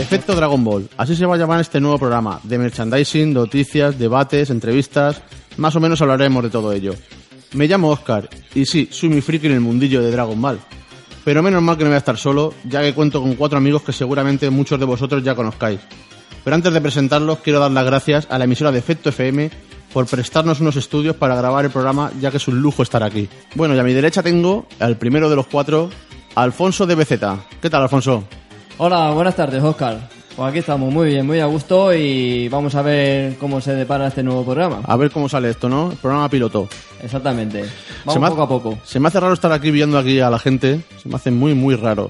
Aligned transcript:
Efecto 0.00 0.34
Dragon 0.34 0.64
Ball, 0.64 0.88
así 0.96 1.14
se 1.14 1.26
va 1.26 1.34
a 1.34 1.38
llamar 1.38 1.60
este 1.60 1.80
nuevo 1.80 1.98
programa, 1.98 2.40
de 2.42 2.58
merchandising, 2.58 3.32
noticias, 3.32 3.98
debates, 3.98 4.50
entrevistas, 4.50 5.22
más 5.56 5.76
o 5.76 5.80
menos 5.80 6.00
hablaremos 6.02 6.42
de 6.42 6.50
todo 6.50 6.72
ello. 6.72 6.94
Me 7.52 7.68
llamo 7.68 7.90
Oscar, 7.90 8.28
y 8.54 8.64
sí, 8.64 8.88
soy 8.90 9.08
muy 9.08 9.20
friki 9.20 9.46
en 9.46 9.52
el 9.52 9.60
mundillo 9.60 10.02
de 10.02 10.10
Dragon 10.10 10.40
Ball. 10.40 10.58
Pero 11.24 11.42
menos 11.42 11.62
mal 11.62 11.76
que 11.76 11.84
no 11.84 11.90
voy 11.90 11.96
a 11.96 11.98
estar 11.98 12.16
solo, 12.16 12.54
ya 12.64 12.82
que 12.82 12.94
cuento 12.94 13.20
con 13.20 13.34
cuatro 13.34 13.58
amigos 13.58 13.82
que 13.82 13.92
seguramente 13.92 14.48
muchos 14.50 14.80
de 14.80 14.86
vosotros 14.86 15.22
ya 15.22 15.34
conozcáis. 15.34 15.80
Pero 16.42 16.56
antes 16.56 16.72
de 16.72 16.80
presentarlos, 16.80 17.40
quiero 17.40 17.60
dar 17.60 17.70
las 17.70 17.84
gracias 17.84 18.26
a 18.30 18.38
la 18.38 18.44
emisora 18.44 18.72
de 18.72 18.78
Efecto 18.78 19.10
FM 19.10 19.50
por 19.92 20.06
prestarnos 20.06 20.60
unos 20.60 20.76
estudios 20.76 21.16
para 21.16 21.34
grabar 21.34 21.64
el 21.64 21.70
programa, 21.70 22.10
ya 22.20 22.30
que 22.30 22.36
es 22.36 22.48
un 22.48 22.60
lujo 22.60 22.82
estar 22.82 23.02
aquí. 23.02 23.28
Bueno, 23.54 23.74
y 23.74 23.78
a 23.78 23.82
mi 23.82 23.92
derecha 23.92 24.22
tengo 24.22 24.66
al 24.78 24.96
primero 24.96 25.28
de 25.28 25.36
los 25.36 25.46
cuatro, 25.46 25.90
Alfonso 26.34 26.86
de 26.86 26.94
BZ. 26.94 27.10
¿Qué 27.60 27.68
tal, 27.70 27.82
Alfonso? 27.82 28.24
Hola, 28.78 29.10
buenas 29.10 29.34
tardes, 29.36 29.62
Oscar. 29.62 30.08
Pues 30.36 30.48
aquí 30.48 30.60
estamos, 30.60 30.92
muy 30.92 31.08
bien, 31.08 31.26
muy 31.26 31.40
a 31.40 31.46
gusto 31.46 31.92
y 31.92 32.48
vamos 32.48 32.74
a 32.76 32.82
ver 32.82 33.36
cómo 33.38 33.60
se 33.60 33.74
depara 33.74 34.06
este 34.06 34.22
nuevo 34.22 34.44
programa. 34.44 34.80
A 34.86 34.96
ver 34.96 35.10
cómo 35.10 35.28
sale 35.28 35.50
esto, 35.50 35.68
¿no? 35.68 35.90
El 35.90 35.98
programa 35.98 36.28
piloto. 36.30 36.68
Exactamente. 37.02 37.64
Vamos 38.04 38.24
ha- 38.24 38.30
poco 38.30 38.42
a 38.42 38.48
poco. 38.48 38.78
Se 38.84 39.00
me 39.00 39.08
hace 39.08 39.18
raro 39.20 39.34
estar 39.34 39.52
aquí 39.52 39.70
viendo 39.72 39.98
aquí 39.98 40.20
a 40.20 40.30
la 40.30 40.38
gente. 40.38 40.80
Se 41.02 41.08
me 41.08 41.16
hace 41.16 41.30
muy, 41.32 41.52
muy 41.54 41.74
raro. 41.74 42.08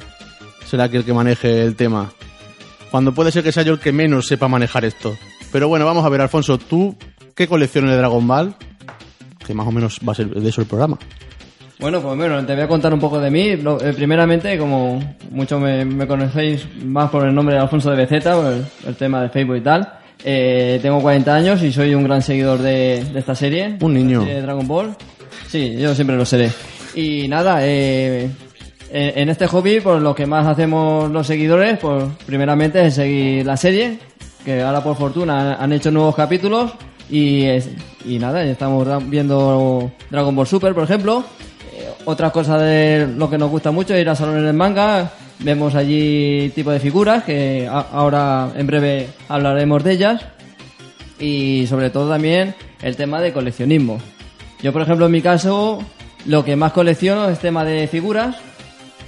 Será 0.66 0.88
que 0.90 0.98
el 0.98 1.04
que 1.04 1.14
maneje 1.14 1.62
el 1.64 1.74
tema. 1.76 2.12
Cuando 2.90 3.12
puede 3.14 3.32
ser 3.32 3.42
que 3.42 3.52
sea 3.52 3.62
yo 3.62 3.72
el 3.72 3.80
que 3.80 3.90
menos 3.92 4.26
sepa 4.28 4.46
manejar 4.48 4.84
esto. 4.84 5.16
Pero 5.50 5.66
bueno, 5.68 5.84
vamos 5.86 6.04
a 6.04 6.08
ver, 6.08 6.20
Alfonso, 6.20 6.58
¿tú 6.58 6.94
qué 7.40 7.48
colecciones 7.48 7.92
de 7.92 7.96
Dragon 7.96 8.28
Ball? 8.28 8.54
Que 9.46 9.54
más 9.54 9.66
o 9.66 9.72
menos 9.72 9.98
va 10.06 10.12
a 10.12 10.14
ser 10.14 10.28
de 10.28 10.46
eso 10.46 10.60
el 10.60 10.66
programa. 10.66 10.98
Bueno, 11.78 12.02
pues 12.02 12.14
bueno, 12.18 12.44
te 12.44 12.52
voy 12.54 12.64
a 12.64 12.68
contar 12.68 12.92
un 12.92 13.00
poco 13.00 13.18
de 13.18 13.30
mí. 13.30 13.48
Eh, 13.48 13.92
primeramente, 13.96 14.58
como 14.58 15.02
muchos 15.30 15.58
me, 15.58 15.86
me 15.86 16.06
conocéis 16.06 16.66
más 16.84 17.08
por 17.08 17.26
el 17.26 17.34
nombre 17.34 17.54
de 17.54 17.62
Alfonso 17.62 17.92
de 17.92 18.04
BZ, 18.04 18.24
por 18.28 18.44
el, 18.52 18.66
el 18.88 18.94
tema 18.96 19.22
de 19.22 19.30
Facebook 19.30 19.56
y 19.56 19.60
tal. 19.62 19.90
eh, 20.22 20.78
tengo 20.82 21.00
40 21.00 21.34
años 21.34 21.62
y 21.62 21.72
soy 21.72 21.94
un 21.94 22.04
gran 22.04 22.20
seguidor 22.20 22.58
de, 22.58 23.02
de 23.10 23.18
esta 23.18 23.34
serie. 23.34 23.78
Un 23.80 23.94
niño. 23.94 24.22
de 24.22 24.42
Dragon 24.42 24.68
Ball. 24.68 24.94
Sí, 25.48 25.76
yo 25.78 25.94
siempre 25.94 26.16
lo 26.18 26.26
seré. 26.26 26.50
Y 26.94 27.26
nada, 27.26 27.60
eh, 27.66 28.24
en 28.90 29.18
en 29.18 29.28
este 29.30 29.46
hobby, 29.46 29.80
pues 29.80 30.02
lo 30.02 30.14
que 30.14 30.26
más 30.26 30.46
hacemos 30.46 31.10
los 31.10 31.26
seguidores, 31.26 31.78
pues 31.78 32.04
primeramente 32.26 32.84
es 32.84 32.96
seguir 32.96 33.46
la 33.46 33.56
serie, 33.56 33.98
que 34.44 34.60
ahora 34.60 34.84
por 34.84 34.94
fortuna 34.98 35.54
han 35.54 35.72
hecho 35.72 35.90
nuevos 35.90 36.14
capítulos 36.14 36.72
y, 37.10 37.44
es- 37.44 37.68
y 38.04 38.18
nada, 38.18 38.42
estamos 38.44 38.86
viendo 39.08 39.90
Dragon 40.10 40.34
Ball 40.34 40.46
Super, 40.46 40.74
por 40.74 40.84
ejemplo. 40.84 41.24
Eh, 41.72 41.88
otra 42.04 42.30
cosa 42.30 42.58
de 42.58 43.06
lo 43.16 43.28
que 43.28 43.38
nos 43.38 43.50
gusta 43.50 43.70
mucho 43.70 43.94
es 43.94 44.00
ir 44.00 44.08
a 44.08 44.14
salones 44.16 44.44
de 44.44 44.52
manga, 44.52 45.10
vemos 45.40 45.74
allí 45.74 46.50
tipo 46.54 46.70
de 46.70 46.80
figuras, 46.80 47.24
que 47.24 47.68
ahora 47.70 48.50
en 48.56 48.66
breve 48.66 49.08
hablaremos 49.28 49.82
de 49.84 49.92
ellas 49.92 50.22
y 51.18 51.66
sobre 51.66 51.90
todo 51.90 52.08
también 52.10 52.54
el 52.82 52.96
tema 52.96 53.20
de 53.20 53.32
coleccionismo. 53.32 53.98
Yo, 54.62 54.72
por 54.72 54.82
ejemplo, 54.82 55.06
en 55.06 55.12
mi 55.12 55.20
caso, 55.22 55.82
lo 56.26 56.44
que 56.44 56.56
más 56.56 56.72
colecciono 56.72 57.28
es 57.28 57.38
tema 57.38 57.64
de 57.64 57.86
figuras. 57.88 58.36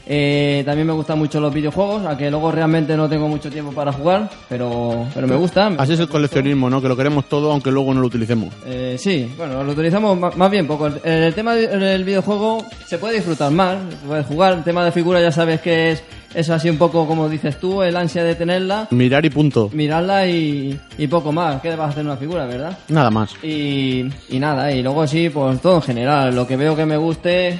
Eh, 0.06 0.62
también 0.66 0.86
me 0.86 0.92
gustan 0.92 1.18
mucho 1.18 1.40
los 1.40 1.52
videojuegos, 1.54 2.04
aunque 2.04 2.30
luego 2.30 2.50
realmente 2.50 2.96
no 2.96 3.08
tengo 3.08 3.28
mucho 3.28 3.50
tiempo 3.50 3.72
para 3.72 3.92
jugar, 3.92 4.28
pero, 4.48 5.06
pero 5.14 5.26
me 5.28 5.36
gustan. 5.36 5.76
Así 5.78 5.92
es 5.92 6.00
el 6.00 6.08
coleccionismo, 6.08 6.68
¿no? 6.68 6.82
Que 6.82 6.88
lo 6.88 6.96
queremos 6.96 7.26
todo 7.28 7.52
aunque 7.52 7.70
luego 7.70 7.94
no 7.94 8.00
lo 8.00 8.06
utilicemos. 8.08 8.52
Eh, 8.66 8.96
sí, 8.98 9.32
bueno, 9.36 9.62
lo 9.62 9.72
utilizamos 9.72 10.18
más, 10.36 10.50
bien 10.50 10.66
poco. 10.66 10.86
El, 10.88 11.00
el 11.04 11.34
tema 11.34 11.54
del 11.54 12.04
videojuego 12.04 12.64
se 12.86 12.98
puede 12.98 13.14
disfrutar 13.16 13.50
más, 13.52 13.78
se 13.90 14.06
puede 14.06 14.22
jugar. 14.24 14.54
El 14.54 14.64
tema 14.64 14.84
de 14.84 14.92
figura 14.92 15.20
ya 15.20 15.30
sabes 15.30 15.60
que 15.60 15.92
es, 15.92 16.02
es 16.34 16.50
así 16.50 16.68
un 16.68 16.78
poco 16.78 17.06
como 17.06 17.28
dices 17.28 17.60
tú, 17.60 17.82
el 17.82 17.96
ansia 17.96 18.24
de 18.24 18.34
tenerla, 18.34 18.88
Mirar 18.90 19.24
y 19.24 19.30
punto. 19.30 19.70
mirarla 19.72 20.26
y, 20.26 20.78
y 20.98 21.06
poco 21.06 21.30
más. 21.30 21.60
¿Qué 21.62 21.70
vas 21.70 21.80
a 21.80 21.90
hacer 21.90 22.04
una 22.04 22.16
figura, 22.16 22.46
verdad? 22.46 22.76
Nada 22.88 23.10
más. 23.10 23.34
Y, 23.42 24.04
y 24.30 24.38
nada, 24.40 24.72
y 24.72 24.82
luego 24.82 25.06
sí, 25.06 25.28
pues 25.30 25.60
todo 25.60 25.76
en 25.76 25.82
general, 25.82 26.34
lo 26.34 26.46
que 26.46 26.56
veo 26.56 26.74
que 26.74 26.86
me 26.86 26.96
guste, 26.96 27.58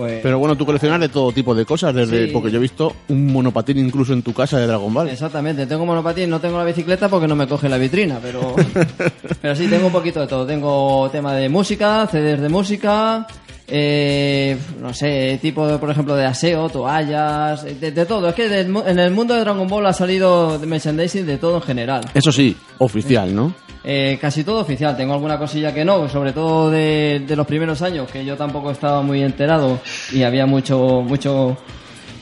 pues... 0.00 0.20
Pero 0.22 0.38
bueno, 0.38 0.56
tú 0.56 0.64
coleccionas 0.66 1.00
de 1.00 1.08
todo 1.08 1.30
tipo 1.32 1.54
de 1.54 1.64
cosas, 1.64 1.94
desde 1.94 2.26
Sí. 2.26 2.32
porque 2.32 2.50
yo 2.50 2.58
he 2.58 2.60
visto 2.62 2.94
un 3.08 3.26
monopatín 3.32 3.78
incluso 3.78 4.12
en 4.12 4.22
tu 4.22 4.32
casa 4.32 4.58
de 4.58 4.66
Dragon 4.66 4.92
Ball. 4.92 5.08
Exactamente, 5.08 5.66
tengo 5.66 5.84
monopatín, 5.86 6.30
no 6.30 6.40
tengo 6.40 6.58
la 6.58 6.64
bicicleta 6.64 7.08
porque 7.08 7.28
no 7.28 7.36
me 7.36 7.46
coge 7.46 7.68
la 7.68 7.78
vitrina, 7.78 8.18
pero, 8.22 8.54
pero 9.42 9.54
sí, 9.54 9.66
tengo 9.68 9.86
un 9.86 9.92
poquito 9.92 10.20
de 10.20 10.26
todo. 10.26 10.46
Tengo 10.46 11.08
tema 11.10 11.34
de 11.34 11.48
música, 11.48 12.06
CDs 12.10 12.40
de 12.40 12.48
música, 12.48 13.26
eh, 13.70 14.58
no 14.80 14.92
sé, 14.92 15.38
tipo, 15.40 15.78
por 15.78 15.90
ejemplo, 15.90 16.16
de 16.16 16.26
aseo, 16.26 16.68
toallas, 16.68 17.62
de, 17.64 17.92
de 17.92 18.06
todo. 18.06 18.28
Es 18.28 18.34
que 18.34 18.60
en 18.60 18.98
el 18.98 19.10
mundo 19.12 19.34
de 19.34 19.40
Dragon 19.40 19.68
Ball 19.68 19.86
ha 19.86 19.92
salido 19.92 20.58
de 20.58 20.66
merchandising 20.66 21.26
de 21.26 21.38
todo 21.38 21.56
en 21.56 21.62
general. 21.62 22.04
Eso 22.14 22.32
sí, 22.32 22.56
oficial, 22.78 23.34
¿no? 23.34 23.54
Eh, 23.82 24.18
casi 24.20 24.44
todo 24.44 24.60
oficial, 24.60 24.94
tengo 24.96 25.14
alguna 25.14 25.38
cosilla 25.38 25.72
que 25.72 25.86
no, 25.86 26.06
sobre 26.08 26.32
todo 26.32 26.70
de, 26.70 27.22
de 27.26 27.36
los 27.36 27.46
primeros 27.46 27.80
años, 27.80 28.10
que 28.10 28.24
yo 28.26 28.36
tampoco 28.36 28.70
estaba 28.70 29.00
muy 29.00 29.22
enterado 29.22 29.80
y 30.12 30.22
había 30.22 30.44
mucho, 30.44 31.00
mucho 31.00 31.56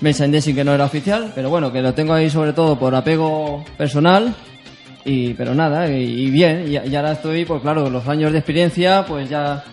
merchandising 0.01 0.55
que 0.55 0.63
no 0.63 0.73
era 0.73 0.85
oficial, 0.85 1.33
pero 1.35 1.51
bueno, 1.51 1.73
que 1.73 1.83
lo 1.83 1.95
tengo 1.95 2.13
ahí 2.13 2.31
sobre 2.31 2.53
todo 2.53 2.79
por 2.79 2.95
apego 2.95 3.65
personal, 3.77 4.37
y 5.05 5.35
pero 5.35 5.53
nada, 5.53 5.91
y, 5.91 6.27
y 6.27 6.31
bien, 6.31 6.65
y, 6.69 6.89
y 6.89 6.95
ahora 6.95 7.13
estoy, 7.13 7.45
pues 7.45 7.61
claro, 7.61 7.91
los 7.91 8.07
años 8.07 8.31
de 8.31 8.39
experiencia, 8.39 9.05
pues 9.05 9.29
ya 9.29 9.65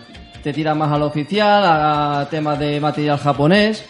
te 0.46 0.52
tira 0.52 0.76
más 0.76 0.92
a 0.92 0.96
lo 0.96 1.06
oficial, 1.06 1.60
a 1.64 2.28
temas 2.30 2.56
de 2.60 2.78
material 2.78 3.18
japonés, 3.18 3.84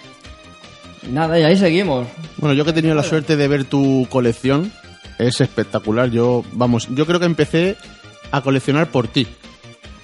y 1.06 1.12
nada, 1.12 1.38
y 1.38 1.42
ahí 1.42 1.54
seguimos. 1.54 2.06
Bueno, 2.38 2.54
yo 2.54 2.64
que 2.64 2.70
he 2.70 2.72
tenido 2.72 2.94
la 2.94 3.02
suerte 3.02 3.36
de 3.36 3.46
ver 3.46 3.64
tu 3.64 4.06
colección, 4.08 4.72
es 5.18 5.42
espectacular. 5.42 6.08
Yo, 6.08 6.44
vamos, 6.52 6.88
yo 6.94 7.04
creo 7.04 7.20
que 7.20 7.26
empecé 7.26 7.76
a 8.30 8.40
coleccionar 8.40 8.86
por 8.86 9.06
ti. 9.06 9.26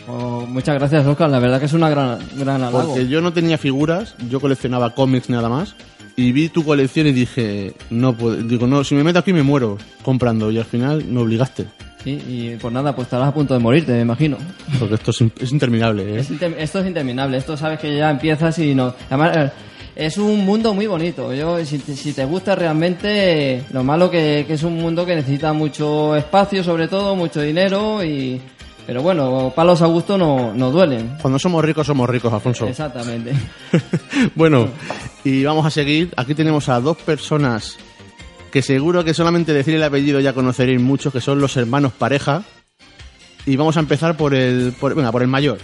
Oh, 0.07 0.45
muchas 0.47 0.75
gracias, 0.75 1.07
Oscar, 1.07 1.31
la 1.31 1.39
verdad 1.39 1.59
que 1.59 1.65
es 1.65 1.73
una 1.73 1.89
gran, 1.89 2.19
gran 2.37 2.63
halago. 2.63 2.89
Porque 2.89 3.09
yo 3.09 3.23
no 3.23 3.33
tenía 3.33 3.57
figuras, 3.57 4.15
yo 4.29 4.39
coleccionaba 4.39 4.95
cómics 4.95 5.31
nada 5.31 5.49
más. 5.49 5.75
Y 6.17 6.33
vi 6.33 6.51
tu 6.51 6.65
colección 6.65 7.07
y 7.07 7.13
dije, 7.13 7.73
no 7.89 8.13
puedo, 8.13 8.37
digo, 8.37 8.67
no, 8.67 8.85
si 8.85 8.95
me 8.95 9.05
meto 9.05 9.21
aquí 9.21 9.33
me 9.33 9.43
muero 9.43 9.79
comprando. 10.03 10.51
Y 10.51 10.59
al 10.59 10.67
final 10.67 11.03
me 11.07 11.19
obligaste. 11.19 11.69
Sí, 12.05 12.21
y 12.29 12.57
pues 12.61 12.75
nada, 12.75 12.95
pues 12.95 13.07
estarás 13.07 13.29
a 13.29 13.35
punto 13.35 13.55
de 13.55 13.61
morirte, 13.61 13.93
me 13.93 14.01
imagino. 14.01 14.37
Porque 14.79 14.95
esto 14.97 15.13
es, 15.13 15.21
in- 15.21 15.33
es 15.39 15.53
interminable, 15.53 16.17
¿eh? 16.17 16.19
Es 16.21 16.31
inter- 16.31 16.57
esto 16.59 16.81
es 16.81 16.87
interminable, 16.87 17.37
esto 17.37 17.57
sabes 17.57 17.79
que 17.79 17.97
ya 17.97 18.11
empiezas 18.11 18.59
y 18.59 18.75
no... 18.75 18.93
Además, 19.09 19.37
eh, 19.37 19.51
es 19.95 20.19
un 20.19 20.45
mundo 20.45 20.75
muy 20.75 20.87
bonito. 20.89 21.33
Yo, 21.33 21.65
si 21.65 21.79
te, 21.79 21.95
si 21.95 22.13
te 22.13 22.25
gusta 22.25 22.55
realmente, 22.57 23.63
lo 23.73 23.85
malo 23.85 24.11
que, 24.11 24.45
que 24.47 24.55
es 24.55 24.63
un 24.65 24.79
mundo 24.79 25.07
que 25.07 25.15
necesita 25.15 25.53
mucho 25.53 26.17
espacio, 26.17 26.65
sobre 26.65 26.89
todo, 26.89 27.15
mucho 27.15 27.41
dinero 27.41 28.03
y... 28.05 28.41
Pero 28.85 29.01
bueno, 29.01 29.53
palos 29.55 29.81
a 29.81 29.87
gusto 29.87 30.19
no, 30.19 30.53
no 30.53 30.73
duelen. 30.73 31.17
Cuando 31.23 31.39
somos 31.39 31.65
ricos, 31.65 31.87
somos 31.87 32.11
ricos, 32.11 32.33
Alfonso. 32.33 32.67
Exactamente. 32.67 33.33
bueno, 34.35 34.69
y 35.23 35.45
vamos 35.45 35.65
a 35.65 35.71
seguir. 35.71 36.13
Aquí 36.17 36.35
tenemos 36.35 36.69
a 36.69 36.81
dos 36.81 36.97
personas 36.97 37.77
que 38.53 38.63
seguro 38.63 39.03
que 39.03 39.15
solamente 39.15 39.55
decir 39.55 39.75
el 39.75 39.83
apellido 39.83 40.21
ya 40.21 40.35
conoceréis 40.35 40.81
mucho, 40.81 41.11
que 41.11 41.23
son 41.23 41.41
los 41.41 41.57
hermanos 41.57 41.93
pareja. 41.93 42.43
Y 43.47 43.57
vamos 43.57 43.77
a 43.79 43.81
empezar 43.81 44.17
por 44.17 44.35
el, 44.35 44.75
por, 44.79 44.95
venga, 44.95 45.11
por 45.11 45.23
el 45.23 45.29
mayor, 45.29 45.59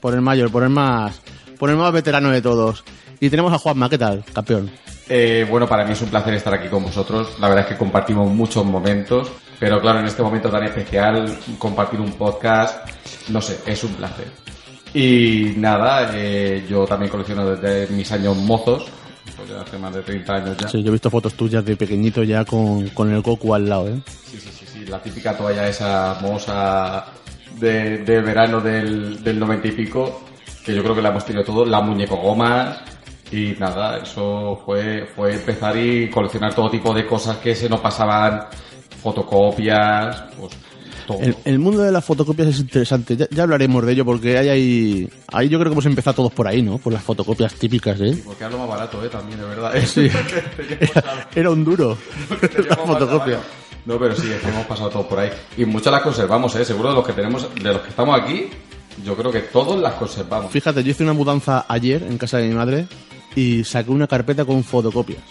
por 0.00 0.14
el 0.14 0.22
mayor, 0.22 0.50
por 0.50 0.64
el 0.64 0.70
más, 0.70 1.20
por 1.58 1.70
el 1.70 1.76
más 1.76 1.92
veterano 1.92 2.30
de 2.30 2.42
todos. 2.42 2.82
Y 3.20 3.28
tenemos 3.28 3.52
a 3.52 3.58
Juanma, 3.58 3.90
¿qué 3.90 3.98
tal, 3.98 4.24
campeón? 4.32 4.70
Eh, 5.08 5.46
bueno, 5.48 5.68
para 5.68 5.84
mí 5.84 5.92
es 5.92 6.00
un 6.00 6.08
placer 6.08 6.32
estar 6.32 6.54
aquí 6.54 6.68
con 6.68 6.82
vosotros. 6.82 7.38
La 7.38 7.48
verdad 7.48 7.64
es 7.64 7.72
que 7.72 7.78
compartimos 7.78 8.32
muchos 8.32 8.64
momentos, 8.64 9.30
pero 9.58 9.78
claro, 9.80 10.00
en 10.00 10.06
este 10.06 10.22
momento 10.22 10.48
tan 10.48 10.64
especial, 10.64 11.38
compartir 11.58 12.00
un 12.00 12.12
podcast, 12.14 12.88
no 13.28 13.42
sé, 13.42 13.60
es 13.66 13.84
un 13.84 13.92
placer. 13.94 14.28
Y 14.94 15.54
nada, 15.58 16.10
eh, 16.14 16.64
yo 16.68 16.86
también 16.86 17.10
colecciono 17.10 17.54
desde 17.54 17.92
mis 17.92 18.10
años 18.10 18.34
mozos, 18.36 18.86
pues 19.36 19.48
ya 19.48 19.60
hace 19.60 19.78
más 19.78 19.94
de 19.94 20.02
30 20.02 20.32
años 20.34 20.56
ya. 20.56 20.68
Sí, 20.68 20.82
yo 20.82 20.88
he 20.88 20.92
visto 20.92 21.10
fotos 21.10 21.34
tuyas 21.34 21.64
de 21.64 21.76
pequeñito 21.76 22.22
ya 22.22 22.44
con, 22.44 22.88
con 22.90 23.12
el 23.12 23.20
Goku 23.22 23.54
al 23.54 23.68
lado, 23.68 23.88
¿eh? 23.88 24.00
Sí, 24.06 24.38
sí, 24.38 24.50
sí, 24.52 24.66
sí, 24.66 24.86
la 24.86 25.00
típica 25.02 25.36
toalla 25.36 25.68
esa 25.68 26.18
moza 26.20 27.06
de, 27.58 27.98
de 27.98 28.20
verano 28.20 28.60
del, 28.60 29.22
del 29.22 29.38
90 29.38 29.68
y 29.68 29.72
pico, 29.72 30.22
que 30.64 30.74
yo 30.74 30.82
creo 30.82 30.94
que 30.94 31.02
la 31.02 31.10
hemos 31.10 31.24
tenido 31.24 31.44
todo, 31.44 31.64
la 31.64 31.80
muñeco 31.80 32.16
gomas 32.16 32.78
y 33.32 33.54
nada, 33.58 33.98
eso 33.98 34.60
fue, 34.64 35.06
fue 35.14 35.34
empezar 35.34 35.76
y 35.76 36.10
coleccionar 36.10 36.54
todo 36.54 36.70
tipo 36.70 36.92
de 36.92 37.06
cosas 37.06 37.36
que 37.36 37.54
se 37.54 37.68
nos 37.68 37.80
pasaban, 37.80 38.46
fotocopias, 39.02 40.24
pues 40.38 40.52
todo. 41.14 41.22
El, 41.22 41.36
el 41.44 41.58
mundo 41.58 41.82
de 41.82 41.92
las 41.92 42.04
fotocopias 42.04 42.48
es 42.48 42.60
interesante. 42.60 43.16
Ya, 43.16 43.26
ya 43.30 43.42
hablaremos 43.42 43.84
de 43.84 43.92
ello 43.92 44.04
porque 44.04 44.38
hay 44.38 44.48
ahí. 44.48 45.10
Ahí 45.32 45.48
yo 45.48 45.58
creo 45.58 45.70
que 45.70 45.74
hemos 45.74 45.86
empezado 45.86 46.16
todos 46.16 46.32
por 46.32 46.46
ahí, 46.48 46.62
¿no? 46.62 46.78
Por 46.78 46.92
las 46.92 47.02
fotocopias 47.02 47.54
típicas, 47.54 48.00
¿eh? 48.00 48.22
Porque 48.24 48.44
era 48.44 48.52
lo 48.52 48.58
más 48.58 48.68
barato, 48.68 49.04
¿eh? 49.04 49.08
También, 49.08 49.40
de 49.40 49.46
verdad. 49.46 49.72
Sí. 49.86 50.08
Teníamos 50.56 50.96
Era, 50.96 51.28
era 51.34 51.50
un 51.50 51.64
duro. 51.64 51.96
La 52.68 52.76
fotocopia. 52.76 53.40
No, 53.86 53.98
pero 53.98 54.14
sí, 54.14 54.30
es 54.30 54.40
que 54.40 54.48
hemos 54.48 54.66
pasado 54.66 54.90
todo 54.90 55.08
por 55.08 55.18
ahí. 55.18 55.30
Y 55.56 55.64
muchas 55.64 55.92
las 55.92 56.02
conservamos, 56.02 56.54
¿eh? 56.56 56.64
Seguro 56.64 56.90
de 56.90 56.94
los 56.96 57.06
que 57.06 57.12
tenemos, 57.12 57.48
de 57.54 57.72
los 57.72 57.80
que 57.80 57.88
estamos 57.88 58.20
aquí, 58.20 58.48
yo 59.04 59.16
creo 59.16 59.32
que 59.32 59.40
todos 59.40 59.80
las 59.80 59.94
conservamos. 59.94 60.52
Fíjate, 60.52 60.82
yo 60.84 60.90
hice 60.90 61.02
una 61.02 61.12
mudanza 61.12 61.64
ayer 61.68 62.02
en 62.02 62.18
casa 62.18 62.38
de 62.38 62.48
mi 62.48 62.54
madre 62.54 62.86
y 63.34 63.64
saqué 63.64 63.90
una 63.90 64.06
carpeta 64.06 64.44
con 64.44 64.62
fotocopias. 64.64 65.22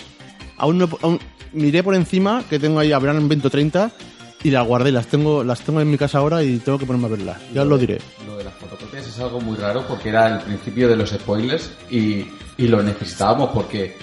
Aún, 0.57 0.79
no, 0.79 0.89
aún 1.01 1.19
miré 1.53 1.83
por 1.83 1.95
encima 1.95 2.43
que 2.49 2.59
tengo 2.59 2.79
ahí, 2.79 2.91
habrán 2.91 3.27
20 3.27 3.47
o 3.47 3.49
30 3.49 3.91
y 4.43 4.51
las 4.51 4.65
guardé. 4.65 4.91
Las 4.91 5.07
tengo, 5.07 5.43
las 5.43 5.61
tengo 5.61 5.81
en 5.81 5.89
mi 5.89 5.97
casa 5.97 6.19
ahora 6.19 6.43
y 6.43 6.57
tengo 6.59 6.77
que 6.77 6.85
ponerme 6.85 7.07
a 7.07 7.11
verlas. 7.11 7.37
Ya 7.53 7.61
os 7.63 7.67
lo 7.67 7.77
diré. 7.77 7.99
Lo 8.25 8.37
de 8.37 8.43
las 8.43 8.53
fotocopias 8.53 9.07
es 9.07 9.19
algo 9.19 9.39
muy 9.41 9.57
raro 9.57 9.85
porque 9.87 10.09
era 10.09 10.27
el 10.27 10.39
principio 10.39 10.87
de 10.87 10.95
los 10.95 11.09
spoilers 11.09 11.71
y, 11.89 12.25
y 12.57 12.67
lo 12.67 12.81
necesitábamos 12.81 13.49
porque 13.53 13.97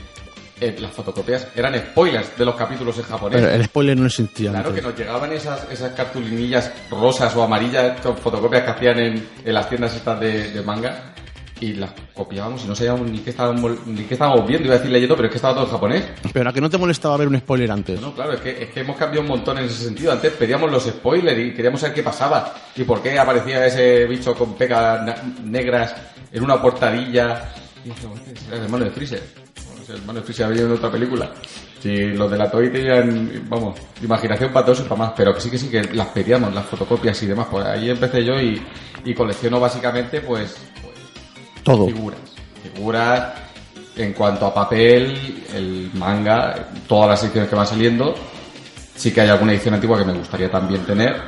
eh, 0.60 0.76
las 0.78 0.92
fotocopias 0.92 1.48
eran 1.54 1.74
spoilers 1.78 2.36
de 2.36 2.44
los 2.44 2.54
capítulos 2.54 2.96
en 2.98 3.04
japonés. 3.04 3.40
Pero 3.40 3.52
el 3.54 3.64
spoiler 3.64 3.98
no 3.98 4.06
existía. 4.06 4.50
Claro 4.50 4.72
que 4.72 4.80
antes. 4.80 4.84
nos 4.84 4.98
llegaban 4.98 5.32
esas, 5.32 5.70
esas 5.70 5.92
cartulinillas 5.92 6.72
rosas 6.90 7.34
o 7.36 7.42
amarillas 7.42 8.00
con 8.00 8.16
fotocopias 8.16 8.62
que 8.62 8.70
hacían 8.70 8.98
en, 8.98 9.28
en 9.44 9.54
las 9.54 9.68
tiendas 9.68 9.94
estas 9.94 10.18
de, 10.20 10.52
de 10.52 10.62
manga 10.62 11.12
y 11.60 11.72
las 11.72 11.92
copiábamos 12.12 12.64
y 12.64 12.68
no 12.68 12.74
sabíamos 12.74 13.10
ni 13.10 13.18
qué 13.20 13.30
estábamos, 13.30 13.86
ni 13.86 14.02
qué 14.04 14.14
estábamos 14.14 14.46
viendo, 14.46 14.66
iba 14.66 14.74
a 14.74 14.78
decir 14.78 14.92
leyendo, 14.92 15.16
pero 15.16 15.26
es 15.28 15.32
que 15.32 15.36
estaba 15.38 15.54
todo 15.54 15.64
en 15.64 15.70
japonés. 15.70 16.04
Pero 16.32 16.50
a 16.50 16.52
que 16.52 16.60
no 16.60 16.68
te 16.68 16.76
molestaba 16.78 17.16
ver 17.16 17.28
un 17.28 17.38
spoiler 17.38 17.70
antes. 17.70 18.00
No, 18.00 18.14
claro, 18.14 18.34
es 18.34 18.40
que, 18.40 18.62
es 18.62 18.70
que 18.70 18.80
hemos 18.80 18.96
cambiado 18.96 19.22
un 19.22 19.28
montón 19.28 19.58
en 19.58 19.64
ese 19.64 19.84
sentido. 19.84 20.12
Antes 20.12 20.32
pedíamos 20.32 20.70
los 20.70 20.84
spoilers 20.84 21.38
y 21.38 21.54
queríamos 21.54 21.80
saber 21.80 21.94
qué 21.94 22.02
pasaba 22.02 22.52
y 22.74 22.84
por 22.84 23.02
qué 23.02 23.18
aparecía 23.18 23.64
ese 23.66 24.04
bicho 24.04 24.34
con 24.34 24.54
pecas 24.54 25.22
negras 25.42 25.94
en 26.32 26.44
una 26.44 26.60
portadilla. 26.60 27.52
Y 27.84 27.88
dijimos, 27.88 28.20
"Este 28.26 28.54
el 28.54 28.62
hermano 28.64 28.84
de 28.84 28.90
Freezer. 28.90 29.22
Ese 29.82 29.92
hermano 29.94 30.18
de 30.20 30.24
Freezer 30.24 30.46
había 30.46 30.62
en 30.62 30.72
otra 30.72 30.90
película. 30.90 31.30
Si 31.80 31.94
los 32.08 32.30
de 32.30 32.36
la 32.38 32.50
Toy 32.50 32.70
tenían, 32.70 33.44
vamos, 33.48 33.78
imaginación 34.02 34.52
para 34.52 34.66
todos 34.66 34.80
y 34.80 34.82
para 34.84 34.96
más, 34.96 35.12
pero 35.16 35.32
que 35.32 35.40
sí 35.40 35.50
que 35.50 35.58
sí 35.58 35.68
que 35.70 35.84
las 35.94 36.08
pedíamos, 36.08 36.52
las 36.52 36.66
fotocopias 36.66 37.22
y 37.22 37.26
demás. 37.26 37.46
Pues 37.50 37.64
ahí 37.64 37.90
empecé 37.90 38.24
yo 38.24 38.40
y, 38.40 38.60
y 39.04 39.14
colecciono 39.14 39.60
básicamente, 39.60 40.20
pues 40.20 40.56
Todo. 41.66 41.86
figuras. 41.86 42.20
Figuras 42.62 43.34
en 43.96 44.12
cuanto 44.12 44.46
a 44.46 44.54
papel, 44.54 45.44
el 45.52 45.90
manga, 45.94 46.68
todas 46.86 47.10
las 47.10 47.24
ediciones 47.24 47.50
que 47.50 47.56
van 47.56 47.66
saliendo. 47.66 48.14
Sí 48.94 49.12
que 49.12 49.22
hay 49.22 49.28
alguna 49.28 49.52
edición 49.52 49.74
antigua 49.74 49.98
que 49.98 50.04
me 50.04 50.12
gustaría 50.12 50.50
también 50.50 50.84
tener. 50.84 51.20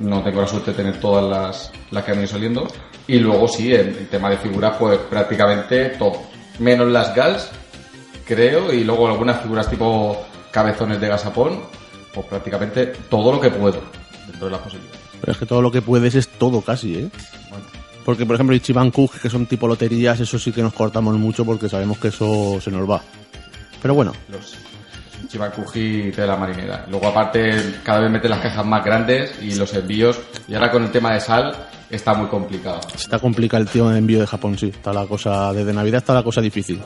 No 0.00 0.22
tengo 0.22 0.40
la 0.40 0.48
suerte 0.48 0.70
de 0.70 0.76
tener 0.78 0.98
todas 1.00 1.24
las, 1.24 1.72
las 1.90 2.02
que 2.02 2.12
han 2.12 2.18
ido 2.18 2.26
saliendo. 2.28 2.66
Y 3.06 3.18
luego 3.18 3.46
sí, 3.46 3.72
el, 3.72 3.88
el 3.88 4.08
tema 4.08 4.30
de 4.30 4.38
figuras, 4.38 4.76
pues 4.78 4.98
prácticamente 4.98 5.90
todo. 5.90 6.22
Menos 6.58 6.88
las 6.88 7.14
GALs, 7.14 7.50
creo, 8.26 8.72
y 8.72 8.84
luego 8.84 9.06
algunas 9.06 9.42
figuras 9.42 9.68
tipo 9.68 10.24
cabezones 10.50 11.00
de 11.00 11.08
gasapón, 11.08 11.60
pues 12.14 12.26
prácticamente 12.26 12.86
todo 13.10 13.32
lo 13.32 13.40
que 13.40 13.50
puedo, 13.50 13.82
dentro 14.28 14.46
de 14.46 14.52
las 14.52 14.60
posibilidades. 14.60 15.00
Pero 15.20 15.32
es 15.32 15.38
que 15.38 15.46
todo 15.46 15.60
lo 15.62 15.70
que 15.70 15.82
puedes 15.82 16.14
es 16.14 16.28
todo 16.28 16.60
casi, 16.60 16.94
¿eh? 16.96 17.08
Bueno, 17.50 17.64
Porque, 18.04 18.26
por 18.26 18.34
ejemplo, 18.34 18.54
Ichiban 18.54 18.90
Kuj, 18.90 19.12
que 19.22 19.30
son 19.30 19.46
tipo 19.46 19.66
loterías, 19.66 20.20
eso 20.20 20.38
sí 20.38 20.52
que 20.52 20.62
nos 20.62 20.74
cortamos 20.74 21.14
mucho 21.16 21.44
porque 21.44 21.68
sabemos 21.68 21.98
que 21.98 22.08
eso 22.08 22.58
se 22.60 22.70
nos 22.70 22.88
va. 22.88 23.00
Pero 23.80 23.94
bueno, 23.94 24.12
los 24.30 24.54
Chibakuji 25.28 26.10
de 26.10 26.26
la 26.26 26.36
marinera. 26.36 26.86
Luego 26.90 27.08
aparte 27.08 27.76
cada 27.82 28.00
vez 28.00 28.10
meten 28.10 28.30
las 28.30 28.40
cajas 28.40 28.64
más 28.66 28.84
grandes 28.84 29.32
y 29.42 29.54
los 29.54 29.72
envíos. 29.74 30.18
Y 30.48 30.54
ahora 30.54 30.70
con 30.70 30.84
el 30.84 30.90
tema 30.90 31.12
de 31.14 31.20
sal 31.20 31.56
está 31.90 32.14
muy 32.14 32.28
complicado. 32.28 32.80
está 32.94 33.18
complicado 33.18 33.62
el 33.62 33.68
tío 33.68 33.88
de 33.88 33.98
envío 33.98 34.20
de 34.20 34.26
Japón, 34.26 34.58
sí. 34.58 34.66
Está 34.68 34.92
la 34.92 35.06
cosa, 35.06 35.52
desde 35.52 35.72
Navidad 35.72 35.98
está 35.98 36.12
la 36.14 36.22
cosa 36.22 36.40
difícil. 36.40 36.80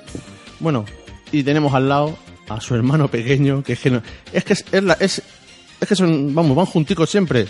Bueno, 0.61 0.85
y 1.33 1.43
tenemos 1.43 1.75
al 1.75 1.89
lado 1.89 2.17
a 2.49 2.61
su 2.61 2.75
hermano 2.75 3.09
pequeño, 3.09 3.63
que 3.63 3.75
es 3.75 3.81
que 3.81 3.91
no, 3.91 4.03
es 4.33 4.45
que 4.45 4.53
es, 4.55 4.65
es 4.73 4.83
la- 4.83 4.97
es, 5.01 5.21
es 5.81 5.89
que 5.89 5.95
son, 5.97 6.35
vamos, 6.35 6.57
van 6.57 6.67
junticos 6.67 7.11
siempre. 7.11 7.47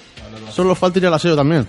Solo 0.53 0.75
falta 0.75 0.99
ir 0.99 1.07
al 1.07 1.15
aseo 1.15 1.37
también. 1.37 1.69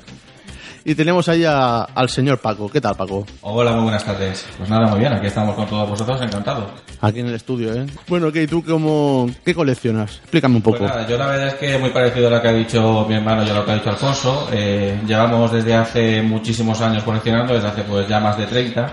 Y 0.89 0.95
tenemos 0.95 1.29
ahí 1.29 1.45
a- 1.45 1.83
al 1.83 2.09
señor 2.09 2.39
Paco. 2.39 2.67
¿Qué 2.67 2.81
tal, 2.81 2.95
Paco? 2.95 3.23
Hola, 3.41 3.73
muy 3.73 3.83
buenas 3.83 4.03
tardes. 4.03 4.47
Pues 4.57 4.67
nada, 4.71 4.87
muy 4.87 4.99
bien, 5.01 5.13
aquí 5.13 5.27
estamos 5.27 5.53
con 5.53 5.67
todos 5.67 5.87
vosotros, 5.87 6.19
encantado. 6.19 6.65
Aquí 6.99 7.19
en 7.19 7.27
el 7.27 7.35
estudio, 7.35 7.71
¿eh? 7.75 7.85
Bueno, 8.07 8.31
¿qué? 8.31 8.41
¿Y 8.41 8.47
tú 8.47 8.63
cómo, 8.65 9.29
qué 9.45 9.53
coleccionas? 9.53 10.17
Explícame 10.23 10.55
un 10.55 10.63
poco. 10.63 10.79
Pues 10.79 10.89
nada, 10.89 11.07
yo 11.07 11.15
la 11.19 11.27
verdad 11.27 11.47
es 11.49 11.53
que 11.53 11.77
muy 11.77 11.91
parecido 11.91 12.25
a 12.29 12.31
lo 12.31 12.41
que 12.41 12.47
ha 12.47 12.53
dicho 12.53 13.05
mi 13.07 13.13
hermano 13.13 13.43
y 13.43 13.49
a 13.51 13.53
lo 13.53 13.63
que 13.65 13.71
ha 13.71 13.75
dicho 13.75 13.89
Alfonso. 13.91 14.49
Eh, 14.51 14.99
llevamos 15.05 15.51
desde 15.51 15.75
hace 15.75 16.23
muchísimos 16.23 16.81
años 16.81 17.03
coleccionando, 17.03 17.53
desde 17.53 17.67
hace 17.67 17.83
pues 17.83 18.07
ya 18.07 18.19
más 18.19 18.35
de 18.35 18.47
30. 18.47 18.91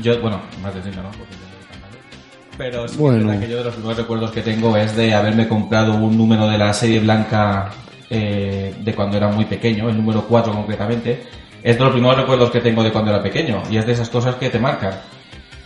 Yo, 0.00 0.20
bueno, 0.20 0.40
más 0.62 0.72
de 0.72 0.82
30, 0.82 1.02
¿no? 1.02 1.08
Pero 2.56 2.86
sí 2.86 2.94
que 2.94 3.02
Bueno. 3.02 3.18
es 3.18 3.24
verdad 3.26 3.40
que 3.40 3.50
yo 3.50 3.56
de 3.58 3.64
los 3.64 3.74
primeros 3.74 3.98
recuerdos 3.98 4.30
que 4.30 4.40
tengo 4.42 4.76
es 4.76 4.94
de 4.94 5.12
haberme 5.12 5.48
comprado 5.48 5.94
un 5.94 6.16
número 6.16 6.46
de 6.46 6.58
la 6.58 6.72
serie 6.72 7.00
blanca 7.00 7.72
eh, 8.10 8.74
de 8.78 8.94
cuando 8.94 9.16
era 9.16 9.28
muy 9.28 9.44
pequeño, 9.44 9.88
el 9.88 9.96
número 9.96 10.26
4 10.26 10.52
concretamente. 10.52 11.22
Es 11.62 11.78
de 11.78 11.84
los 11.84 11.92
primeros 11.92 12.18
recuerdos 12.18 12.50
que 12.50 12.60
tengo 12.60 12.82
de 12.82 12.92
cuando 12.92 13.10
era 13.10 13.22
pequeño 13.22 13.62
y 13.70 13.78
es 13.78 13.86
de 13.86 13.92
esas 13.92 14.10
cosas 14.10 14.34
que 14.36 14.50
te 14.50 14.58
marcan. 14.58 14.92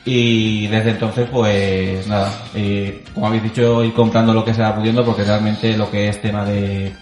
Y 0.05 0.69
desde 0.69 0.91
entonces, 0.91 1.29
pues 1.31 2.07
nada, 2.07 2.33
como 3.13 3.27
habéis 3.27 3.43
dicho, 3.43 3.83
ir 3.83 3.93
comprando 3.93 4.33
lo 4.33 4.45
que 4.45 4.55
se 4.55 4.63
va 4.63 4.75
pudiendo 4.75 5.05
porque 5.05 5.25
realmente 5.25 5.77
lo 5.77 5.91
que 5.91 6.09
es 6.09 6.23
tema 6.23 6.45
de, 6.45 6.95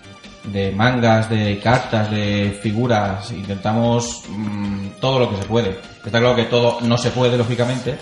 de 0.52 0.72
mangas, 0.72 1.28
de 1.28 1.58
cartas, 1.58 2.10
de 2.10 2.58
figuras, 2.62 3.30
intentamos 3.32 4.22
mm, 4.28 4.88
todo 5.00 5.18
lo 5.20 5.30
que 5.30 5.36
se 5.36 5.44
puede. 5.44 5.78
Está 6.04 6.20
claro 6.20 6.36
que 6.36 6.44
todo 6.44 6.78
no 6.82 6.96
se 6.96 7.10
puede, 7.10 7.36
lógicamente, 7.36 7.96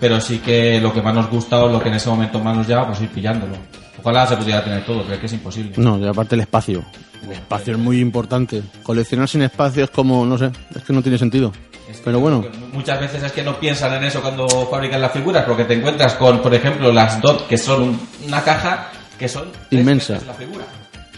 pero 0.00 0.20
sí 0.20 0.38
que 0.38 0.80
lo 0.80 0.92
que 0.92 1.02
más 1.02 1.14
nos 1.14 1.28
gusta 1.30 1.62
o 1.62 1.68
lo 1.68 1.80
que 1.82 1.88
en 1.88 1.94
ese 1.96 2.08
momento 2.08 2.38
más 2.40 2.56
nos 2.56 2.66
llama, 2.66 2.88
pues 2.88 3.00
ir 3.02 3.08
pillándolo. 3.08 3.54
Ojalá 4.02 4.26
se 4.26 4.36
pudiera 4.36 4.62
tener 4.62 4.84
todo, 4.84 5.02
pero 5.02 5.14
es 5.14 5.20
que 5.20 5.26
es 5.26 5.32
imposible. 5.32 5.72
No, 5.76 5.98
y 5.98 6.06
aparte 6.06 6.34
el 6.34 6.42
espacio. 6.42 6.84
El 7.24 7.32
espacio 7.32 7.72
es 7.72 7.78
muy 7.78 7.98
importante. 8.00 8.62
Coleccionar 8.82 9.28
sin 9.28 9.42
espacio 9.42 9.84
es 9.84 9.90
como, 9.90 10.24
no 10.24 10.38
sé, 10.38 10.50
es 10.74 10.82
que 10.82 10.92
no 10.92 11.02
tiene 11.02 11.18
sentido. 11.18 11.50
Es 11.90 11.96
que 11.98 12.04
Pero 12.04 12.20
bueno, 12.20 12.44
Muchas 12.72 13.00
veces 13.00 13.22
es 13.22 13.32
que 13.32 13.42
no 13.42 13.58
piensan 13.58 13.94
en 13.94 14.04
eso 14.04 14.20
cuando 14.20 14.46
fabrican 14.48 15.00
las 15.00 15.12
figuras, 15.12 15.44
porque 15.44 15.64
te 15.64 15.74
encuentras 15.74 16.14
con, 16.14 16.40
por 16.42 16.54
ejemplo, 16.54 16.92
las 16.92 17.20
DOT, 17.22 17.46
que 17.48 17.56
son 17.58 17.82
un- 17.82 18.00
una 18.26 18.42
caja 18.42 18.90
que 19.18 19.28
son 19.28 19.44
Inmensa. 19.70 20.14
veces 20.14 20.28
la 20.28 20.34
figura. 20.34 20.64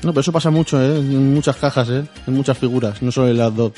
no, 0.02 0.12
pero 0.12 0.20
eso 0.20 0.32
pasa 0.32 0.50
mucho, 0.50 0.80
¿eh? 0.80 0.98
En 0.98 1.34
muchas 1.34 1.56
cajas, 1.56 1.88
¿eh? 1.90 2.04
En 2.26 2.34
muchas 2.34 2.56
figuras, 2.56 3.02
no 3.02 3.10
solo 3.10 3.28
en 3.28 3.38
las 3.38 3.54
dos. 3.54 3.72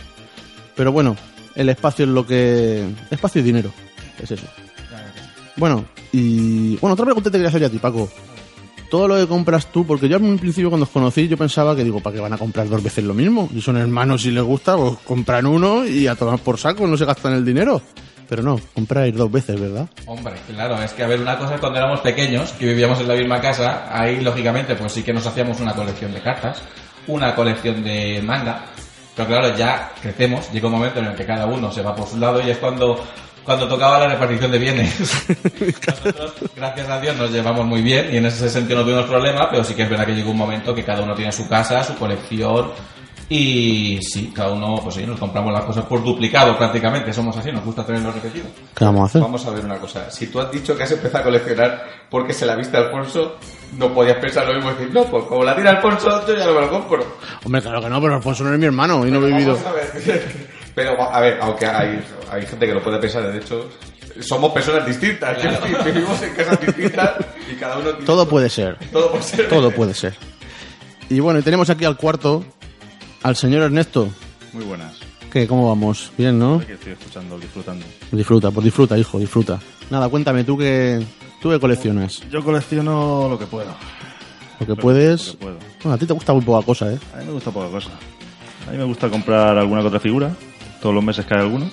Pero 0.76 0.92
bueno, 0.92 1.16
el 1.54 1.68
espacio 1.70 2.04
es 2.04 2.10
lo 2.10 2.26
que... 2.26 2.86
Espacio 3.10 3.40
y 3.40 3.44
dinero. 3.44 3.72
Es 4.22 4.30
eso. 4.30 4.46
Bueno, 5.60 5.84
y... 6.10 6.76
Bueno, 6.78 6.94
otra 6.94 7.04
pregunta 7.04 7.30
te 7.30 7.36
quería 7.36 7.48
hacer 7.48 7.60
yo 7.60 7.66
a 7.66 7.70
ti, 7.70 7.76
Paco. 7.76 8.08
Todo 8.90 9.06
lo 9.06 9.16
que 9.16 9.26
compras 9.26 9.66
tú, 9.66 9.86
porque 9.86 10.08
yo 10.08 10.16
en 10.16 10.24
un 10.24 10.38
principio 10.38 10.70
cuando 10.70 10.84
os 10.84 10.90
conocí 10.90 11.28
yo 11.28 11.36
pensaba 11.36 11.76
que 11.76 11.84
digo, 11.84 12.00
¿para 12.00 12.16
qué 12.16 12.22
van 12.22 12.32
a 12.32 12.38
comprar 12.38 12.66
dos 12.66 12.82
veces 12.82 13.04
lo 13.04 13.12
mismo? 13.12 13.46
Y 13.54 13.60
son 13.60 13.76
hermanos 13.76 14.22
si 14.22 14.30
les 14.30 14.42
gusta, 14.42 14.74
pues 14.76 14.94
compran 15.04 15.44
uno 15.44 15.86
y 15.86 16.06
a 16.06 16.14
tomar 16.14 16.38
por 16.38 16.56
saco, 16.56 16.86
no 16.86 16.96
se 16.96 17.04
gastan 17.04 17.34
el 17.34 17.44
dinero. 17.44 17.82
Pero 18.26 18.42
no, 18.42 18.58
compráis 18.72 19.14
dos 19.14 19.30
veces, 19.30 19.60
¿verdad? 19.60 19.86
Hombre, 20.06 20.32
claro, 20.48 20.82
es 20.82 20.92
que 20.92 21.02
a 21.02 21.06
ver, 21.06 21.20
una 21.20 21.36
cosa 21.36 21.56
es 21.56 21.60
cuando 21.60 21.78
éramos 21.78 22.00
pequeños, 22.00 22.52
que 22.52 22.66
vivíamos 22.66 22.98
en 23.00 23.08
la 23.08 23.14
misma 23.14 23.40
casa, 23.42 23.86
ahí 23.92 24.20
lógicamente 24.22 24.74
pues 24.76 24.92
sí 24.92 25.02
que 25.02 25.12
nos 25.12 25.26
hacíamos 25.26 25.60
una 25.60 25.74
colección 25.74 26.14
de 26.14 26.22
cartas, 26.22 26.62
una 27.06 27.34
colección 27.34 27.84
de 27.84 28.22
manga, 28.22 28.64
pero 29.14 29.28
claro, 29.28 29.56
ya 29.56 29.92
crecemos, 30.00 30.50
llega 30.52 30.68
un 30.68 30.72
momento 30.72 31.00
en 31.00 31.06
el 31.06 31.14
que 31.14 31.26
cada 31.26 31.44
uno 31.44 31.70
se 31.70 31.82
va 31.82 31.94
por 31.94 32.08
su 32.08 32.16
lado 32.18 32.40
y 32.40 32.50
es 32.50 32.58
cuando, 32.58 33.04
cuando 33.44 33.68
tocaba 33.68 33.98
la 33.98 34.08
repartición 34.08 34.50
de 34.50 34.58
bienes. 34.58 35.26
Nosotros, 35.86 36.34
gracias 36.56 36.88
a 36.88 37.00
Dios, 37.00 37.16
nos 37.16 37.30
llevamos 37.30 37.66
muy 37.66 37.82
bien 37.82 38.12
y 38.12 38.16
en 38.18 38.26
ese 38.26 38.48
sentido 38.48 38.80
no 38.80 38.84
tuvimos 38.84 39.06
problema, 39.06 39.48
pero 39.50 39.64
sí 39.64 39.74
que 39.74 39.82
es 39.82 39.90
verdad 39.90 40.06
que 40.06 40.14
llegó 40.14 40.30
un 40.30 40.38
momento 40.38 40.74
que 40.74 40.84
cada 40.84 41.02
uno 41.02 41.14
tiene 41.14 41.32
su 41.32 41.48
casa, 41.48 41.82
su 41.82 41.94
colección, 41.96 42.70
y 43.32 44.00
sí, 44.02 44.32
cada 44.34 44.50
uno, 44.50 44.80
pues 44.82 44.96
sí, 44.96 45.06
nos 45.06 45.16
compramos 45.16 45.52
las 45.52 45.62
cosas 45.62 45.84
por 45.84 46.02
duplicado 46.02 46.58
prácticamente, 46.58 47.12
somos 47.12 47.36
así, 47.36 47.52
nos 47.52 47.64
gusta 47.64 47.86
tenerlo 47.86 48.10
repetido. 48.10 48.46
¿Qué 48.74 48.84
vamos 48.84 49.02
a 49.02 49.04
hacer? 49.04 49.22
Vamos 49.22 49.46
a 49.46 49.50
ver 49.50 49.64
una 49.64 49.78
cosa. 49.78 50.10
Si 50.10 50.26
tú 50.26 50.40
has 50.40 50.50
dicho 50.50 50.76
que 50.76 50.82
has 50.82 50.90
empezado 50.90 51.18
a 51.18 51.22
coleccionar 51.26 51.84
porque 52.10 52.32
se 52.32 52.44
la 52.44 52.56
viste 52.56 52.76
a 52.76 52.80
Alfonso, 52.80 53.36
no 53.78 53.94
podías 53.94 54.16
pensar 54.16 54.48
lo 54.48 54.54
mismo 54.54 54.72
y 54.72 54.74
decir, 54.74 54.92
no, 54.92 55.04
pues 55.04 55.24
como 55.26 55.44
la 55.44 55.54
tiene 55.54 55.70
Alfonso, 55.70 56.26
yo 56.26 56.36
ya 56.36 56.44
no 56.44 56.54
me 56.54 56.60
lo 56.62 56.70
compro. 56.70 57.06
Hombre, 57.44 57.62
claro 57.62 57.80
que 57.80 57.88
no, 57.88 58.00
pero 58.00 58.16
Alfonso 58.16 58.42
no 58.42 58.52
es 58.52 58.58
mi 58.58 58.66
hermano 58.66 59.06
y 59.06 59.12
no 59.12 59.24
he 59.24 59.26
vivido... 59.30 59.54
Vamos 59.54 59.66
a 59.68 59.72
ver. 59.74 60.49
Pero, 60.74 61.00
a 61.00 61.20
ver, 61.20 61.38
aunque 61.40 61.66
hay, 61.66 62.02
hay 62.30 62.46
gente 62.46 62.66
que 62.66 62.74
lo 62.74 62.82
puede 62.82 62.98
pensar, 62.98 63.30
de 63.30 63.38
hecho, 63.38 63.68
somos 64.20 64.52
personas 64.52 64.86
distintas. 64.86 65.36
decir, 65.36 65.76
Vivimos 65.84 66.22
en 66.22 66.34
casas 66.34 66.60
distintas 66.60 67.14
y 67.50 67.54
cada 67.56 67.76
uno 67.78 67.90
tiene 67.90 68.06
Todo 68.06 68.28
puede 68.28 68.48
ser. 68.48 68.78
Todo 68.92 69.10
puede 69.10 69.22
ser. 69.22 69.48
Todo 69.48 69.70
puede 69.70 69.94
ser. 69.94 70.14
Y 71.08 71.20
bueno, 71.20 71.40
y 71.40 71.42
tenemos 71.42 71.70
aquí 71.70 71.84
al 71.84 71.96
cuarto, 71.96 72.44
al 73.22 73.36
señor 73.36 73.62
Ernesto. 73.62 74.08
Muy 74.52 74.64
buenas. 74.64 74.98
¿Qué? 75.32 75.46
¿Cómo 75.46 75.68
vamos? 75.68 76.12
Bien, 76.18 76.38
¿no? 76.38 76.56
Aquí 76.56 76.72
estoy 76.72 76.92
escuchando, 76.92 77.38
disfrutando. 77.38 77.84
Disfruta, 78.10 78.50
pues 78.50 78.64
disfruta, 78.64 78.98
hijo, 78.98 79.18
disfruta. 79.18 79.60
Nada, 79.90 80.08
cuéntame, 80.08 80.44
¿tú 80.44 80.58
qué, 80.58 81.04
tú 81.40 81.50
qué 81.50 81.60
coleccionas? 81.60 82.22
Yo 82.30 82.42
colecciono 82.44 83.28
lo 83.28 83.38
que 83.38 83.46
puedo. 83.46 83.72
Lo 84.58 84.66
que 84.66 84.74
puedes... 84.74 85.28
Lo 85.28 85.32
que 85.32 85.38
puedo. 85.38 85.58
Bueno, 85.82 85.94
a 85.94 85.98
ti 85.98 86.06
te 86.06 86.12
gusta 86.12 86.32
muy 86.32 86.42
poca 86.42 86.66
cosa, 86.66 86.92
¿eh? 86.92 86.98
A 87.14 87.18
mí 87.18 87.26
me 87.26 87.32
gusta 87.32 87.50
poca 87.50 87.68
cosa. 87.68 87.90
A 88.68 88.72
mí 88.72 88.78
me 88.78 88.84
gusta 88.84 89.08
comprar 89.08 89.56
alguna 89.56 89.82
que 89.82 89.88
otra 89.88 90.00
figura. 90.00 90.32
Todos 90.80 90.94
los 90.94 91.04
meses 91.04 91.26
cae 91.26 91.38
alguno. 91.40 91.70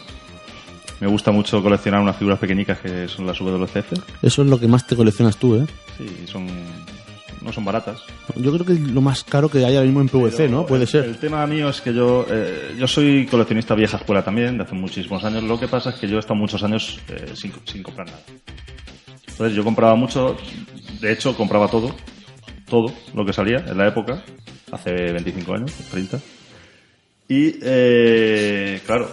Me 1.00 1.08
gusta 1.08 1.32
mucho 1.32 1.62
coleccionar 1.62 2.02
unas 2.02 2.18
figuras 2.18 2.40
pequeñicas 2.40 2.80
que 2.80 3.08
son 3.08 3.28
las 3.28 3.38
WCF. 3.40 3.94
Eso 4.24 4.42
es 4.42 4.48
lo 4.50 4.60
que 4.60 4.68
más 4.68 4.88
te 4.88 4.96
coleccionas 4.96 5.38
tú, 5.38 5.56
¿eh? 5.56 5.66
Sí, 5.98 6.08
son... 6.26 6.48
No 7.40 7.54
son 7.54 7.64
baratas. 7.64 8.00
Yo 8.36 8.52
creo 8.52 8.66
que 8.66 8.74
es 8.74 8.80
lo 8.80 9.00
más 9.00 9.24
caro 9.24 9.48
que 9.48 9.60
hay 9.64 9.76
ahora 9.76 9.86
mismo 9.86 10.02
en 10.02 10.10
PVC, 10.10 10.38
Pero 10.38 10.52
¿no? 10.52 10.66
Puede 10.66 10.82
el- 10.84 10.88
ser. 10.90 11.06
El 11.06 11.18
tema 11.18 11.46
mío 11.46 11.70
es 11.70 11.80
que 11.82 11.94
yo, 11.94 12.26
eh, 12.30 12.76
yo 12.80 12.88
soy 12.88 13.28
coleccionista 13.28 13.76
vieja 13.76 13.98
escuela 13.98 14.24
también, 14.24 14.58
de 14.58 14.64
hace 14.64 14.74
muchísimos 14.74 15.24
años. 15.24 15.44
Lo 15.44 15.58
que 15.60 15.68
pasa 15.68 15.92
es 15.92 15.96
que 15.98 16.08
yo 16.10 16.18
he 16.18 16.20
estado 16.20 16.36
muchos 16.36 16.64
años 16.64 17.00
eh, 17.10 17.32
sin, 17.36 17.54
sin 17.64 17.84
comprar 17.84 18.08
nada. 18.08 18.20
Entonces 19.28 19.56
yo 19.56 19.64
compraba 19.64 19.96
mucho, 19.96 20.36
de 21.00 21.12
hecho 21.14 21.38
compraba 21.38 21.68
todo, 21.70 21.96
todo 22.68 22.92
lo 23.14 23.24
que 23.24 23.32
salía 23.34 23.60
en 23.68 23.78
la 23.78 23.88
época, 23.88 24.24
hace 24.72 24.92
25 25.14 25.54
años, 25.54 25.72
30. 25.92 26.20
Y, 27.28 27.60
eh, 27.62 28.80
claro, 28.86 29.10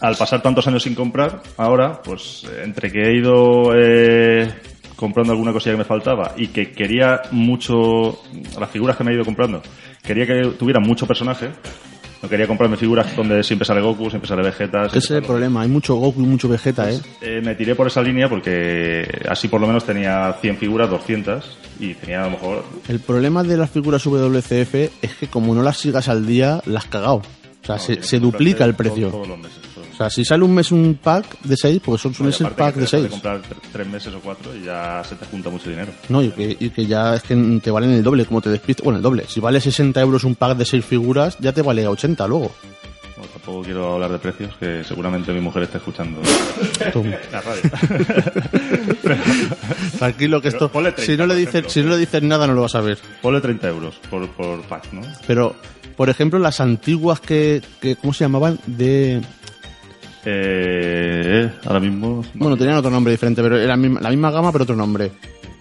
al 0.00 0.16
pasar 0.16 0.42
tantos 0.42 0.66
años 0.66 0.82
sin 0.82 0.94
comprar, 0.94 1.42
ahora, 1.56 2.02
pues 2.02 2.46
entre 2.62 2.90
que 2.92 3.02
he 3.02 3.16
ido 3.16 3.72
eh, 3.74 4.52
comprando 4.96 5.32
alguna 5.32 5.52
cosilla 5.52 5.72
que 5.74 5.78
me 5.78 5.84
faltaba 5.84 6.34
y 6.36 6.48
que 6.48 6.72
quería 6.72 7.22
mucho, 7.30 8.20
las 8.58 8.70
figuras 8.70 8.96
que 8.96 9.04
me 9.04 9.12
he 9.12 9.14
ido 9.14 9.24
comprando, 9.24 9.62
quería 10.02 10.26
que 10.26 10.50
tuvieran 10.58 10.82
mucho 10.82 11.06
personaje. 11.06 11.48
No 12.24 12.30
quería 12.30 12.46
comprarme 12.46 12.78
figuras 12.78 13.14
donde 13.14 13.42
siempre 13.44 13.66
sale 13.66 13.82
Goku, 13.82 14.08
siempre 14.08 14.26
sale 14.26 14.40
Vegeta. 14.42 14.86
Ese 14.86 14.96
es 14.98 15.10
el 15.10 15.22
problema, 15.24 15.60
hay 15.60 15.68
mucho 15.68 15.94
Goku 15.96 16.22
y 16.22 16.24
mucho 16.26 16.48
Vegeta, 16.48 16.90
¿eh? 16.90 16.98
Eh, 17.20 17.42
me 17.44 17.54
tiré 17.54 17.74
por 17.74 17.86
esa 17.86 18.00
línea 18.00 18.30
porque 18.30 19.06
así 19.28 19.48
por 19.48 19.60
lo 19.60 19.66
menos 19.66 19.84
tenía 19.84 20.34
100 20.40 20.56
figuras, 20.56 20.88
200 20.88 21.44
y 21.80 21.92
tenía 21.92 22.22
a 22.22 22.24
lo 22.24 22.30
mejor 22.30 22.64
El 22.88 23.00
problema 23.00 23.42
de 23.42 23.58
las 23.58 23.68
figuras 23.68 24.02
WCF 24.06 24.74
es 25.02 25.14
que 25.20 25.26
como 25.28 25.54
no 25.54 25.62
las 25.62 25.76
sigas 25.76 26.08
al 26.08 26.24
día, 26.26 26.62
las 26.64 26.84
has 26.84 26.90
cagado. 26.90 27.16
O 27.16 27.66
sea, 27.66 27.78
se, 27.78 28.18
duplica 28.18 28.64
el 28.64 28.74
precio. 28.74 29.08
todo- 29.10 29.22
todos 29.22 29.28
los 29.28 29.38
meses. 29.40 29.58
O 29.94 29.96
sea, 29.96 30.10
si 30.10 30.24
sale 30.24 30.42
un 30.44 30.52
mes 30.52 30.72
un 30.72 30.98
pack 31.00 31.40
de 31.42 31.56
6, 31.56 31.80
pues 31.84 32.00
son, 32.02 32.12
son 32.12 32.26
aparte 32.26 32.56
pack 32.56 32.74
que 32.74 32.80
de 32.80 32.86
te 32.86 32.96
dejas 32.96 33.10
6. 33.10 33.10
comprar 33.12 33.40
tre- 33.42 33.68
tres 33.72 33.86
meses 33.86 34.12
o 34.14 34.20
cuatro 34.20 34.54
y 34.56 34.64
ya 34.64 35.02
se 35.08 35.14
te 35.14 35.24
junta 35.26 35.50
mucho 35.50 35.70
dinero. 35.70 35.92
No, 36.08 36.20
y 36.22 36.30
que, 36.30 36.56
y 36.58 36.70
que 36.70 36.84
ya 36.86 37.14
es 37.14 37.22
que 37.22 37.36
te 37.62 37.70
valen 37.70 37.90
el 37.92 38.02
doble, 38.02 38.26
como 38.26 38.40
te 38.40 38.50
despistas. 38.50 38.82
Bueno, 38.84 38.96
el 38.98 39.02
doble. 39.02 39.24
Si 39.28 39.38
vale 39.40 39.60
60 39.60 40.00
euros 40.00 40.24
un 40.24 40.34
pack 40.34 40.56
de 40.58 40.64
6 40.64 40.84
figuras, 40.84 41.36
ya 41.38 41.52
te 41.52 41.62
vale 41.62 41.84
a 41.84 41.90
80 41.90 42.26
luego. 42.26 42.52
No, 43.16 43.22
tampoco 43.26 43.62
quiero 43.62 43.94
hablar 43.94 44.10
de 44.10 44.18
precios, 44.18 44.52
que 44.58 44.82
seguramente 44.82 45.32
mi 45.32 45.40
mujer 45.40 45.62
está 45.62 45.78
escuchando 45.78 46.20
la 47.32 47.40
radio. 47.40 47.62
Tranquilo 49.98 50.40
que 50.42 50.48
esto, 50.48 50.68
ponle 50.70 50.92
30, 50.92 51.12
si 51.12 51.16
no 51.16 51.26
le 51.26 51.34
por 51.34 51.38
dices, 51.38 51.54
ejemplo. 51.54 51.70
si 51.70 51.82
no 51.82 51.90
le 51.90 51.98
dices 51.98 52.22
nada 52.22 52.46
no 52.46 52.54
lo 52.54 52.62
vas 52.62 52.74
a 52.74 52.80
ver. 52.80 52.98
Ponle 53.22 53.40
30 53.40 53.68
euros 53.68 53.94
por, 54.10 54.28
por 54.30 54.60
pack, 54.62 54.92
¿no? 54.92 55.02
Pero, 55.26 55.54
por 55.96 56.08
ejemplo, 56.10 56.38
las 56.38 56.60
antiguas 56.60 57.20
que, 57.20 57.62
que 57.80 57.96
¿cómo 57.96 58.12
se 58.12 58.24
llamaban? 58.24 58.58
De, 58.66 59.20
Eh, 60.24 61.50
ahora 61.64 61.80
mismo... 61.80 62.24
bueno, 62.34 62.56
tenían 62.56 62.76
otro 62.76 62.90
nombre 62.90 63.12
diferente, 63.12 63.42
pero 63.42 63.56
era 63.58 63.68
la 63.68 63.76
misma, 63.76 64.00
la 64.00 64.10
misma 64.10 64.30
gama, 64.30 64.50
pero 64.52 64.64
otro 64.64 64.76
nombre. 64.76 65.12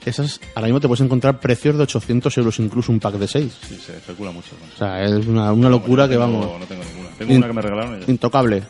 Esas, 0.05 0.39
ahora 0.55 0.67
mismo 0.67 0.79
te 0.81 0.87
puedes 0.87 1.01
encontrar 1.01 1.39
precios 1.39 1.77
de 1.77 1.83
800 1.83 2.37
euros 2.37 2.59
incluso 2.59 2.91
un 2.91 2.99
pack 2.99 3.15
de 3.15 3.27
6. 3.27 3.57
Sí, 3.69 3.75
se 3.75 3.93
especula 3.97 4.31
mucho. 4.31 4.49
con 4.57 4.67
eso. 4.67 4.75
O 4.75 4.77
sea, 4.77 5.03
es 5.03 5.25
una, 5.27 5.51
una 5.53 5.69
locura 5.69 6.03
No 6.03 6.09
que 6.09 6.15
tengo- 6.15 6.25
vamos, 6.25 6.59
No 6.59 6.65
tengo 6.65 6.83
ninguna. 6.83 7.09
Tengo 7.17 7.31
In- 7.31 7.37
una 7.37 7.47
que 7.47 7.53
me 7.53 7.61
regalaron 7.61 7.99
ya. 8.01 8.05
intocable. 8.11 8.63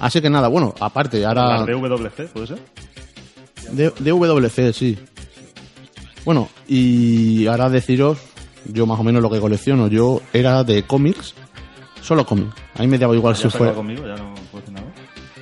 Así 0.00 0.20
que 0.20 0.30
nada, 0.30 0.46
bueno, 0.48 0.74
aparte, 0.78 1.24
ahora... 1.24 1.58
¿La 1.58 1.66
DWC, 1.66 2.28
puede 2.32 2.46
ser? 2.46 2.58
De, 3.72 3.90
DWC, 3.98 4.72
sí. 4.72 4.96
Bueno, 6.24 6.48
y 6.68 7.46
ahora 7.46 7.68
deciros, 7.68 8.18
yo 8.66 8.86
más 8.86 9.00
o 9.00 9.02
menos 9.02 9.22
lo 9.22 9.30
que 9.30 9.40
colecciono, 9.40 9.88
yo 9.88 10.20
era 10.32 10.62
de 10.62 10.84
cómics, 10.84 11.34
solo 12.08 12.24
cómics. 12.26 12.54
A 12.76 12.80
mí 12.82 12.88
me 12.88 12.98
daba 12.98 13.14
igual 13.14 13.34
¿Ya 13.34 13.42
si 13.50 13.56
fue... 13.56 13.72
conmigo? 13.72 14.06
¿Ya 14.06 14.16
no 14.16 14.34
puedo 14.50 14.60
decir 14.64 14.72
nada? 14.74 14.86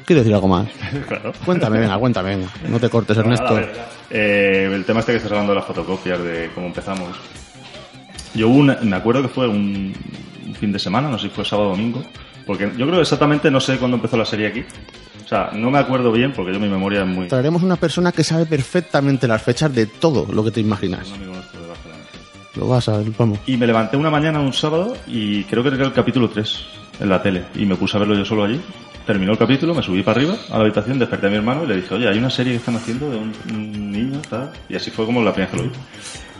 Quiero 0.04 0.20
decir 0.20 0.34
algo 0.34 0.48
más. 0.48 0.66
claro. 1.08 1.32
Cuéntame, 1.44 1.78
venga, 1.80 1.96
cuéntame, 1.98 2.36
venga. 2.36 2.48
No 2.68 2.78
te 2.78 2.88
cortes, 2.90 3.16
No, 3.16 3.22
nada, 3.24 3.34
Ernesto. 3.34 3.54
a 3.54 3.60
ver, 3.60 3.74
eh, 4.10 4.70
el 4.72 4.84
tema 4.84 5.00
este 5.00 5.12
que 5.12 5.16
estás 5.16 5.32
hablando 5.32 5.52
de 5.52 5.56
las 5.56 5.64
fotocopias, 5.66 6.20
de 6.22 6.50
cómo 6.54 6.66
empezamos. 6.66 7.16
Yo 8.34 8.48
hubo 8.48 8.58
una- 8.58 8.78
me 8.82 8.96
acuerdo 8.96 9.22
que 9.22 9.28
fue 9.28 9.48
un, 9.48 9.94
fin 10.60 10.72
de 10.72 10.78
semana, 10.78 11.08
no 11.08 11.18
sé 11.18 11.28
si 11.28 11.34
fue 11.34 11.44
sábado 11.44 11.68
o 11.68 11.72
domingo, 11.72 12.02
porque 12.46 12.70
yo 12.78 12.86
creo 12.86 13.00
exactamente, 13.00 13.50
no 13.50 13.60
sé 13.60 13.76
cuándo 13.78 13.96
empezó 13.96 14.16
la 14.16 14.24
serie 14.24 14.46
aquí. 14.48 14.64
O 15.24 15.28
sea, 15.28 15.50
no 15.52 15.70
me 15.72 15.78
acuerdo 15.78 16.12
bien 16.12 16.32
porque 16.32 16.52
yo 16.52 16.60
mi 16.60 16.68
memoria 16.68 17.00
es 17.00 17.06
muy... 17.06 17.26
Traeremos 17.26 17.62
una 17.62 17.74
persona 17.76 18.12
que 18.12 18.22
sabe 18.22 18.46
perfectamente 18.46 19.26
las 19.26 19.42
fechas 19.42 19.74
de 19.74 19.86
todo 19.86 20.32
lo 20.32 20.44
que 20.44 20.52
te 20.52 20.60
imaginas. 20.60 21.08
Lo 22.56 22.68
vas 22.68 22.88
a 22.88 22.98
ver, 22.98 23.08
vamos. 23.18 23.38
Y 23.46 23.56
me 23.56 23.66
levanté 23.66 23.96
una 23.96 24.10
mañana, 24.10 24.40
un 24.40 24.52
sábado, 24.52 24.96
y 25.06 25.44
creo 25.44 25.62
que 25.62 25.68
era 25.68 25.84
el 25.84 25.92
capítulo 25.92 26.28
3 26.28 26.66
en 27.00 27.08
la 27.08 27.22
tele. 27.22 27.44
Y 27.54 27.66
me 27.66 27.76
puse 27.76 27.96
a 27.96 28.00
verlo 28.00 28.14
yo 28.14 28.24
solo 28.24 28.44
allí. 28.44 28.60
Terminó 29.06 29.32
el 29.32 29.38
capítulo, 29.38 29.74
me 29.74 29.82
subí 29.82 30.02
para 30.02 30.18
arriba 30.20 30.34
a 30.50 30.58
la 30.58 30.64
habitación, 30.64 30.98
desperté 30.98 31.26
a 31.26 31.30
mi 31.30 31.36
hermano 31.36 31.64
y 31.64 31.68
le 31.68 31.76
dije, 31.76 31.94
oye, 31.94 32.08
hay 32.08 32.18
una 32.18 32.30
serie 32.30 32.52
que 32.54 32.58
están 32.58 32.76
haciendo 32.76 33.08
de 33.10 33.18
un, 33.18 33.92
niño, 33.92 34.20
tal. 34.28 34.50
Y 34.68 34.74
así 34.74 34.90
fue 34.90 35.06
como 35.06 35.22
la 35.22 35.32
primera 35.32 35.52
que 35.52 35.58
lo 35.58 35.62
vi. 35.64 35.70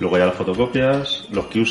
Luego 0.00 0.18
ya 0.18 0.26
las 0.26 0.35
fotocopias, 0.35 1.28
los 1.30 1.46
que 1.46 1.64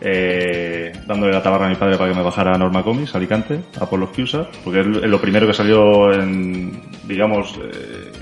eh, 0.00 0.92
dándole 1.06 1.32
la 1.32 1.42
tabarra 1.42 1.66
a 1.66 1.68
mi 1.68 1.76
padre 1.76 1.96
para 1.96 2.10
que 2.10 2.16
me 2.16 2.22
bajara 2.22 2.54
a 2.54 2.58
Norma 2.58 2.82
Comics, 2.82 3.14
Alicante, 3.14 3.60
a 3.80 3.86
por 3.86 3.98
los 4.00 4.10
que 4.10 4.24
porque 4.64 4.80
es 4.80 4.86
lo 4.86 5.20
primero 5.20 5.46
que 5.46 5.54
salió 5.54 6.12
en, 6.12 6.82
digamos, 7.06 7.54
eh, 7.62 8.12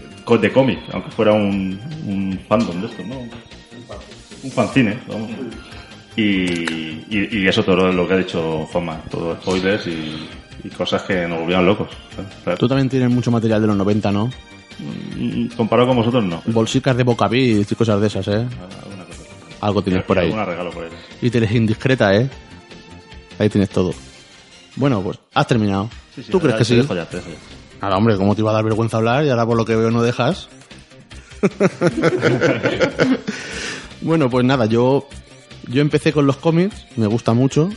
de 0.40 0.52
cómic, 0.52 0.80
aunque 0.92 1.10
fuera 1.10 1.32
un, 1.32 1.80
un 2.06 2.38
fandom 2.46 2.80
de 2.80 2.86
esto, 2.86 3.02
¿no? 3.06 3.16
Un 4.44 4.50
fanzine, 4.50 4.98
vamos. 5.08 5.30
Y, 6.16 6.22
y, 6.22 7.28
y 7.32 7.48
eso 7.48 7.64
todo 7.64 7.90
lo 7.90 8.06
que 8.06 8.14
ha 8.14 8.18
dicho 8.18 8.66
Juanma, 8.70 9.00
todo 9.10 9.34
spoilers 9.36 9.86
y, 9.88 10.28
y 10.62 10.68
cosas 10.68 11.02
que 11.02 11.26
nos 11.26 11.40
volvían 11.40 11.66
locos. 11.66 11.88
Tú 12.58 12.68
también 12.68 12.88
tienes 12.88 13.10
mucho 13.10 13.30
material 13.32 13.60
de 13.62 13.66
los 13.68 13.76
90, 13.76 14.12
¿no? 14.12 14.30
Comparado 15.56 15.88
con 15.88 15.96
vosotros, 15.96 16.22
no. 16.24 16.42
Bolsicas 16.46 16.96
de 16.96 17.02
Bocaví 17.04 17.64
y 17.68 17.74
cosas 17.74 18.00
de 18.00 18.06
esas, 18.06 18.28
¿eh? 18.28 18.32
Alguna 18.82 19.04
cosa. 19.04 19.22
Algo 19.60 19.82
tienes 19.82 20.04
por 20.04 20.18
ahí. 20.18 20.30
Regalo 20.30 20.70
por 20.70 20.84
ahí. 20.84 20.90
Y 21.22 21.30
tienes 21.30 21.50
indiscreta, 21.52 22.14
¿eh? 22.14 22.28
Ahí 23.38 23.48
tienes 23.48 23.70
todo. 23.70 23.92
Bueno, 24.76 25.00
pues 25.02 25.18
has 25.34 25.46
terminado. 25.46 25.88
Sí, 26.14 26.22
sí, 26.22 26.30
¿Tú 26.30 26.38
crees 26.38 26.54
que 26.54 26.58
te 26.60 26.64
sí? 26.64 26.76
dejo 26.76 26.94
ya, 26.94 27.06
te 27.08 27.16
dejo 27.16 27.30
ya. 27.30 27.36
Ahora, 27.80 27.96
hombre, 27.96 28.16
¿cómo 28.16 28.34
te 28.34 28.40
iba 28.40 28.50
a 28.50 28.54
dar 28.54 28.64
vergüenza 28.64 28.96
hablar? 28.98 29.24
Y 29.24 29.30
ahora 29.30 29.46
por 29.46 29.56
lo 29.56 29.64
que 29.64 29.74
veo 29.76 29.90
no 29.90 30.02
dejas. 30.02 30.48
bueno, 34.04 34.30
pues 34.30 34.44
nada, 34.44 34.66
yo, 34.66 35.08
yo 35.68 35.80
empecé 35.82 36.12
con 36.12 36.26
los 36.26 36.36
cómics, 36.36 36.86
me 36.96 37.06
gusta 37.06 37.32
mucho. 37.34 37.68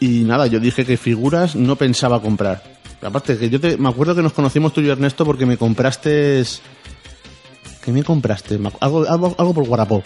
Y 0.00 0.20
nada, 0.24 0.46
yo 0.46 0.60
dije 0.60 0.84
que 0.84 0.96
figuras 0.96 1.56
no 1.56 1.76
pensaba 1.76 2.20
comprar. 2.20 2.62
Aparte, 3.02 3.36
que 3.38 3.48
yo 3.50 3.58
te, 3.60 3.76
me 3.76 3.88
acuerdo 3.88 4.14
que 4.14 4.22
nos 4.22 4.32
conocimos 4.32 4.72
tú 4.72 4.80
y 4.80 4.88
Ernesto, 4.88 5.24
porque 5.24 5.46
me 5.46 5.56
compraste... 5.56 6.44
¿Qué 7.84 7.92
me 7.92 8.04
compraste? 8.04 8.58
Algo, 8.80 9.08
algo, 9.08 9.34
algo 9.38 9.54
por 9.54 9.64
Guarapó. 9.66 10.02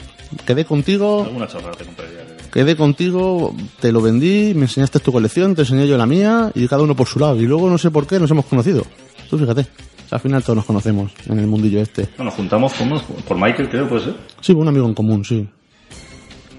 Quedé 0.46 0.64
contigo, 0.64 1.24
Alguna 1.24 1.48
chorrada 1.48 1.72
te 1.72 1.84
compraría. 1.84 2.18
de- 2.18 2.36
quedé 2.52 2.76
contigo, 2.76 3.54
te 3.80 3.90
lo 3.90 4.00
vendí, 4.00 4.52
me 4.54 4.62
enseñaste 4.62 5.00
tu 5.00 5.10
colección, 5.10 5.54
te 5.56 5.62
enseñé 5.62 5.88
yo 5.88 5.98
la 5.98 6.06
mía 6.06 6.52
y 6.54 6.68
cada 6.68 6.82
uno 6.82 6.94
por 6.94 7.08
su 7.08 7.18
lado. 7.18 7.36
Y 7.40 7.46
luego 7.46 7.68
no 7.68 7.78
sé 7.78 7.90
por 7.90 8.06
qué 8.06 8.20
nos 8.20 8.30
hemos 8.30 8.44
conocido. 8.46 8.86
Tú 9.28 9.36
fíjate. 9.38 9.66
Al 10.12 10.20
final 10.20 10.42
todos 10.42 10.56
nos 10.56 10.66
conocemos 10.66 11.10
en 11.26 11.38
el 11.38 11.46
mundillo 11.46 11.80
este. 11.80 12.06
No, 12.18 12.24
nos 12.24 12.34
juntamos 12.34 12.74
¿cómo? 12.74 13.00
por 13.26 13.38
Michael, 13.38 13.70
creo, 13.70 13.88
puede 13.88 14.04
ser. 14.04 14.14
Sí, 14.42 14.52
un 14.52 14.68
amigo 14.68 14.86
en 14.86 14.92
común, 14.92 15.24
sí. 15.24 15.48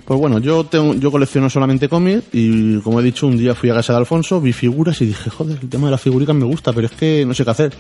Pues 0.05 0.19
bueno, 0.19 0.39
yo 0.39 0.65
tengo, 0.65 0.95
yo 0.95 1.11
colecciono 1.11 1.49
solamente 1.51 1.87
cómics 1.87 2.23
y 2.33 2.79
como 2.79 2.99
he 2.99 3.03
dicho, 3.03 3.27
un 3.27 3.37
día 3.37 3.53
fui 3.53 3.69
a 3.69 3.75
casa 3.75 3.93
de 3.93 3.99
Alfonso, 3.99 4.41
vi 4.41 4.53
figuras 4.53 4.99
y 5.01 5.05
dije, 5.05 5.29
joder, 5.29 5.59
el 5.61 5.69
tema 5.69 5.85
de 5.85 5.91
las 5.91 6.01
figuricas 6.01 6.35
me 6.35 6.45
gusta, 6.45 6.73
pero 6.73 6.87
es 6.87 6.93
que 6.93 7.25
no 7.27 7.35
sé 7.35 7.45
qué 7.45 7.51
hacer. 7.51 7.73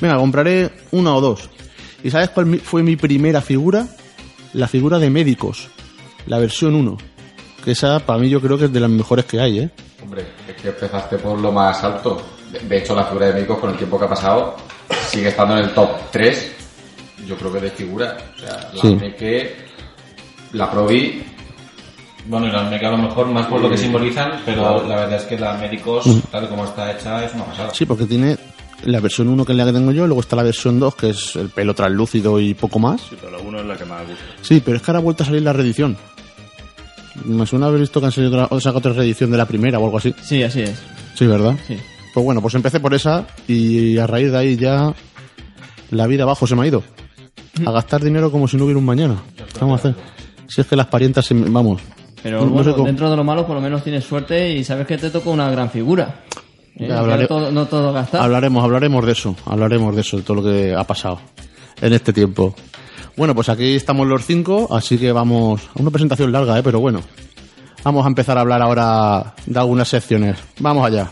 Venga, 0.00 0.16
compraré 0.16 0.70
una 0.92 1.14
o 1.14 1.20
dos. 1.20 1.50
¿Y 2.02 2.10
sabes 2.10 2.30
cuál 2.30 2.58
fue 2.58 2.82
mi 2.82 2.96
primera 2.96 3.42
figura? 3.42 3.86
La 4.54 4.68
figura 4.68 4.98
de 4.98 5.10
médicos, 5.10 5.68
la 6.26 6.38
versión 6.38 6.74
1. 6.74 6.96
Que 7.62 7.72
esa 7.72 8.00
para 8.00 8.18
mí 8.18 8.30
yo 8.30 8.40
creo 8.40 8.56
que 8.56 8.64
es 8.64 8.72
de 8.72 8.80
las 8.80 8.90
mejores 8.90 9.26
que 9.26 9.38
hay, 9.38 9.58
¿eh? 9.60 9.70
Hombre, 10.02 10.24
es 10.48 10.60
que 10.60 10.68
empezaste 10.68 11.18
por 11.18 11.38
lo 11.38 11.52
más 11.52 11.84
alto. 11.84 12.22
De, 12.68 12.78
hecho, 12.78 12.94
la 12.94 13.04
figura 13.04 13.26
de 13.26 13.34
médicos 13.34 13.58
con 13.58 13.70
el 13.70 13.76
tiempo 13.76 13.98
que 13.98 14.04
ha 14.04 14.08
pasado 14.08 14.56
sigue 15.08 15.28
estando 15.28 15.56
en 15.56 15.64
el 15.64 15.70
top 15.74 15.90
3. 16.10 16.52
Yo 17.26 17.36
creo 17.36 17.52
que 17.52 17.60
de 17.60 17.70
figura. 17.70 18.16
O 18.34 18.38
sea, 18.38 18.70
la 18.72 18.80
Sí. 18.80 18.98
que 19.18 19.56
la 20.52 20.70
probé 20.70 21.22
Bueno, 22.26 22.48
y 22.48 22.50
las 22.50 22.70
meca 22.70 22.88
a 22.88 22.90
lo 22.90 22.98
mejor 22.98 23.26
más 23.28 23.46
por 23.46 23.60
lo 23.60 23.70
que 23.70 23.78
simbolizan, 23.78 24.42
pero 24.44 24.86
la 24.86 24.96
verdad 24.96 25.14
es 25.20 25.24
que 25.24 25.38
la 25.38 25.54
médicos, 25.54 26.04
tal 26.30 26.44
y 26.44 26.48
como 26.48 26.64
está 26.64 26.92
hecha, 26.92 27.24
es 27.24 27.32
una 27.34 27.44
pasada. 27.44 27.70
Sí, 27.72 27.86
porque 27.86 28.04
tiene 28.04 28.36
la 28.84 29.00
versión 29.00 29.28
1 29.28 29.44
que 29.44 29.52
es 29.52 29.58
la 29.58 29.64
que 29.64 29.72
tengo 29.72 29.90
yo, 29.92 30.06
luego 30.06 30.20
está 30.20 30.36
la 30.36 30.42
versión 30.42 30.78
2 30.78 30.94
que 30.96 31.10
es 31.10 31.36
el 31.36 31.48
pelo 31.48 31.74
translúcido 31.74 32.38
y 32.38 32.52
poco 32.54 32.78
más. 32.78 33.00
Sí, 33.00 33.16
pero 33.18 33.32
la 33.32 33.38
1 33.38 33.60
es 33.60 33.66
la 33.66 33.76
que 33.76 33.84
más 33.86 34.06
gusta. 34.06 34.24
Sí, 34.42 34.60
pero 34.64 34.76
es 34.76 34.82
que 34.82 34.90
ahora 34.90 34.98
ha 34.98 35.02
vuelto 35.02 35.22
a 35.22 35.26
salir 35.26 35.42
la 35.42 35.52
reedición. 35.52 35.96
Me 37.24 37.46
suena 37.46 37.66
haber 37.66 37.80
visto 37.80 38.00
que 38.00 38.06
han 38.06 38.12
salido 38.12 38.44
otra, 38.44 38.60
sacado 38.60 38.78
otra 38.78 38.92
reedición 38.92 39.30
de 39.30 39.38
la 39.38 39.46
primera 39.46 39.78
o 39.78 39.84
algo 39.84 39.98
así. 39.98 40.14
Sí, 40.22 40.42
así 40.42 40.62
es. 40.62 40.80
Sí, 41.14 41.26
¿verdad? 41.26 41.56
Sí. 41.66 41.76
Pues 42.14 42.24
bueno, 42.24 42.40
pues 42.42 42.54
empecé 42.54 42.80
por 42.80 42.92
esa 42.94 43.26
y 43.46 43.98
a 43.98 44.06
raíz 44.06 44.32
de 44.32 44.38
ahí 44.38 44.56
ya 44.56 44.92
la 45.90 46.06
vida 46.06 46.24
abajo 46.24 46.46
se 46.46 46.56
me 46.56 46.62
ha 46.62 46.66
ido. 46.66 46.82
A 47.66 47.70
gastar 47.72 48.02
dinero 48.02 48.30
como 48.30 48.48
si 48.48 48.56
no 48.56 48.64
hubiera 48.64 48.78
un 48.78 48.84
mañana. 48.84 49.16
¿Qué 49.36 49.60
vamos 49.60 49.78
a 49.84 49.88
hacer? 49.90 50.02
Si 50.48 50.60
es 50.60 50.66
que 50.66 50.76
las 50.76 50.86
parientas, 50.86 51.26
se 51.26 51.34
vamos. 51.34 51.80
Pero 52.22 52.40
No- 52.40 52.46
no 52.46 52.50
bueno, 52.52 52.84
dentro 52.84 53.10
de 53.10 53.16
lo 53.16 53.24
malo 53.24 53.46
por 53.46 53.54
lo 53.56 53.60
menos 53.62 53.82
tienes 53.84 54.04
suerte 54.04 54.52
y 54.52 54.64
sabes 54.64 54.86
que 54.86 54.98
te 54.98 55.10
toca 55.10 55.30
una 55.30 55.50
gran 55.50 55.70
figura. 55.70 56.22
¿Eh? 56.76 56.88
No, 56.88 57.26
todo, 57.26 57.52
no 57.52 57.66
todo 57.66 57.92
gastar. 57.92 58.22
Hablaremos, 58.22 58.64
hablaremos 58.64 59.04
de 59.06 59.12
eso, 59.12 59.36
hablaremos 59.46 59.94
de 59.94 60.00
eso, 60.00 60.16
de 60.16 60.22
todo 60.22 60.36
lo 60.36 60.42
que 60.42 60.74
ha 60.74 60.84
pasado 60.84 61.20
en 61.80 61.92
este 61.92 62.12
tiempo. 62.12 62.54
Bueno, 63.16 63.34
pues 63.34 63.48
aquí 63.48 63.74
estamos 63.74 64.06
los 64.06 64.24
cinco, 64.24 64.66
así 64.70 64.96
que 64.98 65.12
vamos 65.12 65.60
a 65.76 65.80
una 65.82 65.90
presentación 65.90 66.32
larga, 66.32 66.58
¿eh? 66.58 66.62
pero 66.62 66.80
bueno. 66.80 67.00
Vamos 67.82 68.04
a 68.04 68.08
empezar 68.08 68.36
a 68.36 68.42
hablar 68.42 68.60
ahora 68.60 69.34
de 69.46 69.58
algunas 69.58 69.88
secciones. 69.88 70.36
Vamos 70.58 70.86
allá. 70.86 71.10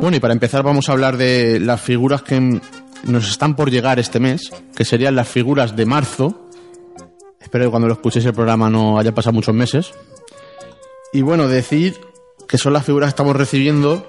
Bueno, 0.00 0.16
y 0.16 0.20
para 0.20 0.34
empezar 0.34 0.62
vamos 0.62 0.88
a 0.88 0.92
hablar 0.92 1.16
de 1.16 1.58
las 1.58 1.80
figuras 1.80 2.22
que 2.22 2.60
nos 3.04 3.28
están 3.28 3.56
por 3.56 3.70
llegar 3.70 3.98
este 3.98 4.20
mes, 4.20 4.52
que 4.74 4.84
serían 4.84 5.16
las 5.16 5.28
figuras 5.28 5.74
de 5.74 5.86
marzo. 5.86 6.48
Espero 7.40 7.64
que 7.64 7.70
cuando 7.70 7.88
lo 7.88 7.94
escuchéis 7.94 8.24
el 8.24 8.32
programa 8.32 8.70
no 8.70 8.98
haya 8.98 9.14
pasado 9.14 9.32
muchos 9.32 9.54
meses. 9.54 9.92
Y 11.12 11.22
bueno, 11.22 11.48
decir 11.48 11.98
que 12.46 12.58
son 12.58 12.72
las 12.72 12.84
figuras 12.84 13.08
que 13.08 13.10
estamos 13.10 13.36
recibiendo. 13.36 14.06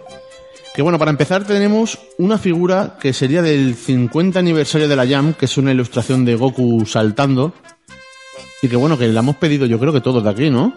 Que 0.78 0.84
bueno, 0.84 1.00
para 1.00 1.10
empezar 1.10 1.44
tenemos 1.44 1.98
una 2.20 2.38
figura 2.38 2.98
que 3.02 3.12
sería 3.12 3.42
del 3.42 3.74
50 3.74 4.38
aniversario 4.38 4.88
de 4.88 4.96
la 4.96 5.08
Jam, 5.08 5.34
que 5.34 5.46
es 5.46 5.58
una 5.58 5.72
ilustración 5.72 6.24
de 6.24 6.36
Goku 6.36 6.86
saltando. 6.86 7.52
Y 8.62 8.68
que 8.68 8.76
bueno, 8.76 8.96
que 8.96 9.08
la 9.08 9.22
hemos 9.22 9.38
pedido 9.38 9.66
yo 9.66 9.80
creo 9.80 9.92
que 9.92 10.02
todos 10.02 10.24
de 10.24 10.30
aquí, 10.30 10.52
¿no? 10.52 10.74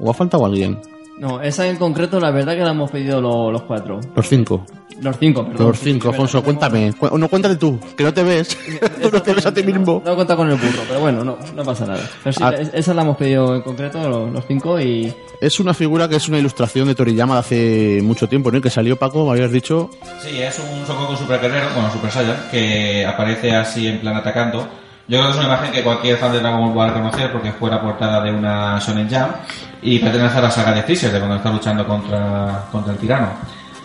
¿O 0.00 0.10
ha 0.10 0.14
faltado 0.14 0.46
alguien? 0.46 0.78
No, 1.18 1.42
esa 1.42 1.66
en 1.68 1.74
concreto 1.76 2.20
la 2.20 2.30
verdad 2.30 2.54
que 2.54 2.62
la 2.62 2.70
hemos 2.70 2.90
pedido 2.92 3.20
lo- 3.20 3.50
los 3.50 3.62
cuatro. 3.62 3.98
Los 4.14 4.28
cinco. 4.28 4.64
Los 5.02 5.18
cinco, 5.18 5.44
perdón. 5.46 5.66
Los 5.68 5.78
cinco, 5.80 6.08
Alfonso, 6.10 6.42
cuéntame. 6.42 6.92
Cu- 6.96 7.18
No, 7.18 7.28
cuéntale 7.28 7.56
tú, 7.56 7.78
que 7.96 8.04
no 8.04 8.14
te 8.14 8.22
ves. 8.22 8.56
Tú 9.02 9.10
no 9.12 9.20
te 9.22 9.34
ves 9.34 9.44
a 9.46 9.52
ti 9.52 9.62
mismo. 9.62 10.00
No 10.04 10.12
he 10.12 10.16
contado 10.16 10.38
con 10.38 10.48
el 10.50 10.56
burro, 10.56 10.82
pero 10.88 11.00
bueno, 11.00 11.24
no, 11.24 11.36
no 11.54 11.62
pasa 11.64 11.84
nada. 11.86 12.00
Pero 12.22 12.32
sí, 12.32 12.40
Ah. 12.42 12.52
es- 12.58 12.70
esa 12.72 12.94
la 12.94 13.02
hemos 13.02 13.16
pedido 13.16 13.54
en 13.56 13.62
concreto, 13.62 14.08
los, 14.08 14.30
los 14.32 14.44
cinco, 14.46 14.80
y 14.80 15.12
Es 15.40 15.58
una 15.58 15.74
figura 15.74 16.08
que 16.08 16.16
es 16.16 16.28
una 16.28 16.38
ilustración 16.38 16.86
de 16.86 16.94
Toriyama 16.94 17.34
de 17.34 17.40
hace 17.40 18.00
mucho 18.02 18.28
tiempo, 18.28 18.50
¿no? 18.52 18.58
Y 18.58 18.60
que 18.60 18.70
salió 18.70 18.96
Paco, 18.96 19.24
me 19.26 19.32
habías 19.32 19.50
dicho. 19.50 19.90
Sí, 20.20 20.40
es 20.40 20.58
un 20.60 20.86
Son 20.86 20.96
Goku 20.96 21.16
Super 21.16 21.40
Guerrero, 21.40 21.66
bueno, 21.74 21.90
Super 21.92 22.10
Saiyan, 22.12 22.36
que 22.50 23.04
aparece 23.04 23.54
así 23.56 23.88
en 23.88 23.98
plan 24.00 24.14
atacando. 24.16 24.68
Yo 25.08 25.18
creo 25.18 25.24
que 25.24 25.30
es 25.32 25.36
una 25.36 25.46
imagen 25.46 25.72
que 25.72 25.82
cualquier 25.82 26.16
fan 26.16 26.30
de 26.32 26.38
Dragon 26.38 26.60
Ball 26.72 26.78
va 26.78 26.84
a 26.84 26.94
reconocer 26.94 27.32
porque 27.32 27.50
fue 27.50 27.68
la 27.68 27.82
portada 27.82 28.22
de 28.22 28.30
una 28.30 28.78
Shonen 28.78 29.10
Jam 29.10 29.30
y 29.82 29.98
pertenece 29.98 30.38
a 30.38 30.42
la 30.42 30.50
saga 30.52 30.72
de 30.72 30.82
Freezer, 30.84 31.10
de 31.10 31.18
cuando 31.18 31.36
está 31.36 31.50
luchando 31.50 31.84
contra, 31.84 32.66
contra 32.70 32.92
el 32.92 32.98
tirano. 33.00 33.30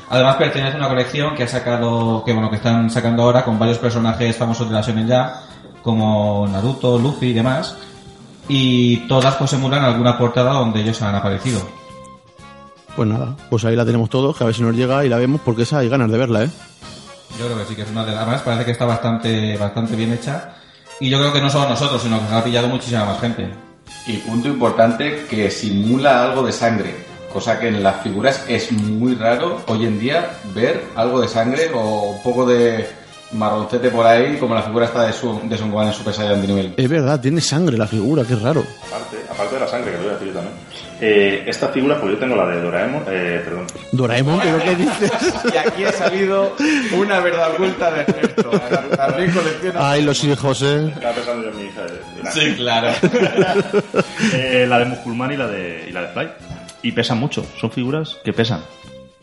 Además 0.10 0.36
pertenece 0.38 0.76
a 0.76 0.80
una 0.80 0.88
colección 0.88 1.36
que 1.36 1.44
ha 1.44 1.48
sacado, 1.48 2.24
que 2.24 2.34
bueno, 2.34 2.50
que 2.50 2.56
están 2.56 2.90
sacando 2.90 3.24
ahora 3.24 3.44
con 3.44 3.60
varios 3.60 3.78
personajes 3.78 4.36
famosos 4.38 4.68
de 4.70 4.74
la 4.74 4.82
Shonen 4.82 5.08
Jam, 5.08 5.32
como 5.82 6.48
Naruto, 6.48 6.98
Luffy 6.98 7.28
y 7.28 7.34
demás. 7.34 7.76
Y 8.48 9.08
todas 9.08 9.36
pues 9.36 9.52
emulan 9.54 9.84
alguna 9.84 10.18
portada 10.18 10.54
donde 10.54 10.82
ellos 10.82 11.02
han 11.02 11.16
aparecido. 11.16 11.62
Pues 12.96 13.08
nada, 13.08 13.36
pues 13.50 13.66
ahí 13.66 13.76
la 13.76 13.86
tenemos 13.86 14.10
todos, 14.10 14.36
que 14.36 14.44
a 14.44 14.48
ver 14.48 14.56
si 14.56 14.62
nos 14.64 14.76
llega 14.76 15.06
y 15.06 15.10
la 15.10 15.18
vemos, 15.18 15.42
porque 15.44 15.64
esa 15.64 15.80
hay 15.80 15.90
ganas 15.90 16.10
de 16.10 16.18
verla, 16.18 16.46
¿eh? 16.46 16.50
Yo 17.38 17.46
creo 17.46 17.58
que 17.58 17.66
sí, 17.66 17.76
que 17.76 17.84
es 17.84 17.92
una 17.92 18.06
de 18.06 18.16
las 18.16 18.26
más. 18.26 18.42
Parece 18.42 18.66
que 18.66 18.72
está 18.72 18.86
bastante, 18.86 19.58
bastante 19.58 19.96
bien 19.96 20.14
hecha. 20.14 20.56
Y 21.00 21.10
yo 21.10 21.20
creo 21.20 21.34
que 21.34 21.42
no 21.42 21.50
solo 21.50 21.70
nosotros, 21.70 22.02
sino 22.02 22.20
que 22.20 22.28
se 22.28 22.36
ha 22.36 22.44
pillado 22.44 22.68
muchísima 22.68 23.06
más 23.06 23.20
gente. 23.20 23.50
Y 24.08 24.18
punto 24.18 24.48
importante, 24.48 25.28
que 25.30 25.52
simula 25.52 26.24
algo 26.24 26.44
de 26.44 26.52
sangre. 26.52 27.07
Cosa 27.38 27.60
que 27.60 27.68
en 27.68 27.84
las 27.84 28.02
figuras 28.02 28.44
es 28.48 28.72
muy 28.72 29.14
raro 29.14 29.62
hoy 29.68 29.86
en 29.86 30.00
día 30.00 30.32
ver 30.56 30.86
algo 30.96 31.22
de 31.22 31.28
sangre 31.28 31.70
o 31.72 32.14
un 32.16 32.24
poco 32.24 32.48
de 32.48 32.84
marroncete 33.34 33.92
por 33.92 34.08
ahí, 34.08 34.38
como 34.38 34.56
la 34.56 34.64
figura 34.64 34.88
está 34.88 35.06
de, 35.06 35.14
su, 35.14 35.40
de 35.44 35.56
Son 35.56 35.70
Gohan 35.70 35.88
en 35.90 35.94
Super 35.94 36.16
Saiyan 36.16 36.42
de 36.42 36.48
nivel. 36.48 36.74
Es 36.78 36.90
verdad, 36.90 37.20
tiene 37.20 37.40
sangre 37.42 37.78
la 37.78 37.86
figura, 37.86 38.24
qué 38.28 38.34
raro. 38.38 38.64
Aparte, 38.88 39.18
aparte 39.30 39.54
de 39.54 39.60
la 39.62 39.68
sangre, 39.68 39.92
que 39.92 39.98
lo 39.98 40.04
voy 40.04 40.10
a 40.10 40.14
decir 40.14 40.28
yo 40.30 40.34
también. 40.34 40.56
Eh, 41.00 41.44
esta 41.46 41.68
figura, 41.68 42.00
pues 42.02 42.14
yo 42.14 42.18
tengo 42.20 42.36
la 42.38 42.48
de 42.48 42.60
Doraemon, 42.62 43.04
eh, 43.08 43.42
perdón. 43.46 43.68
Doraemon, 43.92 44.40
¿pero 44.42 44.64
qué 44.64 44.76
dices? 44.76 45.12
Y 45.54 45.58
aquí 45.58 45.84
ha 45.84 45.92
salido 45.92 46.54
una 46.98 47.20
verdad 47.20 47.52
oculta 47.52 47.92
de 47.92 48.02
esto. 48.02 48.50
También 48.96 49.32
colecciona. 49.36 49.92
Ay, 49.92 50.02
los 50.02 50.24
hijos, 50.24 50.62
¿eh? 50.64 50.88
Estaba 50.96 51.14
pensando 51.14 51.44
yo 51.44 51.50
en 51.52 51.58
mi 51.58 51.64
hija. 51.66 51.82
de- 51.84 52.24
de 52.24 52.32
Sí, 52.32 52.56
claro. 52.56 52.88
Eh, 54.34 54.66
la 54.68 54.80
de 54.80 54.86
Musculman 54.86 55.32
y 55.32 55.38
la 55.38 55.48
de, 55.48 55.86
y 55.88 55.92
la 55.92 56.02
de 56.02 56.08
Fly. 56.08 56.28
Y 56.82 56.92
pesan 56.92 57.20
mucho, 57.20 57.46
son 57.60 57.72
figuras 57.72 58.18
que 58.24 58.34
pesan. 58.34 58.62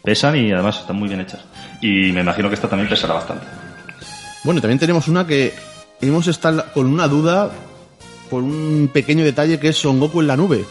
Pesan 0.02 0.36
y 0.36 0.52
además 0.52 0.80
están 0.80 0.96
muy 0.96 1.08
bien 1.08 1.20
hechas. 1.20 1.40
Y 1.80 2.12
me 2.12 2.20
imagino 2.20 2.48
que 2.48 2.54
esta 2.54 2.68
también 2.68 2.88
pesará 2.88 3.14
bastante. 3.14 3.46
Bueno, 4.44 4.60
también 4.60 4.78
tenemos 4.78 5.08
una 5.08 5.26
que 5.26 5.54
hemos 6.00 6.26
estado 6.26 6.64
con 6.74 6.86
una 6.86 7.08
duda 7.08 7.50
por 8.28 8.42
un 8.42 8.90
pequeño 8.92 9.24
detalle 9.24 9.58
que 9.58 9.68
es 9.68 9.76
Son 9.78 9.98
Goku 10.00 10.20
en 10.20 10.26
la 10.26 10.36
nube. 10.36 10.64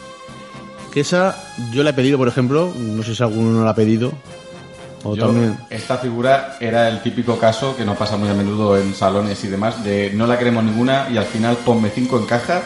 Que 0.93 0.99
esa 0.99 1.35
yo 1.71 1.81
la 1.81 1.89
he 1.89 1.93
pedido, 1.93 2.19
por 2.19 2.27
ejemplo, 2.27 2.71
no 2.77 3.01
sé 3.01 3.15
si 3.15 3.23
alguno 3.23 3.57
no 3.57 3.63
la 3.63 3.71
ha 3.71 3.75
pedido. 3.75 4.11
O 5.03 5.15
Yo, 5.15 5.25
también. 5.25 5.57
esta 5.69 5.97
figura 5.97 6.55
era 6.61 6.87
el 6.87 7.01
típico 7.01 7.37
caso 7.37 7.75
que 7.75 7.83
nos 7.83 7.97
pasa 7.97 8.15
muy 8.15 8.29
a 8.29 8.33
menudo 8.33 8.77
en 8.77 8.93
salones 8.93 9.43
y 9.43 9.47
demás, 9.47 9.83
de 9.83 10.11
no 10.13 10.27
la 10.27 10.37
queremos 10.37 10.63
ninguna 10.63 11.07
y 11.11 11.17
al 11.17 11.25
final 11.25 11.57
ponme 11.57 11.89
cinco 11.89 12.17
en 12.19 12.25
caja 12.25 12.61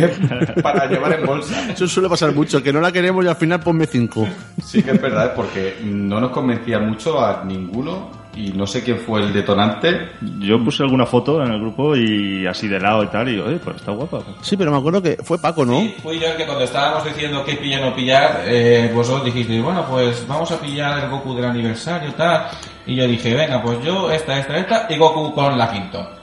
para 0.62 0.86
llevar 0.86 1.12
en 1.18 1.26
bolsa. 1.26 1.70
Eso 1.70 1.86
suele 1.86 2.08
pasar 2.08 2.34
mucho, 2.34 2.62
que 2.62 2.72
no 2.72 2.80
la 2.80 2.92
queremos 2.92 3.24
y 3.24 3.28
al 3.28 3.36
final 3.36 3.60
ponme 3.60 3.86
cinco. 3.86 4.26
Sí 4.62 4.82
que 4.82 4.92
es 4.92 5.00
verdad, 5.00 5.34
porque 5.34 5.76
no 5.84 6.20
nos 6.20 6.30
convencía 6.30 6.78
mucho 6.78 7.24
a 7.24 7.44
ninguno 7.44 8.22
y 8.34 8.50
no 8.52 8.66
sé 8.66 8.82
quién 8.82 8.98
fue 8.98 9.20
el 9.20 9.32
detonante. 9.32 10.12
Yo 10.38 10.62
puse 10.64 10.82
alguna 10.82 11.06
foto 11.06 11.42
en 11.42 11.52
el 11.52 11.60
grupo 11.60 11.94
y 11.96 12.46
así 12.46 12.68
de 12.68 12.80
lado 12.80 13.04
y 13.04 13.08
tal, 13.08 13.28
y 13.28 13.38
oye, 13.38 13.56
pues 13.56 13.76
está 13.76 13.92
guapa. 13.92 14.20
Sí, 14.40 14.56
pero 14.56 14.70
me 14.70 14.78
acuerdo 14.78 15.02
que 15.02 15.18
fue 15.22 15.38
Paco, 15.38 15.64
¿no? 15.64 15.80
Sí, 15.80 15.94
fui 16.02 16.18
yo 16.18 16.28
el 16.28 16.36
que 16.36 16.46
cuando 16.46 16.64
estábamos 16.64 17.04
diciendo 17.04 17.44
qué 17.44 17.56
pillar 17.56 17.82
o 17.82 17.90
no 17.90 17.94
pillar, 17.94 18.42
eh, 18.46 18.90
vosotros 18.94 19.26
dijisteis, 19.26 19.62
bueno, 19.62 19.84
pues 19.88 20.26
vamos 20.26 20.50
a 20.50 20.60
pillar 20.60 21.04
el 21.04 21.10
Goku 21.10 21.34
del 21.34 21.44
aniversario, 21.44 22.12
tal. 22.14 22.46
Y 22.86 22.96
yo 22.96 23.06
dije, 23.06 23.34
venga, 23.34 23.62
pues 23.62 23.82
yo 23.84 24.10
esta, 24.10 24.38
esta, 24.38 24.56
esta, 24.56 24.86
y 24.88 24.96
Goku 24.96 25.34
con 25.34 25.58
la 25.58 25.70
Quinton. 25.70 26.21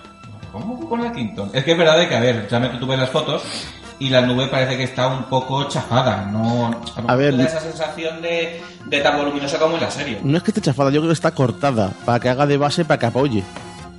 ¿Cómo 0.60 0.76
Goku 0.76 0.90
con 0.90 1.04
la 1.04 1.12
Quinton? 1.12 1.50
Es 1.54 1.64
que 1.64 1.72
es 1.72 1.78
verdad 1.78 1.98
de 1.98 2.08
que, 2.08 2.16
a 2.16 2.20
ver, 2.20 2.48
realmente 2.50 2.78
tú 2.78 2.88
ves 2.88 3.00
las 3.00 3.10
fotos 3.10 3.44
y 4.00 4.10
la 4.10 4.22
nube 4.22 4.48
parece 4.48 4.78
que 4.78 4.84
está 4.84 5.08
un 5.08 5.24
poco 5.24 5.68
chafada, 5.68 6.26
no... 6.32 6.82
A 7.08 7.16
ver, 7.16 7.38
da 7.38 7.44
esa 7.44 7.60
sensación 7.60 8.22
de, 8.22 8.62
de 8.86 9.02
tan 9.02 9.18
voluminosa 9.18 9.60
como 9.60 9.76
en 9.76 9.82
la 9.82 9.92
serie. 9.92 10.20
No 10.24 10.38
es 10.38 10.44
que 10.44 10.52
esté 10.52 10.62
chafada, 10.62 10.90
yo 10.90 11.02
creo 11.02 11.10
que 11.10 11.14
está 11.14 11.32
cortada 11.32 11.92
para 12.06 12.20
que 12.20 12.30
haga 12.30 12.46
de 12.46 12.58
base 12.58 12.86
para 12.86 13.00
que 13.00 13.06
apoye. 13.08 13.44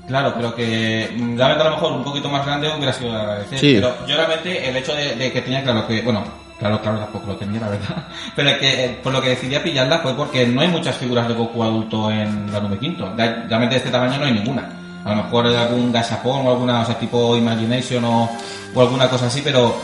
Claro, 0.06 0.32
pero 0.34 0.54
que 0.54 1.14
mm, 1.16 1.36
realmente 1.36 1.62
a 1.62 1.70
lo 1.70 1.76
mejor 1.76 1.92
un 1.92 2.04
poquito 2.04 2.28
más 2.28 2.44
grande 2.44 2.68
hubiera 2.74 2.92
sido 2.92 3.12
de 3.12 3.20
agradecer. 3.20 3.58
Sí. 3.58 3.74
Pero 3.74 4.06
yo 4.06 4.16
realmente 4.16 4.68
el 4.68 4.76
hecho 4.76 4.94
de, 4.94 5.14
de 5.14 5.32
que 5.32 5.42
tenía 5.42 5.62
claro 5.62 5.86
que, 5.86 6.02
bueno, 6.02 6.24
claro, 6.58 6.80
claro, 6.80 6.98
tampoco 6.98 7.28
lo 7.28 7.36
tenía, 7.36 7.60
la 7.60 7.68
verdad. 7.68 8.08
Pero 8.34 8.58
que 8.58 8.84
eh, 8.84 8.98
por 9.02 9.12
lo 9.12 9.22
que 9.22 9.28
decidí 9.28 9.54
a 9.54 9.62
pillarla 9.62 9.98
fue 9.98 10.14
porque 10.14 10.46
no 10.46 10.62
hay 10.62 10.68
muchas 10.68 10.96
figuras 10.96 11.28
de 11.28 11.34
Goku 11.34 11.62
adulto 11.62 12.10
en 12.10 12.50
la 12.50 12.60
nube 12.60 12.78
quinto. 12.78 13.12
Realmente 13.16 13.68
de 13.68 13.76
este 13.76 13.90
tamaño 13.90 14.18
no 14.18 14.24
hay 14.24 14.32
ninguna. 14.32 14.79
A 15.04 15.10
lo 15.14 15.16
mejor 15.24 15.46
algún 15.46 15.92
gashapon 15.92 16.46
o 16.46 16.50
alguna, 16.50 16.82
o 16.82 16.84
sea, 16.86 16.98
tipo 16.98 17.36
Imagination 17.36 18.04
o, 18.04 18.28
o 18.74 18.80
alguna 18.80 19.08
cosa 19.08 19.26
así, 19.26 19.40
pero 19.42 19.74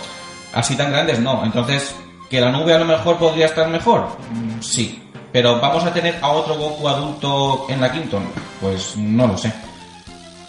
así 0.52 0.76
tan 0.76 0.90
grandes 0.92 1.18
no. 1.20 1.42
Entonces, 1.44 1.94
que 2.28 2.40
la 2.40 2.50
nube 2.50 2.74
a 2.74 2.78
lo 2.78 2.84
mejor 2.84 3.16
podría 3.16 3.46
estar 3.46 3.68
mejor, 3.68 4.06
Mm, 4.32 4.60
sí. 4.60 5.02
Pero 5.32 5.60
vamos 5.60 5.84
a 5.84 5.92
tener 5.92 6.18
a 6.22 6.28
otro 6.30 6.56
Goku 6.56 6.88
adulto 6.88 7.66
en 7.68 7.80
la 7.80 7.92
Quinton, 7.92 8.22
pues 8.60 8.96
no 8.96 9.26
lo 9.26 9.36
sé. 9.36 9.52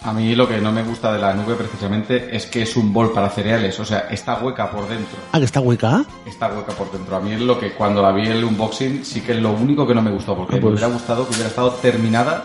A 0.03 0.13
mí 0.13 0.34
lo 0.36 0.47
que 0.47 0.58
no 0.60 0.71
me 0.71 0.84
gusta 0.84 1.12
de 1.12 1.19
la 1.19 1.34
nube 1.34 1.56
precisamente 1.56 2.34
es 2.34 2.45
que 2.45 2.62
es 2.62 2.77
un 2.77 2.93
bol 2.93 3.12
para 3.12 3.30
cereales, 3.30 3.77
o 3.80 3.84
sea, 3.86 4.08
está 4.10 4.36
hueca 4.38 4.69
por 4.71 4.88
dentro. 4.88 5.17
Ah, 5.34 5.39
que 5.39 5.45
está 5.45 5.60
hueca. 5.60 6.06
Está 6.25 6.47
hueca 6.47 6.71
por 6.73 6.89
dentro. 6.91 7.17
A 7.17 7.19
mí 7.19 7.34
es 7.34 7.41
lo 7.41 7.60
que 7.60 7.73
cuando 7.73 8.01
la 8.01 8.12
vi 8.13 8.27
en 8.27 8.34
el 8.34 8.43
unboxing 8.45 9.03
sí 9.03 9.19
que 9.21 9.34
es 9.34 9.39
lo 9.41 9.51
único 9.51 9.86
que 9.86 9.93
no 9.95 10.01
me 10.01 10.12
gustó, 10.12 10.36
porque 10.38 10.56
Ah, 10.56 10.60
pues. 10.62 10.63
me 10.63 10.69
hubiera 10.80 10.88
gustado 10.93 11.25
que 11.27 11.34
hubiera 11.34 11.49
estado 11.49 11.71
terminada 11.71 12.43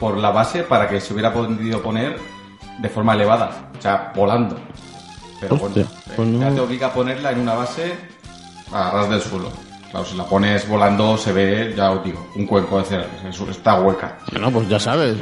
por 0.00 0.16
la 0.16 0.30
base 0.30 0.64
para 0.64 0.88
que 0.88 1.00
se 1.00 1.12
hubiera 1.12 1.32
podido 1.32 1.80
poner 1.82 2.18
de 2.80 2.88
forma 2.88 3.14
elevada, 3.14 3.70
o 3.78 3.82
sea, 3.82 4.12
volando. 4.16 4.56
Pero 5.40 5.54
Hostia, 5.56 5.84
bueno, 5.84 5.90
pues 6.16 6.28
eh, 6.28 6.38
ya 6.40 6.48
no- 6.50 6.54
te 6.54 6.60
obliga 6.60 6.86
a 6.88 6.92
ponerla 6.92 7.30
en 7.32 7.40
una 7.40 7.54
base 7.54 7.92
a 8.72 8.90
ras 8.90 9.08
del 9.10 9.20
suelo. 9.20 9.50
Claro, 9.90 10.06
si 10.06 10.16
la 10.16 10.24
pones 10.24 10.68
volando 10.68 11.16
se 11.18 11.32
ve, 11.32 11.74
ya 11.76 11.90
os 11.90 12.04
digo, 12.04 12.26
un 12.36 12.46
cuenco 12.46 12.80
de 12.82 13.04
eso 13.28 13.50
está 13.50 13.80
hueca. 13.80 14.18
Bueno, 14.32 14.50
pues 14.50 14.68
ya 14.68 14.78
sabes. 14.80 15.16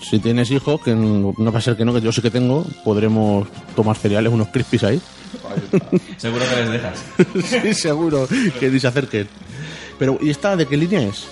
Si 0.00 0.18
tienes 0.18 0.50
hijos, 0.50 0.80
que 0.80 0.92
no, 0.96 1.32
no 1.38 1.52
va 1.52 1.58
a 1.60 1.62
ser 1.62 1.76
que 1.76 1.84
no, 1.84 1.94
que 1.94 2.00
yo 2.00 2.10
sí 2.10 2.20
que 2.20 2.30
tengo, 2.30 2.64
podremos 2.84 3.46
tomar 3.76 3.96
cereales, 3.96 4.32
unos 4.32 4.48
crispies 4.48 4.82
ahí. 4.82 5.00
Seguro 6.16 6.44
que 6.48 6.56
les 6.56 6.70
dejas. 6.70 7.04
sí, 7.62 7.74
seguro, 7.74 8.26
que 8.58 8.68
ni 8.68 8.80
se 8.80 8.88
acerquen. 8.88 9.28
Pero, 10.00 10.18
¿y 10.20 10.30
esta 10.30 10.56
de 10.56 10.66
qué 10.66 10.76
línea 10.76 11.02
es? 11.02 11.24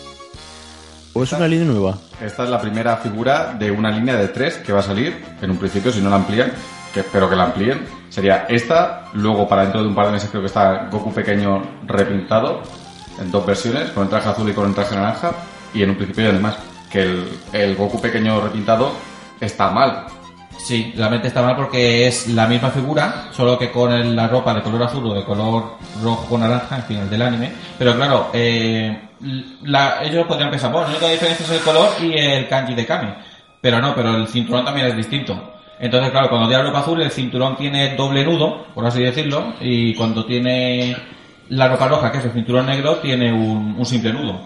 ¿O 1.13 1.23
es 1.25 1.33
una 1.33 1.49
línea 1.49 1.67
nueva? 1.67 1.97
Esta 2.25 2.45
es 2.45 2.51
la 2.51 2.61
primera 2.61 2.97
figura 2.99 3.55
de 3.59 3.71
una 3.71 3.91
línea 3.91 4.17
de 4.17 4.29
tres 4.29 4.59
que 4.59 4.73
va 4.73 4.81
a 4.81 4.83
salir, 4.83 5.25
en 5.43 5.51
un 5.51 5.57
principio, 5.57 5.91
si 5.93 6.01
no 6.01 6.09
la 6.11 6.17
amplían, 6.17 6.53
que 6.95 7.01
espero 7.01 7.29
que 7.29 7.37
la 7.37 7.45
amplíen. 7.45 7.85
Sería 8.09 8.47
esta, 8.49 9.07
luego 9.15 9.49
para 9.49 9.63
dentro 9.63 9.83
de 9.83 9.89
un 9.89 9.95
par 9.95 10.07
de 10.07 10.13
meses 10.13 10.31
creo 10.31 10.43
que 10.43 10.47
está 10.47 10.89
Goku 10.91 11.13
pequeño 11.13 11.63
repintado, 11.87 12.63
en 13.21 13.31
dos 13.31 13.45
versiones, 13.45 13.91
con 13.91 14.05
el 14.05 14.09
traje 14.09 14.29
azul 14.29 14.49
y 14.49 14.53
con 14.53 14.69
el 14.69 14.75
traje 14.75 14.95
naranja, 14.95 15.33
y 15.75 15.83
en 15.83 15.91
un 15.91 15.97
principio 15.97 16.25
y 16.25 16.29
además, 16.29 16.57
que 16.91 17.03
el, 17.03 17.29
el 17.53 17.75
Goku 17.77 18.01
pequeño 18.01 18.41
repintado 18.41 18.93
está 19.41 19.71
mal. 19.71 20.07
Sí, 20.59 20.93
realmente 20.97 21.29
está 21.29 21.43
mal 21.43 21.57
porque 21.57 22.07
es 22.07 22.29
la 22.29 22.47
misma 22.47 22.71
figura, 22.71 23.29
solo 23.33 23.59
que 23.59 23.73
con 23.73 23.91
el- 23.93 24.15
la 24.15 24.29
ropa 24.29 24.55
de 24.55 24.63
color 24.63 24.83
azul 24.85 25.07
o 25.07 25.15
de 25.15 25.25
color 25.25 25.77
rojo 26.03 26.35
o 26.35 26.39
naranja, 26.39 26.77
en 26.77 26.83
fin, 26.85 26.97
el 26.99 27.11
del 27.11 27.23
anime. 27.23 27.53
Pero 27.79 27.95
claro, 27.97 28.29
eh, 28.33 29.09
la- 29.63 30.03
ellos 30.03 30.27
podrían 30.27 30.51
pensar, 30.51 30.71
bueno, 30.73 30.87
la 30.89 30.93
única 30.95 31.09
diferencia 31.11 31.45
es 31.45 31.53
el 31.53 31.61
color 31.61 31.89
y 32.01 32.13
el 32.13 32.49
kanji 32.49 32.75
de 32.75 32.87
Kame. 32.87 33.15
Pero 33.61 33.81
no, 33.81 33.95
pero 33.95 34.17
el 34.17 34.27
cinturón 34.29 34.65
también 34.65 34.87
es 34.87 34.97
distinto. 34.97 35.55
Entonces, 35.79 36.11
claro, 36.11 36.29
cuando 36.29 36.49
tiene 36.49 36.63
la 36.63 36.69
ropa 36.71 36.81
azul, 36.81 37.01
el 37.03 37.11
cinturón 37.11 37.57
tiene 37.57 37.95
doble 37.97 38.25
nudo, 38.25 38.67
por 38.75 38.85
así 38.87 39.03
decirlo, 39.03 39.55
y 39.61 39.95
cuando 39.95 40.25
tiene 40.27 40.97
la 41.49 41.69
ropa 41.69 41.89
roja, 41.89 42.13
que 42.13 42.19
es 42.19 42.25
el 42.27 42.33
cinturón 42.33 42.67
negro, 42.67 42.97
tiene 42.97 43.33
un, 43.33 43.75
un 43.79 43.87
simple 43.87 44.13
nudo. 44.13 44.39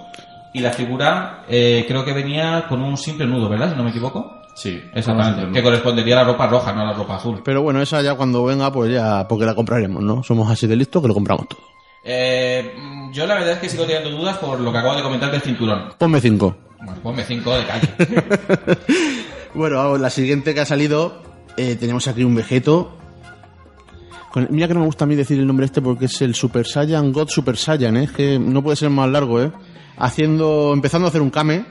Y 0.52 0.60
la 0.60 0.70
figura, 0.70 1.42
eh, 1.48 1.84
creo 1.88 2.04
que 2.04 2.12
venía 2.12 2.66
con 2.68 2.80
un 2.82 2.96
simple 2.96 3.26
nudo, 3.26 3.48
¿verdad? 3.48 3.70
Si 3.70 3.76
no 3.76 3.82
me 3.84 3.90
equivoco. 3.90 4.40
Sí, 4.54 4.80
Exactamente, 4.94 5.52
que 5.52 5.62
correspondería 5.64 6.14
a 6.14 6.22
la 6.22 6.30
ropa 6.30 6.46
roja, 6.46 6.72
no 6.72 6.82
a 6.82 6.84
la 6.84 6.92
ropa 6.92 7.16
azul. 7.16 7.42
Pero 7.44 7.62
bueno, 7.62 7.82
esa 7.82 8.00
ya 8.02 8.14
cuando 8.14 8.44
venga, 8.44 8.70
pues 8.72 8.92
ya, 8.92 9.26
porque 9.28 9.44
la 9.46 9.54
compraremos, 9.56 10.00
¿no? 10.04 10.22
Somos 10.22 10.48
así 10.48 10.68
de 10.68 10.76
listos 10.76 11.02
que 11.02 11.08
lo 11.08 11.14
compramos 11.14 11.48
todo. 11.48 11.60
Eh, 12.04 12.74
yo 13.12 13.26
la 13.26 13.34
verdad 13.34 13.52
es 13.54 13.58
que 13.60 13.68
sigo 13.68 13.84
teniendo 13.84 14.10
dudas 14.10 14.36
por 14.38 14.60
lo 14.60 14.70
que 14.72 14.78
acabo 14.78 14.94
de 14.96 15.02
comentar 15.02 15.30
del 15.30 15.40
cinturón. 15.40 15.92
Ponme 15.98 16.20
5. 16.20 16.56
Bueno, 16.84 17.00
ponme 17.02 17.24
5 17.24 17.54
de 17.56 17.64
calle. 17.66 17.88
Bueno, 19.54 19.76
vamos, 19.76 20.00
la 20.00 20.10
siguiente 20.10 20.52
que 20.52 20.58
ha 20.60 20.66
salido, 20.66 21.22
eh, 21.56 21.76
tenemos 21.78 22.08
aquí 22.08 22.24
un 22.24 22.34
Vegeto. 22.34 22.90
Con- 24.32 24.48
mira 24.50 24.66
que 24.66 24.74
no 24.74 24.80
me 24.80 24.86
gusta 24.86 25.04
a 25.04 25.06
mí 25.06 25.14
decir 25.14 25.38
el 25.38 25.46
nombre 25.46 25.64
este 25.66 25.80
porque 25.80 26.06
es 26.06 26.20
el 26.22 26.34
Super 26.34 26.66
Saiyan 26.66 27.12
God 27.12 27.28
Super 27.28 27.56
Saiyan, 27.56 27.96
¿eh? 27.98 28.02
Es 28.04 28.10
que 28.10 28.36
no 28.40 28.64
puede 28.64 28.74
ser 28.76 28.90
más 28.90 29.08
largo, 29.08 29.40
¿eh? 29.40 29.52
Haciendo, 29.96 30.72
empezando 30.74 31.06
a 31.06 31.10
hacer 31.10 31.22
un 31.22 31.30
Kame. 31.30 31.64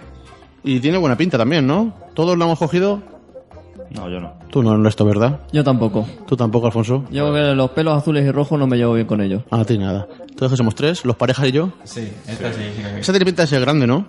Y 0.63 0.79
tiene 0.79 0.97
buena 0.97 1.17
pinta 1.17 1.37
también, 1.37 1.67
¿no? 1.67 1.93
¿Todos 2.13 2.37
lo 2.37 2.45
hemos 2.45 2.57
cogido? 2.57 3.03
No, 3.93 4.09
yo 4.09 4.19
no. 4.19 4.33
Tú 4.49 4.63
no, 4.63 4.87
esto, 4.87 5.05
¿verdad? 5.05 5.39
Yo 5.51 5.63
tampoco. 5.63 6.07
Tú 6.27 6.35
tampoco, 6.35 6.67
Alfonso. 6.67 7.05
Yo 7.11 7.31
que 7.33 7.53
los 7.53 7.69
pelos 7.71 7.95
azules 7.97 8.25
y 8.25 8.31
rojos 8.31 8.57
no 8.59 8.65
me 8.67 8.77
llevo 8.77 8.93
bien 8.93 9.05
con 9.07 9.21
ellos. 9.21 9.43
Ah, 9.51 9.59
a 9.61 9.65
ti 9.65 9.77
nada. 9.77 10.07
Entonces 10.29 10.57
somos 10.57 10.73
tres, 10.75 11.05
los 11.05 11.15
parejas 11.15 11.47
y 11.47 11.51
yo. 11.51 11.69
sí, 11.83 12.11
esta 12.27 12.51
sí. 12.51 12.61
sí, 12.75 12.81
sí. 12.81 12.99
Esa 12.99 13.11
tiene 13.13 13.25
pinta 13.25 13.43
de 13.43 13.47
ser 13.47 13.61
grande, 13.61 13.85
¿no? 13.85 14.05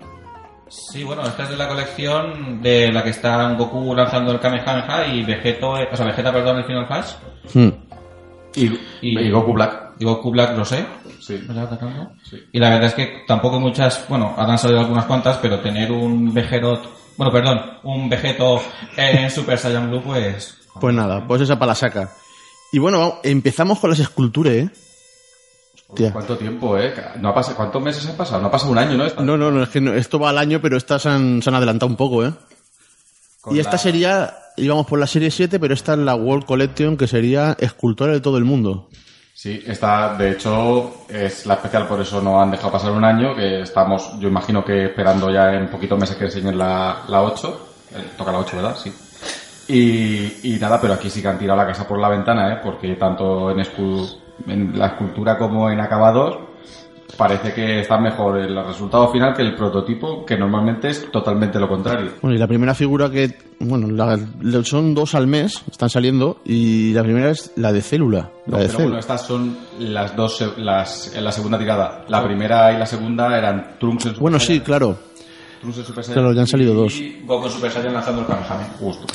Sí, 0.69 1.05
bueno, 1.05 1.23
esta 1.23 1.43
es 1.45 1.51
de 1.51 1.57
la 1.57 1.69
colección 1.69 2.63
de 2.63 2.91
la 2.91 3.05
que 3.05 3.11
están 3.11 3.57
Goku 3.59 3.95
lanzando 3.95 4.33
el 4.33 4.41
Kamehameha 4.41 5.07
y 5.13 5.23
Vegeto, 5.23 5.71
o 5.73 5.97
sea, 5.97 6.07
Vegeta, 6.07 6.33
perdón, 6.33 6.59
el 6.59 6.65
Final 6.65 6.87
Flash. 6.87 7.13
Hmm. 7.53 7.69
Y, 8.57 8.67
Y- 9.03 9.19
y 9.19 9.31
Goku 9.31 9.53
Black. 9.53 9.93
Y 10.01 10.05
Goku 10.05 10.31
Black 10.31 10.57
lo 10.57 10.65
sé. 10.65 10.85
Sí. 11.21 11.39
Sí. 11.39 12.37
Y 12.53 12.59
la 12.59 12.71
verdad 12.71 12.87
es 12.87 12.95
que 12.95 13.23
tampoco 13.27 13.61
muchas, 13.61 14.05
bueno, 14.09 14.35
han 14.37 14.59
salido 14.59 14.81
algunas 14.81 15.05
cuantas, 15.05 15.39
pero 15.41 15.61
tener 15.61 15.93
un 15.93 16.33
Vegerot, 16.33 16.83
bueno, 17.17 17.33
perdón, 17.33 17.61
un 17.85 18.09
Vegeto 18.09 18.61
en 18.97 19.31
Super 19.31 19.59
Saiyan 19.59 19.89
Blue, 19.91 20.03
pues... 20.03 20.59
Pues 20.81 20.95
nada, 20.95 21.27
pues 21.27 21.41
esa 21.43 21.59
para 21.59 21.71
la 21.71 21.75
saca. 21.77 22.11
Y 22.73 22.79
bueno, 22.81 23.21
empezamos 23.23 23.79
con 23.79 23.91
las 23.91 24.01
esculturas, 24.01 24.53
¿eh? 24.55 24.71
Hostia. 25.89 26.13
¿Cuánto 26.13 26.37
tiempo, 26.37 26.77
eh? 26.79 26.93
No 27.21 27.29
ha 27.29 27.35
pasado, 27.35 27.57
¿Cuántos 27.57 27.81
meses 27.83 28.05
han 28.09 28.17
pasado? 28.17 28.41
No 28.41 28.49
ha 28.49 28.51
pasado 28.51 28.73
un 28.73 28.79
año, 28.79 28.97
¿no? 28.97 29.05
Esta- 29.07 29.23
No, 29.23 29.37
no, 29.37 29.51
no, 29.53 29.63
es 29.63 29.69
que 29.69 29.81
no- 29.81 29.95
esto 29.95 30.19
va 30.19 30.31
al 30.31 30.39
año, 30.39 30.61
pero 30.61 30.77
estas 30.77 31.03
se 31.03 31.09
han, 31.09 31.41
se 31.43 31.51
han 31.51 31.55
adelantado 31.55 31.89
un 31.91 31.97
poco, 31.97 32.25
¿eh? 32.25 32.33
Con 33.41 33.55
y 33.55 33.61
esta 33.61 33.73
la- 33.73 33.79
sería, 33.79 34.35
íbamos 34.57 34.87
por 34.87 34.99
la 34.99 35.07
serie 35.07 35.31
7, 35.31 35.61
pero 35.61 35.75
esta 35.75 35.93
es 35.93 36.01
la 36.01 36.15
World 36.17 36.47
Collection, 36.47 36.97
que 36.97 37.07
sería 37.07 37.57
escultores 37.61 38.15
de 38.17 38.21
todo 38.21 38.39
el 38.39 38.45
mundo. 38.45 38.89
Sí, 39.37 39.63
esta, 39.67 40.15
de 40.17 40.31
hecho, 40.31 41.05
es 41.09 41.45
la 41.47 41.55
especial, 41.55 41.89
por 41.89 42.01
eso 42.01 42.21
no 42.23 42.41
han 42.41 42.53
dejado 42.53 42.71
pasar 42.71 42.93
un 42.93 43.05
año, 43.05 43.35
que 43.35 43.63
estamos, 43.63 44.13
yo 44.21 44.29
imagino 44.29 44.65
que 44.65 44.85
esperando 44.85 45.29
ya 45.31 45.53
en 45.55 45.69
poquitos 45.69 45.99
meses 45.99 46.17
que 46.17 46.27
enseñen 46.27 46.57
la, 46.57 46.99
la 47.09 47.23
8. 47.23 47.69
Eh, 47.97 48.05
toca 48.17 48.31
la 48.31 48.39
8, 48.39 48.57
¿verdad? 48.57 48.77
Sí. 48.77 48.93
Y, 49.67 50.55
y 50.55 50.59
nada, 50.61 50.81
pero 50.81 50.95
aquí 50.95 51.11
sí 51.11 51.21
que 51.21 51.29
han 51.29 51.39
tirado 51.39 51.57
la 51.59 51.67
casa 51.67 51.87
por 51.89 51.99
la 51.99 52.09
ventana, 52.09 52.53
¿eh? 52.55 52.61
Porque 52.63 52.95
tanto 52.95 53.51
en, 53.51 53.59
escu- 53.59 54.19
en 54.47 54.79
la 54.79 54.87
escultura 54.89 55.37
como 55.37 55.69
en 55.71 55.81
acabados 55.81 56.39
parece 57.17 57.53
que 57.53 57.81
está 57.81 57.99
mejor 57.99 58.39
el 58.39 58.55
resultado 58.65 59.11
final 59.11 59.35
que 59.35 59.43
el 59.43 59.55
prototipo, 59.55 60.25
que 60.25 60.37
normalmente 60.37 60.89
es 60.89 61.11
totalmente 61.11 61.59
lo 61.59 61.69
contrario. 61.69 62.13
Bueno, 62.23 62.35
y 62.37 62.39
la 62.39 62.47
primera 62.47 62.75
figura 62.75 63.11
que, 63.11 63.37
bueno, 63.61 63.89
la- 63.91 64.19
son 64.65 64.95
dos 64.95 65.15
al 65.15 65.27
mes, 65.27 65.63
están 65.71 65.91
saliendo, 65.91 66.39
y 66.45 66.93
la 66.93 67.03
primera 67.03 67.31
es 67.31 67.53
la 67.57 67.73
de 67.73 67.83
célula. 67.83 68.31
La 68.47 68.57
No, 68.59 68.63
de 68.63 68.67
pero 68.69 68.79
bueno, 68.85 68.99
estas 68.99 69.27
son 69.27 69.57
las 69.79 70.15
dos, 70.17 70.43
las, 70.59 71.15
en 71.17 71.25
la 71.25 71.33
segunda 71.33 71.59
tirada. 71.59 72.05
La 72.09 72.25
primera 72.25 72.73
y 72.73 72.79
la 72.79 72.87
segunda 72.87 73.37
eran 73.37 73.77
Trunks 73.79 74.07
en 74.07 74.11
Super 74.13 74.21
Bueno, 74.23 74.39
sí, 74.39 74.61
claro. 74.61 74.97
Trunks 75.61 75.79
en 75.79 75.85
Super 75.85 76.05
Saiyan 76.05 76.23
Claro, 76.23 76.35
ya 76.35 76.41
han 76.43 76.47
salido 76.47 76.75
dos. 76.75 76.95
Y 76.97 77.23
Goku 77.27 77.49
Super 77.49 77.71
Saiyan 77.71 77.95
lanzando 77.95 78.21
el 78.23 78.27
Kamehameha. 78.27 78.69
Justo. 78.79 79.07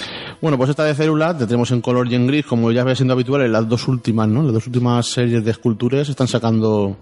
Bueno, 0.42 0.58
pues 0.58 0.70
esta 0.70 0.86
de 0.86 0.96
célula, 0.96 1.34
la 1.34 1.40
tenemos 1.46 1.70
en 1.72 1.82
color 1.82 2.10
y 2.12 2.16
en 2.16 2.26
gris, 2.26 2.46
como 2.46 2.72
ya 2.72 2.84
ve 2.86 2.96
siendo 2.96 3.14
habitual 3.14 3.42
en 3.42 3.52
las 3.52 3.68
dos 3.68 3.88
últimas, 3.90 4.28
¿no? 4.30 4.42
Las 4.44 4.54
dos 4.54 4.68
últimas 4.68 5.06
series 5.06 5.44
de 5.44 5.52
esculturas 5.52 6.08
están 6.08 6.28
sacando... 6.28 6.96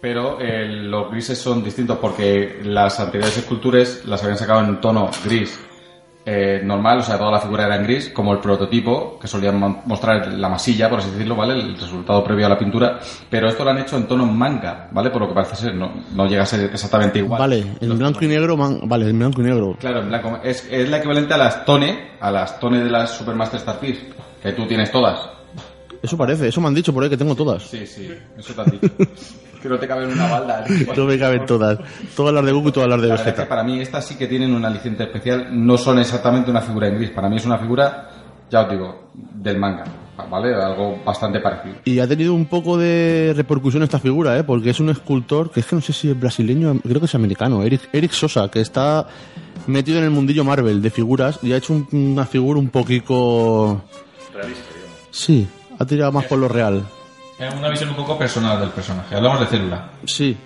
Pero 0.00 0.38
eh, 0.40 0.66
los 0.66 1.10
grises 1.10 1.38
son 1.38 1.62
distintos 1.62 1.98
porque 1.98 2.60
las 2.64 2.98
anteriores 3.00 3.36
esculturas 3.36 4.02
las 4.06 4.22
habían 4.22 4.38
sacado 4.38 4.60
en 4.64 4.80
tono 4.80 5.10
gris 5.24 5.58
eh, 6.24 6.60
normal, 6.62 6.98
o 6.98 7.02
sea, 7.02 7.18
toda 7.18 7.30
la 7.32 7.40
figura 7.40 7.64
era 7.66 7.76
en 7.76 7.82
gris, 7.82 8.10
como 8.10 8.32
el 8.34 8.38
prototipo, 8.40 9.18
que 9.18 9.26
solían 9.26 9.58
mo- 9.58 9.82
mostrar 9.86 10.28
la 10.28 10.48
masilla, 10.50 10.88
por 10.88 10.98
así 11.00 11.10
decirlo, 11.10 11.34
¿vale? 11.34 11.54
El 11.54 11.76
resultado 11.78 12.22
previo 12.22 12.44
a 12.46 12.50
la 12.50 12.58
pintura. 12.58 13.00
Pero 13.28 13.48
esto 13.48 13.64
lo 13.64 13.70
han 13.70 13.78
hecho 13.78 13.96
en 13.96 14.06
tono 14.06 14.26
manga, 14.26 14.88
¿vale? 14.92 15.10
Por 15.10 15.22
lo 15.22 15.28
que 15.28 15.34
parece 15.34 15.56
ser, 15.56 15.74
no, 15.74 15.90
no 16.14 16.26
llega 16.26 16.42
a 16.42 16.46
ser 16.46 16.70
exactamente 16.72 17.18
igual. 17.18 17.40
Vale, 17.40 17.64
en 17.80 17.98
blanco 17.98 18.22
y 18.24 18.28
negro, 18.28 18.56
man- 18.56 18.80
vale, 18.84 19.08
en 19.08 19.18
blanco 19.18 19.40
y 19.40 19.44
negro. 19.44 19.76
Claro, 19.80 20.00
en 20.00 20.08
blanco. 20.08 20.38
Es, 20.44 20.68
es 20.70 20.88
la 20.90 20.98
equivalente 20.98 21.32
a 21.34 21.38
las 21.38 21.64
Tone, 21.64 22.10
a 22.20 22.30
las 22.30 22.60
Tone 22.60 22.84
de 22.84 22.90
las 22.90 23.10
Supermaster 23.16 23.58
Starfish, 23.60 23.98
que 24.42 24.52
tú 24.52 24.66
tienes 24.66 24.90
todas. 24.92 25.20
Eso 26.02 26.16
parece, 26.16 26.48
eso 26.48 26.60
me 26.60 26.68
han 26.68 26.74
dicho 26.74 26.92
por 26.94 27.02
ahí 27.02 27.10
que 27.10 27.16
tengo 27.16 27.34
todas. 27.34 27.62
Sí, 27.64 27.86
sí, 27.86 28.08
eso 28.38 28.52
te 28.54 28.60
han 28.60 28.70
dicho. 28.70 28.88
que 29.62 29.68
no 29.68 29.78
te 29.78 29.86
cabe 29.88 30.04
en 30.04 30.12
una 30.12 30.28
balda. 30.30 30.64
No 30.96 31.04
me 31.04 31.18
caben 31.18 31.46
todas. 31.46 31.78
Todas 32.16 32.34
las 32.34 32.44
de 32.44 32.52
Goku 32.52 32.68
y 32.68 32.72
todas 32.72 32.88
las 32.88 33.00
de 33.00 33.08
La 33.08 33.14
verdad 33.14 33.28
es 33.28 33.32
que 33.34 33.40
Vegeta. 33.40 33.48
para 33.48 33.64
mí 33.64 33.80
estas 33.80 34.04
sí 34.06 34.16
que 34.16 34.26
tienen 34.26 34.54
un 34.54 34.64
aliciente 34.64 35.04
especial. 35.04 35.48
No 35.52 35.76
son 35.78 35.98
exactamente 35.98 36.50
una 36.50 36.60
figura 36.60 36.88
en 36.88 36.96
gris. 36.96 37.10
Para 37.10 37.28
mí 37.28 37.36
es 37.36 37.46
una 37.46 37.58
figura, 37.58 38.08
ya 38.50 38.62
os 38.62 38.70
digo, 38.70 39.10
del 39.14 39.58
manga. 39.58 39.84
¿Vale? 40.30 40.54
Algo 40.54 40.98
bastante 41.02 41.40
parecido. 41.40 41.76
Y 41.86 41.98
ha 41.98 42.06
tenido 42.06 42.34
un 42.34 42.44
poco 42.44 42.76
de 42.76 43.32
repercusión 43.34 43.82
esta 43.82 43.98
figura, 43.98 44.36
¿eh? 44.38 44.44
Porque 44.44 44.68
es 44.68 44.78
un 44.78 44.90
escultor 44.90 45.50
que 45.50 45.60
es 45.60 45.66
que 45.66 45.74
no 45.76 45.80
sé 45.80 45.94
si 45.94 46.10
es 46.10 46.20
brasileño, 46.20 46.78
creo 46.82 47.00
que 47.00 47.06
es 47.06 47.14
americano, 47.14 47.62
Eric, 47.62 47.88
Eric 47.90 48.10
Sosa, 48.12 48.50
que 48.50 48.60
está 48.60 49.06
metido 49.66 49.96
en 49.98 50.04
el 50.04 50.10
mundillo 50.10 50.44
Marvel 50.44 50.82
de 50.82 50.90
figuras 50.90 51.38
y 51.42 51.52
ha 51.54 51.56
hecho 51.56 51.72
un- 51.72 51.88
una 51.90 52.26
figura 52.26 52.58
un 52.60 52.68
poquito... 52.68 53.82
Realista, 54.34 54.62
digamos. 54.74 54.98
Sí, 55.10 55.48
ha 55.78 55.84
tirado 55.86 56.12
más 56.12 56.26
por 56.26 56.38
lo 56.38 56.48
real. 56.48 56.84
Es 57.40 57.54
una 57.54 57.70
visión 57.70 57.88
un 57.88 57.96
poco 57.96 58.18
personal 58.18 58.60
del 58.60 58.68
personaje. 58.68 59.16
Hablamos 59.16 59.40
de 59.40 59.46
célula. 59.46 59.92
Sí, 60.04 60.36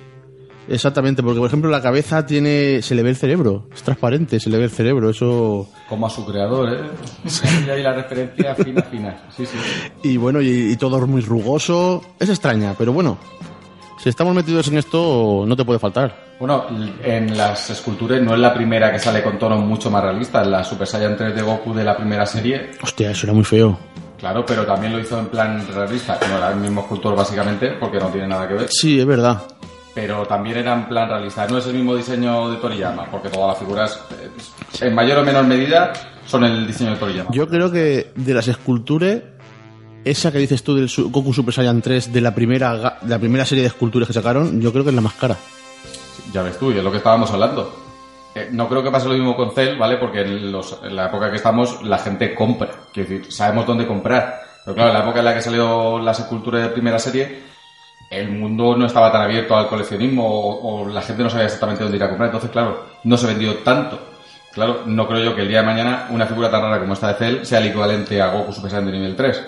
exactamente, 0.69 1.23
porque 1.23 1.41
por 1.41 1.49
ejemplo 1.49 1.69
la 1.69 1.83
cabeza 1.83 2.25
tiene... 2.25 2.83
se 2.83 2.95
le 2.95 3.03
ve 3.03 3.11
el 3.11 3.17
cerebro, 3.17 3.67
es 3.75 3.83
transparente, 3.83 4.39
se 4.39 4.49
le 4.49 4.59
ve 4.59 4.65
el 4.65 4.71
cerebro, 4.71 5.11
eso... 5.11 5.69
Como 5.89 6.07
a 6.07 6.11
su 6.11 6.25
creador, 6.25 6.73
¿eh? 6.73 6.81
Y 7.67 7.71
ahí 7.71 7.83
la 7.83 7.95
referencia 7.95 8.55
fina, 8.55 8.83
fina. 8.83 9.17
Sí, 9.37 9.45
sí. 9.45 9.59
Y 10.05 10.17
bueno, 10.17 10.41
y, 10.41 10.73
y 10.73 10.77
todo 10.77 11.05
muy 11.07 11.21
rugoso, 11.21 12.01
es 12.21 12.29
extraña, 12.29 12.75
pero 12.79 12.93
bueno, 12.93 13.19
si 14.05 14.09
estamos 14.09 14.35
metidos 14.35 14.69
en 14.69 14.79
esto 14.79 15.45
no 15.47 15.57
te 15.57 15.65
puede 15.65 15.79
faltar. 15.79 16.15
Bueno, 16.39 16.67
en 17.03 17.37
las 17.37 17.71
esculturas 17.71 18.21
no 18.21 18.35
es 18.35 18.39
la 18.41 18.53
primera 18.53 18.93
que 18.93 18.99
sale 18.99 19.23
con 19.23 19.39
tonos 19.39 19.61
mucho 19.65 19.91
más 19.91 20.03
realistas. 20.03 20.47
La 20.47 20.63
Super 20.63 20.87
Saiyan 20.87 21.17
3 21.17 21.35
de 21.35 21.43
Goku 21.43 21.73
de 21.73 21.85
la 21.85 21.97
primera 21.97 22.27
serie 22.27 22.73
Hostia, 22.83 23.13
eso 23.13 23.27
era 23.27 23.33
muy 23.33 23.45
feo. 23.45 23.79
Claro, 24.19 24.45
pero 24.47 24.65
también 24.65 24.93
lo 24.93 25.01
hizo 25.01 25.19
en 25.19 25.27
plan 25.27 25.67
realista. 25.73 26.19
No 26.29 26.39
era 26.39 26.51
el 26.51 26.57
mismo 26.57 26.83
escultor 26.83 27.17
básicamente, 27.17 27.73
porque 27.79 27.99
no 27.99 28.09
tiene 28.09 28.29
nada 28.29 28.49
que 28.49 28.55
ver. 28.55 28.69
Sí, 28.71 29.01
es 29.01 29.07
verdad. 29.07 29.43
Pero 29.95 30.27
también 30.27 30.59
era 30.59 30.75
en 30.75 30.89
plan 30.89 31.09
realista. 31.09 31.47
No 31.47 31.59
es 31.59 31.67
el 31.67 31.75
mismo 31.75 31.95
diseño 31.95 32.51
de 32.51 32.57
Toriyama, 32.57 33.07
porque 33.11 33.29
todas 33.29 33.49
las 33.49 33.59
figuras, 33.59 34.01
eh, 34.21 34.87
en 34.87 34.95
mayor 34.95 35.19
o 35.19 35.25
menor 35.25 35.45
medida, 35.45 35.93
son 36.27 36.45
el 36.45 36.67
diseño 36.67 36.91
de 36.91 36.97
Toriyama. 36.97 37.31
Yo 37.33 37.49
creo 37.49 37.71
que 37.71 38.13
de 38.15 38.35
las 38.35 38.49
esculturas, 38.49 39.21
esa 40.05 40.33
que 40.33 40.39
dices 40.39 40.63
tú 40.63 40.75
del 40.75 40.91
Goku 41.11 41.33
Super 41.33 41.55
Saiyan 41.55 41.83
3 41.83 42.13
de 42.13 42.21
la 42.21 42.35
primera 42.35 42.99
de 43.01 43.09
la 43.09 43.19
primera 43.19 43.45
serie 43.45 43.63
de 43.63 43.69
esculturas 43.69 44.07
que 44.07 44.15
sacaron, 44.15 44.61
yo 44.61 44.73
creo 44.73 44.85
que 44.85 44.91
es 44.91 44.97
la 44.97 45.03
más 45.03 45.15
cara. 45.15 45.37
Ya 46.33 46.43
ves 46.43 46.59
tú, 46.59 46.73
y 46.73 46.79
es 46.79 46.85
lo 46.85 46.91
que 46.91 46.97
estábamos 46.99 47.31
hablando. 47.31 47.84
Eh, 48.35 48.49
no 48.51 48.69
creo 48.69 48.83
que 48.83 48.91
pase 48.91 49.07
lo 49.09 49.15
mismo 49.15 49.37
con 49.37 49.53
Cell, 49.53 49.79
¿vale? 49.79 49.97
Porque 49.97 50.23
en, 50.23 50.51
los- 50.51 50.79
en 50.83 50.97
la 50.97 51.07
época 51.07 51.31
que 51.31 51.37
estamos, 51.37 51.83
la 51.85 51.99
gente 51.99 52.35
compra. 52.35 52.69
Quiero 52.93 53.09
decir, 53.09 53.33
sabemos 53.33 53.67
dónde 53.67 53.87
comprar. 53.87 54.41
Pero 54.65 54.75
claro, 54.75 54.91
en 54.91 54.95
la 54.99 55.03
época 55.05 55.19
en 55.21 55.25
la 55.27 55.35
que 55.35 55.43
salió 55.43 55.99
las 55.99 56.19
esculturas 56.21 56.63
de 56.63 56.69
primera 56.71 56.99
serie, 56.99 57.43
el 58.11 58.31
mundo 58.31 58.77
no 58.77 58.87
estaba 58.87 59.13
tan 59.13 59.23
abierto 59.23 59.57
al 59.57 59.69
coleccionismo 59.69 60.27
o, 60.27 60.83
o 60.85 60.89
la 60.89 61.03
gente 61.03 61.23
no 61.23 61.31
sabía 61.31 61.47
exactamente 61.47 61.83
dónde 61.83 61.97
ir 61.99 62.03
a 62.05 62.09
comprar. 62.09 62.29
Entonces, 62.29 62.51
claro, 62.51 62.87
no 63.05 63.17
se 63.17 63.27
vendió 63.27 63.57
tanto. 63.59 63.99
Claro, 64.53 64.83
no 64.87 65.07
creo 65.09 65.23
yo 65.25 65.35
que 65.35 65.43
el 65.43 65.49
día 65.49 65.61
de 65.61 65.67
mañana 65.67 66.07
una 66.11 66.27
figura 66.27 66.51
tan 66.51 66.63
rara 66.63 66.79
como 66.81 66.93
esta 66.95 67.09
de 67.09 67.15
Cell 67.15 67.45
sea 67.45 67.59
el 67.59 67.67
equivalente 67.69 68.21
a 68.23 68.29
Goku 68.29 68.53
Super 68.53 68.71
Saiyan 68.71 68.87
de 68.87 68.93
nivel 68.93 69.17
3, 69.17 69.43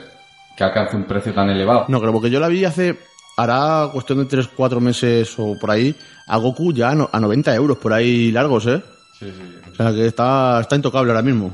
que 0.56 0.64
alcance 0.64 0.96
un 0.96 1.04
precio 1.04 1.32
tan 1.32 1.48
elevado. 1.48 1.84
No, 1.88 2.00
creo, 2.00 2.12
porque 2.12 2.28
yo 2.30 2.40
la 2.40 2.48
vi 2.48 2.64
hace, 2.64 2.98
hará 3.36 3.88
cuestión 3.92 4.18
de 4.18 4.24
3, 4.24 4.48
4 4.56 4.80
meses 4.80 5.34
o 5.38 5.58
por 5.58 5.70
ahí, 5.70 5.94
a 6.26 6.36
Goku 6.38 6.72
ya 6.72 6.90
a, 6.90 6.94
no- 6.94 7.10
a 7.12 7.20
90 7.20 7.54
euros 7.54 7.76
por 7.78 7.92
ahí 7.92 8.32
largos, 8.32 8.66
¿eh? 8.66 8.82
Sí, 9.18 9.26
sí, 9.26 9.32
sí. 9.64 9.70
O 9.72 9.74
sea 9.74 9.92
que 9.92 10.06
está, 10.06 10.60
está 10.60 10.76
intocable 10.76 11.10
ahora 11.12 11.22
mismo. 11.22 11.52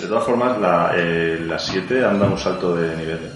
De 0.00 0.06
todas 0.06 0.24
formas, 0.24 0.58
la, 0.60 0.92
eh, 0.96 1.40
la 1.46 1.58
7 1.58 2.04
anda 2.04 2.26
un 2.26 2.38
salto 2.38 2.74
de 2.76 2.96
nivel. 2.96 3.16
¿eh? 3.16 3.30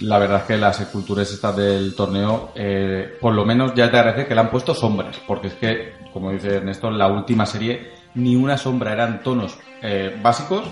La 0.00 0.18
verdad 0.18 0.38
es 0.38 0.44
que 0.44 0.56
las 0.56 0.80
esculturas 0.80 1.30
estas 1.30 1.56
del 1.56 1.94
torneo, 1.94 2.52
eh, 2.54 3.16
por 3.20 3.34
lo 3.34 3.44
menos 3.44 3.72
ya 3.74 3.90
te 3.90 3.96
agradece 3.98 4.26
que 4.28 4.34
le 4.34 4.40
han 4.40 4.50
puesto 4.50 4.74
sombras, 4.74 5.16
porque 5.26 5.48
es 5.48 5.54
que, 5.54 5.94
como 6.12 6.30
dice 6.32 6.56
Ernesto, 6.56 6.88
en 6.88 6.98
la 6.98 7.08
última 7.08 7.44
serie 7.46 7.92
ni 8.14 8.34
una 8.36 8.56
sombra 8.56 8.92
eran 8.92 9.22
tonos 9.22 9.58
eh, 9.82 10.18
básicos, 10.22 10.62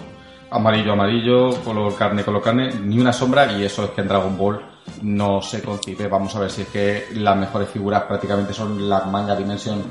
amarillo, 0.50 0.92
amarillo, 0.92 1.50
color 1.62 1.94
carne, 1.96 2.22
color 2.24 2.42
carne, 2.42 2.70
ni 2.82 2.98
una 2.98 3.12
sombra, 3.12 3.52
y 3.52 3.64
eso 3.64 3.84
es 3.84 3.90
que 3.90 4.00
en 4.02 4.08
Dragon 4.08 4.36
Ball 4.38 4.60
no 5.02 5.40
se 5.42 5.62
concibe. 5.62 6.08
Vamos 6.08 6.34
a 6.36 6.40
ver 6.40 6.50
si 6.50 6.62
es 6.62 6.68
que 6.68 7.06
las 7.14 7.36
mejores 7.36 7.68
figuras 7.68 8.02
prácticamente 8.04 8.52
son 8.52 8.88
la 8.88 9.04
manga 9.04 9.36
Dimension 9.36 9.82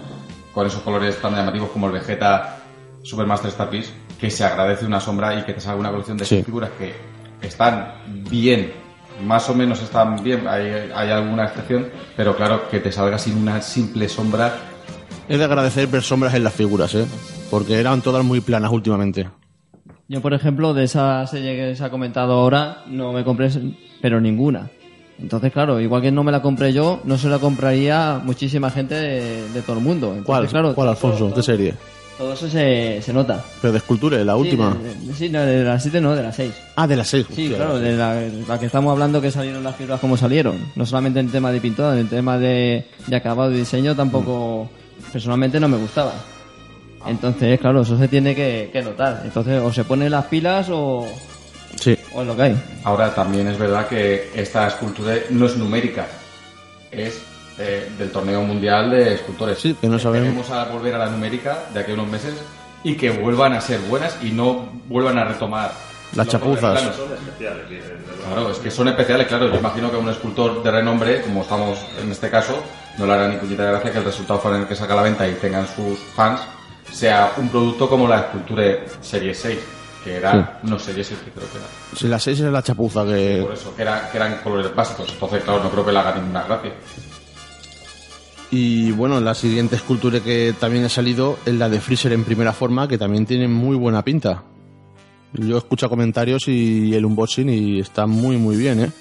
con 0.54 0.68
esos 0.68 0.82
colores 0.82 1.20
tan 1.22 1.34
llamativos 1.36 1.70
como 1.70 1.88
el 1.88 1.94
Vegeta 1.94 2.58
Supermaster 3.02 3.50
Star 3.50 3.70
Beast, 3.72 3.92
que 4.20 4.30
se 4.30 4.44
agradece 4.46 4.86
una 4.86 5.00
sombra 5.00 5.38
y 5.40 5.44
que 5.44 5.54
te 5.54 5.60
salga 5.62 5.80
una 5.80 5.90
colección 5.92 6.18
de 6.18 6.26
Sí. 6.26 6.36
esas 6.36 6.46
figuras 6.46 6.70
que 6.78 6.94
están 7.46 7.94
bien, 8.30 8.72
más 9.26 9.50
o 9.50 9.56
menos 9.56 9.82
están 9.82 10.24
bien, 10.24 10.48
hay, 10.48 10.92
hay 10.96 11.10
alguna 11.10 11.46
excepción, 11.46 11.90
pero 12.16 12.36
claro, 12.36 12.70
que 12.70 12.80
te 12.80 12.92
salga 12.92 13.18
sin 13.18 13.38
una 13.38 13.62
simple 13.62 14.08
sombra, 14.08 14.54
Es 15.28 15.38
de 15.40 15.46
agradecer 15.46 15.88
ver 15.88 16.02
sombras 16.04 16.34
en 16.34 16.44
las 16.44 16.54
figuras, 16.54 16.94
¿eh? 16.96 17.06
Porque 17.50 17.80
eran 17.80 18.02
todas 18.02 18.24
muy 18.26 18.42
planas 18.42 18.72
últimamente. 18.72 19.30
Yo, 20.10 20.22
por 20.22 20.34
ejemplo, 20.34 20.74
de 20.74 20.84
esa 20.84 21.26
serie 21.28 21.56
que 21.56 21.76
se 21.76 21.84
ha 21.84 21.90
comentado 21.90 22.34
ahora, 22.34 22.84
no 22.88 23.14
me 23.14 23.24
compré, 23.24 23.50
pero 24.02 24.20
ninguna. 24.20 24.70
Entonces, 25.24 25.54
claro, 25.54 25.80
igual 25.80 26.02
que 26.02 26.12
no 26.12 26.22
me 26.26 26.34
la 26.34 26.42
compré 26.42 26.74
yo, 26.74 27.00
no 27.06 27.18
se 27.18 27.30
la 27.30 27.40
compraría 27.40 28.20
muchísima 28.22 28.70
gente 28.70 28.94
de, 28.94 29.50
de 29.50 29.62
todo 29.62 29.78
el 29.78 29.84
mundo. 29.84 30.08
Entonces, 30.08 30.26
¿Cuál, 30.26 30.48
claro, 30.50 30.76
¿Cuál 30.76 30.90
Alfonso? 30.90 31.34
¿Qué 31.34 31.42
serie? 31.42 31.74
Todo 32.18 32.34
eso 32.34 32.50
se, 32.50 33.02
se 33.02 33.14
nota. 33.14 33.42
Pero 33.62 33.72
de 33.72 33.78
escultura, 33.78 34.22
la 34.24 34.36
última. 34.36 34.74
Sí, 34.74 35.08
de, 35.08 35.14
sí, 35.14 35.30
no, 35.30 35.40
de 35.40 35.64
las 35.64 35.82
7 35.82 36.02
no, 36.02 36.14
de 36.14 36.24
las 36.24 36.36
6. 36.36 36.54
Ah, 36.76 36.88
de 36.88 36.98
las 36.98 37.08
6. 37.08 37.26
Sí, 37.34 37.50
claro, 37.50 37.80
de 37.80 37.96
la, 37.96 38.22
la 38.48 38.60
que 38.60 38.66
estamos 38.66 38.92
hablando 38.92 39.22
que 39.22 39.32
salieron 39.32 39.64
las 39.64 39.78
figuras 39.78 40.02
como 40.02 40.18
salieron. 40.18 40.58
No 40.76 40.86
solamente 40.86 41.22
en 41.22 41.28
el 41.28 41.32
tema 41.32 41.54
de 41.54 41.62
pintura, 41.62 41.94
en 41.94 42.00
el 42.00 42.10
tema 42.10 42.38
de, 42.38 42.86
de 43.08 43.16
acabado 43.16 43.50
y 43.54 43.60
diseño 43.60 43.96
tampoco, 43.96 44.70
personalmente 45.14 45.58
no 45.58 45.70
me 45.70 45.78
gustaba. 45.78 46.14
Entonces, 47.08 47.60
claro, 47.62 47.82
eso 47.82 47.98
se 47.98 48.10
tiene 48.10 48.36
que, 48.36 48.70
que 48.74 48.82
notar. 48.82 49.22
Entonces, 49.24 49.62
o 49.64 49.72
se 49.72 49.86
ponen 49.86 50.12
las 50.12 50.26
pilas 50.26 50.68
o, 50.70 51.08
Sí. 51.80 51.98
o 52.14 52.22
es 52.22 52.28
lo 52.28 52.36
que 52.36 52.42
hay. 52.44 52.64
Ahora 52.84 53.14
también 53.14 53.48
es 53.48 53.58
verdad 53.58 53.88
que 53.88 54.32
esta 54.36 54.68
escultura 54.68 55.16
no 55.30 55.46
es 55.46 55.58
numérica, 55.58 56.08
es 56.92 57.22
eh, 57.58 57.90
del 57.98 58.12
torneo 58.12 58.42
mundial 58.42 58.92
de 58.92 59.16
escultores. 59.16 59.60
Sí, 59.60 59.76
que 59.80 59.88
no 59.88 60.00
sabemos. 60.00 60.50
A 60.50 60.66
volver 60.66 60.96
a 60.96 61.00
la 61.00 61.10
numérica 61.10 61.66
de 61.74 61.80
aquí 61.82 61.92
a 61.92 61.94
unos 61.94 62.08
meses 62.08 62.34
y 62.84 62.96
que 62.96 63.12
vuelvan 63.12 63.54
a 63.54 63.62
ser 63.62 63.80
buenas 63.82 64.18
y 64.22 64.32
no 64.32 64.70
vuelvan 64.88 65.18
a 65.18 65.26
retomar 65.26 65.72
Las 66.16 66.28
chapuzas. 66.28 66.80
Son 66.96 67.14
especiales. 67.14 67.64
Claro, 68.26 68.52
es 68.52 68.58
que 68.58 68.72
son 68.72 68.88
especiales, 68.88 69.28
claro. 69.28 69.52
Yo 69.52 69.60
imagino 69.60 69.90
que 69.90 69.98
a 69.98 70.00
un 70.00 70.10
escultor 70.10 70.64
de 70.64 70.72
renombre, 70.72 71.22
como 71.22 71.42
estamos 71.42 71.80
en 72.02 72.12
este 72.12 72.30
caso, 72.30 72.62
no 72.98 73.06
le 73.06 73.14
hará 73.14 73.28
ni 73.28 73.38
puñeta 73.38 73.66
de 73.66 73.72
gracia 73.72 73.92
que 73.92 73.98
el 73.98 74.06
resultado 74.06 74.40
fuera 74.40 74.58
en 74.58 74.64
el 74.64 74.68
que 74.68 74.76
saca 74.76 74.94
a 74.94 74.98
la 74.98 75.04
venta 75.04 75.28
y 75.28 75.34
tengan 75.34 75.68
sus 75.68 76.00
fans, 76.16 76.42
sea 76.92 77.34
un 77.38 77.50
producto 77.50 77.90
como 77.90 78.08
la 78.08 78.20
escultura 78.20 78.64
Serie 79.02 79.34
6, 79.34 79.60
que 80.04 80.16
era, 80.16 80.60
no 80.64 80.78
Serie 80.80 81.04
6, 81.04 81.20
que 81.26 81.32
creo 81.32 81.48
que 81.52 81.58
era. 81.58 81.68
Si 81.96 82.08
la 82.08 82.20
6 82.20 82.40
es 82.42 82.52
la 82.52 82.62
chapuza 82.64 83.06
que... 83.06 83.42
Por 83.44 83.54
eso, 83.54 83.76
que, 83.76 83.82
era- 83.82 84.10
que 84.12 84.18
eran 84.18 84.38
colores 84.44 84.74
básicos. 84.76 85.10
Entonces, 85.14 85.44
claro, 85.44 85.64
no 85.64 85.70
creo 85.72 85.86
que 85.86 85.92
le 85.92 86.00
haga 86.00 86.16
ninguna 86.16 86.44
gracia. 86.44 86.72
Y 88.52 88.92
bueno, 88.92 89.20
la 89.20 89.34
siguiente 89.34 89.76
escultura 89.76 90.20
que 90.20 90.54
también 90.60 90.86
ha 90.86 90.90
salido 90.90 91.38
es 91.46 91.54
la 91.56 91.70
de 91.70 91.80
Freezer 91.80 92.14
en 92.14 92.24
primera 92.24 92.54
forma, 92.54 92.88
que 92.88 92.98
también 93.00 93.26
tiene 93.26 93.48
muy 93.48 93.76
buena 93.76 94.04
pinta. 94.04 94.44
Yo 95.34 95.58
escucho 95.58 95.90
comentarios 95.90 96.48
y 96.48 96.94
el 96.94 97.06
unboxing 97.06 97.50
y 97.50 97.80
está 97.80 98.06
muy 98.06 98.38
muy 98.38 98.56
bien, 98.56 98.80
¿eh? 98.84 98.92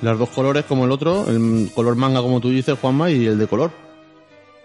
Los 0.00 0.18
dos 0.18 0.30
colores 0.30 0.64
como 0.64 0.86
el 0.86 0.92
otro, 0.92 1.28
el 1.28 1.70
color 1.74 1.94
manga 1.96 2.22
como 2.22 2.40
tú 2.40 2.48
dices, 2.48 2.78
Juanma, 2.80 3.10
y 3.10 3.26
el 3.26 3.38
de 3.38 3.46
color. 3.46 3.70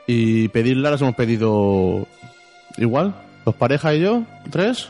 Y 0.07 0.47
pedirla 0.47 0.91
las 0.91 1.01
hemos 1.01 1.15
pedido 1.15 2.07
igual, 2.77 3.13
dos 3.43 3.55
parejas 3.55 3.95
y 3.95 3.99
yo, 3.99 4.23
tres. 4.49 4.87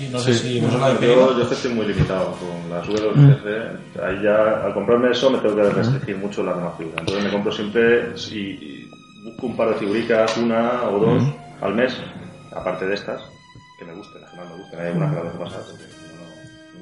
Sí, 0.00 0.08
no 0.10 0.18
sé 0.18 0.32
si 0.32 0.60
la 0.60 0.86
habéis 0.86 1.00
Yo, 1.02 1.38
yo 1.38 1.42
estoy 1.42 1.74
muy 1.74 1.86
limitado 1.86 2.34
con 2.36 2.70
las 2.70 2.88
VLC. 2.88 4.00
Ahí 4.02 4.22
ya, 4.22 4.64
al 4.64 4.72
comprarme 4.72 5.10
eso, 5.10 5.30
me 5.30 5.38
tengo 5.38 5.56
que 5.56 5.68
restringir 5.68 6.16
mucho 6.16 6.42
la 6.42 6.54
demás 6.54 6.72
figura. 6.78 6.96
Entonces 7.00 7.24
me 7.24 7.30
compro 7.30 7.52
siempre 7.52 8.14
y, 8.30 8.34
y 8.34 8.90
busco 9.24 9.46
un 9.48 9.56
par 9.56 9.68
de 9.68 9.74
figuricas, 9.74 10.38
una 10.38 10.84
o 10.84 10.98
dos 11.00 11.22
al 11.60 11.74
mes, 11.74 11.94
aparte 12.56 12.86
de 12.86 12.94
estas, 12.94 13.20
que 13.78 13.84
me 13.84 13.92
gusten, 13.92 14.22
las 14.22 14.30
que 14.30 14.36
más 14.38 14.48
me 14.48 14.56
gusten. 14.56 14.80
Hay 14.80 14.86
algunas 14.86 15.10
que 15.10 15.16
las 15.16 15.24
dejo 15.24 15.44
pasar 15.44 15.60
porque 15.68 15.84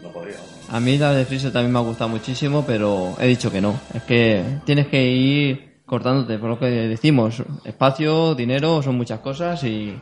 no, 0.00 0.08
no 0.08 0.12
podría. 0.12 0.36
A 0.70 0.78
mí 0.78 0.96
la 0.96 1.12
de 1.12 1.24
Freezer 1.24 1.52
también 1.52 1.72
me 1.72 1.80
ha 1.80 1.82
gustado 1.82 2.10
muchísimo, 2.10 2.64
pero 2.64 3.16
he 3.18 3.26
dicho 3.26 3.50
que 3.50 3.60
no. 3.60 3.80
Es 3.94 4.04
que 4.04 4.44
tienes 4.64 4.86
que 4.86 5.04
ir 5.04 5.80
cortándote, 5.86 6.38
por 6.38 6.50
lo 6.50 6.58
que 6.60 6.66
decimos, 6.66 7.42
espacio, 7.64 8.36
dinero, 8.36 8.80
son 8.80 8.96
muchas 8.96 9.18
cosas 9.18 9.64
y, 9.64 9.98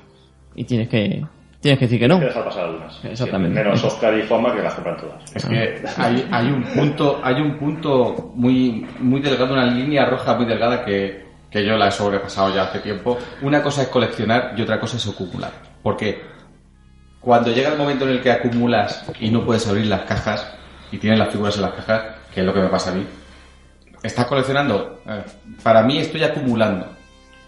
y 0.54 0.64
tienes 0.64 0.90
que 0.90 1.24
tienes 1.60 1.78
que 1.78 1.84
decir 1.86 2.00
que 2.00 2.08
no. 2.08 2.14
Hay 2.14 2.20
que 2.20 2.26
dejar 2.26 2.44
pasar 2.44 2.64
algunas. 2.64 3.04
Exactamente. 3.04 3.62
Menos 3.62 3.84
Oscar 3.84 4.16
y 4.18 4.26
Juanma 4.26 4.54
que 4.54 4.62
las 4.62 4.74
compran 4.74 4.96
todas. 4.96 5.36
Es 5.36 5.44
que 5.44 5.82
hay, 5.96 6.28
hay 6.30 6.46
un 6.46 6.62
punto, 6.62 7.20
hay 7.22 7.40
un 7.40 7.58
punto 7.58 8.32
muy, 8.34 8.86
muy 9.00 9.20
delgado, 9.20 9.52
una 9.54 9.66
línea 9.66 10.06
roja 10.06 10.34
muy 10.34 10.46
delgada 10.46 10.84
que, 10.84 11.26
que 11.50 11.64
yo 11.64 11.76
la 11.76 11.88
he 11.88 11.92
sobrepasado 11.92 12.54
ya 12.54 12.64
hace 12.64 12.80
tiempo. 12.80 13.18
Una 13.42 13.62
cosa 13.62 13.82
es 13.82 13.88
coleccionar 13.88 14.54
y 14.56 14.62
otra 14.62 14.78
cosa 14.80 14.96
es 14.96 15.06
acumular. 15.06 15.50
Porque 15.82 16.22
cuando 17.20 17.50
llega 17.50 17.72
el 17.72 17.78
momento 17.78 18.04
en 18.04 18.12
el 18.12 18.22
que 18.22 18.30
acumulas 18.30 19.04
y 19.18 19.30
no 19.30 19.44
puedes 19.44 19.66
abrir 19.66 19.86
las 19.86 20.02
cajas 20.02 20.54
y 20.92 20.98
tienes 20.98 21.18
las 21.18 21.30
figuras 21.30 21.56
en 21.56 21.62
las 21.62 21.72
cajas, 21.72 22.02
que 22.32 22.40
es 22.40 22.46
lo 22.46 22.54
que 22.54 22.60
me 22.60 22.68
pasa 22.68 22.90
a 22.90 22.94
mí, 22.94 23.04
estás 24.02 24.26
coleccionando. 24.26 25.00
Para 25.62 25.82
mí 25.82 25.98
estoy 25.98 26.22
acumulando, 26.22 26.86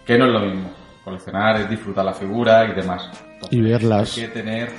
que 0.05 0.17
no 0.17 0.25
es 0.25 0.31
lo 0.31 0.39
mismo. 0.41 0.69
Coleccionar 1.03 1.61
es 1.61 1.69
disfrutar 1.69 2.03
la 2.03 2.13
figura 2.13 2.65
y 2.65 2.73
demás. 2.73 3.09
Y 3.49 3.61
verlas. 3.61 4.17
Hay 4.17 4.23
que 4.23 4.29
tener. 4.29 4.71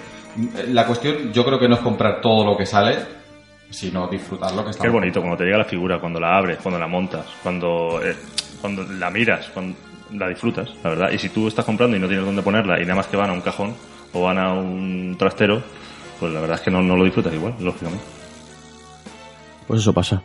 La 0.69 0.87
cuestión, 0.87 1.33
yo 1.33 1.45
creo 1.45 1.59
que 1.59 1.69
no 1.69 1.75
es 1.75 1.81
comprar 1.81 2.21
todo 2.21 2.45
lo 2.45 2.57
que 2.57 2.67
sale, 2.67 2.99
sino 3.71 4.09
disfrutar 4.09 4.53
lo 4.53 4.65
que 4.65 4.71
está. 4.71 4.85
Qué 4.85 4.91
bonito 4.91 5.21
cuando 5.21 5.37
te 5.37 5.45
llega 5.45 5.59
la 5.59 5.65
figura, 5.65 5.99
cuando 5.99 6.21
la 6.21 6.37
abres, 6.37 6.59
cuando 6.63 6.79
la 6.79 6.87
montas, 6.87 7.27
cuando, 7.43 8.01
eh, 8.05 8.17
cuando 8.61 8.85
la 8.85 9.11
miras, 9.11 9.49
cuando 9.53 9.77
la 10.13 10.29
disfrutas, 10.29 10.71
la 10.83 10.91
verdad. 10.91 11.11
Y 11.11 11.19
si 11.19 11.29
tú 11.29 11.49
estás 11.49 11.65
comprando 11.65 11.97
y 11.97 12.01
no 12.01 12.07
tienes 12.07 12.25
dónde 12.25 12.43
ponerla 12.43 12.81
y 12.81 12.83
nada 12.83 12.97
más 12.97 13.07
que 13.07 13.17
van 13.17 13.31
a 13.31 13.33
un 13.33 13.41
cajón 13.41 13.75
o 14.13 14.23
van 14.23 14.39
a 14.39 14.53
un 14.53 15.17
trastero, 15.19 15.63
pues 16.19 16.33
la 16.33 16.41
verdad 16.41 16.57
es 16.57 16.63
que 16.63 16.71
no, 16.71 16.83
no 16.83 16.97
lo 16.97 17.05
disfrutas 17.05 17.33
igual, 17.33 17.55
lógicamente. 17.61 18.05
Pues 19.67 19.81
eso 19.81 19.93
pasa. 19.93 20.23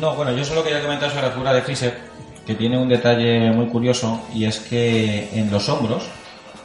No, 0.00 0.14
bueno, 0.14 0.32
yo 0.32 0.44
solo 0.44 0.64
quería 0.64 0.82
comentar 0.82 1.08
sobre 1.08 1.26
la 1.26 1.32
figura 1.32 1.52
de 1.52 1.62
Freezer, 1.62 1.98
que 2.44 2.54
tiene 2.56 2.76
un 2.76 2.88
detalle 2.88 3.50
muy 3.52 3.66
curioso, 3.66 4.26
y 4.34 4.44
es 4.44 4.58
que 4.58 5.28
en 5.38 5.50
los 5.50 5.68
hombros 5.68 6.08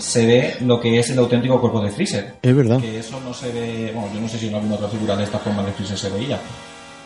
se 0.01 0.25
ve 0.25 0.55
lo 0.61 0.79
que 0.79 0.99
es 0.99 1.09
el 1.11 1.19
auténtico 1.19 1.59
cuerpo 1.59 1.81
de 1.81 1.91
Freezer. 1.91 2.33
Es 2.41 2.55
verdad. 2.55 2.79
Que 2.79 2.99
eso 2.99 3.19
no 3.23 3.33
se 3.33 3.51
ve, 3.51 3.91
bueno, 3.93 4.09
yo 4.13 4.19
no 4.19 4.27
sé 4.27 4.37
si 4.37 4.47
en 4.47 4.55
alguna 4.55 4.75
otra 4.75 4.87
figura 4.87 5.15
de 5.15 5.23
esta 5.23 5.39
forma 5.39 5.63
de 5.63 5.71
Freezer 5.71 5.97
se 5.97 6.09
veía. 6.09 6.39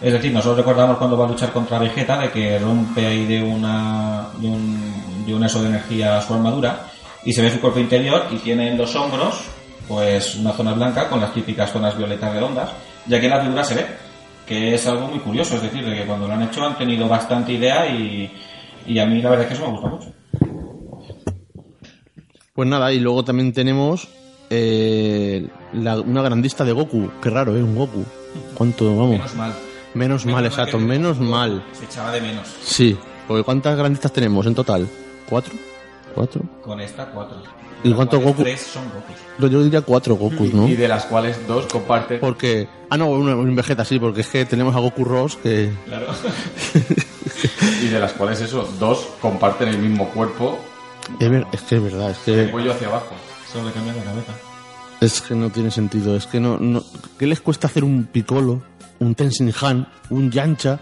Es 0.01 0.12
decir, 0.12 0.31
nosotros 0.31 0.58
recordamos 0.58 0.97
cuando 0.97 1.17
va 1.17 1.25
a 1.25 1.29
luchar 1.29 1.51
contra 1.51 1.79
Vegeta 1.79 2.17
de 2.19 2.29
que 2.29 2.60
rompe 2.60 3.05
ahí 3.05 3.25
de 3.25 3.41
una 3.41 4.27
de 4.38 4.47
un, 4.47 5.25
de 5.25 5.34
un 5.34 5.43
eso 5.43 5.62
de 5.62 5.69
energía 5.69 6.21
su 6.21 6.34
armadura 6.34 6.88
y 7.23 7.31
se 7.31 7.41
ve 7.41 7.49
su 7.49 7.62
cuerpo 7.62 7.79
interior 7.79 8.25
y 8.31 8.38
tiene 8.38 8.71
en 8.71 8.77
los 8.77 8.93
hombros 8.95 9.45
pues 9.88 10.36
una 10.36 10.51
zona 10.51 10.73
blanca 10.73 11.08
con 11.08 11.21
las 11.21 11.34
típicas 11.34 11.71
zonas 11.71 11.97
violetas 11.97 12.34
redondas 12.34 12.71
y 13.08 13.15
aquí 13.15 13.25
en 13.25 13.31
la 13.31 13.41
figura 13.41 13.63
se 13.63 13.75
ve 13.75 13.86
que 14.45 14.75
es 14.75 14.86
algo 14.86 15.08
muy 15.08 15.19
curioso, 15.19 15.55
es 15.55 15.63
decir, 15.63 15.84
de 15.84 15.95
que 15.95 16.05
cuando 16.05 16.27
lo 16.27 16.34
han 16.34 16.43
hecho 16.43 16.63
han 16.63 16.77
tenido 16.77 17.08
bastante 17.08 17.53
idea 17.53 17.88
y, 17.88 18.31
y 18.86 18.99
a 18.99 19.05
mí 19.05 19.21
la 19.21 19.29
verdad 19.29 19.45
es 19.45 19.47
que 19.49 19.53
eso 19.55 19.65
me 19.65 19.71
gusta 19.71 19.88
mucho. 19.88 20.13
Pues 22.55 22.69
nada, 22.69 22.91
y 22.93 22.99
luego 22.99 23.23
también 23.25 23.51
tenemos 23.53 24.07
eh, 24.49 25.47
la- 25.73 25.99
una 25.99 26.21
grandista 26.21 26.63
de 26.63 26.71
Goku. 26.71 27.11
Qué 27.21 27.29
raro, 27.29 27.55
¿eh? 27.55 27.61
Un 27.61 27.75
Goku. 27.75 28.05
¿Cuánto, 28.53 28.85
vamos? 28.95 29.09
Menos 29.11 29.35
mal. 29.35 29.53
Menos 29.93 30.25
mal, 30.25 30.45
exacto, 30.45 30.79
menos 30.79 31.19
mal. 31.19 31.63
Se 31.73 31.85
echaba 31.85 32.11
de 32.11 32.21
menos. 32.21 32.47
Sí, 32.63 32.97
porque 33.27 33.43
¿cuántas 33.43 33.77
grandistas 33.77 34.11
tenemos 34.13 34.45
en 34.45 34.55
total? 34.55 34.87
¿Cuatro? 35.29 35.53
¿Cuatro? 36.13 36.41
Con 36.63 36.79
esta, 36.79 37.05
cuatro. 37.11 37.37
¿Y 37.83 37.93
cuántos 37.93 38.21
Goku? 38.23 38.43
Tres 38.43 38.61
son 38.61 38.83
Gokus. 38.85 39.51
Yo 39.51 39.63
diría 39.63 39.81
cuatro 39.81 40.15
Gokus, 40.15 40.53
¿no? 40.53 40.67
Y 40.67 40.75
de 40.75 40.87
las 40.87 41.05
cuales 41.05 41.45
dos 41.47 41.65
comparten. 41.67 42.19
Porque... 42.19 42.67
Ah, 42.89 42.97
no, 42.97 43.07
un, 43.07 43.27
un 43.29 43.55
Vegeta, 43.55 43.83
sí, 43.85 43.99
porque 43.99 44.21
es 44.21 44.27
que 44.27 44.45
tenemos 44.45 44.75
a 44.75 44.79
Goku 44.79 45.03
Ross 45.03 45.35
que... 45.37 45.71
Claro. 45.85 46.07
y 47.83 47.87
de 47.87 47.99
las 47.99 48.13
cuales 48.13 48.41
eso, 48.41 48.67
dos 48.79 49.07
comparten 49.21 49.69
el 49.69 49.77
mismo 49.77 50.09
cuerpo, 50.09 50.57
Es, 51.19 51.29
ver- 51.29 51.47
es 51.51 51.61
que 51.61 51.75
es 51.75 51.83
verdad, 51.83 52.11
es 52.11 52.17
que, 52.19 52.51
cuello 52.51 52.71
hacia 52.71 52.87
abajo. 52.87 53.15
Solo 53.51 53.69
le 53.69 53.75
la 53.75 54.03
cabeza. 54.03 54.33
es 55.01 55.21
que 55.21 55.35
no 55.35 55.49
tiene 55.49 55.71
sentido. 55.71 56.15
Es 56.15 56.27
que 56.27 56.39
no, 56.39 56.57
no. 56.57 56.83
¿Qué 57.17 57.27
les 57.27 57.39
cuesta 57.41 57.67
hacer 57.67 57.83
un 57.83 58.05
Piccolo, 58.05 58.61
un 58.99 59.15
Tenzin 59.15 59.53
Han, 59.61 59.87
un 60.09 60.31
Yancha? 60.31 60.79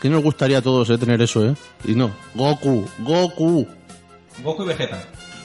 ¿Qué 0.00 0.08
nos 0.08 0.22
gustaría 0.22 0.58
a 0.58 0.62
todos 0.62 0.90
eh, 0.90 0.98
tener 0.98 1.20
eso, 1.22 1.44
eh? 1.44 1.54
Y 1.84 1.94
no, 1.94 2.10
Goku, 2.34 2.86
Goku. 3.00 3.66
Goku 4.44 4.62
y 4.62 4.66
Vegeta. 4.66 5.02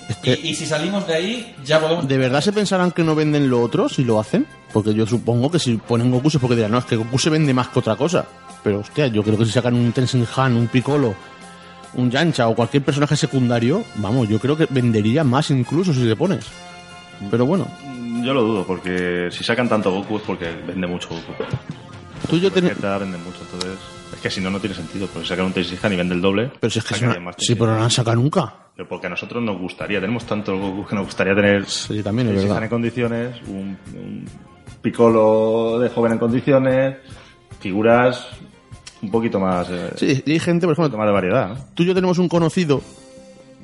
Es 0.07 0.17
que- 0.17 0.39
Y, 0.43 0.49
y 0.49 0.55
si 0.55 0.65
salimos 0.67 1.07
de 1.07 1.15
ahí, 1.15 1.55
ya 1.65 1.79
podemos... 1.79 2.07
¿De 2.07 2.17
verdad 2.17 2.41
se 2.41 2.53
pensarán 2.53 2.91
que 2.91 3.03
no 3.03 3.15
venden 3.15 3.49
lo 3.49 3.61
otro 3.63 3.89
si 3.89 4.03
lo 4.03 4.19
hacen? 4.19 4.45
Porque 4.71 4.93
yo 4.93 5.07
supongo 5.07 5.49
que 5.49 5.57
si 5.59 5.77
ponen 5.77 6.11
Goku 6.11 6.27
es 6.27 6.37
porque 6.37 6.55
dirán, 6.55 6.71
no, 6.71 6.77
es 6.79 6.85
que 6.85 6.97
Goku 6.97 7.17
se 7.17 7.29
vende 7.31 7.53
más 7.53 7.69
que 7.69 7.79
otra 7.79 7.95
cosa. 7.95 8.25
Pero 8.63 8.79
hostia, 8.81 9.07
yo 9.07 9.23
creo 9.23 9.37
que 9.39 9.45
si 9.45 9.51
sacan 9.51 9.73
un 9.73 9.91
Tenzin 9.91 10.27
Han, 10.35 10.55
un 10.55 10.67
Piccolo, 10.67 11.15
un 11.95 12.09
Yancha 12.11 12.47
o 12.47 12.55
cualquier 12.55 12.83
personaje 12.83 13.15
secundario, 13.15 13.83
vamos, 13.95 14.27
yo 14.27 14.39
creo 14.39 14.55
que 14.57 14.67
vendería 14.69 15.23
más 15.23 15.49
incluso 15.51 15.93
si 15.93 16.07
se 16.07 16.15
pones. 16.15 16.45
Pero 17.31 17.45
bueno, 17.45 17.67
Yo 18.23 18.33
lo 18.33 18.41
dudo, 18.43 18.63
porque 18.65 19.27
si 19.31 19.43
sacan 19.43 19.67
tanto 19.69 19.91
Goku 19.91 20.17
es 20.17 20.23
porque 20.23 20.49
vende 20.67 20.87
mucho 20.87 21.09
Goku. 21.09 21.33
tú 22.29 22.35
y 22.37 22.41
yo 22.41 22.51
ten- 22.51 22.65
vende 22.65 23.17
mucho, 23.17 23.39
entonces... 23.41 23.71
Es 24.13 24.19
que 24.21 24.29
si 24.29 24.39
no, 24.41 24.49
no 24.51 24.59
tiene 24.59 24.75
sentido, 24.75 25.07
porque 25.07 25.27
sacan 25.27 25.45
un 25.45 25.53
Tenshinhan 25.53 25.91
y 25.91 25.95
vende 25.95 26.13
el 26.15 26.21
doble. 26.21 26.51
Pero 26.59 26.69
si 26.71 26.79
es 26.79 26.85
que 26.85 27.03
una- 27.05 27.19
más 27.19 27.35
Sí, 27.39 27.55
pero 27.55 27.71
no 27.71 27.77
la 27.79 27.83
han 27.85 27.91
sacado 27.91 28.15
nunca. 28.15 28.53
Pero 28.75 28.87
porque 28.87 29.07
a 29.07 29.09
nosotros 29.09 29.43
nos 29.43 29.57
gustaría, 29.59 29.99
tenemos 29.99 30.23
tanto 30.25 30.57
Goku 30.57 30.85
que 30.85 30.95
nos 30.95 31.05
gustaría 31.05 31.35
tener 31.35 31.65
Sí, 31.65 32.01
también 32.03 32.29
es 32.29 32.43
verdad. 32.43 32.63
en 32.63 32.69
condiciones, 32.69 33.35
un, 33.47 33.77
un 33.95 34.25
Piccolo 34.81 35.79
de 35.79 35.89
joven 35.89 36.13
en 36.13 36.19
condiciones, 36.19 36.97
figuras 37.59 38.27
un 39.03 39.11
poquito 39.11 39.39
más, 39.39 39.67
eh, 39.69 39.89
Sí, 39.97 40.23
y 40.25 40.31
hay 40.31 40.39
gente, 40.39 40.65
por 40.65 40.73
ejemplo, 40.73 40.97
más 40.97 41.07
de 41.07 41.13
variedad, 41.13 41.49
¿no? 41.49 41.57
tú 41.75 41.83
y 41.83 41.85
yo 41.85 41.93
tenemos 41.93 42.17
un 42.17 42.27
conocido, 42.29 42.81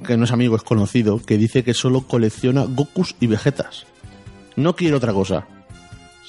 que 0.05 0.15
no 0.17 0.25
es 0.25 0.31
amigo, 0.31 0.55
es 0.55 0.63
conocido, 0.63 1.19
que 1.25 1.37
dice 1.37 1.63
que 1.63 1.73
solo 1.73 2.01
colecciona 2.01 2.65
Gokus 2.67 3.15
y 3.19 3.27
Vegetas. 3.27 3.85
No 4.55 4.75
quiere 4.75 4.95
otra 4.95 5.13
cosa. 5.13 5.47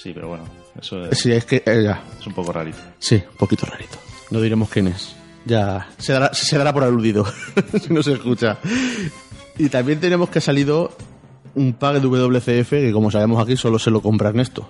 Sí, 0.01 0.13
pero 0.15 0.29
bueno, 0.29 0.45
eso 0.81 1.05
es, 1.05 1.19
Sí, 1.19 1.31
es 1.33 1.45
que... 1.45 1.63
eh, 1.67 1.83
ya. 1.85 2.03
es 2.19 2.27
un 2.27 2.33
poco 2.33 2.53
rarito. 2.53 2.79
Sí, 2.99 3.17
un 3.17 3.37
poquito 3.37 3.67
rarito. 3.67 3.99
No 4.31 4.41
diremos 4.41 4.69
quién 4.71 4.87
es. 4.89 5.15
Ya 5.45 5.89
se 5.99 6.13
dará, 6.13 6.33
se 6.33 6.57
dará 6.57 6.73
por 6.73 6.85
aludido 6.85 7.27
si 7.83 7.93
no 7.93 8.03
se 8.03 8.13
escucha. 8.15 8.59
Y 9.59 9.69
también 9.69 9.99
tenemos 10.01 10.31
que 10.31 10.39
ha 10.39 10.43
salido 10.43 10.93
un 11.55 11.73
pack 11.73 11.95
de 12.01 12.09
WCF 12.09 12.71
que 12.71 12.93
como 12.93 13.11
sabemos 13.11 13.43
aquí 13.43 13.57
solo 13.57 13.79
se 13.79 13.91
lo 13.91 14.01
compra 14.01 14.29
Ernesto. 14.29 14.69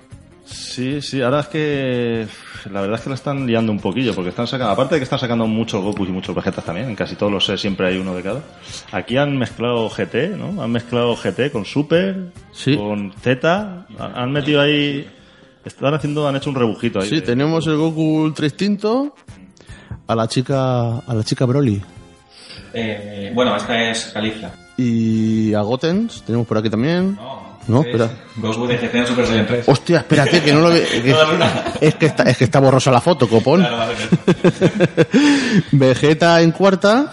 Sí, 0.51 1.01
sí, 1.01 1.23
ahora 1.23 1.41
es 1.41 1.47
que 1.49 2.27
la 2.73 2.81
verdad 2.81 2.97
es 2.99 3.03
que 3.03 3.09
la 3.11 3.15
están 3.15 3.47
liando 3.47 3.71
un 3.73 3.79
poquillo, 3.81 4.15
porque 4.15 4.31
están 4.31 4.47
sacando, 4.47 4.73
aparte 4.73 4.95
de 4.97 5.01
que 5.01 5.05
están 5.05 5.19
sacando 5.19 5.47
muchos 5.47 5.83
Gokus 5.83 6.09
y 6.09 6.13
muchos 6.13 6.35
Vegetas 6.35 6.65
también, 6.65 6.89
en 6.89 6.97
casi 6.97 7.15
todos 7.15 7.31
los 7.33 7.45
sets 7.47 7.61
siempre 7.61 7.87
hay 7.89 7.99
uno 7.99 8.15
de 8.15 8.23
cada. 8.23 8.43
Aquí 8.93 9.17
han 9.17 9.37
mezclado 9.39 9.89
GT, 9.89 10.37
¿no? 10.37 10.61
Han 10.63 10.71
mezclado 10.73 11.15
GT 11.17 11.51
con 11.53 11.65
Super, 11.65 12.33
Sí. 12.53 12.77
con 12.77 13.13
Z, 13.13 13.87
han 13.99 14.17
han 14.17 14.33
metido 14.33 14.61
ahí, 14.61 15.09
están 15.65 15.95
haciendo, 15.95 16.27
han 16.29 16.37
hecho 16.37 16.51
un 16.51 16.57
rebujito 16.57 17.01
ahí. 17.01 17.09
Sí, 17.09 17.17
de- 17.17 17.23
tenemos 17.23 17.67
el 17.67 17.77
Goku 17.77 18.23
Ultra 18.23 18.47
Instinto 18.47 19.15
a 20.07 20.15
la 20.17 20.27
chica 20.29 20.99
a 20.99 21.15
la 21.15 21.23
chica 21.23 21.45
Broly 21.47 21.81
Eh, 22.75 23.31
bueno, 23.35 23.55
esta 23.57 23.91
es 23.91 24.07
Califla. 24.13 24.51
y 24.77 25.55
a 25.55 25.61
Gotens 25.61 26.23
tenemos 26.23 26.47
por 26.47 26.59
aquí 26.59 26.69
también. 26.71 27.15
No, 27.17 27.39
No, 27.66 27.81
es 27.83 27.87
espera. 27.87 28.11
GT 28.37 28.94
en 28.94 29.07
Super 29.07 29.27
Saiyan 29.27 29.46
3. 29.46 29.68
Hostia, 29.68 29.99
espérate 29.99 30.42
que 30.42 30.53
no 30.53 30.61
lo 30.61 30.70
ve. 30.70 30.85
que- 31.05 31.11
No, 31.12 31.25
no, 31.33 31.38
no. 31.38 31.46
es 31.81 31.94
que 31.94 32.07
está 32.07 32.23
es 32.25 32.37
que 32.37 32.44
está 32.44 32.59
borrosa 32.61 32.90
la 32.90 33.01
foto, 33.01 33.29
copón. 33.29 33.61
Claro, 33.61 33.77
vale. 33.77 33.94
Vegeta 35.73 36.40
en 36.40 36.53
cuarta. 36.53 37.12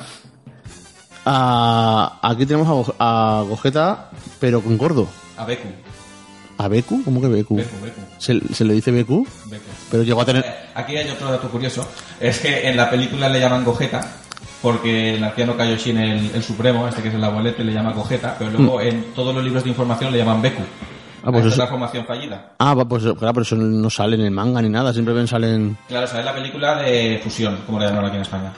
Aquí 1.25 2.45
tenemos 2.45 2.93
a, 2.99 3.39
a 3.39 3.41
Gogeta, 3.43 4.09
pero 4.39 4.61
con 4.61 4.77
gordo. 4.77 5.07
A 5.37 5.45
Beku. 5.45 5.67
¿A 6.57 6.67
Beku? 6.67 7.03
¿Cómo 7.03 7.21
que 7.21 7.27
Beku? 7.27 7.57
Beku, 7.57 7.75
Beku. 7.83 8.01
¿Se, 8.17 8.39
se 8.53 8.63
le 8.65 8.73
dice 8.73 8.91
Beku? 8.91 9.27
Beku. 9.45 9.63
Pero 9.91 10.03
llegó 10.03 10.21
a 10.21 10.25
tener... 10.25 10.43
Eh, 10.45 10.55
Aquí 10.73 10.95
hay 10.97 11.09
otro 11.09 11.29
dato 11.29 11.49
curioso. 11.49 11.87
Es 12.19 12.39
que 12.39 12.67
en 12.67 12.77
la 12.77 12.89
película 12.89 13.29
le 13.29 13.39
llaman 13.39 13.63
Gogeta 13.63 13.99
porque 14.61 15.15
el 15.15 15.23
anciano 15.23 15.55
Kaioshin, 15.55 15.97
el, 15.97 16.31
el 16.35 16.43
supremo, 16.43 16.87
este 16.87 17.01
que 17.01 17.09
es 17.09 17.13
el 17.13 17.23
abuelete, 17.23 17.63
le 17.63 17.73
llama 17.73 17.93
Gogeta, 17.93 18.35
pero 18.37 18.51
luego 18.51 18.81
en 18.81 19.13
todos 19.15 19.33
los 19.33 19.43
libros 19.43 19.63
de 19.63 19.69
información 19.69 20.11
le 20.11 20.17
llaman 20.19 20.41
Beku. 20.41 20.63
Ah, 21.23 21.31
pues 21.31 21.45
Esta 21.45 21.49
es 21.49 21.57
la 21.57 21.67
formación 21.67 22.05
fallida. 22.05 22.53
Ah, 22.59 22.75
pues 22.87 23.03
claro, 23.03 23.33
pero 23.33 23.41
eso 23.41 23.55
no 23.55 23.89
sale 23.89 24.15
en 24.15 24.21
el 24.21 24.31
manga 24.31 24.61
ni 24.61 24.69
nada, 24.69 24.93
simplemente 24.93 25.29
salen... 25.29 25.77
Claro, 25.87 26.05
es 26.05 26.13
la 26.13 26.33
película 26.33 26.81
de 26.81 27.19
fusión, 27.23 27.59
como 27.65 27.79
le 27.79 27.87
llaman 27.87 28.05
aquí 28.05 28.15
en 28.15 28.21
España. 28.21 28.53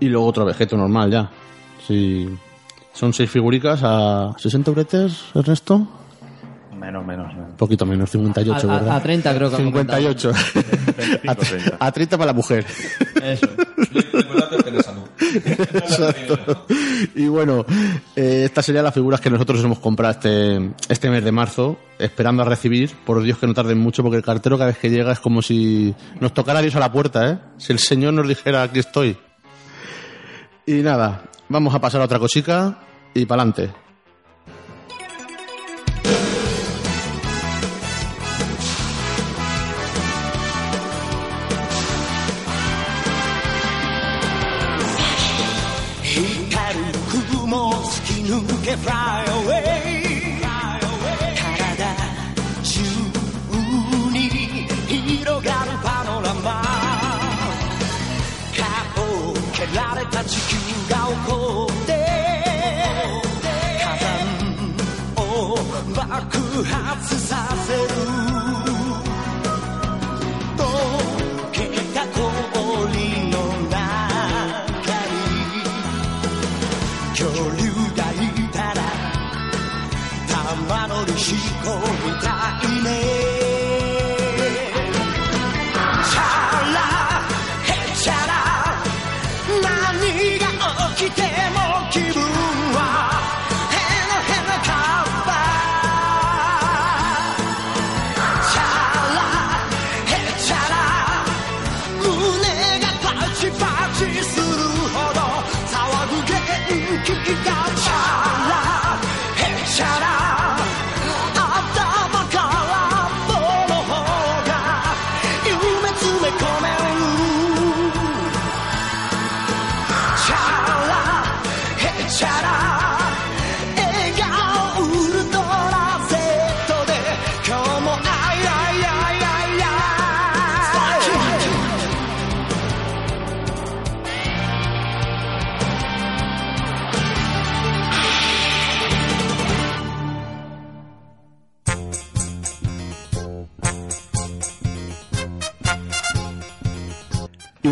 Y 0.00 0.06
luego 0.06 0.26
otro 0.26 0.44
Vegeto 0.44 0.76
normal 0.76 1.10
ya. 1.10 1.30
Sí. 1.86 2.28
Son 2.92 3.12
seis 3.12 3.30
figuricas 3.30 3.80
a 3.84 4.32
60 4.36 4.70
euretes, 4.70 5.24
Ernesto. 5.34 5.86
Menos, 6.82 7.06
menos, 7.06 7.28
menos. 7.32 7.50
Un 7.50 7.56
poquito 7.56 7.86
menos, 7.86 8.10
58, 8.10 8.70
A- 8.70 8.74
a- 8.74 8.78
¿verdad? 8.80 8.96
a 8.96 9.00
30 9.02 9.34
creo 9.34 9.48
que 9.50 9.56
han 9.56 9.62
58. 9.62 10.32
25, 10.32 11.30
a, 11.30 11.34
30. 11.36 11.76
a 11.78 11.92
30 11.92 12.18
para 12.18 12.26
la 12.26 12.32
mujer. 12.34 12.66
Eso. 13.22 13.46
Exacto. 15.74 16.66
Y 17.14 17.26
bueno, 17.28 17.64
eh, 18.16 18.42
estas 18.44 18.66
serían 18.66 18.84
las 18.84 18.94
figuras 18.94 19.20
que 19.20 19.30
nosotros 19.30 19.62
hemos 19.64 19.78
comprado 19.78 20.12
este, 20.12 20.72
este 20.88 21.10
mes 21.10 21.24
de 21.24 21.32
marzo, 21.32 21.78
esperando 21.98 22.42
a 22.42 22.46
recibir. 22.46 22.90
Por 23.04 23.22
Dios 23.22 23.38
que 23.38 23.46
no 23.46 23.54
tarden 23.54 23.78
mucho, 23.78 24.02
porque 24.02 24.16
el 24.18 24.22
cartero 24.24 24.58
cada 24.58 24.68
vez 24.70 24.78
que 24.78 24.90
llega 24.90 25.12
es 25.12 25.20
como 25.20 25.40
si 25.42 25.94
nos 26.20 26.34
tocara 26.34 26.60
Dios 26.60 26.74
a 26.76 26.80
la 26.80 26.92
puerta, 26.92 27.30
¿eh? 27.30 27.38
Si 27.58 27.72
el 27.72 27.78
Señor 27.78 28.12
nos 28.14 28.28
dijera, 28.28 28.62
aquí 28.64 28.80
estoy. 28.80 29.16
Y 30.66 30.74
nada, 30.74 31.22
vamos 31.48 31.74
a 31.74 31.80
pasar 31.80 32.00
a 32.00 32.04
otra 32.04 32.18
cosica 32.18 32.78
y 33.14 33.24
para 33.26 33.42
adelante. 33.42 33.81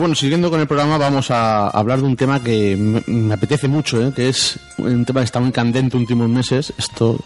Bueno, 0.00 0.14
siguiendo 0.14 0.50
con 0.50 0.60
el 0.60 0.66
programa, 0.66 0.98
vamos 0.98 1.30
a 1.30 1.68
hablar 1.68 2.00
de 2.00 2.06
un 2.06 2.16
tema 2.16 2.42
que 2.42 2.76
me, 2.76 3.02
me 3.06 3.34
apetece 3.34 3.68
mucho, 3.68 4.04
¿eh? 4.04 4.12
que 4.14 4.28
es 4.28 4.58
un 4.78 5.04
tema 5.04 5.20
que 5.20 5.26
está 5.26 5.40
muy 5.40 5.52
candente 5.52 5.96
últimos 5.96 6.28
meses, 6.28 6.72
esto, 6.78 7.18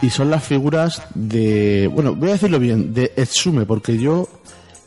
y 0.00 0.10
son 0.10 0.30
las 0.30 0.44
figuras 0.44 1.02
de, 1.14 1.90
bueno, 1.92 2.14
voy 2.14 2.30
a 2.30 2.32
decirlo 2.32 2.58
bien, 2.58 2.94
de 2.94 3.12
Etsume, 3.16 3.66
porque 3.66 3.98
yo 3.98 4.28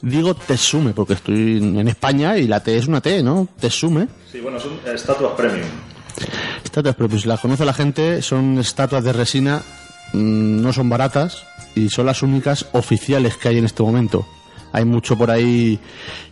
digo 0.01 0.34
Tetsume, 0.34 0.93
porque 0.93 1.13
estoy 1.13 1.57
en 1.57 1.88
España 1.88 2.38
y 2.38 2.47
la 2.47 2.61
T 2.61 2.78
es 2.78 2.88
una 2.88 3.01
T, 3.01 3.22
¿no? 3.22 3.47
Tetsume. 3.59 4.07
Sí, 4.32 4.39
bueno, 4.39 4.59
son 4.59 4.80
estatuas 4.86 5.34
premium. 5.34 5.67
Estatuas, 6.63 6.95
pues 6.95 7.22
si 7.22 7.28
las 7.28 7.39
conoce 7.39 7.65
la 7.65 7.74
gente, 7.74 8.22
son 8.22 8.57
estatuas 8.59 9.03
de 9.03 9.13
resina, 9.13 9.61
mm, 10.13 10.61
no 10.61 10.74
son 10.74 10.89
baratas 10.89 11.43
y 11.76 11.89
son 11.89 12.05
las 12.05 12.24
únicas 12.24 12.67
oficiales 12.74 13.38
que 13.38 13.49
hay 13.49 13.57
en 13.57 13.65
este 13.65 13.84
momento. 13.84 14.26
Hay 14.72 14.86
mucho 14.86 15.17
por 15.17 15.32
ahí 15.32 15.80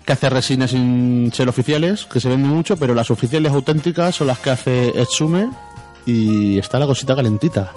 que 0.06 0.14
hace 0.14 0.30
resina 0.30 0.68
sin 0.68 1.32
ser 1.34 1.50
oficiales, 1.50 2.06
que 2.06 2.20
se 2.20 2.30
venden 2.30 2.50
mucho, 2.50 2.78
pero 2.78 2.94
las 2.94 3.12
oficiales 3.12 3.52
auténticas 3.52 4.16
son 4.16 4.28
las 4.28 4.40
que 4.40 4.50
hace 4.50 4.90
Etsume 5.00 5.50
y 6.06 6.58
está 6.58 6.80
la 6.80 6.86
cosita 6.86 7.16
calentita. 7.16 7.74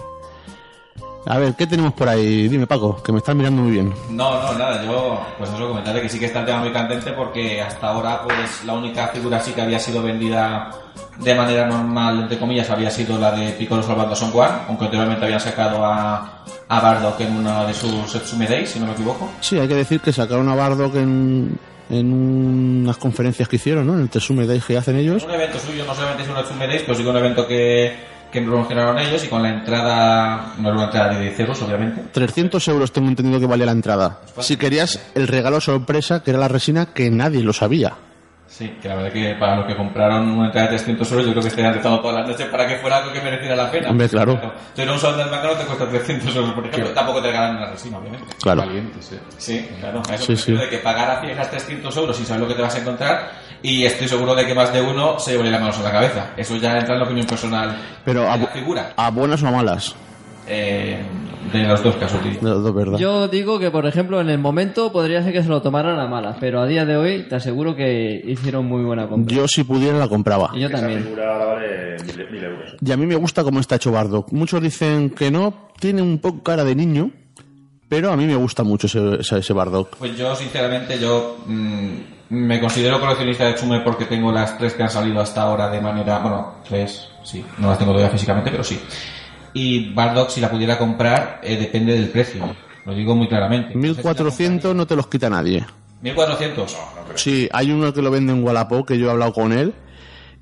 A 1.27 1.39
ver, 1.39 1.55
¿qué 1.55 1.66
tenemos 1.66 1.93
por 1.93 2.09
ahí? 2.09 2.49
Dime, 2.49 2.66
Paco, 2.66 3.03
que 3.03 3.12
me 3.12 3.18
estás 3.18 3.35
mirando 3.35 3.62
muy 3.62 3.73
bien. 3.73 3.93
No, 4.09 4.43
no, 4.43 4.59
nada, 4.59 4.83
yo 4.85 5.21
pues 5.37 5.51
eso 5.51 5.68
comentaré 5.68 6.01
que 6.01 6.09
sí 6.09 6.18
que 6.18 6.27
está 6.27 6.41
el 6.41 6.47
tema 6.47 6.61
muy 6.61 6.73
candente 6.73 7.12
porque 7.12 7.61
hasta 7.61 7.89
ahora 7.89 8.23
pues 8.23 8.64
la 8.64 8.73
única 8.73 9.09
figura 9.09 9.39
sí 9.41 9.53
que 9.53 9.61
había 9.61 9.79
sido 9.79 10.03
vendida 10.03 10.71
de 11.18 11.35
manera 11.35 11.66
normal, 11.66 12.21
entre 12.21 12.39
comillas, 12.39 12.71
había 12.71 12.91
sido 12.91 13.18
la 13.18 13.33
de 13.33 13.53
Piccolo 13.53 13.83
salvando 13.83 14.14
a 14.14 14.16
Son 14.16 14.33
Gohan, 14.33 14.62
aunque 14.68 14.87
anteriormente 14.87 15.25
habían 15.27 15.41
sacado 15.41 15.85
a, 15.85 16.43
a 16.66 16.81
Bardock 16.81 17.21
en 17.21 17.37
uno 17.37 17.66
de 17.66 17.75
sus 17.75 18.14
Etsume 18.14 18.47
Days, 18.47 18.71
si 18.71 18.81
no 18.81 18.87
me 18.87 18.93
equivoco. 18.93 19.31
Sí, 19.41 19.59
hay 19.59 19.68
que 19.68 19.75
decir 19.75 20.01
que 20.01 20.12
sacaron 20.14 20.49
a 20.49 20.55
Bardock 20.55 20.97
en, 20.97 21.59
en 21.91 22.12
unas 22.83 22.97
conferencias 22.97 23.47
que 23.47 23.57
hicieron, 23.57 23.87
¿no? 23.87 23.95
En 23.95 24.01
el 24.01 24.09
Tetsume 24.09 24.47
Day 24.47 24.61
que 24.66 24.79
hacen 24.79 24.97
ellos. 24.97 25.25
Un 25.25 25.33
evento 25.33 25.59
suyo, 25.59 25.85
no 25.85 25.95
solamente 25.95 26.23
es 26.23 26.29
un 26.31 26.39
Etsume 26.39 26.66
Days, 26.66 26.83
pero 26.83 26.95
sí 26.95 27.03
que 27.03 27.09
un 27.11 27.16
evento 27.18 27.47
que, 27.47 28.09
que 28.31 28.41
promocionaron 28.43 28.99
ellos 28.99 29.24
y 29.24 29.28
con 29.28 29.43
la 29.43 29.51
entrada, 29.51 30.55
no 30.59 30.68
era 30.68 30.76
una 30.76 30.85
entrada 30.87 31.14
de 31.14 31.20
10 31.22 31.41
euros, 31.41 31.62
obviamente. 31.62 32.03
300 32.12 32.68
euros 32.68 32.93
tengo 32.93 33.09
entendido 33.09 33.41
que 33.41 33.47
valía 33.47 33.66
la 33.66 33.72
entrada. 33.72 34.20
Si 34.39 34.57
querías 34.57 35.01
el 35.14 35.28
regalo 35.28 35.61
sorpresa, 35.61 36.22
que 36.22 36.31
era 36.31 36.39
la 36.41 36.49
resina, 36.49 36.87
que 36.95 37.11
nadie 37.11 37.43
lo 37.43 37.53
sabía. 37.53 37.95
Sí, 38.47 38.76
que 38.83 38.89
la 38.89 38.97
verdad 38.97 39.12
que 39.12 39.35
para 39.39 39.57
los 39.57 39.66
que 39.66 39.76
compraron 39.76 40.28
una 40.28 40.47
entrada 40.47 40.66
de 40.68 40.76
300 40.76 41.11
euros, 41.12 41.24
yo 41.26 41.31
creo 41.33 41.43
que 41.43 41.49
estarían 41.49 41.72
rezando 41.72 42.01
todas 42.01 42.16
las 42.18 42.28
noches 42.28 42.47
para 42.49 42.66
que 42.66 42.76
fuera 42.78 42.97
algo 42.99 43.12
que 43.12 43.20
mereciera 43.22 43.55
la 43.57 43.70
pena. 43.70 43.91
Hombre, 43.91 44.09
claro. 44.09 44.41
Tú 44.74 44.83
en 44.83 44.91
un 44.91 44.99
salón 44.99 45.18
del 45.18 45.31
no 45.31 45.51
te 45.57 45.64
cuesta 45.64 45.89
300 45.89 46.37
euros, 46.37 46.53
por 46.53 46.66
ejemplo. 46.66 46.91
Tampoco 46.93 47.22
te 47.22 47.28
regalan 47.28 47.57
una 47.57 47.70
resina, 47.70 47.99
obviamente. 47.99 48.26
Claro. 48.43 48.62
Valientes, 48.62 49.12
eh. 49.12 49.20
Sí, 49.39 49.68
claro. 49.78 50.03
Eso 50.12 50.24
Sí, 50.24 50.37
sí. 50.37 50.53
de 50.53 50.68
que 50.68 50.78
pagar 50.78 51.11
a 51.11 51.20
ciegas 51.20 51.49
300 51.49 51.97
euros 51.97 52.20
y 52.20 52.24
saber 52.24 52.43
lo 52.43 52.49
que 52.49 52.55
te 52.55 52.62
vas 52.62 52.74
a 52.74 52.78
encontrar. 52.81 53.31
Y 53.62 53.84
estoy 53.84 54.08
seguro 54.08 54.34
de 54.34 54.46
que 54.46 54.54
más 54.54 54.72
de 54.72 54.80
uno 54.80 55.18
se 55.18 55.32
lleve 55.36 55.50
las 55.50 55.61
manos 55.61 55.78
a 55.78 55.82
la 55.82 55.92
cabeza. 55.92 56.30
Eso 56.36 56.56
ya 56.56 56.78
entra 56.78 56.94
en 56.94 57.00
la 57.00 57.04
opinión 57.06 57.26
personal 57.26 57.76
Pero 58.04 58.22
de 58.22 58.28
a, 58.28 58.36
la 58.36 58.46
figura. 58.48 58.92
a 58.96 59.11
buenas 59.11 59.42
o 59.42 59.48
a 59.48 59.50
malas. 59.50 59.94
Eh, 60.48 60.98
de 61.52 61.62
los 61.64 61.82
dos 61.82 61.96
casos, 61.96 62.22
diría. 62.24 62.40
De 62.40 62.48
los 62.50 62.62
dos, 62.62 62.74
¿verdad? 62.74 62.98
Yo 62.98 63.28
digo 63.28 63.58
que, 63.58 63.70
por 63.70 63.86
ejemplo, 63.86 64.20
en 64.20 64.30
el 64.30 64.38
momento 64.38 64.90
podría 64.92 65.22
ser 65.22 65.32
que 65.32 65.42
se 65.42 65.48
lo 65.48 65.62
tomaran 65.62 65.98
a 66.00 66.06
malas, 66.06 66.36
pero 66.40 66.61
a 66.61 66.66
día 66.66 66.84
de 66.84 66.96
hoy 66.96 67.26
te 67.28 67.36
aseguro 67.36 67.74
que 67.76 68.22
hicieron 68.26 68.66
muy 68.66 68.82
buena 68.82 69.06
compra. 69.08 69.34
Yo, 69.36 69.46
si 69.46 69.62
pudiera 69.64 69.98
la 69.98 70.08
compraba. 70.08 70.50
Y 70.54 70.61
yo 70.61 70.68
Esa 70.68 70.78
también. 70.78 71.02
figura 71.04 71.36
vale 71.44 71.96
mil, 72.04 72.30
mil 72.30 72.44
euros. 72.44 72.76
Y 72.84 72.92
a 72.92 72.96
mí 72.96 73.06
me 73.06 73.16
gusta 73.16 73.42
cómo 73.44 73.61
está 73.61 73.76
hecho 73.76 73.92
Bardock. 73.92 74.32
Muchos 74.32 74.61
dicen 74.62 75.11
que 75.11 75.30
no, 75.30 75.68
tiene 75.78 76.02
un 76.02 76.18
poco 76.18 76.42
cara 76.42 76.64
de 76.64 76.74
niño, 76.74 77.11
pero 77.88 78.11
a 78.12 78.16
mí 78.16 78.26
me 78.26 78.36
gusta 78.36 78.62
mucho 78.62 78.86
ese, 78.86 79.20
ese, 79.20 79.38
ese 79.38 79.52
Bardock. 79.52 79.96
Pues 79.96 80.16
yo, 80.16 80.34
sinceramente, 80.34 80.98
yo 80.98 81.38
mm, 81.46 81.94
me 82.31 82.61
considero 82.61 83.01
coleccionista 83.01 83.45
de 83.47 83.55
Tsume 83.55 83.81
porque 83.81 84.05
tengo 84.07 84.31
las 84.33 84.57
tres 84.57 84.74
que 84.74 84.83
han 84.83 84.91
salido 84.91 85.20
hasta 85.20 85.43
ahora 85.43 85.68
de 85.68 85.81
manera... 85.81 86.18
Bueno, 86.20 86.55
tres, 86.68 87.09
sí. 87.24 87.45
No 87.59 87.68
las 87.68 87.78
tengo 87.78 87.93
todavía 87.93 88.11
físicamente, 88.12 88.51
pero 88.51 88.64
sí. 88.64 88.81
Y 89.53 89.93
Bardock, 89.93 90.31
si 90.31 90.41
la 90.41 90.51
pudiera 90.51 90.78
comprar, 90.78 91.41
eh, 91.43 91.57
depende 91.57 91.93
del 91.95 92.09
precio. 92.09 92.55
Lo 92.87 92.95
digo 92.95 93.14
muy 93.16 93.28
claramente. 93.28 93.74
1400 93.74 94.74
no 94.74 94.87
te 94.87 94.95
los 94.97 95.09
quita 95.09 95.28
nadie. 95.28 95.64
1400. 96.03 96.76
Sí, 97.16 97.49
hay 97.53 97.72
uno 97.72 97.93
que 97.93 98.01
lo 98.01 98.11
vende 98.11 98.33
en 98.33 98.43
Wallapop, 98.45 98.87
que 98.87 98.97
yo 98.99 99.09
he 99.09 99.11
hablado 99.11 99.33
con 99.33 99.53
él, 99.53 99.74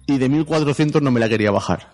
y 0.07 0.19
de 0.19 0.29
1400 0.29 1.01
no 1.03 1.11
me 1.11 1.21
la 1.21 1.29
quería 1.29 1.51
bajar. 1.51 1.89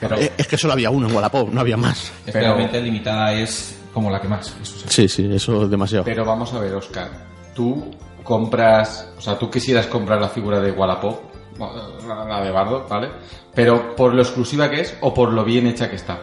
Pero, 0.00 0.16
Eh, 0.18 0.32
Es 0.36 0.46
que 0.46 0.58
solo 0.58 0.74
había 0.74 0.90
uno 0.90 1.08
en 1.08 1.14
Wallapop, 1.14 1.48
no 1.50 1.60
había 1.60 1.76
más. 1.76 2.12
Realmente 2.26 2.80
limitada 2.80 3.32
es 3.32 3.78
como 3.92 4.10
la 4.10 4.20
que 4.20 4.28
más. 4.28 4.54
Eso 4.60 4.76
sí. 4.78 4.84
Sí, 4.88 5.08
sí, 5.08 5.30
eso 5.34 5.64
es 5.64 5.70
demasiado. 5.70 6.04
pero 6.04 6.24
vamos 6.24 6.52
a 6.52 6.58
ver, 6.60 6.74
Oscar. 6.74 7.08
Tú 7.54 7.90
compras, 8.24 9.12
o 9.16 9.20
sea, 9.20 9.38
tú 9.38 9.50
quisieras 9.50 9.86
comprar 9.86 10.20
la 10.20 10.28
figura 10.28 10.58
de 10.60 10.72
Wallapop, 10.72 11.20
la 12.08 12.42
de 12.42 12.50
Bardo, 12.50 12.86
¿vale? 12.88 13.10
Pero 13.54 13.94
por 13.94 14.12
lo 14.12 14.22
exclusiva 14.22 14.68
que 14.68 14.80
es 14.80 14.96
o 15.02 15.14
por 15.14 15.32
lo 15.32 15.44
bien 15.44 15.66
hecha 15.68 15.88
que 15.88 15.96
está. 15.96 16.18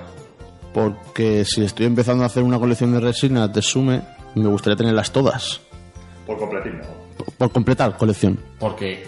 Porque 0.73 1.45
si 1.45 1.63
estoy 1.63 1.85
empezando 1.85 2.23
a 2.23 2.27
hacer 2.27 2.43
una 2.43 2.59
colección 2.59 2.91
de 2.93 2.99
resinas 2.99 3.53
de 3.53 3.61
Sume, 3.61 4.01
me 4.35 4.47
gustaría 4.49 4.75
tenerlas 4.75 5.11
todas. 5.11 5.61
Por 6.25 6.37
completismo. 6.37 6.81
Por, 7.17 7.31
por 7.33 7.51
completar 7.51 7.95
colección. 7.97 8.39
Porque 8.59 9.03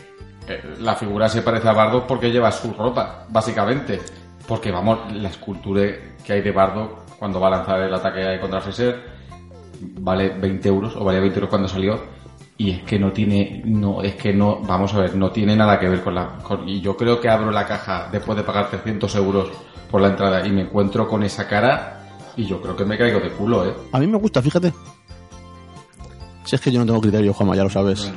eh, 0.47 0.75
la 0.79 0.95
figura 0.95 1.27
se 1.27 1.41
parece 1.41 1.67
a 1.67 1.73
Bardo 1.73 2.05
porque 2.05 2.31
lleva 2.31 2.51
su 2.51 2.73
ropa, 2.73 3.25
básicamente. 3.29 3.99
Porque, 4.47 4.71
vamos, 4.71 5.11
la 5.13 5.29
escultura 5.29 5.83
que 6.23 6.33
hay 6.33 6.41
de 6.41 6.51
Bardo 6.51 7.03
cuando 7.17 7.39
va 7.39 7.47
a 7.47 7.51
lanzar 7.51 7.79
el 7.81 7.93
ataque 7.93 8.37
contra 8.39 8.59
Freezer 8.59 9.13
vale 9.99 10.29
20 10.29 10.69
euros, 10.69 10.95
o 10.95 11.03
valía 11.03 11.21
20 11.21 11.37
euros 11.37 11.49
cuando 11.49 11.67
salió. 11.67 11.99
Y 12.57 12.71
es 12.71 12.83
que 12.83 12.99
no 12.99 13.11
tiene, 13.11 13.61
no, 13.65 14.01
es 14.01 14.15
que 14.15 14.31
no, 14.33 14.59
vamos 14.61 14.93
a 14.93 14.99
ver, 14.99 15.15
no 15.15 15.31
tiene 15.31 15.55
nada 15.55 15.79
que 15.79 15.89
ver 15.89 16.01
con 16.03 16.13
la, 16.15 16.37
con- 16.43 16.67
y 16.69 16.81
yo 16.81 16.95
creo 16.95 17.19
que 17.19 17.27
abro 17.29 17.51
la 17.51 17.65
caja 17.65 18.07
después 18.11 18.37
de 18.37 18.43
pagar 18.43 18.69
300 18.69 19.15
euros 19.15 19.49
por 19.89 20.01
la 20.01 20.09
entrada 20.09 20.45
y 20.45 20.51
me 20.51 20.61
encuentro 20.61 21.07
con 21.07 21.23
esa 21.23 21.47
cara 21.47 21.99
y 22.37 22.45
yo 22.45 22.61
creo 22.61 22.75
que 22.75 22.85
me 22.85 22.97
caigo 22.97 23.19
de 23.19 23.29
culo, 23.29 23.65
eh. 23.67 23.73
A 23.91 23.99
mí 23.99 24.07
me 24.07 24.17
gusta, 24.17 24.41
fíjate. 24.41 24.71
Si 26.45 26.55
es 26.55 26.61
que 26.61 26.71
yo 26.71 26.79
no 26.79 26.85
tengo 26.85 27.01
criterio, 27.01 27.33
Juanma, 27.33 27.55
ya 27.55 27.63
lo 27.63 27.69
sabes. 27.69 28.11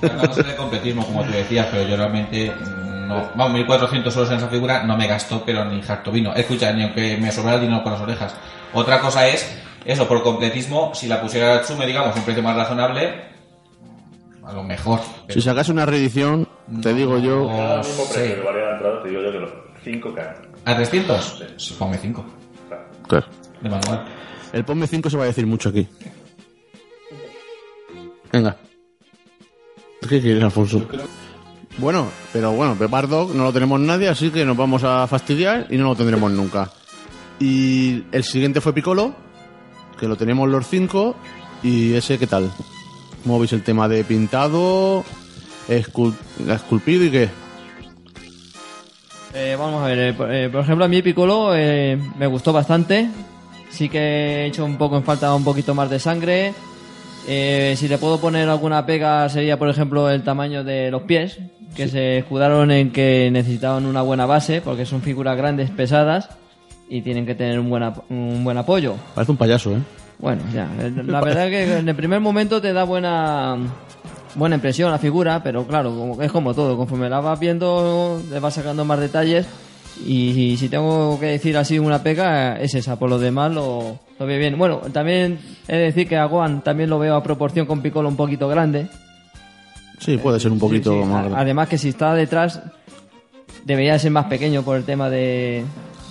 Tratándose 0.00 0.42
de 0.42 0.56
completismo, 0.56 1.04
como 1.06 1.22
tú 1.24 1.30
decías, 1.32 1.66
pero 1.70 1.88
yo 1.88 1.96
realmente 1.96 2.50
mm, 2.50 3.08
no. 3.08 3.22
Vamos, 3.36 3.52
1400 3.54 4.14
euros 4.16 4.30
en 4.32 4.36
esa 4.38 4.48
figura 4.48 4.82
no 4.82 4.96
me 4.96 5.06
gastó, 5.06 5.42
pero 5.44 5.64
ni 5.64 5.80
harto 5.86 6.10
vino. 6.10 6.34
Escucha, 6.34 6.72
ni 6.72 6.82
aunque 6.82 7.16
me 7.18 7.30
sobrara 7.30 7.56
el 7.56 7.62
dinero 7.62 7.82
con 7.82 7.92
las 7.92 8.00
orejas. 8.00 8.34
Otra 8.72 9.00
cosa 9.00 9.28
es, 9.28 9.48
eso, 9.84 10.06
por 10.08 10.22
completismo, 10.22 10.94
si 10.94 11.06
la 11.06 11.20
pusiera 11.20 11.56
a 11.56 11.62
Tsume, 11.62 11.86
digamos, 11.86 12.14
un 12.16 12.22
precio 12.22 12.42
más 12.42 12.56
razonable, 12.56 13.24
a 14.44 14.52
lo 14.52 14.62
mejor. 14.62 15.00
Si 15.28 15.40
sacase 15.40 15.72
una 15.72 15.86
reedición, 15.86 16.48
te 16.82 16.92
digo 16.94 17.18
yo, 17.18 17.46
Cada 17.48 17.76
No 17.78 17.82
mismo 17.82 18.04
precio 18.04 18.34
que 18.36 18.40
valía 18.42 18.62
la 18.62 18.72
entrada, 18.74 19.02
te 19.02 19.08
digo 19.08 19.22
yo 19.22 19.32
que 19.32 19.38
los 19.38 19.50
5 19.84 20.14
caen. 20.14 20.34
¿A 20.64 20.76
300? 20.76 21.44
Sí, 21.56 21.76
ponme 21.78 21.96
5. 21.98 22.24
claro, 23.08 23.26
De 23.60 23.68
manual. 23.68 24.04
el 24.52 24.64
ponme 24.64 24.86
5 24.86 25.08
se 25.10 25.16
va 25.16 25.24
a 25.24 25.26
decir 25.26 25.46
mucho 25.46 25.68
aquí. 25.70 25.86
Venga. 28.32 28.56
¿Qué 30.08 30.20
quieres, 30.20 30.42
Alfonso? 30.42 30.86
Bueno, 31.78 32.08
pero 32.32 32.52
bueno, 32.52 32.76
Bardock 32.78 33.32
no 33.34 33.44
lo 33.44 33.52
tenemos 33.52 33.78
nadie, 33.80 34.08
así 34.08 34.30
que 34.30 34.44
nos 34.44 34.56
vamos 34.56 34.82
a 34.84 35.06
fastidiar 35.06 35.66
y 35.70 35.76
no 35.76 35.84
lo 35.84 35.96
tendremos 35.96 36.30
nunca. 36.30 36.70
Y 37.38 38.04
el 38.12 38.24
siguiente 38.24 38.60
fue 38.60 38.72
Piccolo, 38.74 39.14
que 40.00 40.08
lo 40.08 40.16
tenemos 40.16 40.48
los 40.48 40.66
cinco, 40.66 41.14
y 41.62 41.92
ese, 41.92 42.18
¿qué 42.18 42.26
tal? 42.26 42.50
¿Cómo 43.22 43.38
veis 43.38 43.52
el 43.52 43.62
tema 43.62 43.86
de 43.86 44.02
pintado, 44.02 45.04
escul- 45.68 46.16
esculpido 46.48 47.04
y 47.04 47.10
qué? 47.10 47.28
Eh, 49.34 49.56
vamos 49.58 49.82
a 49.84 49.86
ver, 49.86 49.98
eh, 49.98 50.12
por, 50.14 50.32
eh, 50.34 50.48
por 50.48 50.62
ejemplo, 50.62 50.84
a 50.86 50.88
mí 50.88 51.02
Piccolo 51.02 51.50
me 51.52 52.26
gustó 52.26 52.52
bastante. 52.52 53.08
Sí 53.68 53.88
que 53.88 53.98
he 53.98 54.46
hecho 54.46 54.64
un 54.64 54.76
poco 54.76 54.96
en 54.96 55.04
falta 55.04 55.32
un 55.34 55.44
poquito 55.44 55.74
más 55.74 55.88
de 55.90 56.00
sangre. 56.00 56.54
Si 57.26 57.86
le 57.86 57.98
puedo 57.98 58.18
poner 58.20 58.48
alguna 58.48 58.84
pega 58.86 59.28
sería, 59.28 59.56
por 59.56 59.68
ejemplo, 59.68 60.10
el 60.10 60.24
tamaño 60.24 60.64
de 60.64 60.90
los 60.90 61.02
pies, 61.02 61.38
que 61.76 61.86
se 61.86 62.18
escudaron 62.18 62.72
en 62.72 62.90
que 62.90 63.28
necesitaban 63.30 63.86
una 63.86 64.02
buena 64.02 64.26
base, 64.26 64.60
porque 64.60 64.84
son 64.86 65.02
figuras 65.02 65.36
grandes, 65.36 65.70
pesadas, 65.70 66.30
y 66.90 67.00
tienen 67.02 67.24
que 67.24 67.34
tener 67.34 67.58
un 67.58 67.70
buen, 67.70 67.82
ap- 67.84 68.10
un 68.10 68.44
buen 68.44 68.58
apoyo. 68.58 68.96
Parece 69.14 69.30
un 69.32 69.38
payaso, 69.38 69.72
¿eh? 69.72 69.80
Bueno, 70.18 70.42
ya, 70.52 70.68
la 71.06 71.20
verdad 71.22 71.48
que 71.48 71.78
en 71.78 71.88
el 71.88 71.94
primer 71.96 72.20
momento 72.20 72.60
te 72.60 72.74
da 72.74 72.84
buena 72.84 73.56
buena 74.34 74.56
impresión 74.56 74.90
la 74.90 74.98
figura, 74.98 75.42
pero 75.42 75.66
claro, 75.66 76.18
es 76.20 76.30
como 76.30 76.52
todo, 76.52 76.76
conforme 76.76 77.08
la 77.08 77.20
vas 77.20 77.40
viendo, 77.40 78.20
le 78.30 78.38
vas 78.38 78.52
sacando 78.54 78.84
más 78.84 79.00
detalles 79.00 79.46
y, 80.06 80.56
si 80.58 80.68
tengo 80.68 81.18
que 81.18 81.26
decir 81.26 81.56
así 81.56 81.78
una 81.78 82.02
pega, 82.02 82.58
es 82.60 82.74
esa, 82.74 82.98
por 82.98 83.08
lo 83.08 83.18
demás 83.18 83.50
lo, 83.52 83.98
lo 84.18 84.26
veo 84.26 84.38
bien. 84.38 84.56
Bueno, 84.58 84.78
también 84.92 85.38
he 85.68 85.76
de 85.76 85.82
decir 85.84 86.06
que 86.08 86.16
a 86.18 86.26
Gohan 86.26 86.60
también 86.62 86.90
lo 86.90 86.98
veo 86.98 87.16
a 87.16 87.22
proporción 87.22 87.66
con 87.66 87.80
Piccolo 87.82 88.08
un 88.08 88.16
poquito 88.16 88.46
grande. 88.48 88.88
Sí, 89.98 90.16
puede 90.18 90.38
ser 90.40 90.52
un 90.52 90.58
poquito 90.58 90.92
Sí, 90.92 90.98
sí, 91.00 91.04
más 91.04 91.20
grande. 91.24 91.38
Además 91.40 91.68
que 91.68 91.76
si 91.78 91.88
está 91.90 92.14
detrás, 92.14 92.62
debería 93.64 93.98
ser 93.98 94.10
más 94.10 94.26
pequeño 94.26 94.62
por 94.62 94.76
el 94.76 94.84
tema 94.84 95.10
de, 95.10 95.64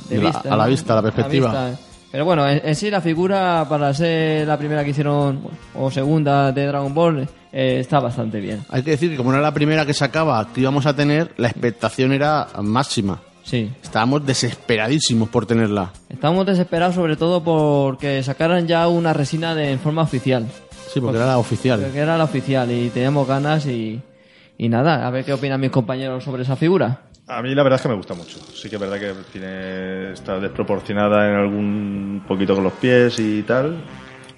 de 0.09 0.15
De 0.17 0.23
la- 0.23 0.29
vista. 0.29 0.53
a 0.53 0.57
la 0.57 0.63
¿no? 0.63 0.69
vista, 0.69 0.95
la 0.95 1.01
perspectiva. 1.01 1.47
vista. 1.69 1.83
Pero 2.11 2.25
bueno, 2.25 2.47
en, 2.49 2.61
en 2.63 2.75
sí 2.75 2.89
la 2.89 3.01
figura 3.01 3.65
para 3.69 3.93
ser 3.93 4.47
la 4.47 4.57
primera 4.57 4.83
que 4.83 4.89
hicieron 4.89 5.41
o 5.75 5.91
segunda 5.91 6.51
de 6.51 6.65
Dragon 6.65 6.91
Ball 6.93 7.27
eh, 7.53 7.77
está 7.79 7.99
bastante 7.99 8.39
bien. 8.39 8.63
Hay 8.69 8.81
que 8.81 8.91
decir 8.91 9.11
que 9.11 9.17
como 9.17 9.31
era 9.31 9.41
la 9.41 9.53
primera 9.53 9.85
que 9.85 9.93
sacaba 9.93 10.47
que 10.51 10.61
íbamos 10.61 10.85
a 10.87 10.95
tener, 10.95 11.33
la 11.37 11.49
expectación 11.49 12.11
era 12.11 12.47
máxima. 12.63 13.21
Sí. 13.43 13.71
Estábamos 13.83 14.25
desesperadísimos 14.25 15.29
por 15.29 15.45
tenerla. 15.45 15.91
Estamos 16.09 16.45
desesperados 16.45 16.95
sobre 16.95 17.15
todo 17.15 17.43
porque 17.43 18.21
sacaran 18.23 18.67
ya 18.67 18.87
una 18.87 19.13
resina 19.13 19.53
de, 19.55 19.71
en 19.71 19.79
forma 19.79 20.01
oficial. 20.01 20.45
Sí, 20.91 20.99
porque 20.99 21.17
era 21.17 21.27
la 21.27 21.37
oficial. 21.37 21.79
Porque 21.81 21.99
era 21.99 22.17
la 22.17 22.23
oficial 22.23 22.71
y 22.71 22.89
teníamos 22.89 23.27
ganas 23.27 23.65
y, 23.67 24.01
y 24.57 24.69
nada, 24.69 25.05
a 25.05 25.09
ver 25.11 25.23
qué 25.25 25.33
opinan 25.33 25.59
mis 25.61 25.69
compañeros 25.71 26.23
sobre 26.23 26.41
esa 26.43 26.55
figura. 26.55 27.01
A 27.29 27.43
mí 27.43 27.53
la 27.53 27.61
verdad 27.61 27.77
es 27.77 27.83
que 27.83 27.89
me 27.89 27.95
gusta 27.95 28.15
mucho. 28.15 28.39
Sí 28.39 28.69
que 28.69 28.77
es 28.77 28.81
verdad 28.81 28.99
que 28.99 29.13
tiene 29.31 30.13
está 30.13 30.39
desproporcionada 30.39 31.29
en 31.29 31.35
algún 31.35 32.23
poquito 32.27 32.55
con 32.55 32.63
los 32.63 32.73
pies 32.73 33.19
y 33.19 33.43
tal. 33.43 33.83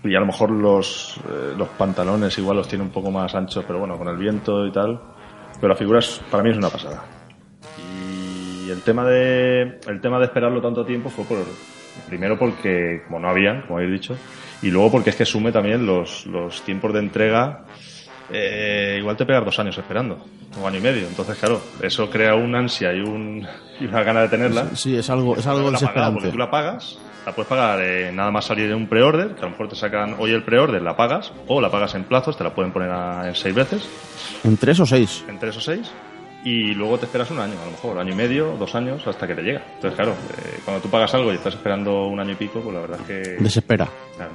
Y 0.03 0.13
a 0.13 0.19
lo 0.19 0.25
mejor 0.25 0.51
los, 0.51 1.17
eh, 1.29 1.53
los 1.57 1.69
pantalones 1.69 2.37
igual 2.37 2.57
los 2.57 2.67
tiene 2.67 2.83
un 2.83 2.89
poco 2.89 3.09
más 3.09 3.33
anchos, 3.33 3.63
pero 3.65 3.79
bueno, 3.79 3.97
con 3.97 4.09
el 4.09 4.17
viento 4.17 4.65
y 4.67 4.71
tal. 4.73 4.99
Pero 5.55 5.69
la 5.69 5.75
figura 5.75 5.99
es, 5.99 6.21
para 6.29 6.43
mí 6.43 6.49
es 6.49 6.57
una 6.57 6.69
pasada. 6.69 7.05
Y 7.79 8.69
el 8.69 8.81
tema 8.81 9.05
de 9.05 9.79
el 9.87 10.01
tema 10.01 10.19
de 10.19 10.25
esperarlo 10.25 10.61
tanto 10.61 10.85
tiempo 10.85 11.09
fue 11.09 11.23
por 11.23 11.37
primero 12.09 12.37
porque 12.37 13.03
como 13.07 13.19
no 13.19 13.29
habían, 13.29 13.61
como 13.61 13.77
habéis 13.77 13.93
dicho, 13.93 14.17
y 14.61 14.69
luego 14.69 14.91
porque 14.91 15.11
es 15.11 15.15
que 15.15 15.25
sume 15.25 15.53
también 15.53 15.85
los, 15.85 16.25
los 16.25 16.61
tiempos 16.63 16.91
de 16.91 16.99
entrega 16.99 17.63
eh, 18.33 18.95
igual 18.99 19.15
te 19.17 19.25
pegas 19.25 19.43
dos 19.45 19.57
años 19.59 19.77
esperando, 19.77 20.17
o 20.61 20.67
año 20.67 20.77
y 20.79 20.81
medio. 20.81 21.07
Entonces, 21.07 21.37
claro, 21.37 21.61
eso 21.81 22.09
crea 22.09 22.35
una 22.35 22.59
ansia 22.59 22.93
y, 22.93 22.99
un, 23.01 23.45
y 23.79 23.85
una 23.85 24.03
gana 24.03 24.21
de 24.21 24.29
tenerla. 24.29 24.67
Sí, 24.75 24.95
es 24.95 25.09
algo, 25.09 25.35
es 25.35 25.45
algo 25.47 25.71
desesperante. 25.71 26.13
porque 26.13 26.29
tú 26.31 26.37
la 26.37 26.49
pagas, 26.49 26.97
la 27.25 27.33
puedes 27.33 27.47
pagar 27.49 27.79
eh, 27.81 28.11
nada 28.11 28.31
más 28.31 28.45
salir 28.45 28.65
en 28.69 28.75
un 28.75 28.87
pre-order, 28.87 29.29
que 29.35 29.41
a 29.41 29.45
lo 29.45 29.51
mejor 29.51 29.67
te 29.69 29.75
sacan 29.75 30.15
hoy 30.19 30.31
el 30.31 30.43
pre-order, 30.43 30.81
la 30.81 30.95
pagas, 30.95 31.31
o 31.47 31.61
la 31.61 31.69
pagas 31.69 31.93
en 31.95 32.03
plazos, 32.05 32.37
te 32.37 32.43
la 32.43 32.53
pueden 32.53 32.71
poner 32.71 32.89
a- 32.89 33.27
en 33.27 33.35
seis 33.35 33.53
veces, 33.53 33.87
¿En 34.43 34.57
tres 34.57 34.79
o 34.79 34.85
seis? 34.85 35.23
en 35.27 35.37
tres 35.37 35.55
o 35.57 35.61
seis, 35.61 35.91
y 36.43 36.73
luego 36.73 36.97
te 36.97 37.05
esperas 37.05 37.29
un 37.29 37.39
año, 37.39 37.53
a 37.61 37.65
lo 37.65 37.71
mejor, 37.71 37.99
año 37.99 38.13
y 38.13 38.15
medio, 38.15 38.55
dos 38.57 38.73
años, 38.73 39.05
hasta 39.05 39.27
que 39.27 39.35
te 39.35 39.43
llega. 39.43 39.61
Entonces, 39.75 39.95
claro, 39.95 40.13
eh, 40.13 40.59
cuando 40.65 40.81
tú 40.81 40.89
pagas 40.89 41.13
algo 41.13 41.31
y 41.31 41.35
estás 41.35 41.53
esperando 41.53 42.07
un 42.07 42.19
año 42.19 42.31
y 42.31 42.35
pico, 42.35 42.59
pues 42.61 42.73
la 42.73 42.81
verdad 42.81 42.99
es 43.01 43.07
que... 43.07 43.43
Desespera. 43.43 43.87
claro, 44.17 44.31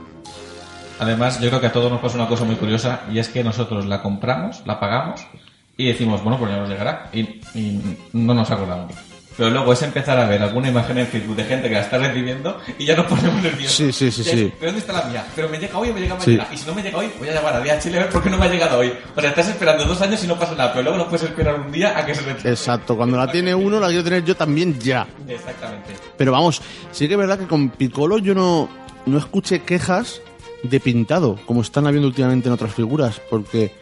Además, 0.99 1.41
yo 1.41 1.49
creo 1.49 1.61
que 1.61 1.67
a 1.67 1.73
todos 1.73 1.91
nos 1.91 2.01
pasa 2.01 2.17
una 2.17 2.29
cosa 2.29 2.45
muy 2.45 2.57
curiosa 2.57 3.01
y 3.13 3.19
es 3.19 3.29
que 3.29 3.45
nosotros 3.45 3.85
la 3.87 4.03
compramos, 4.03 4.63
la 4.65 4.81
pagamos 4.81 5.21
y 5.77 5.87
decimos, 5.89 6.23
bueno, 6.23 6.39
pues 6.39 6.51
ya 6.51 6.59
nos 6.59 6.69
llegará 6.69 7.11
y, 7.13 7.21
y 7.55 7.99
no 8.13 8.33
nos 8.35 8.51
acordamos. 8.51 8.93
Pero 9.37 9.51
luego 9.51 9.71
es 9.75 9.83
empezar 9.83 10.19
a 10.19 10.25
ver 10.27 10.43
alguna 10.43 10.69
imagen 10.71 10.97
en 10.97 11.07
Facebook 11.07 11.37
de 11.37 11.45
gente 11.45 11.69
que 11.69 11.75
la 11.75 11.83
está 11.83 11.99
recibiendo 11.99 12.59
y 12.79 12.87
ya 12.87 12.97
nos 12.97 13.05
ponemos 13.05 13.43
nerviosos. 13.43 13.77
Sí, 13.77 13.93
sí, 13.93 14.11
sí, 14.11 14.25
sí. 14.25 14.31
es, 14.47 14.53
¿Pero 14.59 14.73
dónde 14.73 14.79
está 14.81 14.95
la 14.95 15.03
mía? 15.03 15.27
¿Pero 15.37 15.51
me 15.51 15.59
llega 15.59 15.77
hoy 15.79 15.91
o 15.91 15.93
me 15.93 16.01
llega 16.01 16.19
Sí. 16.23 16.31
mañana? 16.31 16.49
Y 16.55 16.57
si 16.57 16.67
no 16.67 16.75
me 16.75 16.83
llega 16.83 16.97
hoy, 16.97 17.11
voy 17.19 17.29
a 17.29 17.35
llamar 17.35 17.53
a 17.57 17.61
DHL 17.61 17.97
a 17.97 17.99
ver 17.99 18.09
por 18.09 18.23
qué 18.23 18.31
no 18.31 18.39
me 18.39 18.47
ha 18.47 18.49
llegado 18.49 18.79
hoy. 18.79 18.95
O 19.15 19.21
sea, 19.21 19.29
estás 19.29 19.49
esperando 19.49 19.85
dos 19.85 20.01
años 20.01 20.25
y 20.25 20.27
no 20.27 20.39
pasa 20.39 20.55
nada, 20.55 20.73
pero 20.73 20.85
luego 20.85 20.97
no 20.97 21.05
puedes 21.11 21.25
esperar 21.29 21.61
un 21.61 21.71
día 21.71 21.99
a 21.99 22.07
que 22.07 22.15
se 22.15 22.23
retrase. 22.23 22.49
Exacto, 22.49 22.97
cuando 22.97 23.19
la 23.19 23.31
tiene 23.31 23.55
uno 23.55 23.79
la 23.79 23.89
quiero 23.89 24.05
tener 24.05 24.25
yo 24.25 24.35
también 24.37 24.79
ya. 24.81 25.07
Exactamente. 25.29 25.91
Pero 26.17 26.33
vamos, 26.33 26.63
sí 26.91 27.07
que 27.07 27.13
es 27.13 27.19
verdad 27.19 27.39
que 27.39 27.47
con 27.47 27.69
Piccolo 27.69 28.17
yo 28.17 28.35
no, 28.35 28.71
no 29.05 29.19
escuché 29.19 29.61
quejas 29.61 30.23
de 30.63 30.81
pintado, 30.81 31.39
como 31.47 31.61
están 31.63 31.87
habiendo 31.87 32.09
últimamente 32.09 32.49
en 32.49 32.55
otras 32.55 32.75
figuras, 32.75 33.21
porque 33.31 33.73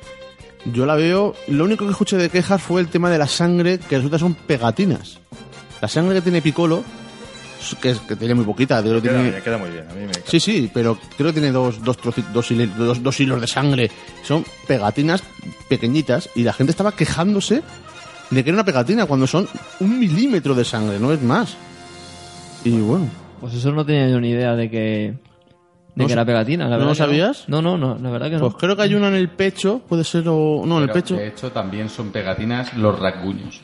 yo 0.72 0.86
la 0.86 0.94
veo, 0.96 1.34
lo 1.48 1.64
único 1.64 1.84
que 1.84 1.92
escuché 1.92 2.16
de 2.16 2.28
quejas 2.30 2.62
fue 2.62 2.80
el 2.80 2.88
tema 2.88 3.10
de 3.10 3.18
la 3.18 3.26
sangre, 3.28 3.78
que 3.78 3.96
resulta 3.96 4.18
son 4.18 4.34
pegatinas. 4.34 5.18
La 5.80 5.88
sangre 5.88 6.16
que 6.16 6.22
tiene 6.22 6.40
Piccolo, 6.42 6.82
que, 7.80 7.90
es, 7.90 8.00
que 8.00 8.16
tiene 8.16 8.34
muy 8.34 8.44
poquita, 8.44 8.80
creo 8.82 9.00
que 9.00 9.08
queda, 9.08 9.22
tiene- 9.22 9.40
queda 9.42 9.58
muy 9.58 9.70
bien, 9.70 9.84
a 9.88 9.92
mí 9.94 10.00
me 10.00 10.04
encanta. 10.06 10.30
Sí, 10.30 10.40
sí, 10.40 10.70
pero 10.72 10.98
creo 11.16 11.28
que 11.28 11.40
tiene 11.40 11.52
dos, 11.52 11.82
dos, 11.82 11.98
troci- 11.98 12.24
dos, 12.32 12.50
hile- 12.50 12.72
dos- 12.74 13.02
dos 13.02 13.18
hilos 13.20 13.40
de 13.40 13.46
sangre. 13.46 13.90
Son 14.22 14.44
pegatinas 14.66 15.22
pequeñitas 15.68 16.28
y 16.34 16.42
la 16.42 16.52
gente 16.52 16.70
estaba 16.72 16.92
quejándose 16.92 17.62
de 18.30 18.42
que 18.44 18.50
era 18.50 18.56
una 18.56 18.64
pegatina 18.64 19.06
cuando 19.06 19.26
son 19.26 19.48
un 19.80 19.98
milímetro 19.98 20.54
de 20.54 20.64
sangre, 20.64 20.98
no 20.98 21.12
es 21.12 21.22
más. 21.22 21.56
Y 22.64 22.78
bueno, 22.80 23.08
Pues 23.40 23.54
eso 23.54 23.70
no 23.72 23.84
tenía 23.84 24.08
yo 24.08 24.20
ni 24.20 24.30
idea 24.30 24.54
de 24.56 24.70
que, 24.70 25.14
de 25.94 26.02
¿No 26.02 26.06
que 26.06 26.12
era 26.12 26.24
pegatina. 26.24 26.68
La 26.68 26.76
¿no 26.76 26.86
lo 26.86 26.94
sabías? 26.94 27.48
No, 27.48 27.62
no, 27.62 27.78
no, 27.78 27.96
la 28.00 28.10
verdad 28.10 28.28
que 28.28 28.36
no. 28.36 28.40
pues 28.40 28.54
creo 28.58 28.74
que 28.74 28.82
hay 28.82 28.94
una 28.94 29.08
en 29.08 29.14
el 29.14 29.28
pecho, 29.28 29.80
puede 29.88 30.02
ser 30.02 30.24
o... 30.28 30.62
No, 30.66 30.78
en 30.78 30.84
el 30.84 30.88
Pero, 30.88 31.00
pecho. 31.00 31.16
De 31.16 31.28
hecho, 31.28 31.52
también 31.52 31.88
son 31.88 32.10
pegatinas 32.10 32.74
los 32.76 32.98
rasguños. 32.98 33.60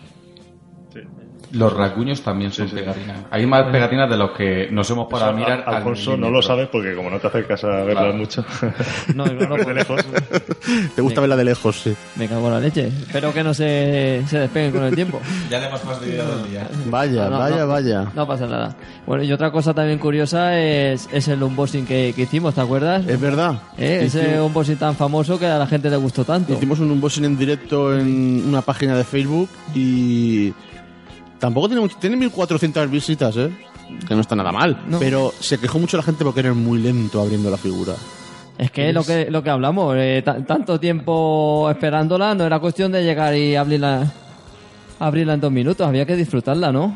Sí. 1.50 1.58
Los 1.58 1.72
rasguños 1.72 2.22
también 2.22 2.52
son 2.52 2.68
pegatinas. 2.70 3.18
Hay 3.30 3.44
más 3.46 3.64
pegatinas 3.72 4.08
de 4.08 4.16
los 4.16 4.30
que 4.32 4.68
nos 4.70 4.88
hemos 4.90 5.08
parado 5.08 5.32
a 5.32 5.34
mirar. 5.34 5.62
Al- 5.66 5.68
al 5.68 5.74
Alfonso 5.76 6.16
no 6.16 6.30
lo 6.30 6.40
sabes 6.42 6.68
porque 6.68 6.94
como 6.94 7.10
no 7.10 7.18
te 7.18 7.26
acercas 7.26 7.64
a 7.64 7.68
verlas 7.68 8.04
Claro. 8.04 8.14
mucho, 8.14 8.44
No, 9.14 9.24
claro, 9.24 9.56
de 9.56 9.64
pues- 9.64 9.76
lejos. 9.76 10.04
Te 10.94 11.02
gusta 11.02 11.20
verla 11.20 11.36
de 11.36 11.44
lejos, 11.44 11.76
sí. 11.80 11.94
Me 12.16 12.28
cago 12.28 12.46
en 12.48 12.52
la 12.54 12.60
leche. 12.60 12.86
Espero 12.88 13.32
que 13.32 13.42
no 13.42 13.52
se, 13.54 14.22
se 14.26 14.38
despeguen 14.38 14.72
con 14.72 14.84
el 14.84 14.94
tiempo. 14.94 15.20
Ya 15.50 15.58
le 15.60 15.66
hemos 15.66 15.80
fastidiado 15.80 16.44
el 16.44 16.50
día. 16.50 16.68
Vaya, 16.86 17.24
No, 17.24 17.30
no, 17.30 17.38
vaya, 17.38 17.56
no. 17.56 17.66
vaya. 17.66 18.12
No 18.14 18.26
pasa 18.26 18.46
nada. 18.46 18.76
Bueno, 19.06 19.24
y 19.24 19.32
otra 19.32 19.50
cosa 19.50 19.74
también 19.74 19.98
curiosa 19.98 20.58
es, 20.58 21.08
es 21.12 21.26
el 21.28 21.42
unboxing 21.42 21.86
que, 21.86 22.12
que 22.14 22.22
hicimos, 22.22 22.54
¿te 22.54 22.60
acuerdas? 22.60 23.06
Es 23.06 23.20
verdad. 23.20 23.54
Eh, 23.78 24.02
Ese 24.04 24.20
Hicimos- 24.22 24.46
unboxing 24.46 24.76
tan 24.76 24.94
famoso 24.94 25.38
que 25.38 25.46
a 25.46 25.58
la 25.58 25.66
gente 25.66 25.90
le 25.90 25.96
gustó 25.96 26.24
tanto. 26.24 26.52
Hicimos 26.52 26.78
un 26.80 26.90
unboxing 26.90 27.24
en 27.24 27.36
directo 27.38 27.96
en 27.96 28.44
una 28.46 28.62
página 28.62 28.96
de 28.96 29.04
Facebook 29.04 29.48
y 29.74 30.52
tampoco 31.40 31.66
tiene 31.68 31.80
mucho, 31.80 31.96
tiene 31.98 32.16
1400 32.16 32.88
visitas, 32.90 33.36
¿eh? 33.36 33.50
Que 34.06 34.14
no 34.14 34.20
está 34.20 34.36
nada 34.36 34.52
mal, 34.52 34.80
No. 34.86 35.00
pero 35.00 35.32
se 35.40 35.58
quejó 35.58 35.80
mucho 35.80 35.96
la 35.96 36.04
gente 36.04 36.22
porque 36.22 36.38
era 36.40 36.54
muy 36.54 36.78
lento 36.78 37.20
abriendo 37.20 37.50
la 37.50 37.56
figura. 37.56 37.94
Es 38.56 38.70
que 38.70 38.92
lo 38.92 39.02
que 39.02 39.30
lo 39.30 39.42
que 39.42 39.50
hablamos, 39.50 39.96
eh, 39.98 40.22
ta- 40.24 40.44
tanto 40.44 40.78
tiempo 40.78 41.68
esperándola, 41.70 42.34
no 42.34 42.44
era 42.44 42.60
cuestión 42.60 42.92
de 42.92 43.02
llegar 43.02 43.34
y 43.34 43.56
abrirla 43.56 44.12
abrirla 45.00 45.34
en 45.34 45.40
dos 45.40 45.50
minutos, 45.50 45.86
había 45.88 46.04
que 46.06 46.14
disfrutarla, 46.14 46.70
¿no? 46.70 46.94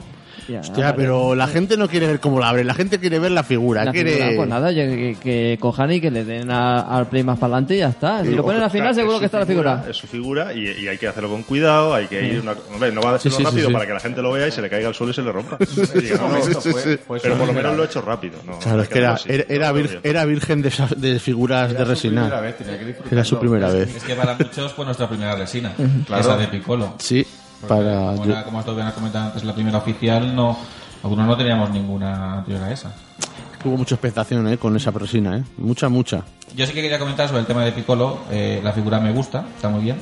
Ya, 0.49 0.61
Hostia, 0.61 0.85
vale. 0.87 0.97
pero 0.97 1.35
la 1.35 1.47
gente 1.47 1.77
no 1.77 1.89
quiere 1.89 2.07
ver 2.07 2.21
cómo 2.21 2.39
la 2.39 2.51
abre, 2.51 2.65
la 2.65 2.75
gente 2.75 2.99
quiere 2.99 3.19
ver 3.19 3.31
la 3.31 3.43
figura, 3.45 3.85
La 3.85 3.93
quiere... 3.93 4.13
figura, 4.13 4.33
pues 4.37 4.49
nada, 4.49 4.75
que, 4.75 5.17
que 5.23 5.57
cojan 5.61 5.91
y 5.93 6.01
que 6.01 6.11
le 6.11 6.25
den 6.25 6.51
a- 6.51 6.81
al 6.81 7.07
play 7.07 7.23
más 7.23 7.39
para 7.39 7.55
adelante 7.55 7.77
y 7.77 7.79
ya 7.79 7.89
está. 7.89 8.23
Si 8.23 8.29
Sí, 8.29 8.35
lo 8.35 8.43
ponen 8.43 8.63
al 8.63 8.71
final, 8.71 8.95
seguro 8.95 9.15
es 9.15 9.21
que 9.21 9.25
su 9.25 9.27
está 9.27 9.39
la 9.41 9.47
figura. 9.47 9.85
Es 9.89 9.97
su 9.97 10.07
figura 10.07 10.53
y, 10.53 10.69
y 10.83 10.89
hay 10.89 10.99
que 10.99 11.09
hacerlo 11.09 11.31
con 11.31 11.43
cuidado, 11.45 11.95
hay 11.95 12.07
que 12.07 12.23
ir... 12.23 12.41
Una, 12.41 12.53
hombre, 12.73 12.93
no 12.93 13.01
va 13.01 13.13
a 13.13 13.15
hacerlo 13.15 13.39
Sí, 13.39 13.43
sí, 13.45 13.51
rápido 13.51 13.69
sí. 13.69 13.73
para 13.73 13.87
que 13.87 13.93
la 13.95 14.01
gente 14.01 14.21
lo 14.23 14.33
vea 14.33 14.49
y 14.49 14.51
se 14.53 14.61
le 14.61 14.69
caiga 14.69 14.89
al 14.89 14.95
suelo 14.95 15.13
y 15.13 15.15
se 15.15 15.23
le 15.23 15.33
rompa. 15.33 15.57
Y 15.95 15.99
diga, 16.01 16.17
no, 16.19 16.29
no, 16.29 16.37
Esto 16.37 16.61
Sí, 16.61 16.71
fue- 16.73 16.83
sí. 16.83 16.97
fue 17.07 17.21
pero 17.21 17.37
por 17.37 17.47
lo 17.47 17.53
menos 17.55 17.77
lo 17.77 17.83
he 17.83 17.87
hecho 17.87 18.03
rápido. 18.03 18.39
No, 18.47 18.59
Claro, 18.59 18.83
es 18.83 18.89
que 18.89 18.99
era, 18.99 19.07
era, 19.09 19.15
así. 19.15 19.29
era, 19.49 19.69
Todo 19.71 19.79
vir- 19.81 20.01
era 20.03 20.25
virgen 20.27 20.63
de, 20.63 20.73
de 20.97 21.19
figuras 21.21 21.71
de 21.71 21.77
Era 21.77 21.85
primera 21.85 22.29
resina. 22.29 22.41
vez. 22.41 22.57
Era 23.11 23.25
su 23.25 23.39
primera 23.39 23.71
vez. 23.71 23.97
Es 23.97 24.03
que 24.03 24.15
para 24.15 24.35
muchos 24.35 24.73
fue 24.75 24.85
nuestra 24.85 25.09
primera 25.09 25.35
resina. 25.37 25.73
Esa 26.19 26.37
de 26.37 26.49
Piccolo. 26.49 26.95
Sí, 26.99 27.27
para... 27.67 28.13
como, 28.15 28.25
yo- 28.27 28.45
como 28.45 28.59
habían 28.61 28.93
comentado 28.93 29.27
antes, 29.27 29.45
la 29.45 29.55
primera 29.55 29.79
oficial, 29.79 30.35
no, 30.35 30.57
algunos 31.03 31.27
no 31.27 31.37
teníamos 31.37 31.71
ninguna 31.71 32.39
anterior 32.39 32.65
a 32.65 32.73
esa. 32.73 32.93
Hubo 33.65 33.77
mucha 33.79 33.95
expectación, 33.95 34.47
¿eh? 34.49 34.59
Con 34.59 34.77
esa 34.77 34.91
resina, 34.91 35.39
¿eh? 35.39 35.45
Mucha, 35.59 35.89
mucha. 35.89 36.23
Yo 36.55 36.67
sí 36.67 36.73
que 36.73 36.83
quería 36.83 36.99
comentar 36.99 37.27
sobre 37.29 37.41
el 37.41 37.47
tema 37.47 37.65
de 37.65 37.73
Piccolo. 37.73 38.21
eh, 38.31 38.61
la 38.63 38.73
figura 38.73 39.01
me 39.01 39.11
gusta, 39.13 39.45
está 39.57 39.69
muy 39.71 39.83
bien. 39.83 39.97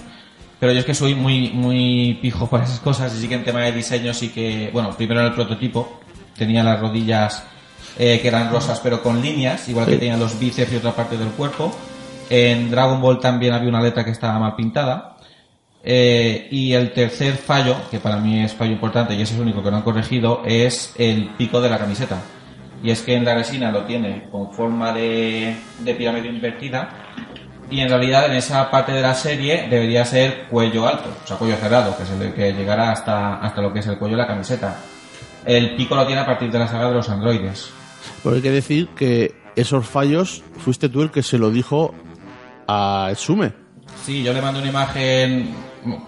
Pero 0.59 0.73
yo 0.73 0.81
es 0.81 0.85
que 0.85 0.95
soy 0.95 1.15
muy, 1.15 1.51
muy 1.51 2.19
pijo 2.21 2.49
para 2.49 2.65
esas 2.65 2.81
cosas. 2.81 3.15
Y 3.15 3.21
sí 3.21 3.29
que 3.29 3.35
en 3.35 3.45
tema 3.45 3.61
de 3.61 3.73
diseño 3.73 4.13
sí 4.15 4.29
que... 4.31 4.71
Bueno, 4.73 4.91
primero 4.97 5.21
en 5.21 5.27
el 5.27 5.33
prototipo 5.33 6.01
tenía 6.37 6.63
las 6.65 6.81
rodillas 6.81 7.45
eh, 7.99 8.19
que 8.21 8.29
eran 8.29 8.51
rosas 8.51 8.81
pero 8.81 9.03
con 9.03 9.21
líneas, 9.21 9.69
igual 9.69 9.87
que 9.87 9.93
Sí. 9.95 9.99
tenía 9.99 10.17
los 10.17 10.39
bíceps 10.39 10.73
y 10.73 10.77
otra 10.77 10.93
parte 10.93 11.17
del 11.17 11.29
cuerpo. 11.29 11.71
En 12.31 12.71
Dragon 12.71 13.01
Ball 13.01 13.21
también 13.21 13.53
había 13.55 13.69
una 13.69 13.81
letra 13.83 14.05
que 14.05 14.11
estaba 14.13 14.39
mal 14.39 14.55
pintada. 14.57 15.12
Eh, 15.85 16.49
y 16.51 16.75
el 16.75 16.93
tercer 16.93 17.35
fallo, 17.35 17.77
que 17.91 17.99
para 17.99 18.17
mí 18.17 18.43
es 18.43 18.55
fallo 18.55 18.73
importante 18.73 19.15
y 19.15 19.23
ese 19.23 19.35
es 19.35 19.41
el 19.41 19.47
único 19.47 19.63
que 19.63 19.71
no 19.71 19.79
han 19.79 19.83
corregido, 19.83 20.43
es 20.45 20.95
el 20.97 21.31
pico 21.37 21.61
de 21.61 21.71
la 21.71 21.79
camiseta. 21.79 22.23
Y 22.83 22.91
es 22.91 23.03
que 23.03 23.15
en 23.15 23.25
la 23.25 23.35
resina 23.35 23.71
lo 23.71 23.85
tiene 23.85 24.29
con 24.31 24.53
forma 24.53 24.93
de, 24.93 25.57
de 25.81 25.95
pirámide 25.95 26.29
invertida 26.29 27.13
y 27.73 27.81
en 27.81 27.89
realidad 27.89 28.27
en 28.27 28.33
esa 28.33 28.71
parte 28.71 28.93
de 28.93 29.01
la 29.01 29.15
serie 29.15 29.67
debería 29.69 30.05
ser 30.05 30.47
cuello 30.51 30.87
alto, 30.87 31.09
o 31.25 31.27
sea, 31.27 31.37
cuello 31.39 31.57
cerrado, 31.57 31.97
que 31.97 32.03
es 32.03 32.11
el 32.11 32.35
que 32.35 32.53
llegará 32.53 32.93
hasta, 32.93 33.37
hasta 33.37 33.63
lo 33.63 33.73
que 33.73 33.81
es 33.81 33.87
el 33.87 33.99
cuello 33.99 34.17
de 34.17 34.23
la 34.23 34.29
camiseta. 34.29 34.79
El 35.45 35.75
pico 35.75 35.97
lo 35.97 36.07
tiene 36.07 36.21
a 36.21 36.27
partir 36.27 36.51
de 36.51 36.59
la 36.59 36.69
saga 36.69 36.89
de 36.89 36.95
los 36.95 37.09
androides. 37.09 37.71
Pero 38.23 38.37
hay 38.37 38.43
que 38.43 38.51
decir 38.51 38.89
que 38.89 39.35
esos 39.57 39.87
fallos 39.87 40.45
fuiste 40.59 40.89
tú 40.89 41.03
el 41.03 41.11
que 41.11 41.23
se 41.23 41.39
lo 41.39 41.51
dijo 41.51 41.95
a 42.69 43.11
Sume. 43.17 43.53
Sí, 44.05 44.23
yo 44.23 44.33
le 44.33 44.43
mando 44.43 44.61
una 44.61 44.69
imagen 44.69 45.55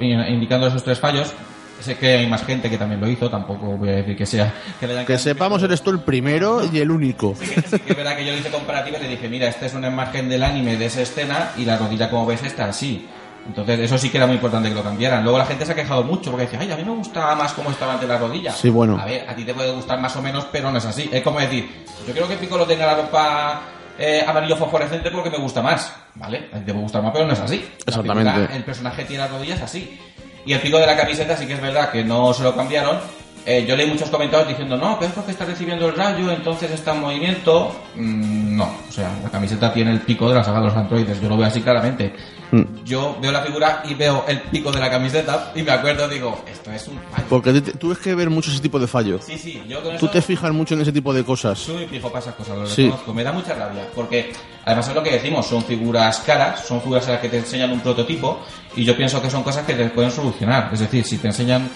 indicando 0.01 0.67
esos 0.67 0.83
tres 0.85 0.99
fallos. 0.99 1.33
Sé 1.81 1.97
que 1.99 2.17
hay 2.17 2.27
más 2.27 2.45
gente 2.47 2.71
que 2.71 2.79
también 2.79 3.01
lo 3.01 3.09
hizo, 3.09 3.29
tampoco 3.29 3.77
voy 3.77 3.91
a 3.91 3.93
decir 3.97 4.17
que 4.17 4.25
sea... 4.25 4.55
Que, 4.81 4.87
le 4.87 4.95
hayan 4.95 5.05
Que 5.05 5.19
sepamos, 5.19 5.63
eres 5.63 5.83
tú 5.83 5.91
el 5.91 6.01
primero 6.01 6.63
y 6.73 6.79
el 6.79 6.91
único. 6.91 7.35
Sí 7.39 7.47
que, 7.47 7.61
sí 7.61 7.79
que 7.79 7.91
es 7.93 7.97
verdad 7.97 8.17
que 8.17 8.25
yo 8.25 8.33
le 8.33 8.39
hice 8.39 8.49
comparativa 8.49 8.97
y 8.99 9.03
le 9.03 9.09
dije, 9.09 9.29
mira, 9.29 9.49
esta 9.49 9.67
es 9.67 9.75
una 9.75 9.89
imagen 9.89 10.31
del 10.31 10.45
anime 10.45 10.79
de 10.79 10.87
esa 10.87 11.03
escena 11.03 11.51
y 11.59 11.67
la 11.67 11.77
rodilla 11.77 12.09
como 12.09 12.25
ves 12.25 12.43
está 12.43 12.67
así. 12.67 13.07
Entonces, 13.47 13.81
eso 13.81 13.99
sí 13.99 14.09
que 14.09 14.17
era 14.17 14.27
muy 14.27 14.37
importante 14.37 14.71
que 14.71 14.75
lo 14.75 14.83
cambiaran. 14.83 15.23
Luego 15.23 15.37
la 15.37 15.45
gente 15.45 15.67
se 15.67 15.73
ha 15.73 15.75
quejado 15.75 16.03
mucho 16.03 16.31
porque 16.31 16.47
decía, 16.47 16.61
ay, 16.61 16.73
a 16.73 16.77
mí 16.77 16.85
me 16.85 16.93
gustaba 16.93 17.35
más 17.35 17.53
cómo 17.53 17.71
estaba 17.71 17.95
ante 17.95 18.07
la 18.07 18.17
rodilla. 18.17 18.53
Sí, 18.53 18.71
bueno. 18.71 18.99
A 18.99 19.05
ver, 19.05 19.29
a 19.29 19.35
ti 19.35 19.45
te 19.45 19.53
puede 19.53 19.71
gustar 19.73 20.01
más 20.01 20.17
o 20.17 20.23
menos, 20.23 20.47
pero 20.51 20.71
no 20.71 20.79
es 20.79 20.85
así. 20.87 21.11
Es 21.13 21.23
como 21.23 21.41
decir, 21.41 21.85
yo 22.07 22.13
quiero 22.13 22.27
que 22.27 22.37
Piccolo 22.37 22.65
tenga 22.65 22.87
la 22.87 22.95
ropa 22.95 23.61
eh, 23.99 24.25
amarillo 24.27 24.57
fosforescente 24.57 25.11
porque 25.11 25.31
me 25.31 25.39
gusta 25.39 25.63
más. 25.63 25.95
¿Vale? 26.15 26.49
A 26.53 26.59
ti 26.59 26.65
te 26.65 26.73
puede 26.73 26.83
gustar 26.83 27.03
más, 27.03 27.13
pero 27.13 27.27
no 27.27 27.33
es 27.33 27.41
así. 27.41 27.69
Exactamente. 27.87 28.57
el 28.57 28.65
personaje 28.65 29.05
tiene 29.05 29.23
las 29.25 29.33
rodillas 29.33 29.61
así. 29.63 30.01
Y 30.47 30.53
el 30.53 30.61
pico 30.61 30.79
de 30.79 30.87
la 30.87 30.97
camiseta 30.97 31.37
sí 31.37 31.47
que 31.47 31.55
es 31.55 31.61
verdad 31.61 31.91
que 31.91 32.05
no 32.05 32.33
se 32.35 32.43
lo 32.43 32.55
cambiaron. 32.55 32.99
Eh, 33.47 33.67
yo 33.69 33.77
leí 33.77 33.87
muchos 33.87 34.09
comentarios 34.09 34.49
diciendo, 34.49 34.77
no, 34.77 34.95
pero 34.99 35.09
es 35.09 35.15
porque 35.15 35.33
está 35.33 35.45
recibiendo 35.45 35.87
el 35.89 35.95
rayo, 35.95 36.31
entonces 36.31 36.71
está 36.71 36.95
en 36.95 37.01
movimiento. 37.03 37.77
Mm, 37.95 38.57
no, 38.57 38.65
o 38.89 38.93
sea, 38.93 39.11
la 39.23 39.29
camiseta 39.29 39.71
tiene 39.73 39.91
el 39.91 40.01
pico 40.01 40.29
de 40.31 40.35
la 40.37 40.43
saga 40.43 40.61
de 40.61 40.65
los 40.67 40.75
androides, 40.77 41.21
yo 41.21 41.29
lo 41.29 41.37
veo 41.37 41.47
así 41.47 41.61
claramente. 41.61 42.15
Mm. 42.53 42.63
Yo 42.85 43.19
veo 43.21 43.33
la 43.33 43.43
figura 43.43 43.83
y 43.85 43.93
veo 43.95 44.25
el 44.29 44.41
pico 44.43 44.73
de 44.73 44.81
la 44.81 44.89
camiseta 44.89 45.53
y 45.55 45.63
me 45.63 45.73
acuerdo, 45.73 46.09
digo, 46.09 46.43
esto 46.51 46.73
es 46.73 46.89
un 46.89 46.99
fallo. 47.11 47.27
Porque 47.29 47.53
te- 47.61 47.73
tú 47.73 47.89
ves 47.91 47.99
que 47.99 48.15
ver 48.15 48.31
mucho 48.31 48.51
ese 48.51 48.61
tipo 48.61 48.79
de 48.79 48.87
fallos. 48.87 49.23
Sí, 49.25 49.37
sí, 49.37 49.63
yo 49.69 49.83
con 49.83 49.91
Tú 49.99 50.07
eso 50.07 50.11
te 50.11 50.23
fijas 50.23 50.51
mucho 50.53 50.75
en 50.75 50.81
ese 50.81 50.93
tipo 50.93 51.13
de 51.13 51.23
cosas. 51.23 51.59
soy 51.59 51.75
muy 51.77 51.87
fijo 51.87 52.09
para 52.09 52.21
esas 52.23 52.35
cosas, 52.37 52.57
lo 52.57 52.67
Sí. 52.67 52.85
reconozco. 52.85 53.13
Me 53.13 53.25
da 53.25 53.33
mucha 53.33 53.55
rabia, 53.55 53.87
porque 53.95 54.33
además 54.65 54.89
es 54.89 54.95
lo 54.95 55.03
que 55.03 55.11
decimos, 55.11 55.45
son 55.47 55.63
figuras 55.65 56.19
caras, 56.21 56.61
son 56.67 56.81
figuras 56.81 57.05
en 57.09 57.13
las 57.13 57.21
que 57.21 57.29
te 57.29 57.39
enseñan 57.39 57.73
un 57.73 57.81
prototipo, 57.81 58.41
y 58.75 58.85
yo 58.85 58.97
pienso 58.97 59.21
que 59.21 59.29
son 59.29 59.43
cosas 59.43 59.67
que 59.67 59.75
te 59.75 59.85
pueden 59.91 60.11
solucionar. 60.11 60.71
Es 60.73 60.81
decir, 60.81 61.05
si 61.05 61.19
te 61.19 61.27
enseñan 61.27 61.69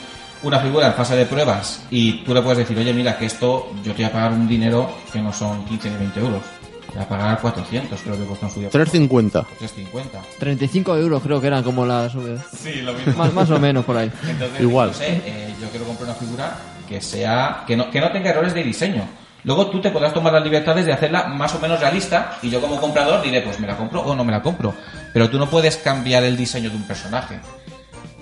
una 0.43 0.61
figura 0.61 0.86
en 0.86 0.95
fase 0.95 1.16
de 1.16 1.26
pruebas 1.26 1.84
y 1.91 2.24
tú 2.24 2.34
le 2.34 2.43
puedes 2.43 2.59
decir, 2.59 2.78
oye, 2.78 2.93
mira, 2.93 3.18
que 3.18 3.26
esto 3.26 3.70
yo 3.82 3.93
te 3.93 4.03
voy 4.03 4.05
a 4.05 4.12
pagar 4.12 4.32
un 4.32 4.49
dinero 4.49 4.91
que 5.12 5.20
no 5.20 5.32
son 5.32 5.64
15 5.64 5.91
ni 5.91 5.97
20 5.97 6.20
euros. 6.20 6.43
Te 6.86 6.95
voy 6.95 7.03
a 7.03 7.09
pagar 7.09 7.41
400, 7.41 8.01
creo 8.01 8.16
que 8.16 8.24
cuesta 8.24 8.47
en 8.47 8.53
su 8.53 8.61
día. 8.61 8.70
350. 8.70 9.43
350. 9.59 10.20
35 10.39 10.97
euros 10.97 11.22
creo 11.22 11.41
que 11.41 11.47
eran 11.47 11.62
como 11.62 11.84
las... 11.84 12.12
Sí, 12.12 12.80
lo 12.80 12.95
mismo. 12.95 13.12
Más, 13.16 13.32
más 13.34 13.51
o 13.51 13.59
menos 13.59 13.84
por 13.84 13.97
ahí. 13.97 14.11
Entonces, 14.26 14.61
Igual. 14.61 14.89
No 14.89 14.95
sé, 14.95 15.22
eh, 15.24 15.55
yo 15.61 15.68
quiero 15.68 15.84
comprar 15.84 16.09
una 16.11 16.18
figura 16.18 16.57
que 16.89 17.01
sea 17.01 17.64
que 17.66 17.76
no, 17.76 17.91
que 17.91 18.01
no 18.01 18.11
tenga 18.11 18.30
errores 18.30 18.55
de 18.55 18.62
diseño. 18.62 19.07
Luego 19.45 19.68
tú 19.68 19.80
te 19.80 19.91
podrás 19.91 20.12
tomar 20.12 20.32
las 20.32 20.43
libertades 20.43 20.84
de 20.86 20.93
hacerla 20.93 21.24
más 21.28 21.55
o 21.55 21.61
menos 21.61 21.78
realista 21.78 22.39
y 22.43 22.51
yo 22.51 22.61
como 22.61 22.80
comprador 22.80 23.22
diré, 23.22 23.43
pues 23.43 23.61
me 23.61 23.66
la 23.66 23.76
compro 23.76 24.01
o 24.01 24.14
no 24.14 24.24
me 24.24 24.32
la 24.32 24.43
compro. 24.43 24.74
Pero 25.12 25.28
tú 25.30 25.39
no 25.39 25.49
puedes 25.49 25.76
cambiar 25.76 26.24
el 26.24 26.36
diseño 26.36 26.70
de 26.70 26.76
un 26.76 26.82
personaje. 26.82 27.39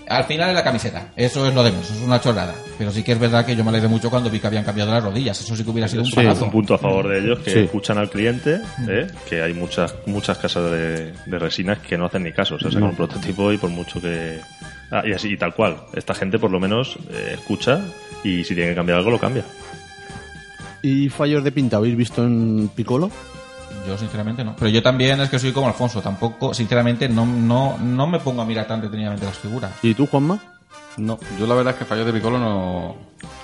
Al 0.09 0.25
final 0.25 0.51
es 0.51 0.55
la 0.55 0.63
camiseta, 0.63 1.09
eso 1.17 1.47
es 1.49 1.53
lo 1.55 1.65
de 1.65 1.73
menos, 1.73 1.91
es 1.91 2.01
una 2.01 2.21
chorrada. 2.21 2.55
Pero 2.79 2.93
sí 2.93 3.03
que 3.03 3.13
es 3.13 3.19
verdad 3.19 3.45
que 3.45 3.57
yo 3.57 3.65
me 3.65 3.71
alegré 3.71 3.89
mucho 3.89 4.09
cuando 4.09 4.31
vi 4.31 4.39
que 4.39 4.47
habían 4.47 4.63
cambiado 4.63 4.93
las 4.93 5.03
rodillas, 5.03 5.41
eso 5.41 5.57
sí 5.57 5.65
que 5.65 5.71
hubiera 5.71 5.89
sido 5.89 6.03
un 6.03 6.09
Sí, 6.09 6.15
palazo. 6.15 6.45
un 6.45 6.51
punto 6.53 6.75
a 6.75 6.79
favor 6.79 7.09
de 7.09 7.19
ellos 7.19 7.41
que 7.41 7.51
Sí. 7.51 7.59
escuchan 7.61 7.99
al 7.99 8.09
cliente, 8.09 8.61
¿eh? 8.89 9.09
que 9.29 9.43
hay 9.43 9.53
muchas 9.53 9.95
muchas 10.07 10.39
casas 10.39 10.71
de, 10.71 11.13
de 11.27 11.39
resinas 11.41 11.79
que 11.81 11.99
no 11.99 12.07
hacen 12.07 12.23
ni 12.23 12.33
caso, 12.33 12.55
o 12.55 12.59
sea, 12.61 12.71
sacan 12.71 12.91
un 12.91 12.95
prototipo 12.97 13.53
y 13.53 13.59
por 13.59 13.71
mucho 13.71 14.01
que... 14.01 14.39
Ah, 14.93 15.03
y 15.05 15.13
así, 15.13 15.33
y 15.33 15.37
tal 15.37 15.53
cual. 15.53 15.77
Esta 15.95 16.15
gente 16.15 16.39
por 16.39 16.53
lo 16.53 16.61
menos 16.61 16.97
eh, 17.11 17.33
escucha 17.35 17.81
y 18.23 18.45
si 18.45 18.55
tiene 18.55 18.71
que 18.71 18.77
cambiar 18.77 18.99
algo 18.99 19.11
lo 19.11 19.19
cambia. 19.19 19.43
¿Y 20.83 21.09
fallos 21.09 21.43
de 21.43 21.51
pinta 21.51 21.79
habéis 21.79 21.97
visto 21.97 22.23
en 22.25 22.71
Piccolo? 22.75 23.11
Yo 23.87 23.97
sinceramente 23.99 24.43
no. 24.45 24.55
Pero 24.57 24.69
yo 24.71 24.83
también 24.83 25.21
es 25.21 25.31
que 25.31 25.39
soy 25.39 25.53
como 25.53 25.69
Alfonso, 25.69 26.01
tampoco, 26.03 26.53
sinceramente, 26.55 27.09
no, 27.09 27.25
no, 27.25 27.79
no 27.79 28.07
me 28.07 28.19
pongo 28.19 28.43
a 28.43 28.45
mirar 28.45 28.67
tan 28.67 28.81
detenidamente 28.81 29.25
las 29.27 29.39
figuras. 29.39 29.73
¿Y 29.83 29.95
tú, 29.95 30.07
Juanma? 30.07 30.39
No, 30.97 31.19
yo 31.39 31.47
la 31.47 31.55
verdad 31.55 31.75
es 31.75 31.79
que 31.79 31.85
fallos 31.85 32.07
de 32.07 32.13
Piccolo 32.13 32.39
no... 32.39 32.97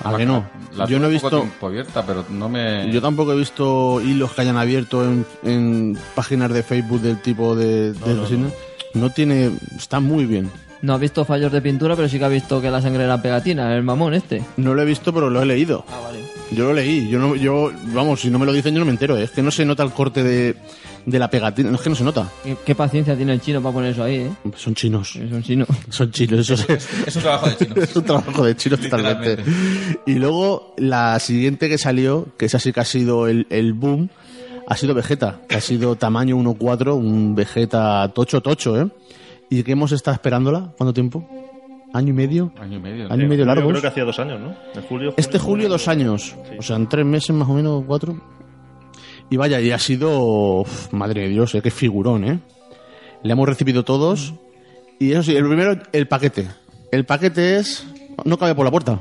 ¿A 0.02 0.16
que 0.16 0.24
no? 0.24 0.48
La 0.74 0.86
Yo 0.86 0.98
no 0.98 1.06
he 1.06 1.10
visto- 1.10 1.28
tiempo 1.28 1.66
abierta, 1.66 2.04
pero 2.06 2.24
no 2.30 2.48
me... 2.48 2.90
Yo 2.90 3.02
tampoco 3.02 3.32
he 3.32 3.36
visto 3.36 4.00
hilos 4.00 4.32
que 4.32 4.40
hayan 4.40 4.56
abierto 4.56 5.04
en, 5.04 5.26
en 5.42 5.98
páginas 6.14 6.50
de 6.52 6.62
Facebook 6.62 7.02
del 7.02 7.20
tipo 7.20 7.54
de. 7.54 7.94
No 8.94 9.10
tiene... 9.10 9.50
Está 9.76 10.00
muy 10.00 10.24
bien. 10.24 10.50
No 10.82 10.94
ha 10.94 10.98
visto 10.98 11.24
fallos 11.24 11.52
de 11.52 11.62
pintura, 11.62 11.94
pero 11.94 12.08
sí 12.08 12.18
que 12.18 12.24
ha 12.24 12.28
visto 12.28 12.60
que 12.60 12.70
la 12.70 12.82
sangre 12.82 13.04
era 13.04 13.22
pegatina, 13.22 13.74
el 13.76 13.82
mamón 13.84 14.14
este. 14.14 14.42
No 14.56 14.74
lo 14.74 14.82
he 14.82 14.84
visto, 14.84 15.12
pero 15.14 15.30
lo 15.30 15.40
he 15.40 15.46
leído. 15.46 15.84
Ah, 15.88 16.00
vale. 16.02 16.18
Yo 16.50 16.66
lo 16.66 16.74
leí. 16.74 17.08
Yo, 17.08 17.18
no, 17.18 17.36
yo 17.36 17.72
vamos, 17.94 18.20
si 18.20 18.30
no 18.30 18.38
me 18.38 18.46
lo 18.46 18.52
dicen 18.52 18.74
yo 18.74 18.80
no 18.80 18.84
me 18.84 18.90
entero. 18.90 19.16
¿eh? 19.16 19.22
Es 19.24 19.30
que 19.30 19.42
no 19.42 19.50
se 19.50 19.64
nota 19.64 19.82
el 19.84 19.92
corte 19.92 20.22
de, 20.22 20.56
de 21.06 21.18
la 21.18 21.30
pegatina. 21.30 21.70
No 21.70 21.76
es 21.76 21.82
que 21.82 21.88
no 21.88 21.94
se 21.96 22.04
nota. 22.04 22.28
¿Qué, 22.42 22.56
qué 22.66 22.74
paciencia 22.74 23.16
tiene 23.16 23.32
el 23.32 23.40
chino 23.40 23.62
para 23.62 23.72
poner 23.72 23.92
eso 23.92 24.02
ahí, 24.02 24.16
¿eh? 24.16 24.30
Son 24.56 24.74
chinos. 24.74 25.16
Es 25.16 25.30
un 25.32 25.42
chino. 25.42 25.66
Son 25.88 26.10
chinos. 26.10 26.40
Eso 26.50 26.54
es, 26.72 26.88
Es 27.06 27.16
un 27.16 27.22
trabajo 27.22 27.48
de 27.48 27.56
chino. 27.56 27.74
es 27.82 27.96
un 27.96 28.02
trabajo 28.04 28.44
de 28.44 28.56
chinos 28.56 28.80
totalmente. 28.80 29.36
Y 30.06 30.14
luego 30.14 30.74
la 30.78 31.18
siguiente 31.20 31.68
que 31.68 31.78
salió, 31.78 32.26
que 32.36 32.46
esa 32.46 32.58
sí 32.58 32.72
que 32.72 32.80
ha 32.80 32.84
sido 32.84 33.28
el, 33.28 33.46
el 33.50 33.72
boom, 33.72 34.10
ha 34.66 34.76
sido 34.76 34.94
Vegeta. 34.94 35.40
Que 35.48 35.56
ha 35.56 35.60
sido 35.60 35.94
tamaño 35.96 36.36
1.4, 36.36 36.92
un 36.94 37.34
Vegeta 37.36 38.10
tocho 38.12 38.40
tocho, 38.40 38.80
¿eh? 38.80 38.88
¿Y 39.52 39.62
que 39.64 39.72
hemos 39.72 39.92
estado 39.92 40.14
esperándola? 40.14 40.72
¿Cuánto 40.78 40.94
tiempo? 40.94 41.28
¿Año 41.92 42.08
y 42.08 42.12
medio? 42.14 42.54
Año 42.58 42.78
y 42.78 42.80
medio. 42.80 43.12
Año 43.12 43.24
y 43.24 43.28
medio 43.28 43.44
Yo 43.44 43.48
largos. 43.48 43.68
creo 43.68 43.82
que 43.82 43.86
hacía 43.88 44.04
dos 44.04 44.18
años, 44.18 44.40
¿no? 44.40 44.54
En 44.74 44.82
julio. 44.88 45.12
Este 45.18 45.38
julio 45.38 45.68
dos 45.68 45.88
años, 45.88 46.34
o 46.58 46.62
sea, 46.62 46.76
en 46.76 46.88
tres 46.88 47.04
meses 47.04 47.36
más 47.36 47.46
o 47.46 47.52
menos, 47.52 47.84
cuatro. 47.86 48.18
Y 49.28 49.36
vaya, 49.36 49.60
y 49.60 49.70
ha 49.70 49.78
sido, 49.78 50.60
uf, 50.60 50.90
madre 50.94 51.24
de 51.24 51.28
Dios, 51.28 51.54
¿eh? 51.54 51.60
qué 51.60 51.70
figurón, 51.70 52.24
¿eh? 52.24 52.40
Le 53.22 53.32
hemos 53.34 53.46
recibido 53.46 53.84
todos. 53.84 54.32
Y 54.98 55.12
eso 55.12 55.22
sí, 55.22 55.36
el 55.36 55.46
primero, 55.46 55.76
el 55.92 56.08
paquete. 56.08 56.48
El 56.90 57.04
paquete 57.04 57.58
es, 57.58 57.86
no 58.24 58.38
cabe 58.38 58.54
por 58.54 58.64
la 58.64 58.70
puerta. 58.70 59.00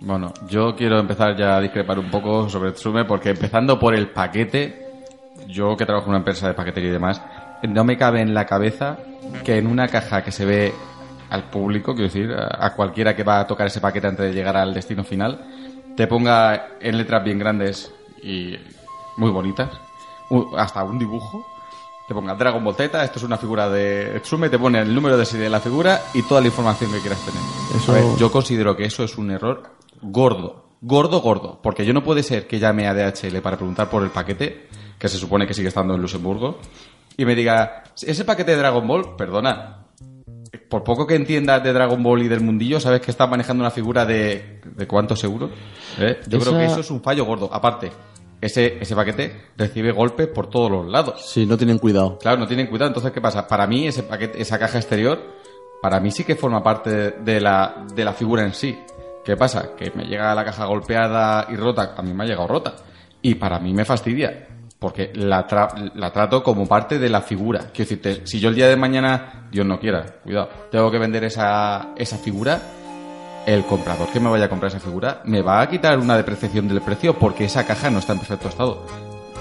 Bueno, 0.00 0.32
yo 0.48 0.76
quiero 0.76 1.00
empezar 1.00 1.36
ya 1.36 1.56
a 1.56 1.60
discrepar 1.60 1.98
un 1.98 2.08
poco 2.08 2.48
sobre 2.48 2.70
Tsume 2.70 3.04
porque 3.04 3.30
empezando 3.30 3.80
por 3.80 3.96
el 3.96 4.10
paquete, 4.10 4.80
yo 5.48 5.76
que 5.76 5.84
trabajo 5.84 6.06
en 6.06 6.10
una 6.10 6.18
empresa 6.18 6.46
de 6.46 6.54
paquetería 6.54 6.90
y 6.90 6.92
demás, 6.92 7.20
no 7.62 7.84
me 7.84 7.96
cabe 7.96 8.20
en 8.20 8.34
la 8.34 8.46
cabeza 8.46 8.98
que 9.44 9.58
en 9.58 9.66
una 9.66 9.88
caja 9.88 10.22
que 10.22 10.32
se 10.32 10.44
ve 10.44 10.72
al 11.30 11.44
público, 11.50 11.92
quiero 11.94 12.08
decir, 12.08 12.32
a 12.32 12.72
cualquiera 12.74 13.14
que 13.14 13.22
va 13.24 13.40
a 13.40 13.46
tocar 13.46 13.66
ese 13.66 13.80
paquete 13.80 14.06
antes 14.06 14.26
de 14.26 14.32
llegar 14.32 14.56
al 14.56 14.72
destino 14.72 15.04
final, 15.04 15.44
te 15.96 16.06
ponga 16.06 16.68
en 16.80 16.96
letras 16.96 17.22
bien 17.24 17.38
grandes 17.38 17.92
y 18.22 18.54
muy 19.16 19.30
bonitas, 19.30 19.68
hasta 20.56 20.82
un 20.84 20.98
dibujo, 20.98 21.44
te 22.06 22.14
ponga 22.14 22.34
Dragon 22.34 22.64
Ball 22.64 22.74
Z, 22.74 23.04
esto 23.04 23.18
es 23.18 23.24
una 23.24 23.36
figura 23.36 23.68
de 23.68 24.20
Tsume, 24.22 24.48
te 24.48 24.58
pone 24.58 24.80
el 24.80 24.94
número 24.94 25.18
de 25.18 25.26
serie 25.26 25.44
de 25.44 25.50
la 25.50 25.60
figura 25.60 26.00
y 26.14 26.22
toda 26.22 26.40
la 26.40 26.46
información 26.46 26.90
que 26.92 27.00
quieras 27.00 27.20
tener. 27.20 27.42
Eso- 27.76 27.92
ver, 27.92 28.04
yo 28.18 28.30
considero 28.32 28.74
que 28.76 28.84
eso 28.84 29.04
es 29.04 29.18
un 29.18 29.30
error 29.30 29.62
gordo, 30.00 30.64
gordo, 30.80 31.20
gordo, 31.20 31.60
porque 31.62 31.84
yo 31.84 31.92
no 31.92 32.02
puede 32.02 32.22
ser 32.22 32.46
que 32.46 32.58
llame 32.58 32.86
a 32.88 32.94
DHL 32.94 33.42
para 33.42 33.56
preguntar 33.58 33.90
por 33.90 34.02
el 34.02 34.10
paquete, 34.10 34.68
que 34.98 35.08
se 35.08 35.18
supone 35.18 35.46
que 35.46 35.52
sigue 35.54 35.68
estando 35.68 35.94
en 35.94 36.00
Luxemburgo, 36.00 36.58
y 37.18 37.24
me 37.26 37.34
diga, 37.34 37.82
ese 38.00 38.24
paquete 38.24 38.52
de 38.52 38.56
Dragon 38.58 38.86
Ball, 38.88 39.14
perdona, 39.16 39.84
por 40.70 40.82
poco 40.84 41.06
que 41.06 41.14
entiendas 41.16 41.62
de 41.62 41.72
Dragon 41.74 42.02
Ball 42.02 42.22
y 42.22 42.28
del 42.28 42.40
mundillo, 42.40 42.80
sabes 42.80 43.00
que 43.02 43.10
estás 43.10 43.28
manejando 43.28 43.62
una 43.62 43.70
figura 43.70 44.06
de, 44.06 44.60
de 44.64 44.86
cuántos 44.86 45.22
euros. 45.24 45.50
¿Eh? 45.98 46.20
Yo 46.26 46.38
Esa- 46.38 46.46
creo 46.50 46.58
que 46.60 46.66
eso 46.66 46.80
es 46.80 46.90
un 46.90 47.02
fallo 47.02 47.24
gordo. 47.26 47.50
Aparte, 47.52 47.90
ese, 48.40 48.78
ese 48.80 48.94
paquete 48.94 49.48
recibe 49.56 49.92
golpes 49.92 50.28
por 50.28 50.48
todos 50.48 50.70
los 50.70 50.86
lados. 50.86 51.22
Sí, 51.30 51.44
no 51.44 51.56
tienen 51.58 51.78
cuidado. 51.78 52.18
Claro, 52.18 52.38
no 52.38 52.46
tienen 52.46 52.68
cuidado. 52.68 52.88
Entonces, 52.88 53.10
¿qué 53.12 53.20
pasa? 53.20 53.46
Para 53.48 53.66
mí, 53.66 53.86
ese 53.86 54.04
paquete, 54.04 54.40
esa 54.40 54.58
caja 54.58 54.78
exterior, 54.78 55.18
para 55.82 56.00
mí 56.00 56.10
sí 56.10 56.24
que 56.24 56.36
forma 56.36 56.62
parte 56.62 57.10
de 57.12 57.40
la, 57.40 57.84
de 57.94 58.04
la 58.04 58.12
figura 58.12 58.42
en 58.44 58.54
sí. 58.54 58.78
¿Qué 59.24 59.36
pasa? 59.36 59.74
Que 59.76 59.90
me 59.94 60.04
llega 60.04 60.34
la 60.34 60.44
caja 60.44 60.64
golpeada 60.66 61.46
y 61.50 61.56
rota. 61.56 61.94
A 61.96 62.02
mí 62.02 62.14
me 62.14 62.24
ha 62.24 62.26
llegado 62.26 62.46
rota. 62.46 62.74
Y 63.20 63.34
para 63.34 63.58
mí 63.58 63.74
me 63.74 63.84
fastidia. 63.84 64.46
Porque 64.78 65.10
la, 65.14 65.46
tra- 65.48 65.90
la 65.94 66.12
trato 66.12 66.42
como 66.42 66.66
parte 66.66 66.98
de 67.00 67.08
la 67.08 67.20
figura. 67.20 67.58
Quiero 67.72 67.88
decirte, 67.90 68.26
si 68.26 68.38
yo 68.38 68.48
el 68.48 68.54
día 68.54 68.68
de 68.68 68.76
mañana, 68.76 69.48
Dios 69.50 69.66
no 69.66 69.80
quiera, 69.80 70.04
cuidado, 70.22 70.48
tengo 70.70 70.90
que 70.90 70.98
vender 70.98 71.24
esa, 71.24 71.88
esa 71.96 72.16
figura, 72.18 72.60
el 73.46 73.64
comprador 73.64 74.08
que 74.08 74.20
me 74.20 74.28
vaya 74.30 74.44
a 74.44 74.48
comprar 74.48 74.70
esa 74.70 74.78
figura 74.80 75.22
me 75.24 75.42
va 75.42 75.60
a 75.62 75.68
quitar 75.68 75.98
una 75.98 76.16
depreciación 76.16 76.68
del 76.68 76.80
precio 76.82 77.18
porque 77.18 77.46
esa 77.46 77.66
caja 77.66 77.90
no 77.90 77.98
está 77.98 78.12
en 78.12 78.18
perfecto 78.20 78.48
estado. 78.48 78.86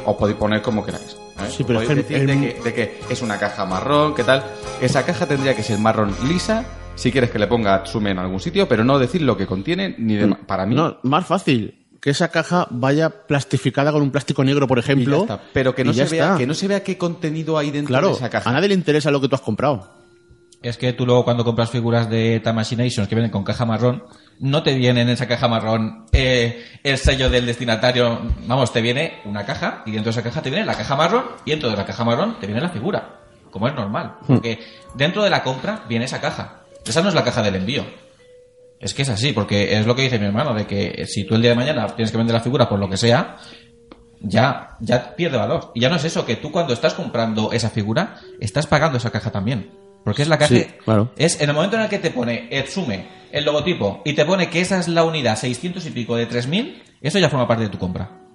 Os 0.05 0.15
podéis 0.15 0.37
poner 0.37 0.61
como 0.61 0.83
queráis. 0.83 1.17
¿eh? 1.39 1.49
Sí, 1.49 1.63
pero 1.65 1.81
Podéis 1.81 1.97
decir 2.07 2.17
el- 2.17 2.27
de, 2.27 2.39
que, 2.55 2.61
de 2.61 2.73
que 2.73 2.99
es 3.09 3.21
una 3.21 3.37
caja 3.37 3.65
marrón, 3.65 4.15
¿qué 4.15 4.23
tal? 4.23 4.43
Esa 4.81 5.05
caja 5.05 5.25
tendría 5.27 5.55
que 5.55 5.61
ser 5.63 5.77
marrón 5.77 6.15
lisa 6.27 6.63
si 6.95 7.11
quieres 7.11 7.29
que 7.29 7.37
le 7.37 7.45
ponga 7.45 7.83
Tsume 7.83 8.09
en 8.11 8.17
algún 8.17 8.39
sitio, 8.39 8.67
pero 8.67 8.83
no 8.83 8.97
decir 8.97 9.21
lo 9.21 9.37
que 9.37 9.45
contiene 9.45 9.93
ni 9.99 10.15
de... 10.15 10.27
Para 10.47 10.65
mí... 10.65 10.73
Mm. 10.73 10.77
No, 10.77 10.97
más 11.03 11.27
fácil. 11.27 11.76
Que 12.01 12.11
esa 12.11 12.29
caja 12.29 12.67
vaya 12.69 13.09
plastificada 13.09 13.91
con 13.91 14.01
un 14.01 14.11
plástico 14.11 14.43
negro, 14.43 14.67
por 14.67 14.77
y 14.77 14.81
ya 14.81 14.85
ejemplo. 14.93 15.21
está. 15.21 15.41
Pero 15.53 15.73
que 15.73 15.83
no, 15.83 15.91
y 15.91 15.95
ya 15.95 16.05
se 16.07 16.15
vea, 16.15 16.25
está. 16.25 16.37
que 16.37 16.47
no 16.47 16.53
se 16.53 16.67
vea 16.67 16.83
qué 16.83 16.97
contenido 16.97 17.57
hay 17.57 17.71
dentro 17.71 17.91
Claro, 17.91 18.09
de 18.09 18.13
esa 18.15 18.29
caja. 18.29 18.49
a 18.49 18.53
nadie 18.53 18.67
le 18.69 18.75
interesa 18.75 19.09
lo 19.11 19.19
que 19.19 19.27
tú 19.27 19.35
has 19.35 19.41
comprado. 19.41 19.95
Es 20.61 20.77
que 20.77 20.91
tú 20.93 21.05
luego 21.05 21.23
cuando 21.23 21.43
compras 21.43 21.69
figuras 21.69 22.09
de 22.09 22.39
Tamashinations 22.39 23.07
que 23.07 23.13
vienen 23.15 23.29
con 23.31 23.43
caja 23.43 23.63
marrón, 23.65 24.03
no 24.39 24.63
te 24.63 24.73
viene 24.75 25.01
en 25.01 25.09
esa 25.09 25.27
caja 25.27 25.47
marrón 25.47 26.05
eh, 26.11 26.65
el 26.83 26.97
sello 26.97 27.29
del 27.29 27.45
destinatario. 27.45 28.19
Vamos, 28.47 28.73
te 28.73 28.81
viene 28.81 29.19
una 29.25 29.45
caja 29.45 29.83
y 29.85 29.91
dentro 29.91 30.11
de 30.11 30.19
esa 30.19 30.23
caja 30.23 30.41
te 30.41 30.49
viene 30.49 30.65
la 30.65 30.73
caja 30.75 30.95
marrón 30.95 31.25
y 31.45 31.51
dentro 31.51 31.69
de 31.69 31.77
la 31.77 31.85
caja 31.85 32.03
marrón 32.03 32.37
te 32.39 32.47
viene 32.47 32.59
la 32.61 32.69
figura. 32.69 33.19
Como 33.51 33.67
es 33.67 33.75
normal. 33.75 34.15
Porque 34.25 34.59
dentro 34.95 35.23
de 35.23 35.29
la 35.29 35.43
compra 35.43 35.83
viene 35.87 36.05
esa 36.05 36.19
caja. 36.19 36.61
Esa 36.85 37.01
no 37.01 37.09
es 37.09 37.15
la 37.15 37.23
caja 37.23 37.41
del 37.43 37.55
envío. 37.55 37.85
Es 38.79 38.93
que 38.93 39.01
es 39.01 39.09
así, 39.09 39.33
porque 39.33 39.77
es 39.77 39.85
lo 39.85 39.95
que 39.95 40.03
dice 40.03 40.19
mi 40.19 40.25
hermano, 40.25 40.53
de 40.53 40.67
que 40.67 41.05
si 41.07 41.23
tú 41.23 41.35
el 41.35 41.41
día 41.41 41.51
de 41.51 41.55
mañana 41.55 41.87
tienes 41.87 42.11
que 42.11 42.17
vender 42.17 42.35
la 42.35 42.41
figura 42.41 42.69
por 42.69 42.79
lo 42.79 42.89
que 42.89 42.97
sea, 42.97 43.37
ya, 44.19 44.77
ya 44.79 45.15
pierde 45.15 45.37
valor. 45.37 45.71
Y 45.73 45.81
ya 45.81 45.89
no 45.89 45.95
es 45.95 46.05
eso, 46.05 46.25
que 46.25 46.35
tú 46.35 46.51
cuando 46.51 46.73
estás 46.73 46.93
comprando 46.93 47.51
esa 47.51 47.69
figura, 47.69 48.15
estás 48.39 48.67
pagando 48.67 48.97
esa 48.97 49.11
caja 49.11 49.31
también. 49.31 49.71
Porque 50.03 50.21
es 50.21 50.27
la 50.27 50.37
caja. 50.37 50.55
Sí, 50.55 50.65
claro. 50.85 51.11
Es 51.17 51.41
en 51.41 51.49
el 51.49 51.55
momento 51.55 51.75
en 51.75 51.83
el 51.83 51.89
que 51.89 51.99
te 51.99 52.11
pone 52.11 52.47
Etsume, 52.51 53.07
el 53.31 53.43
logotipo, 53.43 54.01
y 54.05 54.13
te 54.13 54.25
pone 54.25 54.49
que 54.49 54.61
esa 54.61 54.79
es 54.79 54.87
la 54.87 55.03
unidad 55.03 55.37
600 55.37 55.85
y 55.85 55.89
pico 55.89 56.15
de 56.15 56.27
3000, 56.27 56.83
eso 57.01 57.19
ya 57.19 57.29
forma 57.29 57.47
parte 57.47 57.63
de 57.63 57.69
tu 57.69 57.77
compra. 57.77 58.26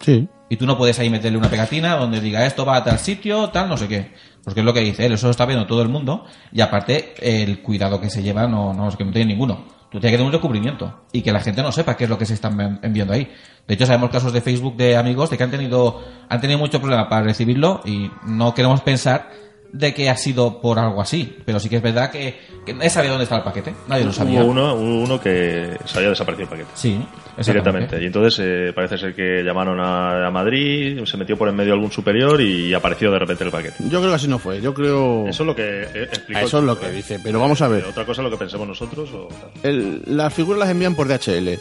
Sí. 0.00 0.28
Y 0.50 0.56
tú 0.56 0.66
no 0.66 0.78
puedes 0.78 0.98
ahí 0.98 1.10
meterle 1.10 1.36
una 1.38 1.50
pegatina 1.50 1.96
donde 1.96 2.20
diga 2.20 2.46
esto 2.46 2.64
va 2.64 2.76
a 2.76 2.84
tal 2.84 2.98
sitio, 2.98 3.50
tal, 3.50 3.68
no 3.68 3.76
sé 3.76 3.86
qué. 3.88 4.12
Porque 4.44 4.60
es 4.60 4.66
lo 4.66 4.72
que 4.72 4.80
dice 4.80 5.04
él, 5.04 5.12
eso 5.12 5.26
lo 5.26 5.30
está 5.32 5.44
viendo 5.44 5.66
todo 5.66 5.82
el 5.82 5.88
mundo. 5.88 6.24
Y 6.52 6.60
aparte, 6.62 7.14
el 7.20 7.60
cuidado 7.60 8.00
que 8.00 8.08
se 8.08 8.22
lleva 8.22 8.46
no, 8.46 8.72
no 8.72 8.88
es 8.88 8.96
que 8.96 9.04
no 9.04 9.12
tiene 9.12 9.32
ninguno. 9.32 9.66
Tú 9.90 10.00
tienes 10.00 10.12
que 10.12 10.16
tener 10.18 10.26
un 10.26 10.32
descubrimiento. 10.32 11.00
Y 11.12 11.20
que 11.22 11.32
la 11.32 11.40
gente 11.40 11.62
no 11.62 11.70
sepa 11.72 11.96
qué 11.96 12.04
es 12.04 12.10
lo 12.10 12.16
que 12.16 12.24
se 12.24 12.32
están 12.34 12.58
en- 12.60 12.78
enviando 12.82 13.12
ahí. 13.12 13.30
De 13.66 13.74
hecho, 13.74 13.84
sabemos 13.84 14.08
casos 14.10 14.32
de 14.32 14.40
Facebook 14.40 14.76
de 14.76 14.96
amigos 14.96 15.28
de 15.28 15.36
que 15.36 15.44
han 15.44 15.50
tenido, 15.50 16.02
han 16.30 16.40
tenido 16.40 16.58
mucho 16.58 16.80
problema 16.80 17.08
para 17.10 17.22
recibirlo 17.24 17.82
y 17.84 18.10
no 18.24 18.54
queremos 18.54 18.80
pensar 18.80 19.30
de 19.72 19.92
que 19.94 20.08
ha 20.10 20.16
sido 20.16 20.60
por 20.60 20.78
algo 20.78 21.00
así. 21.00 21.36
Pero 21.44 21.60
sí 21.60 21.68
que 21.68 21.76
es 21.76 21.82
verdad 21.82 22.10
que, 22.10 22.38
que 22.64 22.72
nadie 22.74 22.90
sabía 22.90 23.10
dónde 23.10 23.24
estaba 23.24 23.40
el 23.40 23.44
paquete. 23.44 23.74
Nadie 23.86 24.04
lo 24.04 24.12
sabía. 24.12 24.42
Hubo 24.42 24.50
uno, 24.50 24.74
hubo 24.74 25.02
uno 25.04 25.20
que 25.20 25.76
se 25.84 25.98
había 25.98 26.10
desaparecido 26.10 26.44
el 26.44 26.50
paquete. 26.50 26.70
Sí, 26.74 27.00
Directamente. 27.44 28.02
Y 28.02 28.06
entonces 28.06 28.40
eh, 28.44 28.72
parece 28.74 28.98
ser 28.98 29.14
que 29.14 29.42
llamaron 29.44 29.78
a, 29.78 30.26
a 30.26 30.30
Madrid, 30.30 31.04
se 31.04 31.16
metió 31.16 31.36
por 31.38 31.48
en 31.48 31.54
medio 31.54 31.72
algún 31.74 31.92
superior 31.92 32.40
y 32.40 32.74
apareció 32.74 33.12
de 33.12 33.18
repente 33.20 33.44
el 33.44 33.50
paquete. 33.50 33.76
Yo 33.88 34.00
creo 34.00 34.08
que 34.10 34.14
así 34.16 34.26
no 34.26 34.38
fue. 34.40 34.60
Yo 34.60 34.74
creo. 34.74 35.26
Eso 35.28 35.44
es 35.44 35.46
lo 35.46 35.54
que 35.54 35.82
eh, 35.82 36.02
explicó. 36.10 36.40
Eso 36.40 36.58
es 36.58 36.64
lo 36.64 36.78
que 36.80 36.86
¿eh? 36.86 36.92
dice. 36.92 37.20
Pero 37.22 37.38
vamos 37.38 37.62
a 37.62 37.68
ver. 37.68 37.84
Otra 37.84 38.04
cosa 38.04 38.22
es 38.22 38.24
lo 38.24 38.30
que 38.30 38.38
pensemos 38.38 38.66
nosotros 38.66 39.08
o 39.12 39.28
tal. 39.28 39.50
El- 39.70 40.02
las 40.06 40.34
figuras 40.34 40.58
las 40.58 40.70
envían 40.70 40.96
por 40.96 41.06
DHL. 41.06 41.58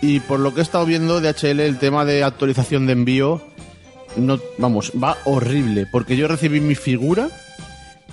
Y 0.00 0.18
por 0.18 0.40
lo 0.40 0.52
que 0.52 0.58
he 0.58 0.62
estado 0.64 0.84
viendo, 0.84 1.20
DHL, 1.20 1.60
el 1.60 1.78
tema 1.78 2.04
de 2.04 2.24
actualización 2.24 2.86
de 2.88 2.92
envío, 2.94 3.40
no, 4.16 4.38
vamos, 4.58 4.92
va 5.02 5.16
horrible. 5.24 5.86
Porque 5.90 6.16
yo 6.16 6.28
recibí 6.28 6.60
mi 6.60 6.74
figura 6.74 7.28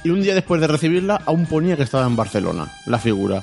y 0.04 0.10
un 0.10 0.22
día 0.22 0.34
después 0.34 0.62
de 0.62 0.68
recibirla, 0.68 1.22
aún 1.26 1.46
ponía 1.46 1.76
que 1.76 1.84
estaba 1.84 2.06
en 2.06 2.16
Barcelona, 2.16 2.72
la 2.86 3.00
figura. 3.00 3.42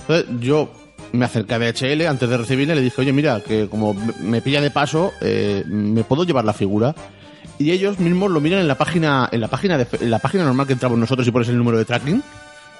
Entonces 0.00 0.26
yo 0.40 0.72
me 1.12 1.24
acerqué 1.24 1.54
a 1.54 1.58
DHL 1.58 2.06
antes 2.06 2.28
de 2.28 2.36
recibirla 2.36 2.74
y 2.74 2.76
le 2.76 2.82
dije, 2.82 3.00
oye, 3.00 3.12
mira, 3.12 3.40
que 3.40 3.68
como 3.68 3.94
me 4.20 4.42
pilla 4.42 4.60
de 4.60 4.70
paso, 4.70 5.12
eh, 5.20 5.64
¿me 5.66 6.04
puedo 6.04 6.24
llevar 6.24 6.44
la 6.44 6.52
figura? 6.52 6.94
Y 7.58 7.70
ellos 7.70 8.00
mismos 8.00 8.30
lo 8.30 8.40
miran 8.40 8.60
en 8.60 8.68
la 8.68 8.76
página, 8.76 9.28
en 9.30 9.40
la 9.40 9.48
página 9.48 9.78
de, 9.78 9.86
en 10.00 10.10
la 10.10 10.18
página 10.18 10.44
normal 10.44 10.66
que 10.66 10.72
entramos 10.72 10.98
nosotros 10.98 11.26
y 11.26 11.30
pones 11.30 11.48
el 11.48 11.56
número 11.56 11.78
de 11.78 11.84
tracking 11.84 12.22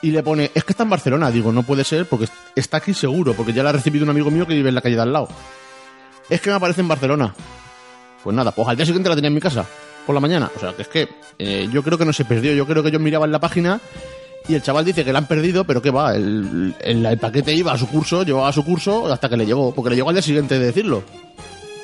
y 0.02 0.10
le 0.10 0.22
pone, 0.22 0.50
es 0.54 0.64
que 0.64 0.72
está 0.72 0.82
en 0.82 0.90
Barcelona. 0.90 1.30
Digo, 1.30 1.50
no 1.52 1.62
puede 1.62 1.84
ser 1.84 2.06
porque 2.06 2.28
está 2.54 2.78
aquí 2.78 2.92
seguro, 2.92 3.32
porque 3.34 3.52
ya 3.52 3.62
la 3.62 3.70
ha 3.70 3.72
recibido 3.72 4.04
un 4.04 4.10
amigo 4.10 4.30
mío 4.30 4.46
que 4.46 4.54
vive 4.54 4.68
en 4.68 4.74
la 4.74 4.82
calle 4.82 4.96
de 4.96 5.02
al 5.02 5.12
lado. 5.12 5.28
Es 6.28 6.40
que 6.40 6.50
me 6.50 6.56
aparece 6.56 6.82
en 6.82 6.88
Barcelona. 6.88 7.34
Pues 8.24 8.34
nada, 8.34 8.50
pues 8.50 8.66
al 8.66 8.76
día 8.76 8.86
siguiente 8.86 9.08
la 9.08 9.14
tenía 9.14 9.28
en 9.28 9.34
mi 9.34 9.40
casa, 9.40 9.64
por 10.06 10.14
la 10.14 10.20
mañana. 10.20 10.50
O 10.56 10.58
sea, 10.58 10.72
que 10.72 10.82
es 10.82 10.88
que 10.88 11.08
eh, 11.38 11.68
yo 11.70 11.82
creo 11.84 11.96
que 11.98 12.04
no 12.06 12.12
se 12.12 12.24
perdió. 12.24 12.52
Yo 12.54 12.66
creo 12.66 12.82
que 12.82 12.90
yo 12.90 12.98
miraba 12.98 13.26
en 13.26 13.32
la 13.32 13.38
página 13.38 13.80
y 14.48 14.54
el 14.54 14.62
chaval 14.62 14.84
dice 14.84 15.04
que 15.04 15.12
la 15.12 15.18
han 15.20 15.26
perdido, 15.28 15.64
pero 15.64 15.80
que 15.82 15.90
va, 15.90 16.14
el, 16.16 16.74
el- 16.80 17.04
el 17.06 17.18
paquete 17.18 17.52
iba 17.54 17.72
a 17.72 17.78
su 17.78 17.86
curso, 17.88 18.22
llevaba 18.24 18.48
a 18.48 18.52
su 18.52 18.64
curso 18.64 19.12
hasta 19.12 19.28
que 19.28 19.36
le 19.36 19.46
llegó, 19.46 19.74
porque 19.74 19.90
le 19.90 19.96
llegó 19.96 20.08
al 20.08 20.14
día 20.16 20.22
siguiente 20.22 20.58
de 20.58 20.66
decirlo. 20.66 21.04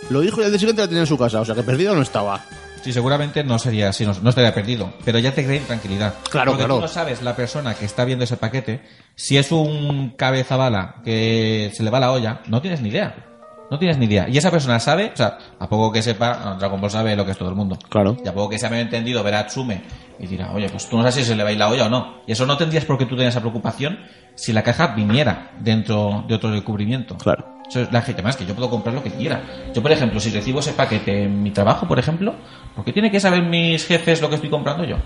Lo 0.09 0.21
dijo 0.21 0.41
y 0.41 0.45
al 0.45 0.51
día 0.51 0.59
siguiente 0.59 0.83
la 0.83 0.89
tenía 0.89 1.03
en 1.03 1.07
su 1.07 1.17
casa, 1.19 1.41
o 1.41 1.45
sea 1.45 1.55
que 1.55 1.63
perdido 1.63 1.95
no 1.95 2.03
estaba. 2.03 2.43
Sí, 2.83 2.93
seguramente 2.95 3.45
no 3.45 3.59
sería 3.59 3.91
así, 3.91 4.07
no, 4.07 4.15
no 4.23 4.31
estaría 4.31 4.55
perdido, 4.55 4.91
pero 5.05 5.19
ya 5.19 5.35
te 5.35 5.45
creen 5.45 5.65
tranquilidad. 5.65 6.15
Claro, 6.31 6.53
Porque 6.53 6.65
claro. 6.65 6.77
tú 6.77 6.81
no 6.81 6.89
sabes 6.89 7.21
la 7.23 7.37
persona 7.37 7.75
que 7.75 7.85
está 7.85 8.07
viendo 8.07 8.25
ese 8.25 8.39
paquete, 8.39 8.81
si 9.15 9.37
es 9.37 9.53
un 9.53 10.15
cabeza 10.17 10.57
bala 10.57 10.97
que 11.05 11.71
se 11.75 11.83
le 11.83 11.91
va 11.91 12.01
la 12.01 12.11
olla, 12.11 12.41
no 12.47 12.63
tienes 12.63 12.81
ni 12.81 12.89
idea. 12.89 13.30
No 13.71 13.79
tienes 13.79 13.99
ni 13.99 14.07
idea. 14.07 14.29
Y 14.29 14.37
esa 14.37 14.51
persona 14.51 14.81
sabe, 14.81 15.11
o 15.13 15.17
sea, 15.17 15.39
a 15.59 15.69
poco 15.69 15.93
que 15.93 16.03
sepa, 16.03 16.57
Dragon 16.59 16.81
Ball 16.81 16.91
sabe 16.91 17.15
lo 17.15 17.25
que 17.25 17.31
es 17.31 17.39
todo 17.39 17.49
el 17.49 17.55
mundo. 17.55 17.79
Claro. 17.89 18.17
Y 18.25 18.27
a 18.27 18.35
poco 18.35 18.51
que 18.51 18.59
se 18.59 18.67
haya 18.67 18.81
entendido, 18.81 19.23
verá 19.23 19.47
Tsume 19.47 19.83
y 20.19 20.27
dirá, 20.27 20.53
oye, 20.53 20.69
pues 20.69 20.89
tú 20.89 20.97
no 20.97 21.03
sabes 21.03 21.15
si 21.15 21.25
se 21.25 21.37
le 21.37 21.45
va 21.45 21.51
a 21.51 21.53
ir 21.53 21.59
la 21.59 21.69
olla 21.69 21.87
o 21.87 21.89
no. 21.89 22.17
Y 22.27 22.33
eso 22.33 22.47
no 22.47 22.57
tendrías 22.57 22.85
por 22.85 22.99
qué 22.99 23.07
tú 23.07 23.15
tener 23.15 23.29
esa 23.29 23.41
preocupación 23.41 24.01
si 24.35 24.53
la 24.53 24.63
caja 24.63 24.89
viniera 24.89 25.53
dentro 25.61 26.25
de 26.27 26.35
otro 26.35 26.51
descubrimiento. 26.51 27.17
Claro. 27.17 27.61
Eso 27.69 27.83
es 27.83 27.93
la 27.93 28.03
gente 28.03 28.21
más 28.21 28.37
que 28.37 28.45
yo 28.45 28.55
puedo 28.55 28.69
comprar 28.69 28.93
lo 28.93 29.03
que 29.05 29.13
quiera. 29.13 29.41
Yo, 29.73 29.81
por 29.81 29.93
ejemplo, 29.93 30.19
si 30.19 30.31
recibo 30.31 30.59
ese 30.59 30.73
paquete 30.73 31.25
en 31.25 31.41
mi 31.41 31.53
trabajo, 31.53 31.87
por 31.87 32.01
ejemplo, 32.01 32.35
¿por 32.75 32.85
qué 32.85 32.93
tiene 32.93 33.13
que 33.13 33.21
saber 33.21 33.45
mis 33.45 33.87
jefes 33.87 34.21
lo 34.21 34.29
que 34.29 34.35
estoy 34.35 34.51
comprando 34.51 34.83
yo? 34.83 34.97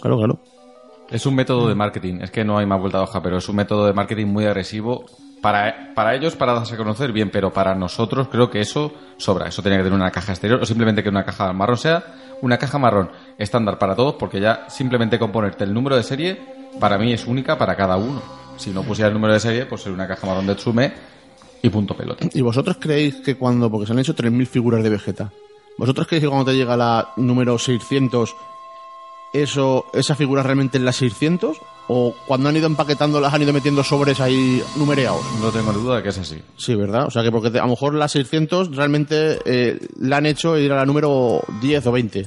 Claro, 0.00 0.16
claro. 0.16 0.42
Es 1.10 1.26
un 1.26 1.34
método 1.34 1.68
de 1.68 1.74
marketing, 1.74 2.20
es 2.22 2.30
que 2.30 2.44
no 2.44 2.56
hay 2.56 2.64
más 2.64 2.80
vuelta 2.80 2.98
de 2.98 3.04
hoja, 3.04 3.22
pero 3.22 3.36
es 3.36 3.48
un 3.48 3.56
método 3.56 3.86
de 3.86 3.92
marketing 3.92 4.26
muy 4.26 4.46
agresivo. 4.46 5.04
Para, 5.40 5.94
para 5.94 6.14
ellos, 6.14 6.36
para 6.36 6.52
darse 6.52 6.74
a 6.74 6.76
conocer, 6.76 7.12
bien, 7.12 7.30
pero 7.30 7.52
para 7.52 7.74
nosotros 7.74 8.28
creo 8.28 8.50
que 8.50 8.60
eso 8.60 8.92
sobra. 9.16 9.48
Eso 9.48 9.62
tenía 9.62 9.78
que 9.78 9.84
tener 9.84 9.98
una 9.98 10.10
caja 10.10 10.32
exterior 10.32 10.60
o 10.60 10.66
simplemente 10.66 11.02
que 11.02 11.08
una 11.08 11.24
caja 11.24 11.52
marrón 11.52 11.78
sea 11.78 12.04
una 12.42 12.58
caja 12.58 12.78
marrón 12.78 13.10
estándar 13.38 13.78
para 13.78 13.94
todos, 13.94 14.14
porque 14.14 14.40
ya 14.40 14.66
simplemente 14.68 15.18
con 15.18 15.32
ponerte 15.32 15.64
el 15.64 15.74
número 15.74 15.96
de 15.96 16.02
serie, 16.02 16.40
para 16.78 16.98
mí 16.98 17.12
es 17.12 17.26
única 17.26 17.58
para 17.58 17.76
cada 17.76 17.96
uno. 17.96 18.22
Si 18.56 18.70
no 18.70 18.82
pusiera 18.82 19.08
el 19.08 19.14
número 19.14 19.32
de 19.32 19.40
serie, 19.40 19.66
pues 19.66 19.82
sería 19.82 19.94
una 19.94 20.08
caja 20.08 20.26
marrón 20.26 20.46
de 20.46 20.54
Tsume 20.54 20.92
y 21.62 21.68
punto 21.68 21.94
pelota. 21.96 22.26
¿Y 22.32 22.40
vosotros 22.40 22.76
creéis 22.78 23.16
que 23.16 23.36
cuando, 23.36 23.70
porque 23.70 23.86
se 23.86 23.92
han 23.92 23.98
hecho 23.98 24.14
3.000 24.14 24.46
figuras 24.46 24.82
de 24.82 24.90
Vegeta, 24.90 25.32
¿vosotros 25.78 26.06
creéis 26.06 26.24
que 26.24 26.28
cuando 26.28 26.50
te 26.50 26.56
llega 26.56 26.76
la 26.76 27.12
número 27.16 27.58
600, 27.58 28.34
eso, 29.32 29.86
esa 29.92 30.14
figura 30.14 30.42
realmente 30.42 30.78
es 30.78 30.84
la 30.84 30.92
600? 30.92 31.56
¿O 31.92 32.14
cuando 32.26 32.48
han 32.48 32.56
ido 32.56 32.66
empaquetándolas 32.66 33.34
han 33.34 33.42
ido 33.42 33.52
metiendo 33.52 33.82
sobres 33.82 34.20
ahí 34.20 34.62
numereados? 34.76 35.22
No 35.40 35.50
tengo 35.50 35.72
duda 35.72 35.96
de 35.96 36.02
que 36.04 36.10
es 36.10 36.18
así. 36.18 36.36
Sí, 36.56 36.76
¿verdad? 36.76 37.06
O 37.06 37.10
sea 37.10 37.22
que 37.24 37.32
porque 37.32 37.50
te- 37.50 37.58
a 37.58 37.62
lo 37.62 37.68
mejor 37.70 37.94
la 37.94 38.06
600 38.06 38.76
realmente 38.76 39.38
eh, 39.44 39.78
la 39.98 40.18
han 40.18 40.26
hecho 40.26 40.56
ir 40.56 40.70
a 40.72 40.76
la 40.76 40.86
número 40.86 41.40
10 41.60 41.86
o 41.88 41.92
20. 41.92 42.26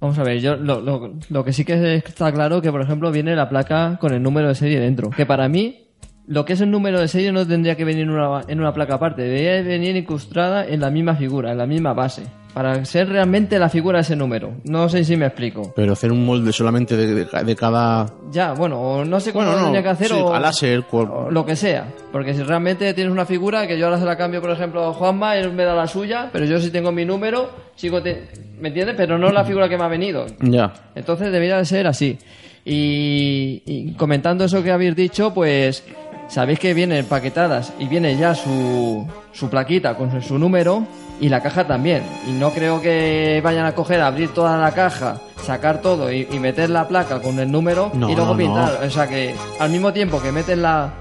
Vamos 0.00 0.18
a 0.18 0.22
ver, 0.24 0.40
yo 0.40 0.56
lo, 0.56 0.80
lo, 0.80 1.12
lo 1.28 1.44
que 1.44 1.52
sí 1.52 1.64
que 1.64 1.96
está 1.96 2.32
claro 2.32 2.60
que, 2.62 2.70
por 2.72 2.80
ejemplo, 2.80 3.10
viene 3.12 3.34
la 3.36 3.48
placa 3.48 3.98
con 4.00 4.12
el 4.14 4.22
número 4.22 4.48
de 4.48 4.54
serie 4.56 4.80
dentro. 4.80 5.10
Que 5.10 5.26
para 5.26 5.48
mí, 5.48 5.86
lo 6.26 6.44
que 6.44 6.52
es 6.54 6.60
el 6.60 6.70
número 6.70 7.00
de 7.00 7.08
serie 7.08 7.30
no 7.32 7.46
tendría 7.46 7.76
que 7.76 7.84
venir 7.84 8.02
en 8.02 8.10
una, 8.10 8.42
en 8.48 8.60
una 8.60 8.72
placa 8.72 8.94
aparte. 8.94 9.22
Debería 9.22 9.62
venir 9.62 9.96
incrustada 9.96 10.66
en 10.66 10.80
la 10.80 10.90
misma 10.90 11.14
figura, 11.16 11.52
en 11.52 11.58
la 11.58 11.66
misma 11.66 11.94
base. 11.94 12.24
Para 12.58 12.84
ser 12.84 13.08
realmente 13.08 13.56
la 13.56 13.68
figura 13.68 13.98
de 13.98 14.02
ese 14.02 14.16
número. 14.16 14.54
No 14.64 14.88
sé 14.88 15.04
si 15.04 15.16
me 15.16 15.26
explico. 15.26 15.72
Pero 15.76 15.92
hacer 15.92 16.10
un 16.10 16.26
molde 16.26 16.52
solamente 16.52 16.96
de, 16.96 17.14
de- 17.14 17.44
de 17.44 17.54
cada... 17.54 18.12
Ya, 18.32 18.52
bueno, 18.52 18.80
o 18.80 19.04
no 19.04 19.20
sé 19.20 19.32
cómo 19.32 19.44
Bueno, 19.44 19.52
lo 19.52 19.58
no, 19.58 19.64
tendría 19.66 19.82
que 19.84 19.88
hacer 19.90 20.08
sí, 20.08 20.14
o, 20.20 20.34
a 20.34 20.40
láser, 20.40 20.82
cual- 20.82 21.08
o 21.08 21.30
lo 21.30 21.46
que 21.46 21.54
sea. 21.54 21.84
Porque 22.10 22.34
si 22.34 22.42
realmente 22.42 22.92
tienes 22.94 23.12
una 23.12 23.24
figura 23.26 23.64
que 23.68 23.78
yo 23.78 23.84
ahora 23.86 24.00
se 24.00 24.04
la 24.04 24.16
cambio, 24.16 24.40
por 24.40 24.50
ejemplo, 24.50 24.84
a 24.88 24.92
Juanma, 24.92 25.36
él 25.36 25.52
me 25.52 25.62
da 25.62 25.76
la 25.76 25.86
suya, 25.86 26.30
pero 26.32 26.46
yo 26.46 26.58
si 26.58 26.70
tengo 26.72 26.90
mi 26.90 27.04
número, 27.04 27.48
sigo... 27.76 28.02
te- 28.02 28.24
¿Me 28.58 28.70
entiendes? 28.70 28.96
Pero 28.96 29.18
no 29.18 29.30
la 29.30 29.44
figura 29.44 29.68
que 29.68 29.78
me 29.78 29.84
ha 29.84 29.88
venido. 29.88 30.26
Ya. 30.40 30.72
Entonces 30.96 31.30
debería 31.30 31.58
de 31.58 31.64
ser 31.64 31.86
así. 31.86 32.18
Y, 32.64 33.62
y 33.64 33.92
comentando 33.94 34.44
eso 34.44 34.62
que 34.62 34.70
habéis 34.72 34.94
dicho, 34.96 35.32
pues 35.32 35.84
sabéis 36.28 36.58
que 36.58 36.74
vienen 36.74 36.98
empaquetadas 36.98 37.72
y 37.78 37.86
viene 37.88 38.16
ya 38.16 38.34
su, 38.34 39.06
su 39.32 39.48
plaquita 39.50 39.96
con 39.96 40.22
su 40.22 40.38
número 40.38 40.84
y 41.20 41.28
la 41.28 41.42
caja 41.42 41.66
también. 41.66 42.02
Y 42.28 42.32
no 42.32 42.50
creo 42.50 42.80
que 42.80 43.40
vayan 43.42 43.66
a 43.66 43.74
coger, 43.74 44.00
abrir 44.00 44.28
toda 44.34 44.56
la 44.58 44.72
caja, 44.72 45.20
sacar 45.42 45.80
todo 45.82 46.12
y, 46.12 46.28
y 46.30 46.38
meter 46.38 46.70
la 46.70 46.86
placa 46.86 47.20
con 47.20 47.38
el 47.38 47.50
número 47.50 47.90
No, 47.94 48.08
y 48.10 48.14
luego 48.14 48.32
no, 48.32 48.36
pintar. 48.38 48.84
O 48.84 48.90
sea 48.90 49.06
que 49.08 49.34
al 49.58 49.70
mismo 49.70 49.92
tiempo 49.92 50.20
que 50.22 50.30
meten 50.30 50.62
la, 50.62 50.92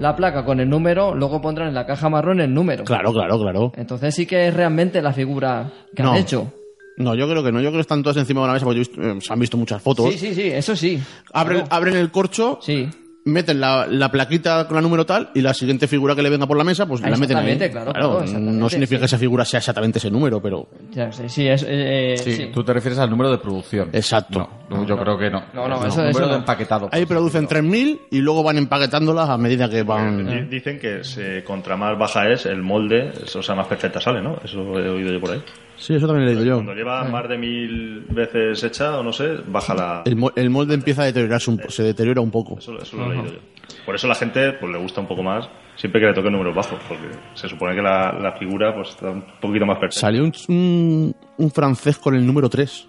la 0.00 0.16
placa 0.16 0.44
con 0.44 0.58
el 0.60 0.68
número, 0.68 1.14
luego 1.14 1.40
pondrán 1.40 1.68
en 1.68 1.74
la 1.74 1.86
caja 1.86 2.08
marrón 2.08 2.40
el 2.40 2.52
número. 2.52 2.84
Claro, 2.84 3.12
claro, 3.12 3.38
claro. 3.38 3.72
Entonces 3.76 4.14
sí 4.14 4.26
que 4.26 4.48
es 4.48 4.54
realmente 4.54 5.00
la 5.02 5.12
figura 5.12 5.70
que 5.94 6.02
No. 6.02 6.10
han 6.12 6.16
hecho. 6.16 6.52
No, 6.96 7.14
yo 7.14 7.28
creo 7.28 7.42
que 7.42 7.52
no. 7.52 7.60
Yo 7.60 7.68
creo 7.70 7.78
que 7.78 7.82
están 7.82 8.02
todas 8.02 8.16
encima 8.18 8.40
de 8.42 8.46
la 8.48 8.52
mesa 8.54 8.64
porque 8.66 8.82
yo 8.82 8.82
he 8.82 8.88
visto- 8.88 9.02
eh, 9.02 9.20
se 9.20 9.32
han 9.32 9.38
visto 9.38 9.56
muchas 9.56 9.80
fotos. 9.80 10.10
Sí, 10.12 10.18
sí, 10.18 10.34
sí, 10.34 10.48
eso 10.50 10.74
sí. 10.76 11.00
Abren, 11.32 11.60
Claro. 11.60 11.74
abren 11.76 11.96
el 11.96 12.10
corcho, 12.10 12.58
Sí. 12.60 12.88
Meten 13.24 13.60
la, 13.60 13.86
la 13.86 14.10
plaquita 14.10 14.66
con 14.66 14.76
la 14.76 14.80
número 14.80 15.04
tal 15.06 15.30
y 15.34 15.40
la 15.42 15.52
siguiente 15.54 15.86
figura 15.86 16.14
que 16.14 16.22
le 16.22 16.30
venga 16.30 16.46
por 16.46 16.56
la 16.56 16.64
mesa, 16.64 16.86
pues 16.86 17.00
la 17.02 17.08
meten 17.16 17.36
ahí. 17.36 17.50
Exactamente, 17.52 17.70
claro, 17.70 17.92
claro, 17.92 18.20
exactamente, 18.22 18.58
no 18.58 18.68
significa 18.70 18.96
sí. 18.96 19.00
que 19.00 19.06
esa 19.06 19.18
figura 19.18 19.44
sea 19.44 19.58
exactamente 19.58 19.98
ese 19.98 20.10
número, 20.10 20.40
pero 20.40 20.68
Ya 20.90 21.12
sí, 21.12 21.46
es, 21.46 21.64
eh, 21.68 22.14
Sí, 22.16 22.32
sí. 22.32 22.50
tú 22.52 22.64
te 22.64 22.72
refieres 22.72 22.98
al 22.98 23.10
número 23.10 23.30
de 23.30 23.38
producción. 23.38 23.90
Exacto. 23.92 24.48
No, 24.70 24.86
yo 24.86 24.96
creo 24.96 25.18
que 25.18 25.30
no. 25.30 25.42
No, 25.52 25.68
no, 25.68 25.80
Es 25.86 25.92
eso- 25.92 26.02
número 26.04 26.28
de 26.28 26.36
empaquetado. 26.36 26.88
ahí 26.92 27.04
producen 27.06 27.46
3.000 27.46 28.00
y 28.10 28.18
luego 28.20 28.42
van 28.42 28.56
empaquetándolas 28.58 29.28
a 29.28 29.36
medida 29.36 29.68
que 29.68 29.82
van... 29.82 30.26
Di- 30.26 30.56
Dicen 30.56 30.78
que 30.78 31.04
se, 31.04 31.44
contra 31.44 31.76
más 31.76 31.98
baja 31.98 32.28
es 32.28 32.46
el 32.46 32.62
molde, 32.62 33.12
o 33.34 33.42
sea, 33.42 33.54
más 33.54 33.66
perfecta 33.66 34.00
sale, 34.00 34.22
¿no? 34.22 34.38
Eso 34.44 34.58
he 34.78 34.88
oído 34.88 35.12
yo 35.12 35.20
por 35.20 35.32
ahí. 35.32 35.42
Sí, 35.80 35.94
eso 35.94 36.06
también 36.06 36.26
lo 36.26 36.30
he 36.30 36.34
leído 36.34 36.46
yo. 36.46 36.54
Cuando 36.56 36.74
lleva 36.74 37.04
más 37.04 37.26
de 37.28 37.38
mil 37.38 38.04
veces 38.10 38.62
hecha, 38.62 38.98
o 38.98 39.02
no 39.02 39.12
sé, 39.14 39.36
baja 39.48 39.74
la... 39.74 40.02
El, 40.04 40.14
mo- 40.16 40.30
el 40.36 40.50
molde 40.50 40.74
empieza 40.74 41.02
a 41.02 41.06
deteriorarse 41.06 41.50
un 41.50 41.56
po- 41.58 41.70
se 41.70 41.82
deteriora 41.82 42.20
un 42.20 42.30
poco. 42.30 42.58
Eso, 42.58 42.76
eso 42.80 42.96
lo 42.98 43.06
he 43.06 43.16
leído 43.16 43.32
yo. 43.32 43.38
Por 43.86 43.94
eso 43.94 44.06
la 44.06 44.14
gente 44.14 44.52
pues 44.54 44.70
le 44.72 44.78
gusta 44.78 45.00
un 45.00 45.06
poco 45.08 45.22
más 45.22 45.48
siempre 45.76 46.00
que 46.00 46.08
le 46.08 46.12
toque 46.12 46.30
números 46.30 46.54
bajos, 46.54 46.78
porque 46.86 47.08
se 47.32 47.48
supone 47.48 47.74
que 47.74 47.80
la, 47.80 48.12
la 48.12 48.32
figura 48.38 48.74
pues 48.74 48.90
está 48.90 49.08
un 49.10 49.24
poquito 49.40 49.64
más 49.64 49.78
perfecta. 49.78 50.00
Salió 50.00 50.22
un, 50.24 50.32
un, 50.48 51.16
un 51.38 51.50
francés 51.50 51.96
con 51.96 52.14
el 52.14 52.26
número 52.26 52.50
3 52.50 52.88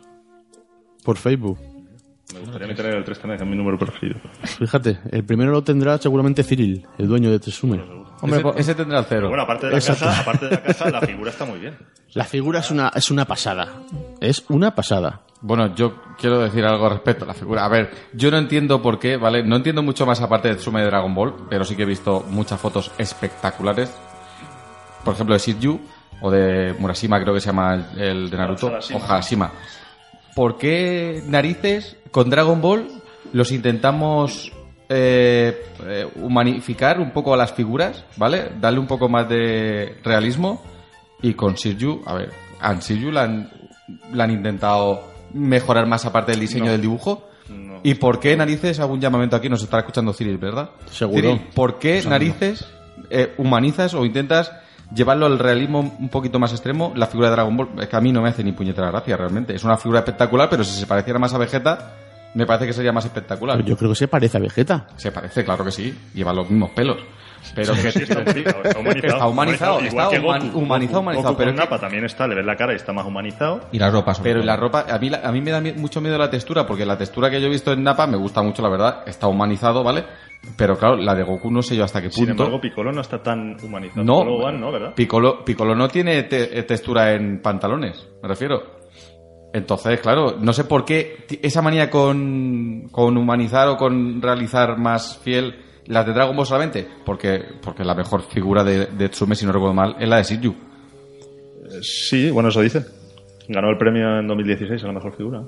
por 1.05 1.15
Facebook. 1.17 1.57
Me 2.33 2.39
gustaría 2.41 2.67
meter 2.67 2.85
el 2.87 3.03
3 3.05 3.19
también, 3.19 3.37
que 3.37 3.43
es 3.45 3.49
mi 3.49 3.55
número 3.57 3.77
preferido. 3.77 4.19
Fíjate, 4.43 4.99
el 5.11 5.23
primero 5.23 5.51
lo 5.51 5.63
tendrá 5.63 5.97
seguramente 5.97 6.43
Cyril, 6.43 6.85
el 6.97 7.07
dueño 7.07 7.31
de 7.31 7.39
Tsume. 7.39 7.79
Hombre, 8.21 8.39
ese, 8.39 8.43
po- 8.43 8.53
ese 8.55 8.75
tendrá 8.75 8.99
el 8.99 9.05
cero. 9.05 9.27
Bueno, 9.29 9.43
aparte 9.43 9.65
de 9.67 9.71
la 9.73 9.77
Exacto. 9.79 10.05
caja, 10.05 10.21
aparte 10.21 10.45
de 10.45 10.51
la 10.51 10.63
caja, 10.63 10.89
la 10.89 11.01
figura 11.01 11.31
está 11.31 11.45
muy 11.45 11.59
bien. 11.59 11.77
La 12.13 12.23
figura 12.23 12.59
es 12.59 12.69
una, 12.71 12.91
es 12.95 13.09
una 13.11 13.25
pasada. 13.25 13.67
Es 14.19 14.45
una 14.49 14.75
pasada. 14.75 15.21
Bueno, 15.41 15.73
yo 15.75 16.01
quiero 16.19 16.39
decir 16.39 16.63
algo 16.65 16.87
respecto 16.89 17.23
a 17.25 17.27
la 17.27 17.33
figura. 17.33 17.65
A 17.65 17.67
ver, 17.69 17.89
yo 18.13 18.29
no 18.29 18.37
entiendo 18.37 18.81
por 18.81 18.99
qué, 18.99 19.17
¿vale? 19.17 19.43
No 19.43 19.55
entiendo 19.55 19.81
mucho 19.81 20.05
más 20.05 20.21
aparte 20.21 20.49
de 20.49 20.55
Tsume 20.55 20.81
de 20.81 20.85
Dragon 20.87 21.15
Ball, 21.15 21.33
pero 21.49 21.63
sí 21.65 21.75
que 21.75 21.81
he 21.83 21.85
visto 21.87 22.23
muchas 22.29 22.59
fotos 22.59 22.91
espectaculares. 22.99 23.91
Por 25.03 25.15
ejemplo, 25.15 25.33
de 25.33 25.39
Shiryu 25.39 25.81
o 26.21 26.29
de 26.29 26.75
Murashima, 26.77 27.19
creo 27.19 27.33
que 27.33 27.39
se 27.39 27.47
llama 27.47 27.73
el, 27.95 27.99
el 28.01 28.29
de 28.29 28.37
Naruto, 28.37 28.67
o 28.67 29.03
Harashima. 29.03 29.51
¿Por 30.35 30.57
qué 30.59 31.23
narices 31.25 31.97
con 32.11 32.29
Dragon 32.29 32.61
Ball 32.61 32.87
los 33.33 33.51
intentamos 33.51 34.51
eh, 34.93 35.65
eh, 35.87 36.05
humanificar 36.15 36.99
un 36.99 37.11
poco 37.11 37.33
a 37.33 37.37
las 37.37 37.53
figuras, 37.53 38.03
¿vale? 38.17 38.51
Darle 38.59 38.79
un 38.79 38.87
poco 38.87 39.07
más 39.07 39.27
de 39.29 39.97
realismo. 40.03 40.61
Y 41.21 41.33
con 41.33 41.53
Shiryu, 41.53 42.01
a 42.05 42.15
ver, 42.15 42.29
a 42.59 42.73
Shiryu 42.73 43.09
la 43.11 43.23
han, 43.23 43.49
la 44.13 44.25
han 44.25 44.31
intentado 44.31 45.01
mejorar 45.33 45.87
más 45.87 46.05
aparte 46.05 46.31
del 46.31 46.41
diseño 46.41 46.65
No. 46.65 46.71
del 46.71 46.81
dibujo. 46.81 47.27
No. 47.49 47.79
¿Y 47.83 47.93
por 47.93 48.19
qué 48.19 48.35
narices? 48.35 48.79
Hago 48.81 48.93
un 48.93 48.99
llamamiento 48.99 49.35
aquí, 49.37 49.47
nos 49.47 49.63
estará 49.63 49.81
escuchando 49.81 50.13
Cyril, 50.13 50.37
¿verdad? 50.37 50.71
Seguro. 50.89 51.21
Cyril, 51.21 51.41
¿por 51.53 51.79
qué 51.79 52.01
narices 52.07 52.67
eh, 53.09 53.33
humanizas 53.37 53.93
o 53.93 54.03
intentas 54.03 54.51
llevarlo 54.93 55.25
al 55.25 55.39
realismo 55.39 55.79
un 55.99 56.09
poquito 56.09 56.37
más 56.39 56.51
extremo 56.51 56.91
la 56.95 57.07
figura 57.07 57.29
de 57.29 57.35
Dragon 57.35 57.55
Ball? 57.55 57.69
Es 57.79 57.87
que 57.87 57.95
a 57.95 58.01
mí 58.01 58.11
no 58.11 58.21
me 58.21 58.29
hace 58.29 58.43
ni 58.43 58.51
puñetera 58.51 58.89
gracia 58.91 59.15
realmente. 59.15 59.55
Es 59.55 59.63
una 59.63 59.77
figura 59.77 59.99
espectacular, 59.99 60.49
pero 60.49 60.63
si 60.65 60.77
se 60.79 60.85
pareciera 60.87 61.17
más 61.19 61.33
a 61.33 61.37
Vegeta, 61.37 61.95
me 62.35 62.45
parece 62.45 62.67
que 62.67 62.73
sería 62.73 62.91
más 62.91 63.05
espectacular. 63.05 63.57
Pero 63.57 63.69
yo 63.69 63.77
creo 63.77 63.89
que 63.91 63.95
se 63.95 64.07
parece 64.07 64.37
a 64.37 64.39
Vegeta. 64.41 64.87
Se 64.97 65.11
parece, 65.11 65.43
claro 65.43 65.63
que 65.65 65.71
sí. 65.71 65.93
Lleva 66.13 66.33
los 66.33 66.49
mismos 66.49 66.71
pelos. 66.71 66.97
Pero 67.55 67.73
que 67.73 67.91
Sí, 67.91 68.03
está 68.03 68.17
humanizado, 68.19 68.61
está 68.63 68.79
humanizado. 68.79 69.17
Está 69.19 69.27
humanizado, 69.27 69.79
está 69.81 70.19
Goku. 70.19 70.27
humanizado, 70.27 70.51
Goku- 70.51 70.61
humanizado, 70.61 71.01
Goku 71.01 71.37
pero 71.37 71.51
con 71.55 71.59
es 71.63 71.69
que- 71.69 71.77
también 71.79 72.05
está, 72.05 72.27
le 72.27 72.35
ves 72.35 72.45
la 72.45 72.55
cara 72.55 72.73
y 72.73 72.75
está 72.75 72.93
más 72.93 73.03
humanizado. 73.05 73.61
Y 73.71 73.79
la 73.79 73.89
ropa, 73.89 74.13
sobre 74.13 74.29
Pero 74.29 74.39
todo. 74.41 74.45
la 74.45 74.57
ropa, 74.57 74.85
a 74.87 74.99
mí, 74.99 75.09
la- 75.09 75.21
a 75.23 75.31
mí 75.31 75.41
me 75.41 75.49
da 75.49 75.59
mucho 75.75 76.01
miedo 76.01 76.19
la 76.19 76.29
textura, 76.29 76.67
porque 76.67 76.85
la 76.85 76.99
textura 76.99 77.31
que 77.31 77.41
yo 77.41 77.47
he 77.47 77.49
visto 77.49 77.73
en 77.73 77.81
Napa 77.83 78.05
me 78.05 78.15
gusta 78.17 78.43
mucho, 78.43 78.61
la 78.61 78.69
verdad. 78.69 79.03
Está 79.07 79.25
humanizado, 79.27 79.83
¿vale? 79.83 80.03
Pero 80.55 80.77
claro, 80.77 80.97
la 80.97 81.15
de 81.15 81.23
Goku 81.23 81.49
no 81.49 81.63
sé 81.63 81.75
yo 81.75 81.83
hasta 81.83 81.99
qué 81.99 82.11
Sin 82.11 82.27
punto. 82.27 82.43
embargo, 82.43 82.61
Piccolo 82.61 82.91
no 82.91 83.01
está 83.01 83.21
tan 83.23 83.57
humanizado. 83.63 84.03
no, 84.03 84.19
Piccolo 84.19 84.35
One, 84.45 84.59
¿no? 84.59 84.71
¿Verdad? 84.71 84.93
Piccolo, 84.93 85.43
Piccolo 85.43 85.75
no 85.75 85.87
tiene 85.87 86.21
te- 86.23 86.59
eh, 86.59 86.63
textura 86.63 87.11
en 87.13 87.41
pantalones, 87.41 88.07
me 88.21 88.29
refiero. 88.29 88.80
Entonces, 89.53 89.99
claro, 89.99 90.37
no 90.39 90.53
sé 90.53 90.63
por 90.63 90.85
qué 90.85 91.25
esa 91.41 91.61
manía 91.61 91.89
con, 91.89 92.87
con 92.91 93.17
humanizar 93.17 93.67
o 93.67 93.77
con 93.77 94.21
realizar 94.21 94.77
más 94.77 95.17
fiel 95.17 95.55
las 95.87 96.05
de 96.05 96.13
Dragon 96.13 96.35
Ball 96.35 96.45
solamente. 96.45 96.87
Porque, 97.05 97.43
porque 97.61 97.83
la 97.83 97.93
mejor 97.95 98.21
figura 98.21 98.63
de, 98.63 98.85
de 98.87 99.09
Tsume, 99.09 99.35
si 99.35 99.45
no 99.45 99.51
recuerdo 99.51 99.73
mal, 99.73 99.95
es 99.99 100.07
la 100.07 100.17
de 100.17 100.23
Shiryu. 100.23 100.51
Eh, 100.51 101.79
Sí, 101.81 102.29
bueno, 102.31 102.49
eso 102.49 102.61
dice. 102.61 102.85
Ganó 103.49 103.69
el 103.69 103.77
premio 103.77 104.19
en 104.19 104.27
2016 104.27 104.83
a 104.83 104.87
la 104.87 104.93
mejor 104.93 105.15
figura. 105.15 105.41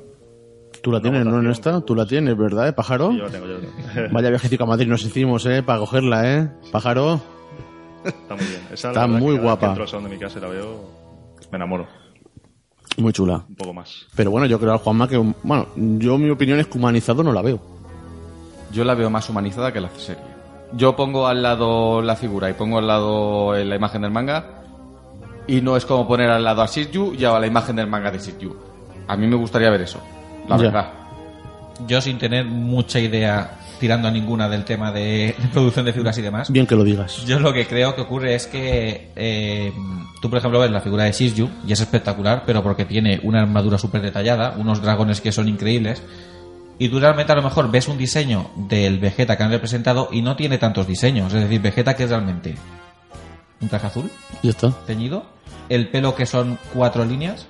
Tú 0.82 0.92
la 0.92 1.00
tienes, 1.02 1.26
¿no, 1.26 1.40
en 1.40 1.50
esta? 1.50 1.80
Tú 1.82 1.96
la 1.96 2.06
tienes, 2.06 2.38
¿verdad, 2.38 2.68
eh, 2.68 2.74
pájaro? 2.74 3.12
Yo 3.14 3.24
la 3.24 3.30
tengo, 3.30 3.46
yo 3.48 3.54
la 3.54 3.60
tengo. 3.60 4.08
Vaya 4.14 4.30
viajecito 4.30 4.66
a 4.66 4.68
Madrid 4.68 4.88
nos 4.88 5.06
hicimos, 5.06 5.46
¿eh? 5.46 5.64
Para 5.64 5.80
cogerla, 5.80 6.34
¿eh? 6.38 6.50
Pájaro. 6.74 7.22
Está 8.04 8.36
muy 8.36 8.46
bien. 8.46 8.62
Esa, 8.72 8.88
la 8.90 8.94
Está 8.94 9.08
muy 9.08 9.38
guapa. 9.38 9.68
entro 9.68 9.84
al 9.84 9.90
salón 9.90 10.06
de 10.06 10.10
mi 10.12 10.18
casa 10.20 10.40
y 10.40 10.42
la 10.42 10.50
veo, 10.50 10.90
me 11.52 11.56
enamoro 11.56 11.88
Muy 12.98 13.12
chula. 13.14 13.44
un 13.48 13.56
poco 13.56 13.74
más. 13.74 14.06
Pero 14.16 14.32
bueno, 14.32 14.46
yo 14.48 14.60
creo, 14.60 14.78
Juanma, 14.78 15.08
que... 15.08 15.18
Bueno, 15.44 15.68
yo 15.76 16.18
mi 16.18 16.30
opinión 16.30 16.60
es 16.60 16.68
que 16.68 16.78
humanizado 16.78 17.24
no 17.24 17.32
la 17.34 17.42
veo. 17.42 17.60
Yo 18.72 18.84
la 18.84 18.94
veo 18.96 19.10
más 19.10 19.30
humanizada 19.30 19.72
que 19.72 19.80
la 19.82 19.90
serie. 19.98 20.22
Yo 20.76 20.96
pongo 20.96 21.28
al 21.28 21.42
lado 21.44 22.02
la 22.02 22.16
figura 22.16 22.50
y 22.50 22.54
pongo 22.54 22.80
al 22.80 22.88
lado 22.88 23.56
eh, 23.56 23.64
la 23.66 23.76
imagen 23.76 24.02
del 24.02 24.12
manga 24.12 24.46
y 25.48 25.62
no 25.62 25.76
es 25.78 25.86
como 25.86 26.08
poner 26.08 26.30
al 26.32 26.44
lado 26.44 26.62
a 26.64 26.66
Shiryu 26.66 27.14
y 27.14 27.24
a 27.26 27.38
la 27.40 27.46
imagen 27.48 27.76
del 27.76 27.88
manga 27.88 28.10
de 28.10 28.18
Shiryu. 28.20 28.56
A 29.08 29.16
mí 29.18 29.28
me 29.28 29.36
gustaría 29.36 29.70
ver 29.70 29.82
eso, 29.82 30.00
la 30.48 30.58
Ya. 30.58 30.64
verdad. 30.64 30.92
Yo 31.88 32.02
sin 32.02 32.18
tener 32.18 32.46
mucha 32.46 33.00
idea 33.00 33.60
tirando 33.80 34.08
a 34.08 34.12
ninguna 34.12 34.48
del 34.50 34.64
tema 34.66 34.92
de, 34.92 35.36
producción 35.54 35.86
de 35.86 35.94
figuras 35.94 36.18
y 36.18 36.22
demás, 36.22 36.52
Bien 36.52 36.66
que 36.68 36.76
lo 36.76 36.84
digas. 36.84 37.26
yo 37.26 37.40
lo 37.40 37.54
que 37.54 37.68
creo 37.68 37.96
que 37.96 38.02
ocurre 38.02 38.36
es 38.36 38.48
que 38.48 39.10
eh, 39.16 39.72
tú, 40.22 40.30
por 40.30 40.40
ejemplo, 40.40 40.60
ves 40.60 40.72
la 40.72 40.82
figura 40.82 41.04
de 41.04 41.12
Shiryu 41.12 41.50
y 41.68 41.74
es 41.74 41.80
espectacular, 41.82 42.44
pero 42.46 42.64
porque 42.64 42.86
tiene 42.86 43.20
una 43.24 43.42
armadura 43.42 43.78
súper 43.78 44.02
detallada, 44.02 44.56
unos 44.58 44.82
dragones 44.82 45.22
que 45.22 45.32
son 45.32 45.48
increíbles, 45.50 46.02
y 46.80 46.90
tú 46.90 47.00
realmente 47.00 47.32
a 47.32 47.36
lo 47.36 47.44
mejor 47.44 47.70
ves 47.70 47.88
un 47.88 47.98
diseño 47.98 48.50
del 48.56 49.00
Vegeta 49.00 49.38
que 49.38 49.44
han 49.44 49.52
representado 49.52 50.10
y 50.12 50.22
no 50.22 50.36
tiene 50.36 50.58
tantos 50.58 50.88
diseños. 50.88 51.34
Es 51.34 51.42
decir, 51.44 51.62
Vegeta 51.62 51.96
que 51.96 52.04
es 52.04 52.10
realmente 52.10 52.56
un 53.62 53.70
traje 53.70 53.88
azul, 53.88 54.10
Ya 54.42 54.50
está. 54.50 54.72
teñido, 54.88 55.26
el 55.70 55.90
pelo 55.90 56.16
que 56.16 56.26
son 56.26 56.58
cuatro 56.74 57.06
líneas. 57.06 57.48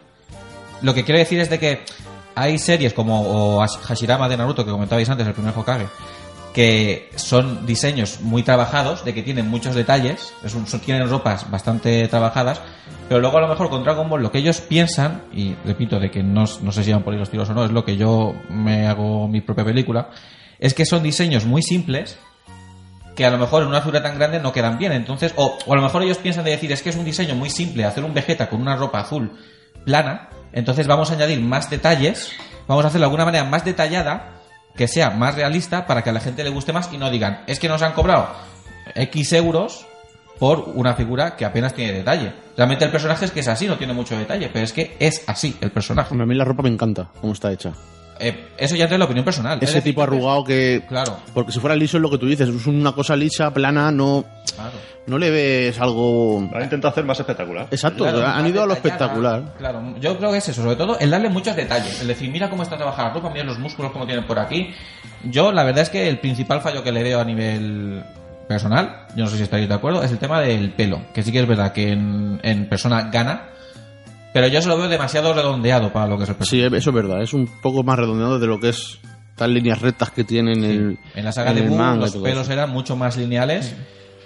Lo 0.82 0.94
que 0.94 1.04
quiero 1.06 1.20
decir 1.20 1.40
es 1.40 1.50
de 1.50 1.58
que 1.60 1.80
hay 2.36 2.58
series 2.58 2.94
como 2.94 3.60
Hashirama 3.60 4.30
de 4.30 4.38
Naruto 4.38 4.66
que 4.66 4.72
comentabais 4.72 5.10
antes, 5.10 5.26
el 5.28 5.34
primer 5.34 5.54
Hokage, 5.58 5.88
que 6.54 7.10
son 7.16 7.66
diseños 7.66 8.20
muy 8.22 8.44
trabajados, 8.44 9.04
de 9.06 9.14
que 9.14 9.24
tienen 9.24 9.50
muchos 9.50 9.74
detalles, 9.76 10.34
son- 10.46 10.66
tienen 10.82 11.10
ropas 11.10 11.50
bastante 11.50 12.08
trabajadas, 12.08 12.62
pero 13.10 13.20
luego 13.22 13.38
a 13.40 13.42
lo 13.42 13.48
mejor 13.48 13.70
con 13.70 13.84
Dragon 13.84 14.08
Ball 14.10 14.22
lo 14.22 14.32
que 14.32 14.38
ellos 14.38 14.62
piensan, 14.62 15.24
y 15.34 15.56
repito 15.66 16.00
de 16.00 16.12
que 16.12 16.22
no, 16.22 16.46
no 16.62 16.72
sé 16.72 16.84
si 16.84 16.92
van 16.94 17.02
por 17.04 17.14
ahí 17.14 17.20
los 17.20 17.30
tiros 17.32 17.50
o 17.50 17.54
no, 17.54 17.66
es 17.66 17.72
lo 17.72 17.84
que 17.84 17.98
yo 17.98 18.34
me 18.50 18.86
hago 18.88 19.28
mi 19.28 19.42
propia 19.42 19.66
película, 19.66 20.10
es 20.60 20.74
que 20.76 20.86
son 20.86 21.02
diseños 21.02 21.46
muy 21.46 21.62
simples 21.64 22.18
que 23.16 23.26
a 23.26 23.30
lo 23.32 23.38
mejor 23.38 23.62
en 23.64 23.70
una 23.70 23.82
figura 23.82 24.02
tan 24.02 24.18
grande 24.18 24.40
no 24.40 24.52
quedan 24.52 24.80
bien. 24.80 24.92
Entonces, 24.92 25.34
o, 25.36 25.58
o 25.68 25.74
a 25.74 25.76
lo 25.76 25.84
mejor 25.84 26.02
ellos 26.02 26.18
piensan 26.18 26.46
de 26.46 26.52
decir, 26.52 26.72
es 26.72 26.82
que 26.82 26.90
es 26.90 26.96
un 26.96 27.06
diseño 27.06 27.36
muy 27.36 27.50
simple, 27.52 27.86
hacer 27.86 28.04
un 28.04 28.14
Vegeta 28.14 28.50
con 28.50 28.60
una 28.62 28.76
ropa 28.76 29.02
azul 29.02 29.34
plana, 29.86 30.30
entonces 30.54 30.88
vamos 30.88 31.12
a 31.12 31.16
añadir 31.16 31.42
más 31.42 31.70
detalles, 31.70 32.32
vamos 32.68 32.86
a 32.86 32.88
hacerlo 32.88 33.06
de 33.06 33.10
alguna 33.10 33.26
manera 33.26 33.44
más 33.44 33.66
detallada, 33.66 34.42
que 34.76 34.88
sea 34.88 35.12
más 35.12 35.36
realista 35.36 35.86
para 35.86 36.04
que 36.04 36.10
a 36.10 36.14
la 36.14 36.20
gente 36.20 36.44
le 36.44 36.50
guste 36.50 36.74
más 36.74 36.90
y 36.92 36.98
no 36.98 37.10
digan, 37.10 37.44
es 37.48 37.60
que 37.60 37.68
nos 37.68 37.82
han 37.82 37.94
cobrado 37.94 38.30
X 38.96 39.34
euros 39.34 39.86
por 40.40 40.60
una 40.76 40.94
figura 40.94 41.36
que 41.36 41.46
apenas 41.46 41.74
tiene 41.74 41.94
detalle. 41.94 42.34
Realmente 42.58 42.86
el 42.86 42.92
personaje 42.92 43.26
es 43.26 43.32
que 43.32 43.40
es 43.40 43.48
así, 43.48 43.68
no 43.68 43.78
tiene 43.78 43.94
mucho 43.94 44.18
detalle, 44.18 44.50
pero 44.52 44.66
es 44.66 44.74
que 44.74 44.96
es 45.00 45.24
así 45.28 45.56
el 45.62 45.72
personaje. 45.72 46.14
A 46.14 46.26
mí 46.26 46.36
la 46.36 46.46
ropa 46.46 46.64
me 46.64 46.70
encanta, 46.70 47.10
cómo 47.22 47.34
está 47.34 47.52
hecha. 47.52 47.74
Eh, 48.20 48.50
eso 48.58 48.76
ya 48.76 48.86
en 48.86 49.00
la 49.00 49.06
opinión 49.06 49.26
personal. 49.26 49.58
Es 49.58 49.70
Ese 49.70 49.80
decir, 49.80 49.92
tipo 49.92 50.04
arrugado 50.04 50.44
que... 50.44 50.84
Claro. 50.88 51.18
Porque 51.34 51.52
si 51.52 51.60
fuera 51.60 51.76
liso 51.76 51.98
es 51.98 52.02
lo 52.02 52.10
que 52.10 52.18
tú 52.18 52.28
dices, 52.28 52.48
es 52.50 52.68
una 52.68 52.92
cosa 52.94 53.16
lisa, 53.16 53.52
plana, 53.54 53.92
no, 53.92 54.24
Claro. 54.56 54.72
no 55.08 55.18
le 55.18 55.30
ves 55.32 55.80
algo... 55.80 56.48
Lo 56.52 56.58
han 56.58 56.64
intentado 56.64 56.92
hacer 56.92 57.04
más 57.06 57.20
espectacular. 57.20 57.68
Exacto, 57.72 58.04
Claro, 58.04 58.26
han 58.26 58.48
ido 58.48 58.62
a 58.64 58.66
lo 58.68 58.74
espectacular. 58.74 59.54
Claro, 59.58 59.96
yo 60.00 60.18
creo 60.18 60.32
que 60.32 60.38
es 60.38 60.50
eso, 60.50 60.62
sobre 60.62 60.76
todo 60.76 60.98
el 61.00 61.10
darle 61.10 61.30
muchos 61.30 61.56
detalles. 61.56 62.02
El 62.02 62.08
decir, 62.08 62.30
mira 62.30 62.50
cómo 62.50 62.64
está 62.64 62.78
trabajada 62.78 63.10
la 63.10 63.14
ropa, 63.16 63.30
mira 63.30 63.44
los 63.46 63.60
músculos 63.60 63.92
como 63.92 64.06
tienen 64.06 64.26
por 64.26 64.40
aquí. 64.40 64.74
Yo, 65.24 65.52
la 65.52 65.64
verdad 65.64 65.84
es 65.84 65.90
que 65.90 66.08
el 66.08 66.20
principal 66.20 66.62
fallo 66.62 66.84
que 66.84 66.92
le 66.92 67.02
veo 67.04 67.20
a 67.20 67.26
nivel 67.26 68.04
personal, 68.48 69.08
yo 69.16 69.24
no 69.24 69.30
sé 69.30 69.38
si 69.38 69.44
estaréis 69.44 69.70
de 69.70 69.76
acuerdo, 69.76 70.04
es 70.04 70.12
el 70.12 70.20
tema 70.20 70.40
del 70.42 70.72
pelo. 70.72 71.02
Que 71.14 71.24
sí 71.24 71.32
que 71.32 71.40
es 71.40 71.48
verdad 71.48 71.72
que 71.74 71.92
en, 71.92 72.40
en 72.44 72.68
persona 72.70 73.10
gana, 73.12 73.50
pero 74.34 74.48
yo 74.48 74.62
se 74.62 74.68
lo 74.68 74.78
veo 74.78 74.88
demasiado 74.90 75.34
redondeado 75.34 75.92
para 75.94 76.08
lo 76.08 76.18
que 76.18 76.24
es 76.24 76.30
el 76.30 76.36
personaje. 76.36 76.70
Sí, 76.70 76.76
eso 76.76 76.90
es 76.90 76.96
verdad, 76.96 77.22
es 77.22 77.34
un 77.34 77.48
poco 77.62 77.84
más 77.84 77.98
redondeado 78.00 78.40
de 78.40 78.48
lo 78.48 78.60
que 78.60 78.70
es 78.70 79.00
estas 79.32 79.50
líneas 79.50 79.82
rectas 79.82 80.12
que 80.12 80.24
tienen 80.24 80.64
el, 80.64 81.00
En 81.16 81.26
la 81.26 81.32
saga 81.32 81.52
en 81.52 81.56
de 81.58 81.64
y 81.74 82.00
los 82.00 82.16
pelos 82.18 82.50
eran 82.50 82.70
mucho 82.70 82.96
más 82.96 83.18
lineales 83.18 83.76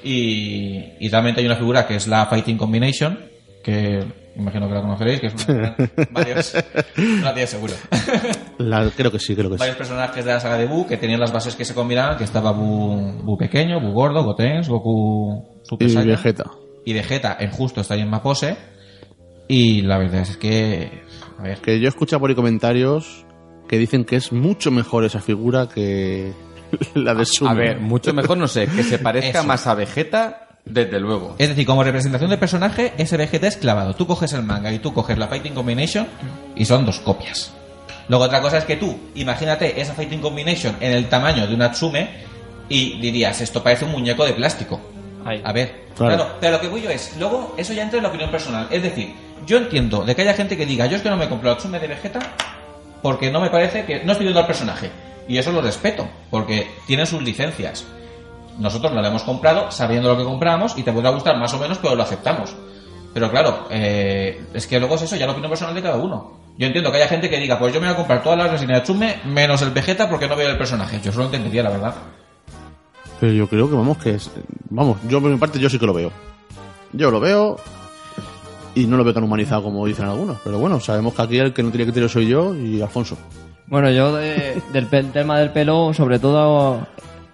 y, 0.04 0.84
y 1.00 1.10
realmente 1.10 1.42
hay 1.42 1.46
una 1.48 1.56
figura 1.56 1.88
que 1.88 1.96
es 1.96 2.08
la 2.08 2.26
Fighting 2.26 2.58
Combination, 2.58 3.18
que 3.64 4.04
imagino 4.36 4.68
que 4.68 4.74
la 4.76 4.82
conoceréis, 4.82 5.20
que 5.20 5.28
es 5.28 5.48
una 5.48 5.76
varios, 6.12 6.54
no 6.98 7.24
la 7.26 7.34
tienes 7.34 7.50
seguro. 7.50 7.74
La- 8.60 8.90
creo 8.96 9.12
que 9.12 9.20
sí, 9.20 9.36
creo 9.36 9.50
que 9.50 9.56
sí. 9.56 9.60
varios 9.60 9.78
personajes 9.78 10.24
de 10.26 10.32
la 10.34 10.40
saga 10.40 10.58
de 10.58 10.66
Buu 10.66 10.86
que 10.88 10.98
tenían 10.98 11.20
las 11.20 11.32
bases 11.32 11.56
que 11.56 11.66
se 11.66 11.74
combinaban, 11.74 12.18
que 12.18 12.24
estaba 12.24 12.52
Buu, 12.52 13.24
Buu 13.24 13.38
pequeño, 13.38 13.80
Buu 13.80 13.94
gordo, 13.94 14.24
Gotenks, 14.24 14.68
Goku 14.70 15.62
Super 15.64 15.88
Y 15.88 15.90
Saiyan. 15.92 16.16
Vegeta. 16.16 16.46
Y 16.86 16.94
Vegeta 16.94 17.38
en 17.40 17.52
justo 17.52 17.82
está 17.82 17.94
ahí 17.96 18.02
en 18.02 18.12
pose 18.12 18.58
y 19.48 19.82
la 19.82 19.98
verdad 19.98 20.22
es 20.22 20.38
que 20.38 21.04
a 21.40 21.44
ver, 21.44 21.60
Que 21.60 21.80
yo 21.80 21.86
he 21.86 21.90
escuchado 21.90 22.20
por 22.20 22.30
ahí 22.30 22.36
comentarios 22.36 23.26
que 23.68 23.78
dicen 23.78 24.06
que 24.06 24.16
es 24.16 24.32
mucho 24.32 24.72
mejor 24.72 25.04
esa 25.06 25.20
figura 25.20 25.68
que 25.68 26.34
la 26.96 27.14
de 27.14 27.26
Suma. 27.26 27.52
A 27.52 27.54
ver, 27.54 27.80
mucho 27.80 28.14
mejor 28.14 28.38
no 28.38 28.48
sé, 28.48 28.68
que 28.68 28.84
se 28.84 29.00
parezca 29.00 29.40
Eso. 29.40 29.48
más 29.48 29.68
a 29.68 29.76
Vegeta, 29.76 30.48
desde 30.66 31.00
luego. 31.00 31.36
Es 31.38 31.50
decir, 31.50 31.66
como 31.66 31.84
representación 31.84 32.30
de 32.30 32.38
personaje, 32.38 32.94
ese 32.98 33.18
Vegeta 33.18 33.48
es 33.48 33.58
clavado. 33.58 33.94
Tú 33.94 34.08
coges 34.08 34.34
el 34.34 34.44
manga 34.44 34.72
y 34.72 34.80
tú 34.80 34.94
coges 34.94 35.18
la 35.18 35.28
Fighting 35.28 35.54
Combination 35.54 36.08
y 36.56 36.66
son 36.66 36.86
dos 36.86 37.00
copias. 37.00 37.54
Luego 38.10 38.24
otra 38.24 38.42
cosa 38.42 38.58
es 38.58 38.64
que 38.64 38.78
tú, 38.78 38.98
imagínate 39.16 39.80
esa 39.80 39.94
Fighting 39.94 40.22
Combination 40.22 40.76
en 40.80 40.94
el 40.94 41.10
tamaño 41.10 41.46
de 41.46 41.54
una 41.54 41.72
Tsume 41.72 42.10
y 42.70 43.00
dirías, 43.00 43.42
esto 43.42 43.62
parece 43.62 43.86
un 43.86 43.92
muñeco 43.92 44.26
de 44.26 44.34
plástico. 44.34 44.80
Ahí. 45.28 45.42
A 45.44 45.52
ver, 45.52 45.88
Claro. 45.96 46.16
claro. 46.16 46.32
pero 46.40 46.54
lo 46.54 46.62
que 46.62 46.68
voy 46.68 46.82
yo 46.82 46.90
es, 46.90 47.16
luego 47.20 47.54
eso 47.58 47.74
ya 47.74 47.84
entra 47.84 47.98
en 47.98 48.04
la 48.04 48.10
opinión 48.10 48.32
personal. 48.32 48.68
Es 48.72 48.82
decir, 48.82 49.14
yo 49.46 49.58
entiendo 49.58 50.04
de 50.04 50.16
que 50.16 50.22
haya 50.22 50.34
gente 50.34 50.56
que 50.56 50.66
diga, 50.66 50.86
yo 50.86 50.96
es 50.96 51.02
que 51.02 51.10
no 51.10 51.18
me 51.18 51.28
compro 51.28 51.50
la 51.50 51.58
Tsume 51.58 51.80
de 51.80 51.88
Vegeta 51.88 52.20
porque 53.02 53.32
no 53.32 53.40
me 53.42 53.50
parece 53.50 53.86
que 53.86 54.04
no 54.04 54.12
estoy 54.14 54.26
viendo 54.26 54.40
al 54.40 54.48
personaje. 54.48 54.90
Y 55.28 55.38
eso 55.38 55.52
lo 55.52 55.62
respeto, 55.62 56.08
porque 56.32 56.68
tienen 56.86 57.06
sus 57.06 57.22
licencias. 57.22 57.86
nosotros 58.58 58.92
no 58.92 59.02
lo 59.02 59.08
hemos 59.08 59.22
comprado 59.24 59.70
sabiendo 59.70 60.10
lo 60.10 60.18
que 60.18 60.24
compramos 60.24 60.76
y 60.78 60.82
te 60.84 60.92
puede 60.92 61.10
gustar 61.12 61.38
más 61.38 61.54
o 61.54 61.60
menos, 61.60 61.78
pero 61.80 61.96
lo 61.96 62.02
aceptamos. 62.04 62.56
Pero 63.14 63.30
claro, 63.30 63.68
eh, 63.70 64.42
es 64.54 64.66
que 64.66 64.80
luego 64.80 64.96
es 64.96 65.04
eso, 65.04 65.16
ya 65.16 65.26
la 65.28 65.34
opinión 65.34 65.52
personal 65.52 65.76
de 65.76 65.82
cada 65.82 65.98
uno. 65.98 66.40
Yo 66.58 66.66
entiendo 66.66 66.92
que 66.92 66.98
haya 66.98 67.08
gente 67.08 67.30
que 67.30 67.38
diga, 67.38 67.60
pues 67.60 67.72
yo 67.74 67.80
me 67.80 67.86
voy 67.88 67.94
a 67.94 67.98
comprar 67.98 68.24
todas 68.24 68.38
las 68.38 68.50
resinas 68.50 68.82
de 68.82 68.88
Chume 68.88 69.20
menos 69.26 69.62
el 69.62 69.70
Vegeta 69.72 70.10
porque 70.10 70.28
no 70.28 70.36
veo 70.36 70.50
el 70.50 70.58
personaje. 70.58 71.00
Yo 71.04 71.12
solo 71.12 71.26
entendería, 71.26 71.62
la 71.62 71.70
verdad. 71.70 71.94
Pero 73.20 73.34
yo 73.34 73.48
creo 73.48 73.70
que 73.70 73.76
vamos, 73.76 73.98
que 73.98 74.12
es. 74.16 74.30
Vamos, 74.70 74.98
yo 75.08 75.22
por 75.22 75.32
mi 75.32 75.38
parte, 75.38 75.60
yo 75.60 75.70
sí 75.70 75.80
que 75.80 75.86
lo 75.86 75.94
veo. 75.94 76.12
Yo 76.94 77.10
lo 77.12 77.20
veo 77.20 77.58
y 78.76 78.86
no 78.86 78.96
lo 78.98 79.04
veo 79.04 79.14
tan 79.14 79.24
humanizado 79.24 79.64
como 79.64 79.86
dicen 79.86 80.06
algunos. 80.06 80.38
Pero 80.44 80.60
bueno, 80.60 80.80
sabemos 80.80 81.14
que 81.16 81.22
aquí 81.22 81.40
el 81.40 81.54
que 81.54 81.64
no 81.64 81.70
tiene 81.72 81.86
criterio 81.86 82.08
soy 82.10 82.28
yo 82.28 82.56
y 82.56 82.82
Alfonso. 82.82 83.18
Bueno, 83.68 83.90
yo 83.92 84.16
de- 84.16 84.62
del 84.72 84.88
tema 85.12 85.40
del 85.40 85.50
pelo, 85.50 85.94
sobre 85.94 86.20
todo, 86.20 86.86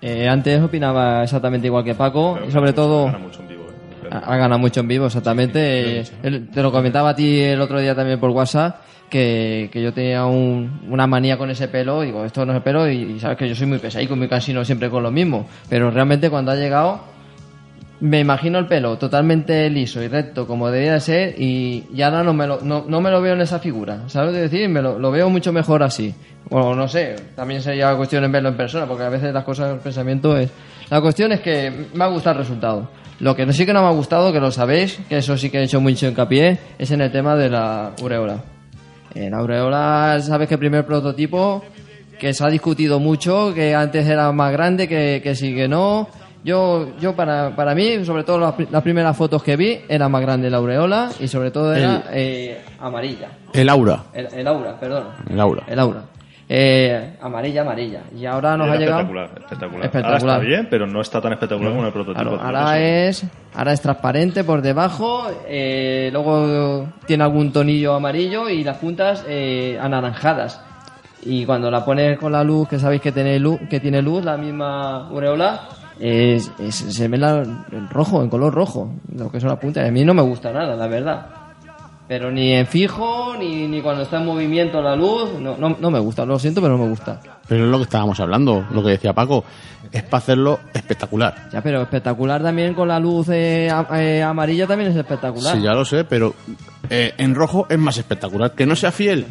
eh, 0.01 0.27
antes 0.27 0.61
opinaba 0.63 1.23
exactamente 1.23 1.67
igual 1.67 1.83
que 1.83 1.93
Paco, 1.95 2.39
y 2.47 2.51
sobre 2.51 2.73
todo 2.73 3.05
Gana 3.05 3.17
mucho 3.19 3.41
en 3.41 3.47
vivo, 3.49 3.63
¿eh? 3.63 4.07
ha 4.11 4.17
ha 4.33 4.37
ganado 4.37 4.59
mucho 4.59 4.79
en 4.79 4.87
vivo, 4.87 5.05
exactamente. 5.05 5.99
Eh, 5.99 6.47
te 6.51 6.61
lo 6.63 6.71
comentaba 6.71 7.09
a 7.09 7.15
ti 7.15 7.39
el 7.41 7.61
otro 7.61 7.79
día 7.79 7.93
también 7.93 8.19
por 8.19 8.31
WhatsApp, 8.31 8.77
que, 9.13 9.69
yo 9.81 9.93
tenía 9.93 10.25
un- 10.25 10.81
una 10.89 11.05
manía 11.07 11.37
con 11.37 11.49
ese 11.51 11.67
pelo, 11.67 12.01
digo, 12.01 12.25
esto 12.25 12.45
no 12.45 12.51
es 12.53 12.57
el 12.57 12.63
pelo, 12.63 12.89
y, 12.89 13.13
y 13.13 13.19
sabes 13.19 13.37
que 13.37 13.47
yo 13.47 13.55
soy 13.55 13.67
muy 13.67 13.77
pesadico, 13.77 14.15
muy 14.15 14.27
cansino 14.27 14.65
siempre 14.65 14.89
con 14.89 15.03
lo 15.03 15.11
mismo, 15.11 15.45
pero 15.69 15.91
realmente 15.91 16.29
cuando 16.29 16.51
ha 16.51 16.55
llegado, 16.55 16.99
me 17.99 18.19
imagino 18.19 18.59
el 18.59 18.65
pelo 18.67 18.97
totalmente 18.97 19.69
liso 19.69 20.01
y 20.03 20.07
recto 20.09 20.45
como 20.45 20.69
debía 20.69 20.93
de 20.93 20.99
ser 20.99 21.35
y, 21.41 21.85
y 21.93 22.01
ahora 22.01 22.23
no 22.23 22.33
me, 22.33 22.45
lo, 22.47 22.59
no, 22.61 22.99
me 23.01 23.09
lo 23.09 23.21
veo 23.21 23.33
en 23.35 23.41
esa 23.41 23.59
figura, 23.59 24.01
¿sabes 24.07 24.31
lo 24.31 24.35
que 24.35 24.41
decir? 24.41 24.67
Me 24.67 24.81
lo, 24.81 24.99
lo 24.99 25.09
veo 25.11 25.29
mucho 25.29 25.53
mejor 25.53 25.83
así. 25.83 26.13
Bueno, 26.49 26.75
no 26.75 26.87
sé, 26.89 27.15
también 27.35 27.61
sería 27.61 27.95
cuestión 27.95 28.23
en 28.25 28.31
verlo 28.31 28.49
en 28.49 28.57
persona, 28.57 28.85
porque 28.85 29.03
a 29.03 29.09
veces 29.09 29.33
las 29.33 29.43
cosas, 29.45 29.73
el 29.73 29.79
pensamiento 29.79 30.35
es... 30.37 30.49
La 30.89 30.99
cuestión 30.99 31.31
es 31.31 31.39
que 31.39 31.71
me 31.93 32.03
ha 32.03 32.07
gustado 32.07 32.33
el 32.39 32.39
resultado. 32.45 32.89
Lo 33.21 33.35
que 33.35 33.51
sí 33.53 33.65
que 33.65 33.71
no 33.73 33.81
me 33.81 33.87
ha 33.87 33.91
gustado, 33.91 34.33
que 34.33 34.39
lo 34.41 34.51
sabéis, 34.51 34.99
que 35.07 35.17
eso 35.19 35.37
sí 35.37 35.49
que 35.49 35.59
he 35.59 35.63
hecho 35.63 35.79
mucho 35.79 36.07
hincapié, 36.07 36.57
es 36.77 36.91
en 36.91 36.99
el 36.99 37.11
tema 37.11 37.35
de 37.37 37.49
la 37.49 37.91
ureola. 38.01 38.43
En 39.15 39.33
Aureola, 39.33 40.19
sabes 40.21 40.47
que 40.47 40.55
el 40.55 40.59
primer 40.59 40.85
prototipo 40.85 41.63
que 42.19 42.33
se 42.33 42.43
ha 42.43 42.49
discutido 42.49 42.99
mucho, 42.99 43.53
que 43.53 43.75
antes 43.75 44.07
era 44.07 44.31
más 44.31 44.51
grande, 44.51 44.87
que, 44.87 45.19
que 45.23 45.35
sí, 45.35 45.53
que 45.53 45.67
no. 45.67 46.07
Yo, 46.43 46.87
yo 46.99 47.15
para, 47.15 47.55
para 47.55 47.73
mí, 47.73 48.03
sobre 48.03 48.23
todo 48.23 48.37
las 48.69 48.83
primeras 48.83 49.15
fotos 49.15 49.41
que 49.43 49.55
vi, 49.55 49.79
era 49.87 50.09
más 50.09 50.21
grande 50.21 50.49
la 50.49 50.57
aureola 50.57 51.09
y 51.19 51.27
sobre 51.27 51.51
todo 51.51 51.73
era 51.73 52.03
eh, 52.11 52.61
amarilla. 52.79 53.29
El 53.53 53.69
aura. 53.69 54.03
El, 54.13 54.27
el 54.33 54.47
aura, 54.47 54.77
perdón. 54.79 55.05
El 55.29 55.39
aura. 55.39 55.63
El 55.67 55.79
aura. 55.79 56.03
Eh, 56.49 57.17
amarilla, 57.21 57.61
amarilla. 57.61 58.01
Y 58.15 58.25
ahora 58.25 58.57
nos 58.57 58.67
Era 58.67 58.75
ha 58.75 58.79
llegado... 58.79 58.99
espectacular, 59.01 59.39
espectacular. 59.39 59.85
Espectacular. 59.85 60.21
Ahora 60.29 60.33
está 60.43 60.47
bien, 60.47 60.67
pero 60.69 60.85
no 60.87 61.01
está 61.01 61.21
tan 61.21 61.33
espectacular 61.33 61.71
como 61.73 61.85
el 61.87 61.93
prototipo. 61.93 62.21
Claro, 62.37 62.41
ahora 62.43 62.79
es, 62.79 63.25
ahora 63.55 63.73
es 63.73 63.81
transparente 63.81 64.43
por 64.43 64.61
debajo, 64.61 65.27
eh, 65.47 66.09
luego 66.11 66.87
tiene 67.05 67.23
algún 67.23 67.51
tonillo 67.53 67.93
amarillo 67.95 68.49
y 68.49 68.63
las 68.63 68.77
puntas 68.77 69.25
eh, 69.27 69.77
anaranjadas. 69.81 70.61
Y 71.25 71.45
cuando 71.45 71.71
la 71.71 71.85
pones 71.85 72.19
con 72.19 72.33
la 72.33 72.43
luz, 72.43 72.67
que 72.67 72.77
sabéis 72.77 73.01
que 73.01 73.13
tiene 73.13 73.39
luz, 73.39 73.59
que 73.69 73.79
tiene 73.79 74.01
luz 74.01 74.25
la 74.25 74.35
misma 74.35 75.07
aureola, 75.07 75.61
es- 75.97 76.51
es- 76.59 76.75
se 76.75 77.07
ve 77.07 77.17
la- 77.17 77.43
rojo, 77.89 78.21
en 78.21 78.29
color 78.29 78.53
rojo, 78.53 78.91
lo 79.15 79.31
que 79.31 79.39
son 79.39 79.49
las 79.49 79.59
puntas. 79.59 79.87
A 79.87 79.91
mí 79.91 80.03
no 80.03 80.13
me 80.13 80.21
gusta 80.21 80.51
nada, 80.51 80.75
la 80.75 80.87
verdad. 80.87 81.25
Pero 82.07 82.31
ni 82.31 82.51
en 82.53 82.67
fijo, 82.67 83.35
ni, 83.39 83.65
ni 83.67 83.81
cuando 83.81 84.03
está 84.03 84.17
en 84.17 84.25
movimiento 84.25 84.81
la 84.81 84.95
luz, 84.95 85.39
no, 85.39 85.55
no, 85.57 85.77
no 85.79 85.89
me 85.89 85.99
gusta, 85.99 86.25
lo 86.25 86.37
siento, 86.37 86.61
pero 86.61 86.77
no 86.77 86.83
me 86.83 86.89
gusta. 86.89 87.19
Pero 87.47 87.63
es 87.65 87.71
lo 87.71 87.77
que 87.77 87.83
estábamos 87.83 88.19
hablando, 88.19 88.65
lo 88.71 88.83
que 88.83 88.89
decía 88.91 89.13
Paco. 89.13 89.43
Es 89.91 90.03
para 90.03 90.17
hacerlo 90.19 90.59
espectacular. 90.73 91.49
Ya, 91.51 91.61
pero 91.61 91.81
espectacular 91.81 92.41
también 92.41 92.73
con 92.73 92.87
la 92.87 92.99
luz 92.99 93.29
eh, 93.29 93.69
a- 93.69 93.87
eh, 94.01 94.21
amarilla 94.23 94.67
también 94.67 94.91
es 94.91 94.97
espectacular. 94.97 95.55
Sí, 95.55 95.61
ya 95.63 95.71
lo 95.73 95.85
sé, 95.85 96.03
pero 96.03 96.33
eh, 96.89 97.13
en 97.17 97.35
rojo 97.35 97.67
es 97.69 97.77
más 97.79 97.97
espectacular. 97.97 98.51
Que 98.53 98.65
no 98.65 98.75
sea 98.75 98.91
fiel, 98.91 99.25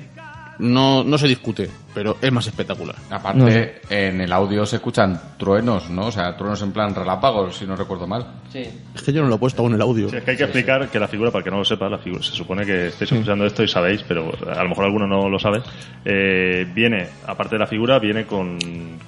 no, 0.59 1.03
no 1.05 1.19
se 1.19 1.27
discute, 1.29 1.69
pero 1.95 2.17
es 2.21 2.31
más 2.33 2.47
espectacular. 2.47 2.95
Aparte, 3.11 3.39
No 3.39 3.51
sé. 3.51 3.81
en 3.91 4.21
el 4.21 4.33
audio 4.33 4.65
se 4.67 4.77
escuchan 4.77 5.21
truenos, 5.39 5.91
¿no? 5.91 6.07
O 6.07 6.13
sea, 6.13 6.37
truenos 6.37 6.61
en 6.63 6.73
plan 6.73 6.95
relámpagos, 6.95 7.57
si 7.57 7.67
no 7.67 7.75
recuerdo 7.75 8.07
mal. 8.07 8.27
Sí. 8.53 8.65
Es 8.95 9.03
que 9.03 9.13
yo 9.13 9.23
no 9.23 9.29
lo 9.29 9.37
he 9.37 9.39
puesto 9.39 9.63
aún 9.63 9.73
en 9.73 9.77
el 9.77 9.83
audio. 9.83 10.09
Sí, 10.09 10.17
es 10.17 10.25
que 10.25 10.31
hay 10.33 10.37
que 10.37 10.45
explicar 10.45 10.89
que 10.89 10.99
la 11.01 11.09
figura, 11.09 11.31
para 11.31 11.41
el 11.41 11.45
que 11.45 11.51
no 11.51 11.59
lo 11.59 11.65
sepa, 11.65 11.89
la 11.89 11.99
figura, 11.99 12.23
se 12.23 12.33
supone 12.33 12.65
que 12.67 12.89
estáis 12.89 13.11
escuchando 13.13 13.45
esto 13.47 13.63
y 13.63 13.69
sabéis, 13.69 14.05
pero 14.07 14.31
a 14.55 14.63
lo 14.63 14.69
mejor 14.69 14.85
alguno 14.85 15.07
no 15.07 15.29
lo 15.29 15.39
sabe. 15.39 15.63
eh, 16.05 16.67
viene, 16.75 17.09
aparte 17.27 17.57
de 17.57 17.61
la 17.61 17.67
figura, 17.67 17.99
viene 17.99 18.25
con, 18.27 18.59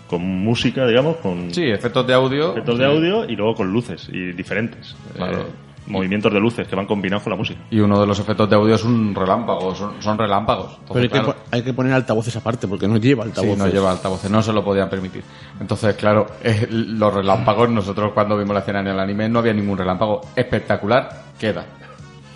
con 0.06 0.22
música, 0.22 0.86
digamos, 0.86 1.16
con 1.18 1.52
Sí, 1.52 1.64
efectos 1.64 2.06
de 2.06 2.14
audio. 2.14 2.52
efectos 2.52 2.78
de 2.78 2.84
audio 2.86 3.24
y 3.28 3.36
luego 3.36 3.54
con 3.54 3.72
luces 3.72 4.08
y 4.12 4.32
diferentes. 4.32 4.94
Claro. 5.14 5.40
Eh, 5.42 5.44
movimientos 5.86 6.32
de 6.32 6.40
luces 6.40 6.66
que 6.66 6.76
van 6.76 6.86
combinados 6.86 7.22
con 7.22 7.32
la 7.32 7.36
música. 7.36 7.60
Y 7.70 7.80
uno 7.80 8.00
de 8.00 8.06
los 8.06 8.18
efectos 8.18 8.48
de 8.48 8.56
audio 8.56 8.74
es 8.74 8.84
un 8.84 9.14
relámpago, 9.14 9.74
son, 9.74 10.02
son 10.02 10.18
relámpagos. 10.18 10.78
Pero 10.88 11.00
hay, 11.00 11.08
que, 11.08 11.34
hay 11.50 11.62
que 11.62 11.72
poner 11.72 11.92
altavoces 11.92 12.34
aparte, 12.36 12.66
porque 12.66 12.88
no 12.88 12.96
lleva 12.96 13.24
sí, 13.24 13.30
altavoces. 13.30 13.58
no 13.58 13.68
lleva 13.68 13.90
altavoces, 13.90 14.30
no 14.30 14.42
se 14.42 14.52
lo 14.52 14.64
podían 14.64 14.88
permitir. 14.88 15.22
Entonces, 15.60 15.94
claro, 15.96 16.26
eh, 16.42 16.66
los 16.70 17.12
relámpagos, 17.12 17.68
nosotros 17.70 18.12
cuando 18.12 18.36
vimos 18.36 18.54
la 18.54 18.60
escena 18.60 18.80
en 18.80 18.88
el 18.88 18.98
anime 18.98 19.28
no 19.28 19.40
había 19.40 19.52
ningún 19.52 19.78
relámpago. 19.78 20.22
Espectacular, 20.34 21.24
queda. 21.38 21.64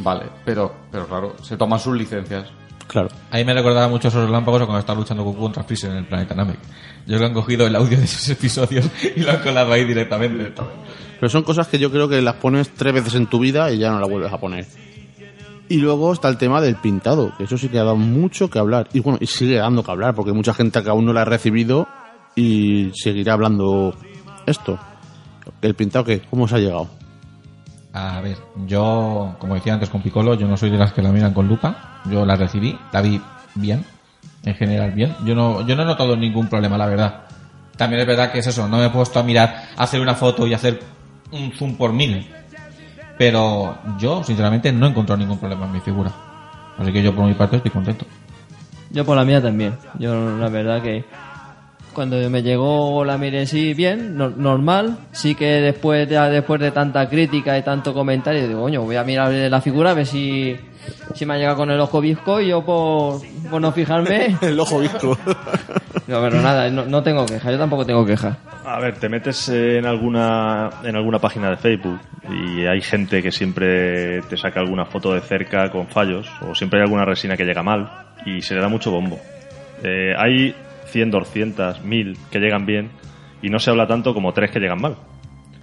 Vale, 0.00 0.26
pero, 0.44 0.72
pero 0.90 1.06
claro, 1.06 1.36
se 1.42 1.56
toman 1.56 1.80
sus 1.80 1.96
licencias. 1.96 2.46
Claro. 2.86 3.08
A 3.30 3.36
mí 3.36 3.44
me 3.44 3.52
recordaba 3.52 3.88
mucho 3.88 4.08
esos 4.08 4.24
relámpagos 4.24 4.62
cuando 4.62 4.78
estaba 4.78 4.98
luchando 4.98 5.22
Goku 5.22 5.40
contra 5.40 5.62
Freezer 5.62 5.90
en 5.90 5.98
el 5.98 6.06
planeta 6.06 6.34
Namek. 6.34 6.58
Yo 7.06 7.16
creo 7.16 7.20
que 7.20 7.26
han 7.26 7.34
cogido 7.34 7.66
el 7.66 7.76
audio 7.76 7.98
de 7.98 8.04
esos 8.04 8.28
episodios 8.30 8.88
y 9.16 9.20
lo 9.20 9.32
han 9.32 9.40
colado 9.40 9.72
ahí 9.72 9.84
directamente. 9.84 10.52
Pero 11.20 11.28
son 11.28 11.42
cosas 11.42 11.66
que 11.68 11.78
yo 11.78 11.90
creo 11.90 12.08
que 12.08 12.22
las 12.22 12.34
pones 12.34 12.70
tres 12.70 12.94
veces 12.94 13.14
en 13.14 13.26
tu 13.26 13.38
vida 13.38 13.70
y 13.72 13.78
ya 13.78 13.90
no 13.90 13.98
las 13.98 14.08
vuelves 14.08 14.32
a 14.32 14.38
poner. 14.38 14.66
Y 15.68 15.78
luego 15.78 16.12
está 16.12 16.28
el 16.28 16.38
tema 16.38 16.60
del 16.60 16.76
pintado, 16.76 17.32
que 17.36 17.44
eso 17.44 17.58
sí 17.58 17.68
que 17.68 17.78
ha 17.78 17.84
dado 17.84 17.96
mucho 17.96 18.48
que 18.48 18.58
hablar. 18.58 18.88
Y 18.92 19.00
bueno, 19.00 19.18
y 19.20 19.26
sigue 19.26 19.56
dando 19.56 19.82
que 19.82 19.90
hablar, 19.90 20.14
porque 20.14 20.32
mucha 20.32 20.54
gente 20.54 20.82
que 20.82 20.88
aún 20.88 21.04
no 21.04 21.12
la 21.12 21.22
ha 21.22 21.26
recibido 21.26 21.86
y 22.34 22.90
seguirá 22.94 23.34
hablando 23.34 23.94
esto. 24.46 24.78
¿El 25.60 25.74
pintado 25.74 26.04
qué? 26.04 26.20
¿Cómo 26.30 26.48
se 26.48 26.54
ha 26.54 26.58
llegado? 26.58 26.88
A 27.92 28.20
ver, 28.20 28.36
yo, 28.66 29.34
como 29.38 29.54
decía 29.54 29.74
antes 29.74 29.90
con 29.90 30.02
Piccolo, 30.02 30.34
yo 30.34 30.46
no 30.46 30.56
soy 30.56 30.70
de 30.70 30.78
las 30.78 30.92
que 30.92 31.02
la 31.02 31.10
miran 31.10 31.34
con 31.34 31.48
lupa. 31.48 32.00
Yo 32.10 32.24
la 32.24 32.36
recibí, 32.36 32.78
la 32.92 33.02
vi 33.02 33.20
bien, 33.54 33.84
en 34.44 34.54
general 34.54 34.92
bien. 34.92 35.16
Yo 35.24 35.34
no, 35.34 35.66
yo 35.66 35.74
no 35.74 35.82
he 35.82 35.86
notado 35.86 36.16
ningún 36.16 36.48
problema, 36.48 36.78
la 36.78 36.86
verdad. 36.86 37.24
También 37.76 38.00
es 38.00 38.06
verdad 38.06 38.32
que 38.32 38.38
es 38.38 38.46
eso, 38.46 38.68
no 38.68 38.78
me 38.78 38.86
he 38.86 38.90
puesto 38.90 39.18
a 39.18 39.22
mirar, 39.22 39.68
a 39.76 39.84
hacer 39.84 40.00
una 40.00 40.14
foto 40.14 40.46
y 40.46 40.54
hacer 40.54 40.80
un 41.32 41.52
zoom 41.52 41.76
por 41.76 41.92
mil. 41.92 42.26
Pero 43.16 43.78
yo, 43.98 44.22
sinceramente, 44.22 44.72
no 44.72 44.86
he 44.86 44.90
encontrado 44.90 45.18
ningún 45.18 45.38
problema 45.38 45.66
en 45.66 45.72
mi 45.72 45.80
figura. 45.80 46.12
Así 46.78 46.92
que 46.92 47.02
yo, 47.02 47.14
por 47.14 47.26
mi 47.26 47.34
parte, 47.34 47.56
estoy 47.56 47.70
contento. 47.72 48.06
Yo 48.90 49.04
por 49.04 49.16
la 49.16 49.24
mía 49.24 49.42
también. 49.42 49.76
Yo 49.98 50.38
la 50.38 50.48
verdad 50.48 50.82
que 50.82 51.04
cuando 51.98 52.30
me 52.30 52.42
llegó 52.44 53.04
la 53.04 53.18
miré 53.18 53.44
sí 53.44 53.74
bien, 53.74 54.16
no- 54.16 54.30
normal. 54.30 54.98
Sí 55.10 55.34
que 55.34 55.46
después 55.60 56.08
de, 56.08 56.16
después 56.30 56.60
de 56.60 56.70
tanta 56.70 57.08
crítica 57.08 57.58
y 57.58 57.62
tanto 57.62 57.92
comentario, 57.92 58.46
digo, 58.46 58.60
coño, 58.62 58.82
voy 58.82 58.94
a 58.94 59.02
mirar 59.02 59.32
la 59.32 59.60
figura 59.60 59.90
a 59.90 59.94
ver 59.94 60.06
si, 60.06 60.56
si 61.14 61.26
me 61.26 61.34
ha 61.34 61.38
llegado 61.38 61.56
con 61.56 61.70
el 61.72 61.80
ojo 61.80 62.00
visco 62.00 62.40
y 62.40 62.50
yo 62.50 62.64
por, 62.64 63.20
por 63.50 63.60
no 63.60 63.72
fijarme. 63.72 64.36
El 64.42 64.60
ojo 64.60 64.78
visco. 64.78 65.18
No, 66.06 66.22
pero 66.22 66.40
nada, 66.40 66.70
no, 66.70 66.86
no 66.86 67.02
tengo 67.02 67.26
queja, 67.26 67.50
yo 67.52 67.58
tampoco 67.58 67.84
tengo 67.84 68.06
queja. 68.06 68.38
A 68.64 68.80
ver, 68.80 68.94
te 68.98 69.10
metes 69.10 69.50
en 69.50 69.84
alguna 69.84 70.70
en 70.82 70.96
alguna 70.96 71.18
página 71.18 71.50
de 71.50 71.58
Facebook 71.58 72.00
y 72.30 72.64
hay 72.64 72.80
gente 72.80 73.22
que 73.22 73.30
siempre 73.30 74.22
te 74.22 74.38
saca 74.38 74.60
alguna 74.60 74.86
foto 74.86 75.12
de 75.12 75.20
cerca 75.20 75.70
con 75.70 75.86
fallos 75.86 76.26
o 76.40 76.54
siempre 76.54 76.78
hay 76.80 76.84
alguna 76.84 77.04
resina 77.04 77.36
que 77.36 77.44
llega 77.44 77.62
mal 77.62 77.90
y 78.24 78.40
se 78.40 78.54
le 78.54 78.62
da 78.62 78.68
mucho 78.68 78.90
bombo. 78.90 79.18
Eh, 79.84 80.14
hay 80.16 80.54
100, 80.88 81.10
200, 81.10 81.84
1000 81.84 82.18
que 82.30 82.38
llegan 82.38 82.66
bien 82.66 82.90
y 83.42 83.48
no 83.48 83.58
se 83.58 83.70
habla 83.70 83.86
tanto 83.86 84.14
como 84.14 84.32
tres 84.32 84.50
que 84.50 84.60
llegan 84.60 84.80
mal. 84.80 84.96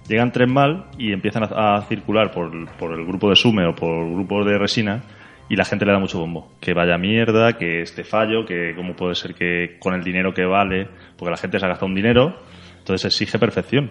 Llegan 0.08 0.32
tres 0.32 0.48
mal 0.48 0.86
y 0.98 1.12
empiezan 1.12 1.44
a, 1.50 1.82
circular 1.82 2.30
por, 2.30 2.50
por 2.76 2.92
el 2.92 3.04
grupo 3.04 3.28
de 3.28 3.36
Sume 3.36 3.66
o 3.66 3.74
por 3.74 4.08
grupos 4.08 4.46
de 4.46 4.56
resina 4.56 5.02
y 5.48 5.56
la 5.56 5.64
gente 5.64 5.84
le 5.84 5.92
da 5.92 5.98
mucho 5.98 6.18
bombo. 6.18 6.52
Que 6.60 6.74
vaya 6.74 6.98
mierda, 6.98 7.54
que 7.54 7.82
este 7.82 8.04
fallo, 8.04 8.44
que 8.44 8.74
cómo 8.76 8.94
puede 8.94 9.14
ser 9.14 9.34
que 9.34 9.78
con 9.78 9.94
el 9.94 10.02
dinero 10.02 10.32
que 10.32 10.44
vale, 10.44 10.88
porque 11.16 11.30
la 11.30 11.36
gente 11.36 11.58
se 11.58 11.64
ha 11.64 11.68
gastado 11.68 11.86
un 11.86 11.94
dinero, 11.94 12.36
entonces 12.78 13.04
exige 13.12 13.38
perfección. 13.38 13.90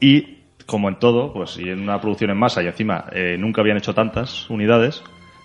Y 0.00 0.38
como 0.66 0.88
en 0.88 0.98
todo, 0.98 1.32
pues 1.32 1.50
si 1.50 1.68
en 1.68 1.80
una 1.80 2.00
producción 2.00 2.30
en 2.30 2.38
masa 2.38 2.62
y 2.62 2.66
encima 2.66 3.06
eh, 3.12 3.36
nunca 3.38 3.60
habían 3.60 3.76
hecho 3.76 3.94
tantas 3.94 4.48
unidades, 4.50 5.02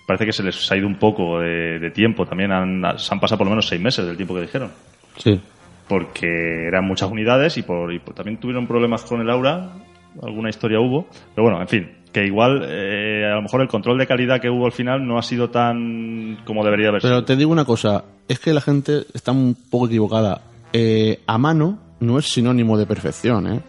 parece 0.08 0.26
que 0.26 0.34
se 0.34 0.43
les 0.43 0.72
ha 0.72 0.78
ido 0.78 0.88
un 0.88 0.95
poco 0.95 1.39
de, 1.39 1.80
de 1.80 1.91
tiempo. 1.91 2.26
También 2.26 2.52
han, 2.52 2.97
se 2.97 3.14
han 3.14 3.20
pasado 3.20 3.38
por 3.38 3.47
lo 3.47 3.52
menos 3.52 3.68
seis 3.68 3.82
meses 3.82 4.06
del 4.06 4.16
tiempo 4.16 4.36
que 4.36 4.41
dijeron. 4.41 4.72
Sí. 5.20 5.39
Porque 5.88 6.67
eran 6.67 6.86
muchas 6.86 7.09
unidades 7.11 7.57
y, 7.57 7.61
por, 7.63 7.93
y 7.93 7.99
por- 7.99 8.13
también 8.15 8.38
tuvieron 8.39 8.65
problemas 8.67 9.03
con 9.03 9.22
el 9.22 9.30
aura. 9.30 9.70
Alguna 10.22 10.49
historia 10.49 10.80
hubo. 10.80 11.07
Pero 11.36 11.47
bueno, 11.47 11.61
en 11.61 11.67
fin, 11.67 11.91
que 12.11 12.26
igual 12.26 12.63
eh, 12.67 13.26
a 13.32 13.36
lo 13.36 13.41
mejor 13.43 13.61
el 13.61 13.67
control 13.67 13.97
de 13.99 14.07
calidad 14.07 14.39
que 14.41 14.49
hubo 14.49 14.65
al 14.65 14.72
final 14.72 15.05
no 15.05 15.17
ha 15.20 15.22
sido 15.24 15.49
tan 15.49 16.38
como 16.45 16.63
debería 16.63 16.89
haber 16.89 17.01
Pero 17.01 17.15
sido. 17.17 17.26
te 17.26 17.36
digo 17.36 17.51
una 17.51 17.65
cosa, 17.65 18.03
es 18.28 18.39
que 18.39 18.53
la 18.53 18.61
gente 18.61 19.03
está 19.13 19.32
un 19.32 19.55
poco 19.70 19.86
equivocada. 19.88 20.41
Eh, 20.74 21.20
a 21.28 21.38
mano 21.38 21.80
no 21.99 22.17
es 22.20 22.26
sinónimo 22.28 22.78
de 22.78 22.86
perfección, 22.86 23.47
¿eh? 23.53 23.59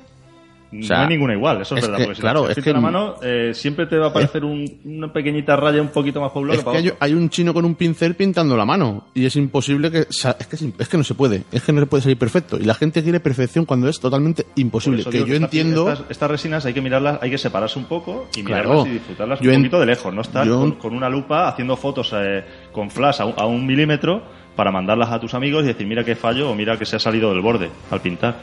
No 0.73 0.87
sea, 0.87 1.03
hay 1.03 1.09
ninguna 1.09 1.35
igual, 1.35 1.61
eso 1.63 1.75
es, 1.75 1.83
es 1.83 1.89
verdad. 1.89 1.99
que, 1.99 2.05
porque 2.05 2.15
si 2.17 2.21
claro, 2.21 2.47
la 2.47 2.53
es 2.53 2.59
que- 2.65 2.73
la 2.73 2.81
mano, 2.81 3.15
eh, 3.23 3.51
siempre 3.55 3.87
te 3.87 3.97
va 3.97 4.07
a 4.07 4.11
aparecer 4.11 4.45
un- 4.45 4.81
una 4.85 5.13
pequeñita 5.13 5.57
raya 5.57 5.83
un 5.83 5.89
poquito 5.89 6.21
más 6.21 6.31
lado 6.35 6.47
Es 6.53 6.59
que 6.59 6.65
que 6.83 6.93
para 6.93 6.97
hay, 7.01 7.13
un 7.15 7.29
chino 7.29 7.53
con 7.53 7.65
un 7.65 7.75
pincel 7.75 8.15
pintando 8.15 8.57
la 8.57 8.65
mano 8.65 9.07
y 9.15 9.25
es 9.27 9.35
imposible 9.37 9.91
que 9.91 10.07
es 10.09 10.47
que 10.49 10.57
es, 10.79 10.89
que 10.89 10.97
no 10.97 11.05
se 11.05 11.15
puede, 11.15 11.45
es 11.51 11.63
que 11.63 11.73
no 11.73 11.81
se 11.81 11.87
puede 11.87 12.03
salir 12.03 12.19
perfecto 12.19 12.57
y 12.59 12.65
la 12.65 12.75
gente 12.75 13.03
quiere 13.03 13.21
perfección 13.21 13.65
cuando 13.65 13.89
es 13.89 13.99
totalmente 14.01 14.47
imposible. 14.57 15.05
Que 15.05 15.19
yo 15.25 15.35
ensentiendo 15.35 15.91
Estas, 15.91 16.11
estas 16.11 16.31
resinas 16.31 16.65
hay 16.67 16.73
que 16.75 16.81
mirarlas, 16.81 17.19
hay 17.23 17.31
que 17.31 17.39
separarse 17.39 17.79
un 17.79 17.87
poco 17.87 18.29
y 18.37 18.43
Claro. 18.43 18.69
mirarlas 18.71 18.87
y 18.87 18.91
disfrutarlas 18.93 19.41
un 19.41 19.55
en- 19.55 19.63
poquito 19.63 19.81
de 19.81 19.87
lejos. 19.87 20.15
No 20.15 20.21
estar 20.23 20.47
yo- 20.47 20.61
con, 20.61 20.73
con 20.73 20.95
una 20.95 21.09
lupa 21.09 21.49
haciendo 21.49 21.77
fotos 21.77 22.13
eh, 22.15 22.45
con 22.73 22.91
flash 22.91 23.21
a 23.21 23.25
un, 23.27 23.35
a 23.37 23.47
un 23.47 23.67
milímetro 23.67 24.23
para 24.57 24.71
mandarlas 24.71 25.11
a 25.11 25.19
tus 25.19 25.35
amigos 25.35 25.65
y 25.65 25.69
decir, 25.69 25.87
mira 25.87 26.05
qué 26.05 26.15
fallo 26.15 26.51
o 26.51 26.55
mira 26.55 26.77
que 26.79 26.85
se 26.85 26.97
ha 26.97 26.99
salido 26.99 27.31
del 27.31 27.41
borde 27.41 27.71
al 27.91 28.01
pintar. 28.01 28.37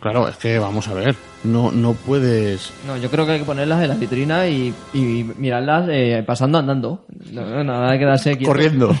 Claro, 0.00 0.28
es 0.28 0.36
que 0.36 0.58
vamos 0.58 0.88
a 0.88 0.94
ver, 0.94 1.14
no 1.44 1.70
no 1.70 1.92
puedes 1.92 2.72
No, 2.86 2.96
yo 2.96 3.10
creo 3.10 3.26
que 3.26 3.32
hay 3.32 3.38
que 3.40 3.44
ponerlas 3.44 3.82
en 3.82 3.88
la 3.88 3.94
vitrina 3.96 4.46
y, 4.48 4.72
y 4.94 5.24
mirarlas 5.36 5.88
eh, 5.90 6.24
pasando 6.26 6.58
andando. 6.58 7.04
No, 7.30 7.44
no, 7.44 7.64
nada 7.64 7.92
de 7.92 7.98
quedarse 7.98 8.36
quieto. 8.36 8.50
corriendo. 8.50 8.96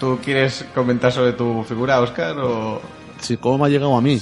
¿Tú 0.00 0.18
quieres 0.24 0.64
comentar 0.74 1.12
sobre 1.12 1.32
tu 1.32 1.64
figura, 1.64 2.00
Oscar? 2.00 2.36
O... 2.38 2.80
Sí, 3.20 3.36
¿Cómo 3.36 3.58
me 3.58 3.66
ha 3.66 3.68
llegado 3.68 3.96
a 3.96 4.00
mí? 4.00 4.20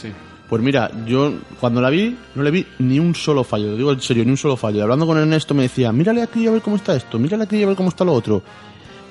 Pues 0.48 0.62
mira, 0.62 0.90
yo 1.06 1.32
cuando 1.60 1.80
la 1.80 1.90
vi 1.90 2.16
no 2.34 2.42
le 2.42 2.50
vi 2.50 2.66
ni 2.78 2.98
un 2.98 3.14
solo 3.14 3.42
fallo, 3.42 3.70
lo 3.70 3.76
digo 3.76 3.92
en 3.92 4.00
serio, 4.00 4.24
ni 4.24 4.30
un 4.30 4.36
solo 4.36 4.56
fallo. 4.56 4.82
Hablando 4.82 5.06
con 5.06 5.18
Ernesto 5.18 5.54
me 5.54 5.64
decía, 5.64 5.92
mírale 5.92 6.22
aquí 6.22 6.46
a 6.46 6.50
ver 6.50 6.62
cómo 6.62 6.76
está 6.76 6.94
esto, 6.94 7.18
mírale 7.18 7.44
aquí 7.44 7.62
a 7.62 7.66
ver 7.66 7.76
cómo 7.76 7.88
está 7.88 8.04
lo 8.04 8.12
otro. 8.12 8.42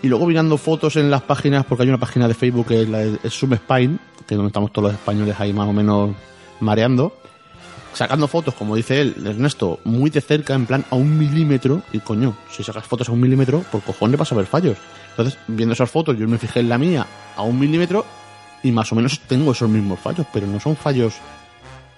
Y 0.02 0.08
luego 0.08 0.26
mirando 0.28 0.58
fotos 0.58 0.96
en 0.96 1.10
las 1.12 1.22
páginas, 1.24 1.66
porque 1.66 1.84
hay 1.84 1.90
una 1.90 2.00
página 2.00 2.28
de 2.28 2.34
Facebook 2.34 2.68
que 2.68 2.84
es 2.84 2.90
la 2.90 3.00
de 3.00 3.20
es 3.24 3.34
Zoom 3.34 3.54
Spine, 3.56 3.98
que 4.28 4.34
es 4.34 4.38
donde 4.38 4.48
estamos 4.50 4.72
todos 4.72 4.90
los 4.90 5.00
españoles 5.00 5.36
ahí 5.40 5.54
más 5.54 5.68
o 5.68 5.74
menos 5.74 6.16
mareando, 6.60 7.14
sacando 7.94 8.28
fotos, 8.28 8.54
como 8.54 8.76
dice 8.76 9.02
él, 9.02 9.16
Ernesto, 9.26 9.80
muy 9.84 10.10
de 10.10 10.22
cerca, 10.22 10.54
en 10.54 10.66
plan 10.66 10.86
a 10.90 10.96
un 10.96 11.18
milímetro, 11.18 11.82
y 11.94 12.00
coño, 12.00 12.36
si 12.52 12.64
sacas 12.64 12.86
fotos 12.86 13.10
a 13.10 13.12
un 13.12 13.22
milímetro, 13.22 13.64
por 13.72 13.82
cojones 13.82 14.20
vas 14.20 14.32
a 14.32 14.36
ver 14.36 14.46
fallos. 14.46 14.78
Entonces, 15.12 15.38
viendo 15.48 15.74
esas 15.74 15.90
fotos, 15.90 16.18
yo 16.18 16.28
me 16.28 16.38
fijé 16.38 16.60
en 16.60 16.70
la 16.70 16.78
mía 16.78 17.08
a 17.36 17.42
un 17.44 17.58
milímetro 17.58 18.06
y 18.64 18.72
más 18.72 18.92
o 18.92 18.96
menos 18.96 19.20
tengo 19.28 19.52
esos 19.54 19.70
mismos 19.70 20.00
fallos, 20.00 20.28
pero 20.34 20.46
no 20.48 20.60
son 20.60 20.76
fallos 20.76 21.16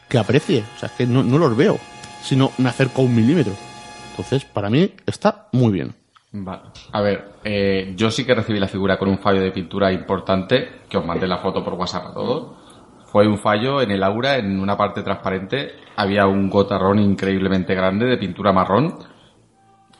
que 0.07 0.17
aprecie, 0.17 0.63
o 0.75 0.79
sea, 0.79 0.89
es 0.89 0.95
que 0.95 1.07
no, 1.07 1.23
no 1.23 1.37
los 1.37 1.55
veo, 1.57 1.79
sino 2.23 2.51
me 2.57 2.69
acerco 2.69 3.01
a 3.01 3.05
un 3.05 3.15
milímetro. 3.15 3.53
Entonces, 4.11 4.45
para 4.45 4.69
mí 4.69 4.91
está 5.05 5.47
muy 5.51 5.71
bien. 5.71 5.95
Vale. 6.43 6.61
A 6.91 7.01
ver, 7.01 7.33
eh, 7.43 7.93
yo 7.95 8.11
sí 8.11 8.25
que 8.25 8.35
recibí 8.35 8.59
la 8.59 8.67
figura 8.67 8.97
con 8.97 9.09
un 9.09 9.17
fallo 9.17 9.41
de 9.41 9.51
pintura 9.51 9.91
importante, 9.91 10.81
que 10.89 10.97
os 10.97 11.05
mandé 11.05 11.27
la 11.27 11.37
foto 11.37 11.63
por 11.63 11.73
WhatsApp 11.73 12.07
a 12.07 12.13
todos. 12.13 12.51
Fue 13.05 13.27
un 13.27 13.37
fallo 13.37 13.81
en 13.81 13.91
el 13.91 14.03
aura, 14.03 14.37
en 14.37 14.59
una 14.59 14.75
parte 14.75 15.01
transparente, 15.01 15.71
había 15.95 16.27
un 16.27 16.49
gotarrón 16.49 16.99
increíblemente 16.99 17.73
grande 17.73 18.05
de 18.05 18.17
pintura 18.17 18.51
marrón 18.51 18.95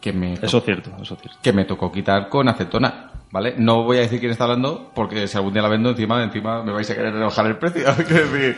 que 0.01 0.13
me, 0.13 0.33
Eso 0.33 0.57
es 0.57 0.63
cierto, 0.63 0.91
eso 1.01 1.15
es 1.15 1.21
cierto. 1.21 1.39
que 1.41 1.53
me 1.53 1.65
tocó 1.65 1.91
quitar 1.91 2.29
con 2.29 2.47
acetona. 2.49 3.11
¿Vale? 3.37 3.53
No 3.55 3.83
voy 3.83 3.97
a 3.97 3.99
decir 3.99 4.19
quién 4.19 4.31
está 4.31 4.45
hablando, 4.45 4.89
porque 4.95 5.27
si 5.27 5.37
algún 5.37 5.53
día 5.53 5.61
la 5.61 5.67
vendo 5.69 5.91
encima, 5.91 6.23
encima 6.23 6.63
me 6.63 6.71
vais 6.71 6.89
a 6.89 6.95
querer 6.95 7.13
rebajar 7.13 7.45
el 7.45 7.55
precio. 7.57 7.93
Decir, 7.93 8.57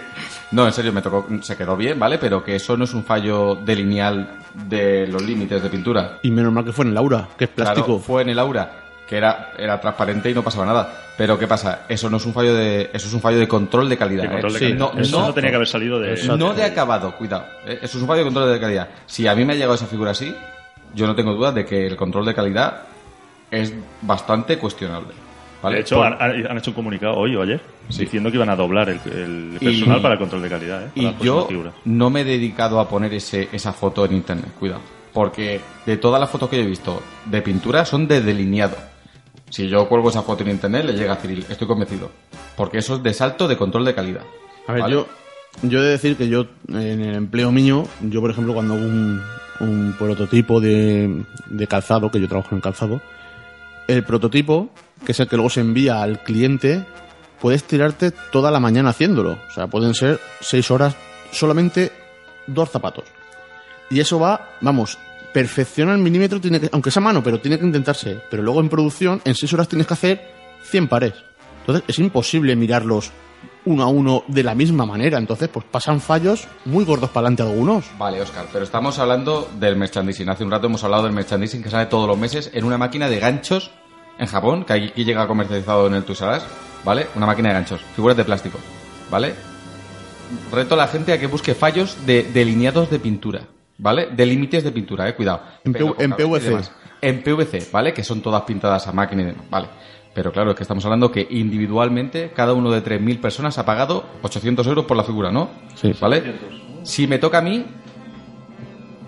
no, 0.52 0.66
en 0.66 0.72
serio, 0.72 0.94
me 0.94 1.02
tocó, 1.02 1.28
se 1.42 1.58
quedó 1.58 1.76
bien, 1.76 2.00
¿vale? 2.00 2.18
Pero 2.18 2.42
que 2.42 2.56
eso 2.56 2.78
no 2.78 2.86
es 2.86 2.94
un 2.94 3.04
fallo 3.04 3.56
de 3.56 3.76
lineal 3.76 4.30
de 4.54 5.06
los 5.08 5.22
límites 5.22 5.62
de 5.62 5.70
pintura. 5.70 6.20
Y 6.24 6.32
menos 6.32 6.54
mal 6.54 6.64
que 6.64 6.72
fue 6.72 6.86
en 6.86 6.92
el 6.92 6.98
aura, 6.98 7.28
que 7.38 7.44
es 7.44 7.50
plástico. 7.50 7.88
Claro, 7.88 8.00
fue 8.00 8.22
en 8.22 8.30
el 8.30 8.40
aura, 8.40 8.72
que 9.06 9.18
era, 9.18 9.52
era 9.58 9.82
transparente 9.82 10.30
y 10.30 10.34
no 10.34 10.44
pasaba 10.44 10.66
nada. 10.66 10.94
Pero 11.18 11.38
¿qué 11.38 11.46
pasa? 11.46 11.82
Eso 11.90 12.10
no 12.10 12.16
es 12.16 12.26
un 12.26 12.32
fallo 12.32 12.56
de, 12.56 12.84
eso 12.94 13.08
es 13.10 13.14
un 13.14 13.20
fallo 13.20 13.38
de 13.38 13.50
control 13.50 13.90
de 13.90 13.98
calidad. 13.98 14.24
De 14.24 14.30
control 14.30 14.54
de 14.54 14.70
¿eh? 14.70 14.74
No, 14.76 14.94
eso 14.98 15.20
no- 15.20 15.28
no 15.28 15.34
tenía 15.34 15.50
que 15.50 15.58
haber 15.58 15.68
salido 15.68 16.00
de... 16.00 16.16
no 16.38 16.54
de 16.54 16.64
acabado, 16.64 17.12
cuidado. 17.18 17.44
¿eh? 17.66 17.80
Eso 17.82 17.98
es 17.98 18.02
un 18.02 18.08
fallo 18.08 18.20
de 18.20 18.26
control 18.28 18.54
de 18.54 18.60
calidad. 18.62 18.88
Si 19.08 19.28
a 19.28 19.36
mí 19.36 19.44
me 19.44 19.52
ha 19.52 19.56
llegado 19.58 19.74
esa 19.74 19.88
figura 19.88 20.12
así, 20.12 20.34
yo 20.96 21.06
no 21.06 21.16
tengo 21.16 21.34
dudas 21.34 21.54
de 21.54 21.66
que 21.66 21.86
el 21.86 21.98
control 21.98 22.26
de 22.26 22.34
calidad 22.34 22.84
es 23.52 23.74
bastante 24.02 24.58
cuestionable. 24.58 25.10
¿vale? 25.62 25.76
De 25.78 25.82
hecho, 25.82 25.96
Por- 25.98 26.06
han, 26.22 26.48
han 26.48 26.58
hecho 26.58 26.72
un 26.72 26.76
comunicado 26.76 27.16
hoy 27.18 27.36
o 27.36 27.42
ayer 27.42 27.60
Sí. 27.90 28.02
diciendo 28.02 28.30
que 28.30 28.38
iban 28.38 28.50
a 28.50 28.56
doblar 28.56 28.90
el, 28.90 29.00
el 29.12 29.58
Y- 29.60 29.66
personal 29.66 30.02
para 30.02 30.14
el 30.14 30.20
control 30.20 30.42
de 30.44 30.50
calidad. 30.50 30.84
¿eh? 30.86 30.90
Para 30.96 31.08
Y 31.10 31.24
yo 31.24 31.48
no 31.86 32.10
me 32.10 32.22
he 32.22 32.24
dedicado 32.24 32.80
a 32.80 32.88
poner 32.88 33.14
ese, 33.14 33.50
esa 33.52 33.74
foto 33.74 34.06
en 34.06 34.14
internet, 34.14 34.52
cuidado. 34.60 34.82
Porque 35.14 35.60
de 35.86 35.98
todas 35.98 36.20
las 36.22 36.30
fotos 36.30 36.50
que 36.50 36.58
yo 36.58 36.64
he 36.64 36.68
visto 36.68 37.02
de 37.26 37.42
pintura 37.42 37.84
son 37.86 38.08
de 38.08 38.22
delineado. 38.22 38.78
Si 39.50 39.68
yo 39.68 39.90
cuelgo 39.90 40.10
esa 40.12 40.22
foto 40.22 40.44
en 40.44 40.52
internet, 40.52 40.86
le 40.86 40.94
llega 40.94 41.14
a 41.14 41.16
Cyril, 41.16 41.44
estoy 41.50 41.68
convencido. 41.68 42.12
Porque 42.56 42.78
eso 42.78 42.96
es 42.98 43.04
de 43.04 43.14
salto 43.14 43.48
de 43.48 43.58
control 43.58 43.86
de 43.86 43.96
calidad. 43.96 44.22
A 44.68 44.74
ver, 44.74 44.82
¿vale? 44.84 44.94
yo, 44.94 45.08
yo 45.64 45.80
he 45.80 45.84
de 45.84 45.90
decir 45.90 46.16
que 46.16 46.30
yo, 46.30 46.46
en 46.68 47.02
el 47.02 47.16
empleo 47.16 47.52
mío, 47.52 47.86
yo 48.02 48.22
por 48.22 48.30
ejemplo 48.30 48.54
cuando 48.54 48.76
hago 48.76 48.84
un, 48.86 49.20
un 49.62 49.96
prototipo 49.98 50.62
de, 50.62 51.24
de 51.48 51.68
calzado, 51.68 52.12
que 52.12 52.22
yo 52.22 52.28
trabajo 52.28 52.54
en 52.54 52.62
calzado, 52.62 53.02
el 53.90 54.04
prototipo, 54.04 54.70
que 55.04 55.14
es 55.14 55.20
el 55.20 55.28
que 55.28 55.36
luego 55.36 55.50
se 55.50 55.62
envía 55.62 56.04
al 56.04 56.24
cliente, 56.24 56.86
puedes 57.42 57.64
tirarte 57.64 58.12
toda 58.12 58.52
la 58.52 58.60
mañana 58.60 58.92
haciéndolo. 58.92 59.40
O 59.50 59.52
sea, 59.52 59.68
pueden 59.68 59.96
ser 59.96 60.20
seis 60.42 60.70
horas 60.70 60.96
solamente 61.32 61.92
dos 62.46 62.70
zapatos. 62.70 63.06
Y 63.90 64.00
eso 64.00 64.20
va, 64.20 64.50
vamos, 64.62 65.00
perfección 65.34 65.90
al 65.90 65.98
milímetro, 65.98 66.40
tiene 66.40 66.60
que, 66.60 66.70
aunque 66.72 66.92
sea 66.92 67.02
mano, 67.02 67.24
pero 67.24 67.40
tiene 67.40 67.58
que 67.58 67.66
intentarse. 67.66 68.22
Pero 68.30 68.44
luego 68.44 68.60
en 68.60 68.70
producción, 68.70 69.22
en 69.26 69.34
seis 69.34 69.52
horas 69.54 69.68
tienes 69.68 69.88
que 69.88 69.94
hacer 69.96 70.32
100 70.64 70.88
pares. 70.88 71.14
Entonces 71.62 71.84
es 71.88 71.98
imposible 71.98 72.56
mirarlos 72.56 73.12
uno 73.66 73.84
a 73.84 73.88
uno 73.88 74.24
de 74.28 74.44
la 74.44 74.56
misma 74.56 74.86
manera. 74.86 75.18
Entonces, 75.18 75.48
pues 75.50 75.66
pasan 75.70 76.00
fallos 76.02 76.48
muy 76.66 76.86
gordos 76.86 77.10
para 77.10 77.28
adelante 77.28 77.44
algunos. 77.44 77.86
Vale, 77.98 78.22
Oscar, 78.22 78.46
pero 78.52 78.64
estamos 78.64 78.98
hablando 79.00 79.50
del 79.60 79.76
merchandising. 79.76 80.30
Hace 80.30 80.44
un 80.44 80.52
rato 80.52 80.68
hemos 80.68 80.84
hablado 80.84 81.04
del 81.04 81.12
merchandising 81.14 81.62
que 81.64 81.70
sale 81.70 81.86
todos 81.88 82.08
los 82.08 82.18
meses 82.18 82.50
en 82.54 82.64
una 82.66 82.78
máquina 82.78 83.10
de 83.10 83.20
ganchos 83.20 83.72
en 84.18 84.28
Japón, 84.28 84.66
que 84.66 84.74
aquí 84.74 85.04
llega 85.06 85.28
comercializado 85.28 85.88
en 85.88 85.94
el 85.94 86.04
Tusaras, 86.04 86.46
¿vale? 86.84 87.08
Una 87.16 87.26
máquina 87.26 87.50
de 87.50 87.54
ganchos, 87.56 87.82
figuras 87.96 88.18
de 88.18 88.26
plástico, 88.26 88.58
¿vale? 89.10 89.34
Reto 90.52 90.76
a 90.76 90.78
la 90.78 90.88
gente 90.88 91.14
a 91.14 91.20
que 91.20 91.28
busque 91.28 91.56
fallos 91.56 92.06
de 92.06 92.24
delineados 92.24 92.90
de 92.90 93.00
pintura, 93.00 93.42
¿vale? 93.78 94.08
De 94.12 94.26
límites 94.26 94.64
de 94.64 94.72
pintura, 94.72 95.08
eh, 95.10 95.16
cuidado. 95.16 95.42
En 95.64 95.74
PV- 95.74 95.96
en 96.00 96.12
PVC. 96.12 96.70
En 97.02 97.24
PVC, 97.24 97.70
¿vale? 97.72 97.94
Que 97.94 98.04
son 98.04 98.22
todas 98.22 98.42
pintadas 98.44 98.86
a 98.88 98.92
máquina 98.92 99.22
y 99.22 99.26
demás, 99.26 99.46
¿vale? 99.50 99.68
Pero 100.20 100.34
claro, 100.34 100.52
es 100.52 100.58
que 100.58 100.64
estamos 100.64 100.84
hablando 100.84 101.14
que 101.14 101.26
individualmente 101.30 102.34
cada 102.36 102.52
uno 102.52 102.72
de 102.72 102.84
3.000 102.84 103.22
personas 103.22 103.58
ha 103.58 103.64
pagado 103.64 104.04
800 104.22 104.68
euros 104.68 104.84
por 104.84 104.98
la 104.98 105.06
figura, 105.06 105.32
¿no? 105.32 105.50
Sí. 105.76 105.94
¿Vale? 105.98 106.36
Si 106.84 107.08
me 107.08 107.20
toca 107.20 107.38
a 107.38 107.42
mí, 107.42 107.66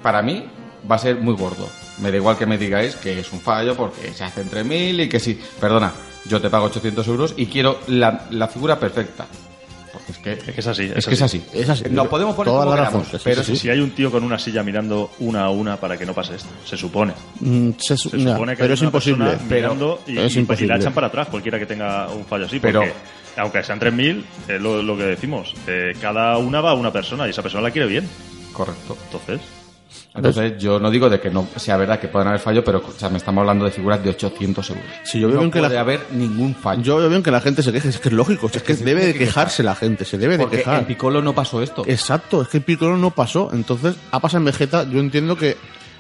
para 0.02 0.22
mí 0.22 0.46
va 0.90 0.96
a 0.96 1.00
ser 1.00 1.18
muy 1.18 1.34
gordo. 1.34 1.68
Me 1.98 2.12
da 2.12 2.16
igual 2.16 2.38
que 2.38 2.46
me 2.46 2.58
digáis 2.58 2.96
que 2.96 3.20
es 3.20 3.34
un 3.34 3.42
fallo 3.42 3.76
porque 3.76 4.14
se 4.14 4.24
hace 4.24 4.40
entre 4.40 4.64
mil 4.64 5.02
y 5.02 5.10
que 5.10 5.20
sí. 5.20 5.38
Perdona, 5.60 5.92
yo 6.30 6.40
te 6.40 6.50
pago 6.50 6.68
800 6.68 7.06
euros 7.10 7.34
y 7.36 7.48
quiero 7.48 7.80
la, 7.88 8.28
la 8.30 8.48
figura 8.48 8.80
perfecta. 8.80 9.28
Es 10.12 10.18
que 10.20 10.60
Es 10.62 10.68
así. 10.68 10.92
es, 10.96 11.06
que 11.06 11.14
es 11.14 11.22
así. 11.22 11.44
Es 11.54 11.70
así. 11.70 11.84
Nos 11.90 12.08
podemos 12.08 12.36
poner 12.36 12.52
Toda 12.52 12.64
como 12.66 12.76
la 12.76 12.84
razón, 12.84 13.02
queramos, 13.04 13.12
que 13.12 13.18
sí, 13.18 13.24
pero 13.24 13.44
sí, 13.44 13.56
Si 13.56 13.70
hay 13.70 13.80
un 13.80 13.92
tío 13.92 14.12
con 14.12 14.24
una 14.24 14.38
silla 14.38 14.64
mirando 14.64 15.12
una 15.20 15.46
a 15.46 15.50
una 15.50 15.78
para 15.78 15.98
que 15.98 16.06
no 16.06 16.14
pase 16.14 16.36
esto, 16.36 16.50
se 16.66 16.78
supone. 16.78 17.14
Mm, 17.40 17.72
se 17.78 17.98
su- 17.98 18.10
Se 18.10 18.18
ya, 18.20 18.34
supone 18.34 18.54
que 18.54 18.58
pero 18.58 18.68
hay 18.70 18.74
es 18.74 18.82
una 18.82 18.88
imposible. 18.90 19.38
mirando 19.50 20.02
y, 20.08 20.18
es 20.18 20.34
y- 20.34 20.38
y 20.38 20.42
imposible. 20.42 20.74
la 20.74 20.80
echan 20.80 20.94
para 20.94 21.08
atrás 21.08 21.28
cualquiera 21.30 21.58
que 21.60 21.66
tenga 21.66 22.08
un 22.10 22.26
fallo 22.26 22.46
así. 22.46 22.60
Pero- 22.60 22.80
Porque, 22.82 22.94
aunque 23.38 23.64
sean 23.64 23.80
3.000, 23.80 24.24
es 24.48 24.62
lo, 24.62 24.82
lo 24.84 24.98
que 24.98 25.04
decimos. 25.04 25.54
eh, 25.68 25.94
cada 26.02 26.38
una 26.38 26.62
va 26.62 26.72
a 26.72 26.74
una 26.74 26.92
persona 26.92 27.28
y 27.28 27.30
esa 27.32 27.42
persona 27.42 27.64
la 27.64 27.72
quiere 27.72 27.88
bien. 27.88 28.08
Correcto. 28.54 28.98
Entonces, 29.06 29.40
Entonces 30.14 30.62
yo 30.62 30.78
no 30.78 30.92
digo 30.92 31.10
de 31.10 31.22
que 31.22 31.30
no 31.30 31.48
sea 31.56 31.78
verdad 31.78 31.98
que 32.00 32.10
puedan 32.10 32.28
haber 32.28 32.42
fallo, 32.42 32.64
pero 32.66 32.84
o 32.86 32.92
sea, 32.92 33.10
me 33.10 33.18
estamos 33.18 33.42
hablando 33.42 33.64
de 33.64 33.72
figuras 33.72 34.04
de 34.04 34.10
800 34.10 34.70
euros. 34.72 34.84
Si 35.06 35.20
yo 35.22 35.28
veo 35.28 35.36
no 35.36 35.42
bien 35.42 35.52
que 35.52 35.60
puede 35.60 35.74
la- 35.76 35.80
haber 35.82 36.02
ningún 36.12 36.54
fallo. 36.54 36.82
Yo 36.82 36.98
veo 36.98 37.08
bien 37.10 37.24
que 37.24 37.32
la 37.32 37.40
gente 37.40 37.64
se 37.64 37.72
queje, 37.72 37.88
es 37.90 38.00
que 38.00 38.10
es 38.10 38.14
lógico, 38.14 38.50
es 38.54 38.62
que 38.62 38.76
se 38.76 38.84
debe 38.84 39.06
de 39.06 39.14
que 39.14 39.20
quejarse 39.20 39.64
la 39.64 39.74
gente, 39.74 40.04
se 40.04 40.18
debe 40.18 40.38
de 40.38 40.44
porque 40.44 40.58
quejar. 40.58 40.80
en 40.80 40.86
Piccolo 40.86 41.22
no 41.22 41.34
pasó 41.34 41.62
esto. 41.62 41.84
Exacto, 41.88 42.42
es 42.42 42.50
que 42.50 42.58
el 42.58 42.64
Piccolo 42.64 42.98
no 42.98 43.12
pasó. 43.12 43.50
Entonces, 43.54 43.96
ha 44.12 44.20
pasado 44.20 44.40
en 44.40 44.46
Vegeta, 44.46 44.84
yo 44.84 45.00
entiendo 45.00 45.38
que 45.38 45.56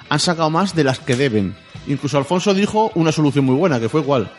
han 0.09 0.19
sacado 0.19 0.49
más 0.49 0.75
de 0.75 0.83
las 0.83 0.99
que 0.99 1.15
deben. 1.15 1.55
Incluso 1.87 2.17
Alfonso 2.17 2.53
dijo 2.53 2.91
una 2.95 3.13
solución 3.13 3.45
muy 3.45 3.55
buena, 3.55 3.79
que 3.79 3.87
fue 3.87 4.03
cuál. 4.03 4.29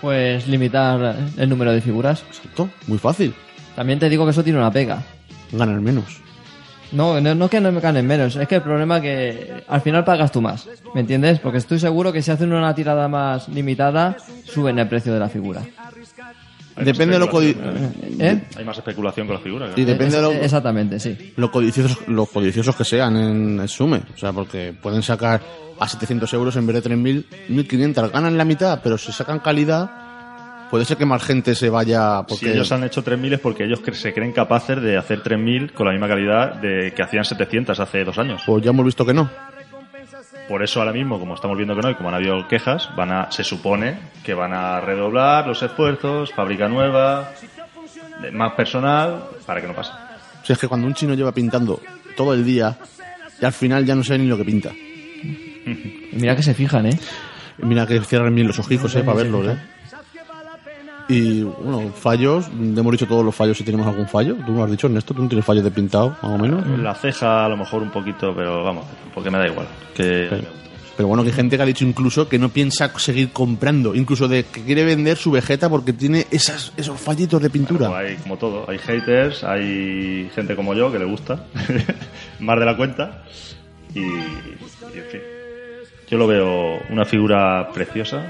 Pues 0.00 0.46
limitar 0.48 1.16
el 1.36 1.48
número 1.48 1.72
de 1.72 1.80
figuras. 1.80 2.24
Exacto, 2.28 2.68
muy 2.88 2.98
fácil. 2.98 3.34
También 3.76 3.98
te 3.98 4.08
digo 4.08 4.24
que 4.24 4.32
eso 4.32 4.42
tiene 4.44 4.58
una 4.58 4.70
pega. 4.72 5.02
Ganar 5.52 5.80
menos. 5.80 6.04
No, 6.92 7.20
no, 7.20 7.34
no 7.34 7.48
que 7.50 7.60
no 7.60 7.72
me 7.72 7.80
ganen 7.80 8.06
menos, 8.06 8.36
es 8.36 8.46
que 8.48 8.56
el 8.56 8.62
problema 8.62 8.96
es 8.98 9.02
que 9.02 9.64
al 9.68 9.80
final 9.80 10.04
pagas 10.04 10.30
tú 10.32 10.40
más, 10.40 10.68
¿me 10.94 11.00
entiendes? 11.00 11.40
Porque 11.40 11.58
estoy 11.58 11.78
seguro 11.80 12.12
que 12.12 12.22
si 12.22 12.30
hacen 12.30 12.52
una 12.52 12.74
tirada 12.74 13.08
más 13.08 13.48
limitada, 13.48 14.16
suben 14.44 14.78
el 14.78 14.88
precio 14.88 15.12
de 15.12 15.18
la 15.20 15.28
figura. 15.28 15.62
hay 16.76 16.84
Depende 16.84 17.14
de 17.14 17.18
lo, 17.20 17.26
más 17.26 17.34
codi- 17.34 17.48
especulación, 17.56 18.20
¿Eh? 18.20 18.44
Hay 18.56 18.64
más 18.64 18.78
especulación 18.78 19.26
con 19.26 19.36
la 19.36 19.42
figura. 19.42 19.68
depende 19.74 20.16
de 20.16 20.22
lo, 20.22 20.32
Exactamente, 20.32 21.00
sí. 21.00 21.32
lo 21.36 21.50
codiciosos, 21.50 22.06
los 22.08 22.28
codiciosos 22.28 22.76
que 22.76 22.84
sean 22.84 23.16
en 23.16 23.60
el 23.60 23.68
Sume. 23.68 24.02
O 24.14 24.18
sea, 24.18 24.32
porque 24.32 24.72
pueden 24.80 25.02
sacar 25.02 25.40
a 25.80 25.88
700 25.88 26.32
euros 26.34 26.54
en 26.56 26.66
vez 26.66 26.82
de 26.82 26.90
3.000, 26.90 27.24
1.500. 27.48 28.12
Ganan 28.12 28.36
la 28.38 28.44
mitad, 28.44 28.80
pero 28.82 28.96
si 28.96 29.10
sacan 29.12 29.40
calidad, 29.40 29.90
Puede 30.70 30.84
ser 30.84 30.96
que 30.96 31.06
más 31.06 31.22
gente 31.22 31.54
se 31.54 31.70
vaya 31.70 32.22
porque 32.22 32.46
Si 32.46 32.50
ellos 32.52 32.70
han 32.72 32.84
hecho 32.84 33.04
3.000 33.04 33.34
es 33.34 33.40
porque 33.40 33.64
ellos 33.64 33.80
se 33.92 34.12
creen 34.12 34.32
capaces 34.32 34.80
de 34.80 34.96
hacer 34.96 35.22
3.000 35.22 35.72
con 35.72 35.86
la 35.86 35.92
misma 35.92 36.08
calidad 36.08 36.54
de 36.54 36.92
que 36.92 37.02
hacían 37.02 37.24
700 37.24 37.78
hace 37.78 38.04
dos 38.04 38.18
años. 38.18 38.42
pues 38.46 38.64
ya 38.64 38.70
hemos 38.70 38.84
visto 38.84 39.04
que 39.06 39.14
no. 39.14 39.30
Por 40.48 40.62
eso 40.62 40.80
ahora 40.80 40.92
mismo, 40.92 41.18
como 41.18 41.34
estamos 41.34 41.56
viendo 41.56 41.74
que 41.74 41.82
no 41.82 41.90
y 41.90 41.94
como 41.96 42.08
han 42.08 42.14
habido 42.16 42.46
quejas, 42.46 42.88
van 42.96 43.10
a, 43.10 43.32
se 43.32 43.42
supone 43.42 43.98
que 44.24 44.32
van 44.32 44.52
a 44.52 44.80
redoblar 44.80 45.46
los 45.46 45.60
esfuerzos, 45.62 46.32
fábrica 46.32 46.68
nueva, 46.68 47.32
más 48.32 48.52
personal, 48.54 49.24
para 49.44 49.60
que 49.60 49.66
no 49.66 49.74
pase. 49.74 49.90
Si 50.44 50.52
es 50.52 50.58
que 50.58 50.68
cuando 50.68 50.86
un 50.86 50.94
chino 50.94 51.14
lleva 51.14 51.32
pintando 51.32 51.80
todo 52.16 52.32
el 52.32 52.44
día 52.44 52.76
y 53.40 53.44
al 53.44 53.52
final 53.52 53.84
ya 53.84 53.96
no 53.96 54.04
sé 54.04 54.16
ni 54.18 54.26
lo 54.26 54.36
que 54.36 54.44
pinta. 54.44 54.70
Mira 56.12 56.36
que 56.36 56.42
se 56.44 56.54
fijan, 56.54 56.86
¿eh? 56.86 56.98
Mira 57.58 57.86
que 57.86 58.00
cierran 58.00 58.34
bien 58.34 58.46
los 58.46 58.58
ojicos, 58.58 58.94
eh, 58.94 59.02
para 59.02 59.16
verlos, 59.16 59.48
eh. 59.48 59.58
Y 61.08 61.42
bueno, 61.42 61.92
fallos, 61.92 62.48
hemos 62.48 62.92
dicho 62.92 63.06
todos 63.06 63.24
los 63.24 63.34
fallos 63.34 63.56
si 63.56 63.62
tenemos 63.62 63.86
algún 63.86 64.08
fallo. 64.08 64.34
Tú 64.44 64.52
me 64.52 64.62
has 64.62 64.70
dicho, 64.70 64.88
Ernesto, 64.88 65.14
tú 65.14 65.22
no 65.22 65.28
tienes 65.28 65.44
fallos 65.44 65.62
de 65.62 65.70
pintado, 65.70 66.10
más 66.20 66.32
o 66.32 66.38
menos. 66.38 66.66
La 66.80 66.94
ceja 66.94 67.44
a 67.44 67.48
lo 67.48 67.56
mejor 67.56 67.82
un 67.82 67.90
poquito, 67.90 68.34
pero 68.34 68.64
vamos, 68.64 68.84
porque 69.14 69.30
me 69.30 69.38
da 69.38 69.46
igual. 69.46 69.68
Que 69.94 70.28
Pero 70.96 71.08
bueno, 71.08 71.22
que 71.22 71.28
hay 71.28 71.34
gente 71.34 71.56
que 71.56 71.62
ha 71.62 71.66
dicho 71.66 71.84
incluso 71.84 72.28
que 72.28 72.40
no 72.40 72.48
piensa 72.48 72.90
seguir 72.98 73.30
comprando, 73.30 73.94
incluso 73.94 74.26
de 74.26 74.44
que 74.44 74.64
quiere 74.64 74.84
vender 74.84 75.16
su 75.16 75.30
vegeta 75.30 75.68
porque 75.68 75.92
tiene 75.92 76.26
esas, 76.32 76.72
esos 76.76 77.00
fallitos 77.00 77.40
de 77.40 77.50
pintura. 77.50 77.86
Claro, 77.86 78.08
hay 78.08 78.16
como 78.16 78.36
todo, 78.36 78.68
hay 78.68 78.78
haters, 78.78 79.44
hay 79.44 80.28
gente 80.34 80.56
como 80.56 80.74
yo 80.74 80.90
que 80.90 80.98
le 80.98 81.04
gusta, 81.04 81.44
más 82.40 82.58
de 82.58 82.64
la 82.66 82.76
cuenta, 82.76 83.22
y, 83.94 84.00
y, 84.00 84.98
en 84.98 85.04
fin. 85.10 85.20
Yo 86.10 86.18
lo 86.18 86.26
veo 86.26 86.80
una 86.90 87.04
figura 87.04 87.68
preciosa 87.72 88.24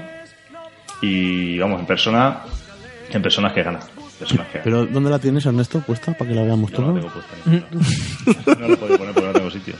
y 1.01 1.59
vamos, 1.59 1.79
en 1.79 1.85
persona, 1.85 2.41
en 3.11 3.21
personas 3.21 3.53
que 3.53 3.63
ganan. 3.63 3.81
Personas 4.19 4.47
que 4.47 4.57
ganan. 4.59 4.63
Pero 4.63 4.85
¿dónde 4.85 5.09
la 5.09 5.19
tienes, 5.19 5.45
Ernesto, 5.45 5.79
puesta 5.81 6.13
para 6.17 6.29
que 6.29 6.35
la 6.35 6.43
veamos 6.43 6.71
Yo 6.71 6.81
no 6.81 6.93
la 6.93 7.01
todos? 7.01 7.13
tengo 7.13 7.25
puesta 7.27 8.55
en. 8.55 8.59
No 8.61 8.67
la 8.67 8.75
puedo 8.77 8.97
poner 8.97 9.13
porque 9.13 9.27
no 9.27 9.33
tengo 9.33 9.51
sitio. 9.51 9.75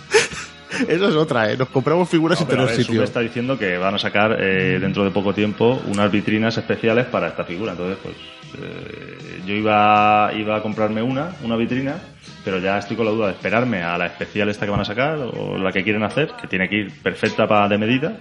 Esa 0.87 1.07
es 1.07 1.15
otra, 1.15 1.51
¿eh? 1.51 1.57
Nos 1.57 1.69
compramos 1.69 2.07
figuras 2.09 2.39
No, 2.39 2.45
a 2.45 2.49
tener 2.49 2.69
sitio. 2.69 3.01
está 3.01 3.21
diciendo 3.21 3.57
que 3.57 3.77
van 3.77 3.95
a 3.95 3.97
sacar 3.97 4.37
eh, 4.39 4.77
dentro 4.79 5.03
de 5.05 5.11
poco 5.11 5.33
tiempo 5.33 5.81
unas 5.87 6.11
vitrinas 6.11 6.57
especiales 6.57 7.05
para 7.05 7.29
esta 7.29 7.45
figura. 7.45 7.71
Entonces, 7.71 7.97
pues 8.03 8.15
eh, 8.61 9.41
yo 9.45 9.53
iba, 9.55 10.29
iba 10.35 10.57
a 10.57 10.61
comprarme 10.61 11.01
una, 11.01 11.31
una 11.43 11.55
vitrina, 11.55 11.95
pero 12.43 12.59
ya 12.59 12.77
estoy 12.77 12.95
con 12.97 13.05
la 13.05 13.11
duda 13.11 13.27
de 13.27 13.33
esperarme 13.33 13.81
a 13.81 13.97
la 13.97 14.05
especial 14.07 14.49
esta 14.49 14.65
que 14.65 14.71
van 14.71 14.81
a 14.81 14.85
sacar 14.85 15.17
o 15.17 15.57
la 15.57 15.71
que 15.71 15.83
quieren 15.83 16.03
hacer, 16.03 16.31
que 16.39 16.47
tiene 16.47 16.67
que 16.69 16.75
ir 16.75 17.01
perfecta 17.01 17.47
para 17.47 17.67
de 17.69 17.77
medida, 17.77 18.17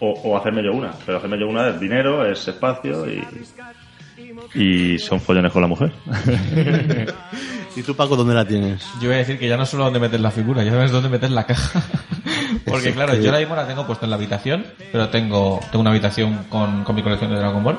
o, 0.00 0.10
o 0.12 0.36
hacerme 0.36 0.62
yo 0.62 0.72
una. 0.72 0.92
Pero 1.06 1.18
hacerme 1.18 1.40
yo 1.40 1.48
una 1.48 1.70
es 1.70 1.80
dinero, 1.80 2.24
es 2.30 2.46
espacio 2.46 3.06
y, 3.10 3.22
y 4.54 4.98
son 4.98 5.20
follones 5.20 5.52
con 5.52 5.62
la 5.62 5.68
mujer. 5.68 5.92
¿Y 7.76 7.82
tú, 7.82 7.94
Paco, 7.96 8.14
dónde 8.16 8.34
la 8.34 8.44
tienes? 8.46 8.84
Yo 9.00 9.08
voy 9.08 9.16
a 9.16 9.18
decir 9.18 9.38
que 9.38 9.48
ya 9.48 9.56
no 9.56 9.66
solo 9.66 9.84
dónde 9.84 9.98
meter 9.98 10.20
la 10.20 10.30
figura, 10.30 10.62
ya 10.62 10.70
sabes 10.70 10.92
dónde 10.92 11.08
meter 11.08 11.30
la 11.30 11.44
caja. 11.44 11.82
Porque 12.64 12.88
Eso 12.90 12.94
claro, 12.96 13.12
que- 13.14 13.18
yo 13.22 13.26
ahora 13.30 13.40
mismo 13.40 13.56
la 13.56 13.66
tengo 13.66 13.86
puesta 13.86 14.06
en 14.06 14.10
la 14.10 14.16
habitación, 14.16 14.64
pero 14.92 15.08
tengo, 15.08 15.58
tengo 15.70 15.80
una 15.80 15.90
habitación 15.90 16.44
con, 16.48 16.84
con 16.84 16.94
mi 16.94 17.02
colección 17.02 17.30
de 17.32 17.38
Dragon 17.38 17.62
Ball. 17.64 17.78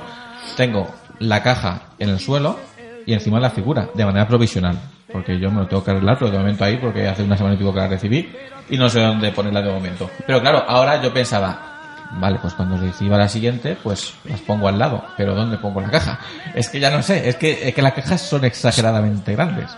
Tengo 0.58 0.94
la 1.20 1.42
caja 1.42 1.84
en 1.98 2.10
el 2.10 2.20
suelo 2.20 2.60
y 3.06 3.14
encima 3.14 3.40
la 3.40 3.50
figura, 3.52 3.90
de 3.94 4.06
manera 4.06 4.28
provisional. 4.28 4.78
Porque 5.12 5.40
yo 5.40 5.50
me 5.50 5.62
lo 5.62 5.68
tengo 5.68 5.82
que 5.84 5.92
arreglar, 5.92 6.18
pero 6.20 6.30
de 6.30 6.38
momento 6.40 6.66
ahí, 6.66 6.76
porque 6.78 7.08
hace 7.08 7.24
una 7.24 7.38
semana 7.38 7.56
y 7.56 7.58
pico 7.58 7.74
que 7.74 7.80
la 7.80 7.88
recibí 7.88 8.30
y 8.70 8.78
no 8.78 8.90
sé 8.90 9.00
dónde 9.00 9.32
ponerla 9.32 9.62
de 9.62 9.72
momento. 9.72 10.10
Pero 10.28 10.42
claro, 10.42 10.66
ahora 10.68 11.02
yo 11.02 11.14
pensaba, 11.14 11.75
vale, 12.12 12.40
pues 12.42 12.54
cuando 12.54 12.78
reciba 12.78 13.18
la 13.18 13.30
siguiente, 13.30 13.78
pues 13.82 14.14
las 14.26 14.40
pongo 14.42 14.68
al 14.68 14.80
lado. 14.80 15.04
Pero 15.18 15.36
¿dónde 15.36 15.58
pongo 15.58 15.82
la 15.82 15.90
caja? 15.90 16.20
Es 16.56 16.70
que 16.70 16.80
ya 16.80 16.90
no 16.90 17.02
sé, 17.02 17.28
es 17.28 17.36
que, 17.36 17.68
es 17.68 17.76
que 17.76 17.82
las 17.82 17.94
cajas 17.94 18.22
son 18.22 18.46
exageradamente 18.46 19.34
grandes. 19.34 19.76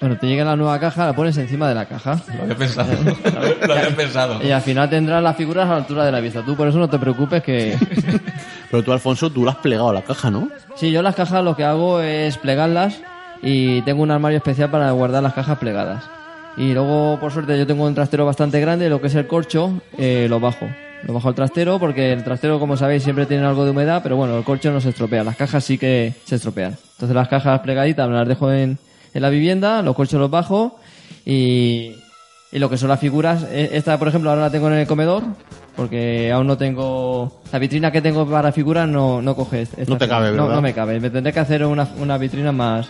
Bueno, 0.00 0.16
te 0.16 0.28
llega 0.28 0.44
la 0.44 0.54
nueva 0.54 0.78
caja, 0.78 1.06
la 1.06 1.12
pones 1.12 1.36
encima 1.38 1.68
de 1.68 1.74
la 1.74 1.86
caja. 1.86 2.20
Lo 2.36 2.44
había 2.44 2.56
pensado. 2.56 2.92
lo 3.66 3.74
había 3.74 3.96
pensado. 3.96 4.42
Y 4.42 4.50
al 4.52 4.62
final 4.62 4.88
tendrás 4.88 5.22
las 5.22 5.36
figuras 5.36 5.66
a 5.66 5.70
la 5.70 5.76
altura 5.78 6.04
de 6.04 6.12
la 6.12 6.20
vista. 6.20 6.42
Tú 6.44 6.56
por 6.56 6.68
eso 6.68 6.78
no 6.78 6.88
te 6.88 6.98
preocupes 6.98 7.42
que... 7.42 7.76
Pero 8.70 8.84
tú, 8.84 8.92
Alfonso, 8.92 9.30
tú 9.30 9.44
la 9.44 9.52
has 9.52 9.56
plegado 9.58 9.90
a 9.90 9.92
la 9.92 10.02
caja, 10.02 10.30
¿no? 10.30 10.48
Sí, 10.76 10.92
yo 10.92 11.02
las 11.02 11.16
cajas 11.16 11.42
lo 11.42 11.56
que 11.56 11.64
hago 11.64 12.00
es 12.00 12.38
plegarlas 12.38 13.00
y 13.42 13.82
tengo 13.82 14.02
un 14.02 14.10
armario 14.10 14.38
especial 14.38 14.70
para 14.70 14.90
guardar 14.92 15.22
las 15.22 15.34
cajas 15.34 15.58
plegadas. 15.58 16.04
Y 16.56 16.74
luego, 16.74 17.18
por 17.18 17.32
suerte, 17.32 17.58
yo 17.58 17.66
tengo 17.66 17.84
un 17.84 17.94
trastero 17.94 18.24
bastante 18.24 18.60
grande, 18.60 18.88
lo 18.88 19.00
que 19.00 19.08
es 19.08 19.14
el 19.14 19.26
corcho, 19.26 19.80
eh, 19.96 20.26
lo 20.28 20.38
bajo. 20.38 20.68
Lo 21.04 21.14
bajo 21.14 21.28
al 21.28 21.34
trastero 21.34 21.78
porque 21.78 22.12
el 22.12 22.24
trastero, 22.24 22.58
como 22.58 22.76
sabéis, 22.76 23.04
siempre 23.04 23.24
tiene 23.26 23.46
algo 23.46 23.64
de 23.64 23.70
humedad, 23.70 24.00
pero 24.02 24.16
bueno, 24.16 24.36
el 24.36 24.44
corcho 24.44 24.70
no 24.72 24.80
se 24.80 24.88
estropea, 24.90 25.24
las 25.24 25.36
cajas 25.36 25.64
sí 25.64 25.78
que 25.78 26.12
se 26.24 26.36
estropean. 26.36 26.76
Entonces 26.92 27.14
las 27.14 27.28
cajas 27.28 27.60
plegaditas 27.60 28.08
me 28.08 28.14
las 28.16 28.26
dejo 28.26 28.50
en, 28.52 28.78
en 29.14 29.22
la 29.22 29.30
vivienda, 29.30 29.80
los 29.82 29.94
corchos 29.94 30.18
los 30.20 30.30
bajo 30.30 30.76
y, 31.24 31.92
y 32.50 32.58
lo 32.58 32.68
que 32.68 32.76
son 32.76 32.88
las 32.88 32.98
figuras, 33.00 33.44
eh, 33.50 33.70
esta 33.72 33.98
por 33.98 34.08
ejemplo 34.08 34.30
ahora 34.30 34.42
la 34.42 34.50
tengo 34.50 34.66
en 34.68 34.74
el 34.74 34.86
comedor 34.86 35.22
porque 35.76 36.32
aún 36.32 36.48
no 36.48 36.58
tengo 36.58 37.40
la 37.52 37.58
vitrina 37.60 37.92
que 37.92 38.02
tengo 38.02 38.28
para 38.28 38.50
figuras 38.50 38.88
no, 38.88 39.22
no 39.22 39.36
coge 39.36 39.62
esta 39.62 39.76
No 39.86 39.96
te 39.96 40.08
cabe, 40.08 40.32
¿verdad? 40.32 40.48
no 40.48 40.60
me 40.60 40.74
cabe, 40.74 40.98
me 40.98 41.10
tendré 41.10 41.32
que 41.32 41.38
hacer 41.40 41.64
una, 41.64 41.88
una 42.00 42.18
vitrina 42.18 42.50
más 42.50 42.88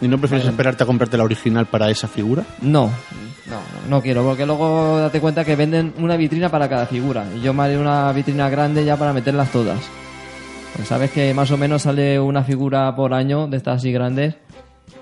¿Y 0.00 0.06
no 0.06 0.18
prefieres 0.18 0.46
esperarte 0.46 0.84
a 0.84 0.86
comprarte 0.86 1.16
la 1.16 1.24
original 1.24 1.66
para 1.66 1.90
esa 1.90 2.06
figura? 2.06 2.44
no, 2.62 2.90
no, 3.50 3.88
no, 3.88 4.02
quiero 4.02 4.22
porque 4.24 4.46
luego 4.46 4.98
date 4.98 5.20
cuenta 5.20 5.44
que 5.44 5.56
venden 5.56 5.94
una 5.98 6.16
vitrina 6.16 6.50
para 6.50 6.68
cada 6.68 6.86
figura. 6.86 7.26
Y 7.36 7.40
yo 7.40 7.54
me 7.54 7.62
haré 7.62 7.78
una 7.78 8.12
vitrina 8.12 8.48
grande 8.48 8.84
ya 8.84 8.96
para 8.96 9.12
meterlas 9.12 9.50
todas. 9.50 9.78
Pues 10.76 10.88
sabes 10.88 11.10
que 11.10 11.32
más 11.34 11.50
o 11.50 11.56
menos 11.56 11.82
sale 11.82 12.20
una 12.20 12.44
figura 12.44 12.94
por 12.94 13.14
año 13.14 13.46
de 13.46 13.56
estas 13.56 13.78
así 13.78 13.92
grandes 13.92 14.36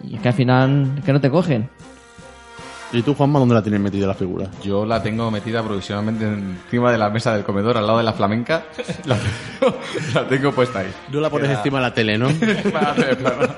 y 0.03 0.17
que 0.17 0.29
al 0.29 0.35
final 0.35 1.03
que 1.05 1.13
no 1.13 1.21
te 1.21 1.31
cogen 1.31 1.69
¿Y 2.93 3.03
tú, 3.03 3.15
Juanma, 3.15 3.39
dónde 3.41 3.55
la 3.55 3.63
tienes 3.63 3.81
metida 3.81 4.07
la 4.07 4.15
figura? 4.15 4.47
Yo 4.63 4.87
la 4.87 5.03
tengo 5.03 5.31
metida 5.31 5.63
provisionalmente 5.63 6.25
encima 6.25 6.91
de 6.93 6.99
la 6.99 7.11
mesa 7.11 7.35
del 7.35 7.43
comedor, 7.45 7.77
al 7.77 7.87
lado 7.87 7.99
de 7.99 8.05
la 8.05 8.13
flamenca. 8.13 8.65
La 9.05 9.17
tengo, 9.17 9.77
la 10.15 10.29
tengo 10.29 10.53
puesta 10.53 10.81
ahí. 10.81 10.93
No 11.13 11.21
la 11.21 11.31
pones 11.31 11.49
Queda- 11.49 11.59
encima 11.59 11.79
de 11.79 11.83
la 11.83 11.95
tele, 11.95 12.19
¿no? 12.19 12.29
Para 12.73 12.93
hacer 12.93 13.19
plano. 13.19 13.49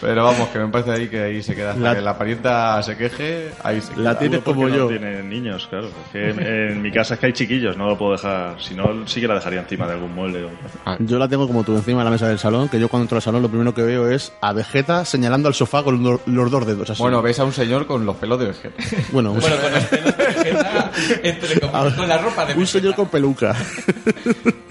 Pero 0.00 0.24
vamos, 0.24 0.48
que 0.48 0.58
me 0.58 0.68
parece 0.68 0.90
ahí 0.92 1.08
que 1.08 1.22
ahí 1.22 1.42
se 1.42 1.54
queda. 1.54 1.70
Hasta 1.70 1.82
La- 1.82 1.94
que 1.94 2.00
la 2.02 2.18
parienta 2.18 2.82
se 2.82 2.96
queje, 2.96 3.50
ahí 3.62 3.80
se 3.80 3.92
queda. 3.94 4.02
La 4.02 4.18
tienes 4.18 4.40
como 4.42 4.68
no 4.68 4.74
yo. 4.76 4.88
tienen 4.88 5.28
niños, 5.28 5.66
claro. 5.68 5.86
Es 5.88 6.12
que 6.12 6.30
en, 6.30 6.40
en 6.42 6.82
mi 6.82 6.90
casa 6.92 7.14
es 7.14 7.20
que 7.20 7.26
hay 7.26 7.32
chiquillos, 7.32 7.76
no 7.76 7.86
lo 7.88 7.96
puedo 7.96 8.12
dejar. 8.12 8.60
Si 8.60 8.74
no, 8.74 9.06
sí 9.06 9.20
que 9.20 9.28
la 9.28 9.34
dejaría 9.34 9.60
encima 9.60 9.86
de 9.86 9.94
algún 9.94 10.14
mueble. 10.14 10.44
o- 10.44 10.96
Yo 11.00 11.18
la 11.18 11.28
tengo 11.28 11.46
como 11.46 11.64
tú, 11.64 11.74
encima 11.74 12.00
de 12.00 12.04
la 12.04 12.10
mesa 12.10 12.28
del 12.28 12.38
salón, 12.38 12.68
que 12.68 12.78
yo 12.78 12.88
cuando 12.88 13.04
entro 13.04 13.16
al 13.16 13.22
salón 13.22 13.42
lo 13.42 13.48
primero 13.48 13.72
que 13.74 13.82
veo 13.82 14.08
es 14.10 14.32
a 14.40 14.52
Vegeta 14.52 15.04
señalando 15.04 15.48
al 15.48 15.54
sofá 15.54 15.82
con 15.82 16.02
lo- 16.02 16.20
los 16.26 16.50
dos 16.50 16.66
dedos 16.66 16.90
así. 16.90 17.02
Bueno, 17.02 17.22
ves 17.22 17.38
a 17.40 17.44
un 17.44 17.52
señor 17.52 17.86
con 17.86 18.04
los 18.04 18.16
de 18.24 18.46
vegeta. 18.46 18.82
bueno, 19.12 19.32
un, 19.32 19.40
Bueno, 19.40 19.56
con 19.56 19.72
los 19.72 19.84
pelos 19.84 20.16
de 20.16 20.24
Vegeta, 20.24 20.90
entre 21.22 21.60
comillas, 21.60 21.94
con 21.94 22.08
la 22.08 22.18
ropa 22.18 22.46
de 22.46 22.54
un 22.54 22.66
señor 22.66 22.94
con 22.94 23.08
peluca. 23.08 23.54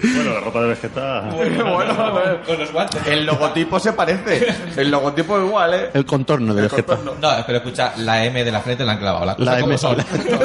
Bueno, 0.02 0.34
la 0.34 0.40
ropa 0.40 0.60
de 0.62 0.68
Vegeta. 0.68 1.20
bueno, 1.30 2.40
con 2.46 2.58
los 2.58 2.72
guantes. 2.72 3.06
el 3.06 3.24
logotipo 3.24 3.78
se 3.78 3.92
parece. 3.92 4.54
El 4.76 4.90
logotipo 4.90 5.38
es 5.38 5.46
igual, 5.46 5.74
¿eh? 5.74 5.90
El 5.94 6.04
contorno 6.04 6.54
de 6.54 6.62
Vegeta. 6.62 6.98
No, 7.04 7.28
pero 7.46 7.58
escucha, 7.58 7.94
la 7.98 8.24
M 8.24 8.44
de 8.44 8.52
la 8.52 8.60
frente 8.60 8.84
la 8.84 8.92
han 8.92 8.98
clavado. 8.98 9.34
La 9.38 9.60
M, 9.60 9.78
son. 9.78 9.96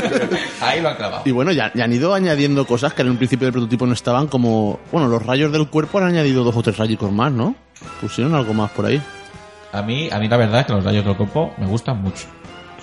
Ahí 0.61 0.81
lo 0.81 0.90
han 0.90 0.95
clavado. 0.95 1.23
Y 1.26 1.31
bueno, 1.31 1.52
ya, 1.52 1.72
ya 1.73 1.86
han 1.86 1.94
ido 1.94 2.14
añadiendo 2.14 2.65
cosas 2.65 2.94
que 2.94 3.02
en 3.02 3.10
un 3.10 3.18
principio 3.18 3.45
del 3.45 3.53
prototipo 3.53 3.86
no 3.86 3.94
estaban, 3.94 4.27
como... 4.27 4.80
Bueno, 4.91 5.07
los 5.07 5.26
rayos 5.26 5.52
del 5.52 5.68
cuerpo 5.68 5.98
han 5.98 6.06
añadido 6.06 6.44
dos 6.44 6.56
o 6.56 6.61
tres 6.61 6.77
rayicos 6.77 7.11
más, 7.11 7.31
¿no? 7.31 7.56
Pusieron 8.02 8.36
algo 8.36 8.53
más 8.53 8.72
por 8.72 8.86
ahí. 8.86 9.02
A 9.72 9.81
mí, 9.81 10.10
a 10.11 10.19
mí 10.19 10.27
la 10.27 10.38
verdad 10.38 10.61
es 10.61 10.65
que 10.65 10.73
los 10.73 10.84
rayos 10.84 11.06
del 11.06 11.15
cuerpo 11.15 11.53
me 11.57 11.68
gustan 11.68 12.02
mucho. 12.02 12.26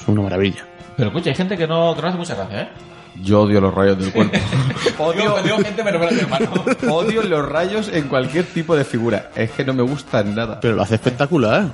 Es 0.06 0.08
una 0.08 0.22
maravilla. 0.22 0.64
Pero 0.96 1.08
escucha, 1.08 1.30
hay 1.30 1.36
gente 1.36 1.56
que 1.56 1.66
no, 1.66 1.94
que 1.94 2.02
no 2.02 2.08
hace 2.08 2.18
mucha 2.18 2.34
gracia, 2.34 2.62
¿eh? 2.62 2.68
Yo 3.22 3.42
odio 3.42 3.60
los 3.62 3.72
rayos 3.72 3.98
del 3.98 4.12
cuerpo. 4.12 4.36
Digo, 5.16 5.38
digo 5.42 5.56
gente, 5.58 5.82
pero 5.82 5.98
mi 5.98 6.06
hermano. 6.20 6.50
odio 6.90 7.22
los 7.22 7.48
rayos 7.48 7.88
en 7.88 8.08
cualquier 8.08 8.44
tipo 8.44 8.76
de 8.76 8.84
figura. 8.84 9.30
Es 9.34 9.50
que 9.52 9.64
no 9.64 9.72
me 9.72 9.82
gustan 9.82 10.34
nada. 10.34 10.60
Pero 10.60 10.74
lo 10.74 10.82
hace 10.82 10.96
espectacular, 10.96 11.64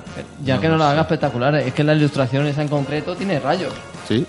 Ya 0.43 0.57
que 0.59 0.69
no 0.69 0.77
la 0.77 0.91
haga 0.91 1.01
espectacular, 1.01 1.53
es 1.55 1.73
que 1.73 1.83
la 1.83 1.93
ilustración 1.95 2.47
esa 2.47 2.61
en 2.61 2.69
concreto 2.69 3.15
tiene 3.15 3.39
rayos. 3.39 3.73
sí. 4.07 4.25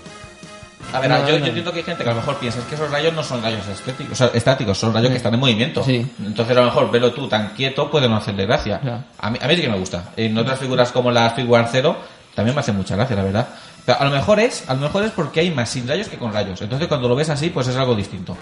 A 0.93 0.99
ver, 0.99 1.09
No, 1.09 1.17
yo, 1.27 1.33
no. 1.33 1.39
yo 1.39 1.45
entiendo 1.47 1.71
que 1.71 1.79
hay 1.79 1.83
gente 1.83 2.03
que 2.03 2.09
a 2.09 2.13
lo 2.13 2.19
mejor 2.19 2.35
piensa 2.37 2.59
es 2.59 2.65
que 2.65 2.75
esos 2.75 2.89
rayos 2.91 3.11
no 3.13 3.23
son 3.23 3.41
rayos 3.41 3.67
estéticos, 3.67 4.13
o 4.13 4.15
sea, 4.15 4.27
estáticos, 4.33 4.77
son 4.77 4.93
rayos 4.93 5.09
que 5.09 5.17
están 5.17 5.33
en 5.33 5.39
movimiento. 5.39 5.83
Sí. 5.83 6.05
Entonces 6.23 6.55
a 6.55 6.59
lo 6.59 6.65
mejor 6.67 6.91
verlo 6.91 7.11
tú 7.11 7.27
tan 7.27 7.49
quieto 7.49 7.89
puede 7.89 8.07
no 8.07 8.17
hacerle 8.17 8.45
gracia. 8.45 9.03
A, 9.19 9.29
mí, 9.31 9.39
a 9.41 9.47
mí 9.47 9.55
sí 9.55 9.61
que 9.63 9.69
me 9.69 9.79
gusta. 9.79 10.11
En 10.15 10.37
otras 10.37 10.59
figuras 10.59 10.91
como 10.91 11.11
las 11.11 11.33
Figuar 11.33 11.67
Zero 11.71 11.97
también 12.35 12.53
me 12.55 12.59
hace 12.61 12.71
mucha 12.71 12.95
gracia, 12.95 13.15
la 13.15 13.23
verdad. 13.23 13.47
A 13.87 14.03
lo 14.03 14.11
mejor 14.11 14.39
es, 14.39 14.67
a 14.67 14.73
lo 14.73 14.81
mejor 14.81 15.03
es 15.03 15.11
porque 15.11 15.41
hay 15.41 15.51
más 15.51 15.69
sin 15.69 15.87
rayos 15.87 16.07
que 16.07 16.17
con 16.17 16.33
rayos. 16.33 16.61
Entonces 16.61 16.87
cuando 16.87 17.07
lo 17.07 17.15
ves 17.15 17.29
así, 17.29 17.49
pues 17.49 17.67
es 17.67 17.75
algo 17.75 17.95
distinto. 17.95 18.35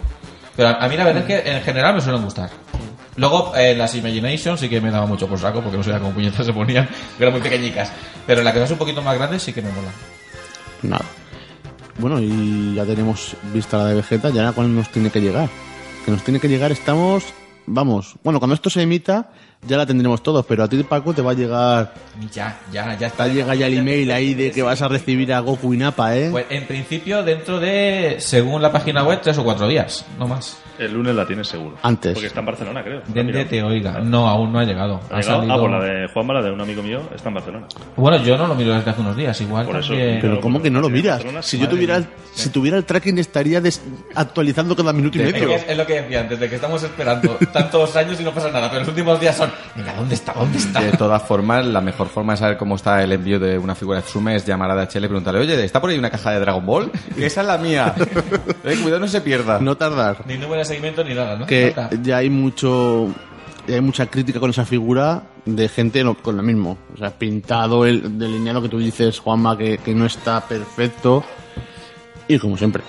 Pero 0.55 0.69
a, 0.69 0.87
mí 0.87 0.95
la 0.95 1.03
verdad 1.03 1.23
es 1.29 1.43
que 1.43 1.51
en 1.51 1.61
general 1.63 1.95
me 1.95 2.01
suelen 2.01 2.23
gustar. 2.23 2.49
Luego, 3.15 3.53
eh, 3.55 3.75
las 3.75 3.93
Imagination 3.95 4.57
sí 4.57 4.69
que 4.69 4.81
me 4.81 4.89
daba 4.89 5.05
mucho 5.05 5.27
por 5.27 5.37
saco, 5.39 5.61
porque 5.61 5.77
no 5.77 5.83
sabía 5.83 5.99
cómo 5.99 6.13
puñetas 6.13 6.45
se 6.45 6.53
ponían, 6.53 6.87
que 6.87 6.93
eran 7.23 7.33
muy 7.33 7.41
pequeñicas. 7.41 7.91
Pero 8.25 8.41
la 8.41 8.53
que 8.53 8.63
es 8.63 8.71
un 8.71 8.77
poquito 8.77 9.01
más 9.01 9.15
grande 9.17 9.39
sí 9.39 9.53
que 9.53 9.61
me 9.61 9.71
mola. 9.71 9.91
Nada. 10.81 11.05
Bueno, 11.99 12.19
y 12.19 12.73
ya 12.75 12.85
tenemos 12.85 13.35
vista 13.53 13.77
la 13.77 13.85
de 13.85 13.95
Vegeta, 13.95 14.29
ya 14.29 14.51
cuál 14.51 14.73
nos 14.73 14.89
tiene 14.89 15.11
que 15.11 15.21
llegar. 15.21 15.49
Que 16.05 16.11
nos 16.11 16.23
tiene 16.23 16.39
que 16.39 16.49
llegar, 16.49 16.71
estamos, 16.71 17.23
vamos, 17.65 18.15
bueno, 18.23 18.39
cuando 18.39 18.55
esto 18.55 18.69
se 18.69 18.81
emita, 18.81 19.31
ya 19.67 19.77
la 19.77 19.85
tendremos 19.85 20.21
todos, 20.23 20.45
pero 20.45 20.63
a 20.63 20.67
ti, 20.67 20.81
Paco, 20.83 21.13
te 21.13 21.21
va 21.21 21.31
a 21.31 21.33
llegar... 21.35 21.93
Ya, 22.33 22.59
ya, 22.71 22.91
ya 22.93 22.97
Te 22.97 23.05
está. 23.05 23.27
llega 23.27 23.55
ya 23.55 23.67
el 23.67 23.77
email 23.79 24.11
ahí 24.11 24.33
de 24.33 24.51
que 24.51 24.61
vas 24.61 24.81
a 24.81 24.87
recibir 24.87 25.33
a 25.33 25.39
Goku 25.39 25.73
y 25.73 25.77
Nappa, 25.77 26.15
¿eh? 26.15 26.29
Pues 26.31 26.45
en 26.49 26.65
principio 26.67 27.23
dentro 27.23 27.59
de, 27.59 28.17
según 28.19 28.61
la 28.61 28.71
página 28.71 29.03
web, 29.03 29.19
tres 29.21 29.37
o 29.39 29.43
cuatro 29.43 29.67
días, 29.67 30.05
no 30.19 30.27
más. 30.27 30.59
El 30.77 30.91
lunes 30.93 31.13
la 31.15 31.25
tienes 31.27 31.47
seguro. 31.47 31.77
Antes. 31.83 32.13
Porque 32.13 32.27
está 32.27 32.39
en 32.39 32.45
Barcelona, 32.47 32.83
creo. 32.83 33.01
Dende 33.07 33.45
te 33.45 33.61
oiga. 33.61 33.99
No, 33.99 34.27
aún 34.27 34.51
no 34.51 34.57
ha 34.59 34.63
llegado. 34.63 34.99
¿Ha 35.11 35.17
Ha 35.17 35.21
llegado? 35.21 35.39
salido- 35.41 35.53
Ah, 35.53 35.59
pues 35.59 35.71
la 35.71 35.79
de 35.83 36.07
Juanma, 36.07 36.33
la 36.33 36.41
de 36.41 36.51
un 36.51 36.61
amigo 36.61 36.81
mío, 36.81 37.01
está 37.15 37.29
en 37.29 37.35
Barcelona. 37.35 37.67
Bueno, 37.95 38.23
yo 38.23 38.37
no 38.37 38.47
lo 38.47 38.55
miro 38.55 38.73
desde 38.73 38.89
hace 38.89 39.01
unos 39.01 39.15
días, 39.15 39.39
igual 39.41 39.65
Por 39.67 39.77
eso. 39.77 39.89
también- 39.89 40.19
Pero 40.19 40.41
¿cómo 40.41 40.61
que 40.61 40.71
no 40.71 40.81
lo 40.81 40.89
miras? 40.89 41.17
Barcelona, 41.17 41.41
Si 41.43 41.59
yo 41.59 41.69
tuviera 41.69 41.97
el, 41.97 42.07
si 42.33 42.49
tuviera 42.49 42.77
el 42.77 42.85
tracking 42.85 43.19
estaría 43.19 43.61
des- 43.61 43.81
actualizando 44.15 44.75
cada 44.75 44.93
minuto 44.93 45.17
y 45.19 45.21
medio. 45.21 45.49
es- 45.53 45.65
es 45.67 45.77
lo 45.77 45.85
que 45.85 46.01
decía 46.01 46.21
antes, 46.21 46.39
de 46.39 46.49
que 46.49 46.55
estamos 46.55 46.81
esperando 46.83 47.37
tantos 47.53 47.95
años 47.95 48.19
y 48.19 48.23
no 48.23 48.31
pasa 48.33 48.49
nada, 48.51 48.67
pero 48.69 48.79
los 48.81 48.89
últimos 48.89 49.19
días 49.19 49.35
son, 49.37 49.51
venga, 49.75 49.93
¿dónde 49.95 50.15
está? 50.15 50.33
¿Dónde 50.33 50.57
está? 50.57 50.81
De 50.81 50.91
todas 50.93 51.21
formas, 51.23 51.65
la 51.65 51.81
mejor 51.81 52.07
forma 52.07 52.33
de 52.33 52.37
saber 52.37 52.57
cómo 52.57 52.75
está 52.75 53.03
el 53.03 53.11
envío 53.11 53.39
de 53.39 53.57
una 53.57 53.75
figura 53.75 53.97
de 53.99 54.03
Tsume 54.03 54.35
es 54.35 54.45
llamar 54.45 54.71
a 54.71 54.75
DHL 54.75 54.97
y 55.05 55.07
preguntarle, 55.07 55.39
oye, 55.41 55.63
¿está 55.63 55.79
por 55.81 55.89
ahí 55.89 55.97
una 55.97 56.09
caja 56.09 56.31
de 56.31 56.39
Dragon 56.39 56.65
Ball? 56.65 56.91
Que 57.15 57.25
esa 57.27 57.41
es 57.41 57.47
la 57.47 57.57
mía. 57.57 57.93
Eh, 58.65 58.77
cuidado, 58.81 59.01
no 59.01 59.07
se 59.09 59.19
pierda. 59.19 59.59
No 59.59 59.75
tardar. 59.75 60.23
Ni 60.25 60.35
número 60.37 60.59
de 60.59 60.65
seguimiento 60.65 61.03
ni 61.03 61.13
nada, 61.13 61.35
¿no? 61.37 61.45
Que 61.45 61.75
ya 62.01 62.17
hay 62.17 62.29
mucho 62.29 63.09
ya 63.67 63.75
hay 63.75 63.81
mucha 63.81 64.05
crítica 64.05 64.39
con 64.39 64.49
esa 64.51 64.63
figura 64.65 65.23
de 65.45 65.67
gente 65.67 66.01
lo- 66.03 66.15
con 66.15 66.37
lo 66.37 66.43
mismo. 66.43 66.77
O 66.93 66.97
sea, 66.97 67.11
pintado, 67.11 67.85
el 67.85 68.17
delineado 68.17 68.61
que 68.61 68.69
tú 68.69 68.79
dices, 68.79 69.19
Juanma, 69.19 69.57
que, 69.57 69.77
que 69.79 69.93
no 69.93 70.05
está 70.05 70.39
perfecto. 70.47 71.23
Y 72.29 72.39
como 72.39 72.57
siempre. 72.57 72.83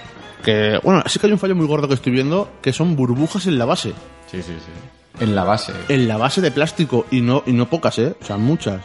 Que, 0.44 0.78
bueno, 0.82 1.02
sí 1.06 1.18
que 1.18 1.26
hay 1.26 1.32
un 1.32 1.38
fallo 1.40 1.56
muy 1.56 1.66
gordo 1.66 1.88
que 1.88 1.94
estoy 1.94 2.12
viendo, 2.12 2.48
que 2.62 2.72
son 2.72 2.94
burbujas 2.94 3.46
en 3.46 3.58
la 3.58 3.64
base. 3.64 3.90
Sí, 4.30 4.42
sí, 4.42 4.52
sí. 4.58 4.72
En 5.20 5.34
la 5.34 5.44
base. 5.44 5.72
En 5.88 6.08
la 6.08 6.16
base 6.16 6.40
de 6.40 6.50
plástico, 6.50 7.06
y 7.10 7.20
no, 7.20 7.42
y 7.46 7.52
no 7.52 7.68
pocas, 7.70 7.98
¿eh? 7.98 8.14
O 8.20 8.24
sea, 8.24 8.36
muchas. 8.36 8.82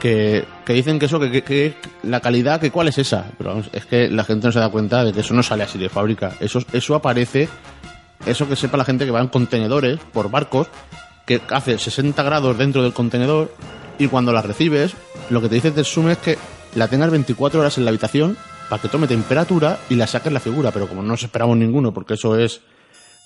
Que, 0.00 0.44
que 0.64 0.72
dicen 0.72 0.98
que 0.98 1.06
eso, 1.06 1.18
que, 1.20 1.30
que- 1.30 1.42
que 1.42 1.74
la 2.02 2.20
calidad, 2.20 2.60
que 2.60 2.70
cuál 2.70 2.88
es 2.88 2.98
esa. 2.98 3.26
Pero 3.38 3.50
vamos, 3.50 3.70
es 3.72 3.84
que 3.86 4.08
la 4.08 4.24
gente 4.24 4.46
no 4.46 4.52
se 4.52 4.58
da 4.58 4.68
cuenta 4.70 5.04
de 5.04 5.12
que 5.12 5.20
eso 5.20 5.34
no 5.34 5.42
sale 5.42 5.62
así 5.62 5.78
de 5.78 5.88
fábrica. 5.88 6.32
Eso, 6.40 6.60
eso 6.72 6.94
aparece, 6.94 7.48
eso 8.26 8.48
que 8.48 8.56
sepa 8.56 8.76
la 8.76 8.84
gente 8.84 9.04
que 9.04 9.10
va 9.10 9.20
en 9.20 9.28
contenedores 9.28 9.98
por 10.12 10.30
barcos, 10.30 10.68
que 11.26 11.40
hace 11.50 11.78
60 11.78 12.22
grados 12.22 12.56
dentro 12.58 12.82
del 12.82 12.92
contenedor, 12.92 13.54
y 13.98 14.08
cuando 14.08 14.32
la 14.32 14.42
recibes, 14.42 14.92
lo 15.30 15.40
que 15.40 15.48
te 15.48 15.54
dice 15.54 15.70
Tetsume 15.70 16.12
es 16.12 16.18
que 16.18 16.38
la 16.74 16.88
tengas 16.88 17.10
24 17.10 17.60
horas 17.60 17.78
en 17.78 17.84
la 17.84 17.90
habitación 17.90 18.36
para 18.68 18.82
que 18.82 18.88
tome 18.88 19.06
temperatura 19.06 19.78
y 19.88 19.94
la 19.94 20.06
saques 20.06 20.32
la 20.32 20.40
figura. 20.40 20.70
Pero 20.72 20.88
como 20.88 21.00
no 21.02 21.08
nos 21.08 21.22
esperamos 21.22 21.56
ninguno, 21.56 21.92
porque 21.94 22.14
eso 22.14 22.36
es 22.38 22.60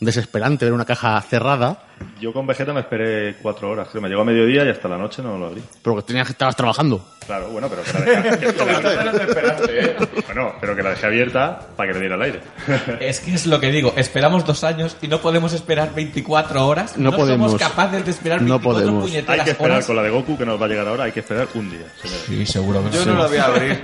desesperante 0.00 0.64
ver 0.64 0.74
una 0.74 0.84
caja 0.84 1.20
cerrada, 1.22 1.84
Yo 2.20 2.32
con 2.32 2.46
Vegeta 2.46 2.72
me 2.72 2.80
esperé 2.80 3.36
cuatro 3.40 3.70
horas. 3.70 3.88
Creo 3.90 4.02
me 4.02 4.08
llegó 4.08 4.22
a 4.22 4.24
mediodía 4.24 4.64
y 4.64 4.68
hasta 4.70 4.88
la 4.88 4.98
noche 4.98 5.22
no 5.22 5.38
lo 5.38 5.46
abrí. 5.46 5.62
porque 5.82 6.02
tenías 6.02 6.26
que 6.26 6.32
estabas 6.32 6.56
trabajando. 6.56 7.04
Claro, 7.26 7.48
bueno, 7.50 7.68
pero 7.68 7.82
que 7.82 7.92
la 7.92 8.00
dejé, 8.22 8.38
que- 8.38 8.54
que 8.54 9.42
la- 9.42 10.22
Bueno, 10.26 10.52
pero 10.60 10.74
que 10.76 10.82
la 10.82 10.90
dejé 10.90 11.06
abierta 11.06 11.60
para 11.76 11.88
que 11.88 11.94
le 11.94 12.00
diera 12.00 12.14
el 12.16 12.22
aire. 12.22 12.40
Es 13.00 13.20
que 13.20 13.34
es 13.34 13.46
lo 13.46 13.60
que 13.60 13.70
digo, 13.70 13.92
esperamos 13.96 14.44
dos 14.46 14.64
años 14.64 14.96
y 15.02 15.08
no 15.08 15.20
podemos 15.20 15.52
esperar 15.52 15.94
24 15.94 16.66
horas. 16.66 16.96
No 16.96 17.12
podemos. 17.12 17.52
somos 17.52 17.60
capaces 17.68 18.04
de 18.04 18.10
esperar 18.10 18.40
No 18.42 18.54
24 18.58 18.72
podemos. 18.80 19.04
puñeteras 19.04 19.38
hay 19.40 19.44
que 19.44 19.50
esperar 19.52 19.72
horas. 19.72 19.86
con 19.86 19.96
la 19.96 20.02
de 20.02 20.10
Goku 20.10 20.38
que 20.38 20.46
nos 20.46 20.60
va 20.60 20.66
a 20.66 20.68
llegar 20.68 20.88
ahora, 20.88 21.04
hay 21.04 21.12
que 21.12 21.20
esperar 21.20 21.46
un 21.54 21.70
día, 21.70 21.86
señores. 22.02 22.24
Sí, 22.26 22.46
seguro 22.46 22.82
que 22.84 22.90
Yo 22.96 23.02
sí. 23.04 23.08
no 23.08 23.18
la 23.18 23.26
voy 23.26 23.36
a 23.38 23.44
abrir. 23.44 23.80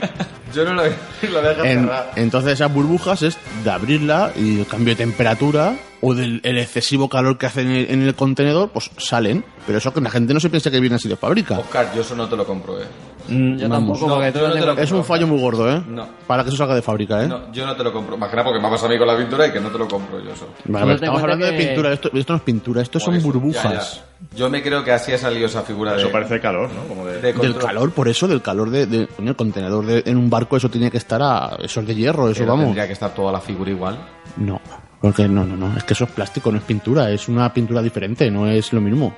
Yo 0.54 0.64
no 0.64 0.74
la 0.74 0.82
voy 0.82 0.92
la 1.32 1.40
voy 1.40 1.48
a 1.66 1.70
En- 1.72 1.90
entonces 2.16 2.52
esas 2.54 2.72
burbujas 2.72 3.22
es 3.22 3.36
de 3.62 3.70
abrirla 3.70 4.32
y 4.36 4.60
el 4.60 4.66
cambio 4.66 4.94
de 4.94 5.04
temperatura 5.04 5.74
o 6.00 6.14
del 6.14 6.40
el 6.44 6.58
excesivo 6.58 7.08
calor 7.08 7.38
que 7.38 7.46
hace 7.46 7.62
en 7.62 7.70
el, 7.70 7.90
en 7.90 8.02
el 8.08 8.14
contenedor, 8.14 8.70
pues 8.70 8.90
salen. 8.98 9.44
Pero 9.66 9.78
eso 9.78 9.92
que 9.94 10.00
la 10.00 10.10
gente 10.10 10.34
no 10.34 10.40
se 10.40 10.50
piensa 10.50 10.70
que 10.70 10.78
viene 10.80 10.96
así 10.96 11.08
de 11.08 11.16
fábrica. 11.16 11.58
Oscar, 11.58 11.90
yo 11.94 12.02
eso 12.02 12.14
no 12.14 12.28
te 12.28 12.36
lo 12.36 12.44
compro, 12.44 12.78
eh. 12.80 12.84
Mm, 13.26 13.56
Yo 13.56 13.68
Vamos. 13.70 13.98
tampoco, 13.98 14.14
porque 14.16 14.26
No, 14.26 14.32
tú 14.32 14.38
yo 14.38 14.42
no 14.42 14.48
no 14.48 14.54
te 14.54 14.60
tengo- 14.60 14.74
lo- 14.74 14.82
Es 14.82 14.92
un 14.92 15.02
fallo 15.04 15.26
muy 15.26 15.40
gordo, 15.40 15.72
¿eh? 15.74 15.82
No. 15.88 16.06
Para 16.26 16.42
que 16.42 16.50
eso 16.50 16.58
salga 16.58 16.74
de 16.74 16.82
fábrica, 16.82 17.24
¿eh? 17.24 17.26
No, 17.28 17.50
yo 17.50 17.64
no 17.66 17.74
te 17.74 17.82
lo 17.82 17.90
compro. 17.90 18.18
Más 18.18 18.28
que 18.28 18.36
nada 18.36 18.44
porque 18.48 18.60
me 18.60 18.66
ha 18.66 18.70
pasado 18.70 18.88
a 18.88 18.90
mí 18.92 18.98
con 18.98 19.06
la 19.06 19.16
pintura 19.16 19.46
y 19.46 19.50
que 19.52 19.60
no 19.60 19.70
te 19.70 19.78
lo 19.78 19.88
compro 19.88 20.20
yo 20.22 20.30
eso. 20.32 20.46
Vale, 20.66 20.84
Solo 20.84 20.94
estamos 20.96 21.20
cuenta 21.20 21.32
hablando 21.34 21.46
de 21.46 21.64
pintura. 21.66 21.92
Esto, 21.94 22.10
esto 22.12 22.32
no 22.34 22.36
es 22.36 22.42
pintura, 22.42 22.82
esto 22.82 22.98
Por 22.98 23.02
son 23.06 23.14
eso, 23.14 23.26
burbujas. 23.26 23.62
ya, 23.64 23.72
ya. 23.72 24.36
Yo 24.36 24.50
me 24.50 24.62
creo 24.62 24.84
que 24.84 24.92
así 24.92 25.12
ha 25.12 25.18
salido 25.18 25.46
esa 25.46 25.62
figura 25.62 25.96
Eso 25.96 26.06
de, 26.08 26.12
parece 26.12 26.38
calor, 26.40 26.68
¿no? 26.70 26.82
Como 26.86 27.06
de... 27.06 27.14
de 27.16 27.22
Del 27.22 27.34
control. 27.34 27.64
calor, 27.64 27.92
por 27.92 28.08
eso, 28.08 28.28
del 28.28 28.42
calor 28.42 28.68
de, 28.68 28.86
de- 28.86 29.06
coño, 29.06 29.30
el 29.30 29.36
contenedor 29.36 29.86
de- 29.86 30.02
en 30.04 30.18
un 30.18 30.28
barco, 30.28 30.58
eso 30.58 30.68
tiene 30.68 30.90
que 30.90 30.98
estar 30.98 31.22
a. 31.22 31.56
Eso 31.62 31.80
es 31.80 31.86
de 31.86 31.94
hierro, 31.94 32.28
eso 32.28 32.40
Pero 32.40 32.50
vamos. 32.52 32.64
Tendría 32.66 32.86
que 32.86 32.92
estar 32.92 33.14
toda 33.14 33.32
la 33.32 33.40
figura 33.40 33.70
igual. 33.70 33.98
No, 34.36 34.60
porque 35.04 35.28
no, 35.28 35.44
no, 35.44 35.54
no. 35.54 35.76
Es 35.76 35.84
que 35.84 35.92
eso 35.92 36.04
es 36.04 36.10
plástico, 36.12 36.50
no 36.50 36.56
es 36.56 36.64
pintura, 36.64 37.10
es 37.10 37.28
una 37.28 37.52
pintura 37.52 37.82
diferente, 37.82 38.30
no 38.30 38.46
es 38.48 38.72
lo 38.72 38.80
mismo. 38.80 39.14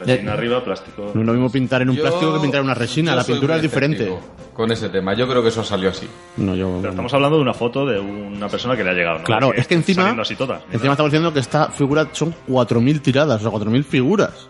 Resina 0.00 0.32
arriba, 0.32 0.64
plástico. 0.64 1.12
No 1.14 1.20
es 1.20 1.26
lo 1.28 1.32
mismo 1.32 1.48
pintar 1.48 1.82
en 1.82 1.90
un 1.90 1.94
Yo- 1.96 2.02
plástico 2.02 2.34
que 2.34 2.40
pintar 2.40 2.58
en 2.58 2.64
una 2.64 2.74
resina, 2.74 3.14
la 3.14 3.22
pintura 3.22 3.54
es 3.54 3.62
diferente. 3.62 4.12
Con 4.52 4.72
ese 4.72 4.88
tema, 4.88 5.14
yo 5.14 5.28
creo 5.28 5.42
que 5.42 5.50
eso 5.50 5.62
salió 5.62 5.90
así. 5.90 6.08
No, 6.38 6.56
yo. 6.56 6.78
Pero 6.80 6.90
estamos 6.90 7.14
hablando 7.14 7.36
de 7.36 7.42
una 7.42 7.54
foto 7.54 7.86
de 7.86 8.00
una 8.00 8.48
persona 8.48 8.76
que 8.76 8.82
le 8.82 8.90
ha 8.90 8.94
llegado, 8.94 9.18
¿no? 9.20 9.24
Claro, 9.24 9.54
es 9.54 9.68
que 9.68 9.74
encima. 9.76 10.10
así 10.20 10.34
todas. 10.34 10.62
Encima 10.72 10.94
estamos 10.94 11.12
diciendo 11.12 11.32
que 11.32 11.38
esta 11.38 11.68
figura 11.70 12.08
son 12.10 12.34
4.000 12.48 13.00
tiradas, 13.00 13.40
o 13.44 13.50
sea, 13.50 13.60
4.000 13.60 13.84
figuras. 13.84 14.48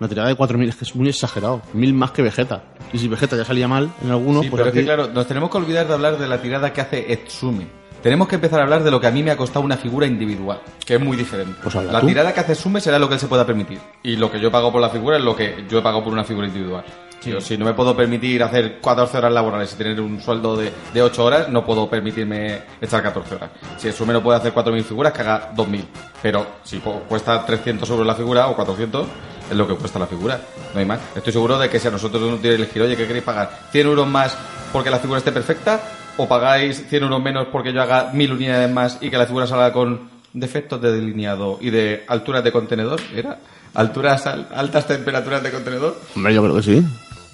Una 0.00 0.08
tirada 0.10 0.28
de 0.28 0.36
4.000, 0.36 0.68
es 0.68 0.76
que 0.76 0.84
es 0.84 0.94
muy 0.94 1.08
exagerado. 1.08 1.62
Mil 1.72 1.94
más 1.94 2.10
que 2.10 2.20
Vegeta. 2.20 2.62
Y 2.92 2.98
si 2.98 3.08
Vegeta 3.08 3.38
ya 3.38 3.44
salía 3.46 3.66
mal 3.68 3.90
en 4.04 4.10
algunos, 4.10 4.42
Sí, 4.44 4.50
pues 4.50 4.60
pero 4.60 4.68
es 4.68 4.74
que 4.78 4.84
claro, 4.84 5.08
nos 5.08 5.26
tenemos 5.26 5.48
que 5.50 5.56
olvidar 5.56 5.88
de 5.88 5.94
hablar 5.94 6.18
de 6.18 6.28
la 6.28 6.42
tirada 6.42 6.70
que 6.74 6.82
hace 6.82 7.10
Etsume. 7.10 7.85
Tenemos 8.06 8.28
que 8.28 8.36
empezar 8.36 8.60
a 8.60 8.62
hablar 8.62 8.84
de 8.84 8.92
lo 8.92 9.00
que 9.00 9.08
a 9.08 9.10
mí 9.10 9.24
me 9.24 9.32
ha 9.32 9.36
costado 9.36 9.64
una 9.64 9.76
figura 9.76 10.06
individual, 10.06 10.60
que 10.84 10.94
es 10.94 11.00
muy 11.00 11.16
diferente. 11.16 11.56
Pues 11.60 11.74
habla 11.74 11.90
la 11.90 12.00
tú. 12.00 12.06
tirada 12.06 12.32
que 12.32 12.38
hace 12.38 12.54
Sume 12.54 12.80
será 12.80 13.00
lo 13.00 13.08
que 13.08 13.14
él 13.14 13.20
se 13.20 13.26
pueda 13.26 13.44
permitir. 13.44 13.80
Y 14.04 14.14
lo 14.14 14.30
que 14.30 14.38
yo 14.38 14.48
pago 14.48 14.70
por 14.70 14.80
la 14.80 14.90
figura 14.90 15.16
es 15.16 15.24
lo 15.24 15.34
que 15.34 15.64
yo 15.68 15.80
he 15.80 15.82
pagado 15.82 16.04
por 16.04 16.12
una 16.12 16.22
figura 16.22 16.46
individual. 16.46 16.84
Yo, 17.24 17.40
si 17.40 17.58
no 17.58 17.64
me 17.64 17.74
puedo 17.74 17.96
permitir 17.96 18.44
hacer 18.44 18.80
14 18.80 19.18
horas 19.18 19.32
laborales 19.32 19.72
y 19.72 19.76
tener 19.76 20.00
un 20.00 20.20
sueldo 20.20 20.56
de, 20.56 20.72
de 20.94 21.02
8 21.02 21.24
horas, 21.24 21.48
no 21.48 21.66
puedo 21.66 21.90
permitirme 21.90 22.60
echar 22.80 23.02
14 23.02 23.34
horas. 23.34 23.50
Si 23.76 23.88
el 23.88 23.92
Sume 23.92 24.12
no 24.12 24.22
puede 24.22 24.38
hacer 24.38 24.54
4.000 24.54 24.84
figuras, 24.84 25.12
que 25.12 25.22
haga 25.22 25.52
2.000. 25.56 25.84
Pero 26.22 26.46
si 26.62 26.78
cuesta 26.78 27.44
300 27.44 27.90
euros 27.90 28.06
la 28.06 28.14
figura 28.14 28.46
o 28.46 28.54
400, 28.54 29.04
es 29.50 29.56
lo 29.56 29.66
que 29.66 29.74
cuesta 29.74 29.98
la 29.98 30.06
figura. 30.06 30.40
No 30.72 30.78
hay 30.78 30.86
más. 30.86 31.00
Estoy 31.16 31.32
seguro 31.32 31.58
de 31.58 31.68
que 31.68 31.80
si 31.80 31.88
a 31.88 31.90
nosotros 31.90 32.22
nos 32.22 32.40
tiene 32.40 32.56
que 32.56 32.62
elegir, 32.62 32.82
oye, 32.82 32.96
¿qué 32.96 33.08
queréis 33.08 33.24
pagar? 33.24 33.50
¿100 33.72 33.84
euros 33.84 34.06
más 34.06 34.38
porque 34.72 34.90
la 34.90 35.00
figura 35.00 35.18
esté 35.18 35.32
perfecta? 35.32 35.80
¿O 36.18 36.26
pagáis 36.28 36.84
100 36.88 37.02
euros 37.02 37.22
menos 37.22 37.48
porque 37.52 37.72
yo 37.72 37.82
haga 37.82 38.12
1.000 38.12 38.32
unidades 38.32 38.70
más 38.72 38.98
y 39.00 39.10
que 39.10 39.18
la 39.18 39.26
figura 39.26 39.46
salga 39.46 39.72
con 39.72 40.08
defectos 40.32 40.80
de 40.80 40.92
delineado 40.92 41.58
y 41.60 41.70
de 41.70 42.04
alturas 42.08 42.42
de 42.42 42.52
contenedor? 42.52 43.00
¿Era? 43.14 43.38
¿Alturas, 43.74 44.26
al- 44.26 44.48
altas 44.54 44.86
temperaturas 44.86 45.42
de 45.42 45.50
contenedor? 45.50 46.00
Hombre, 46.14 46.34
yo 46.34 46.42
creo 46.42 46.54
que 46.56 46.62
sí. 46.62 46.82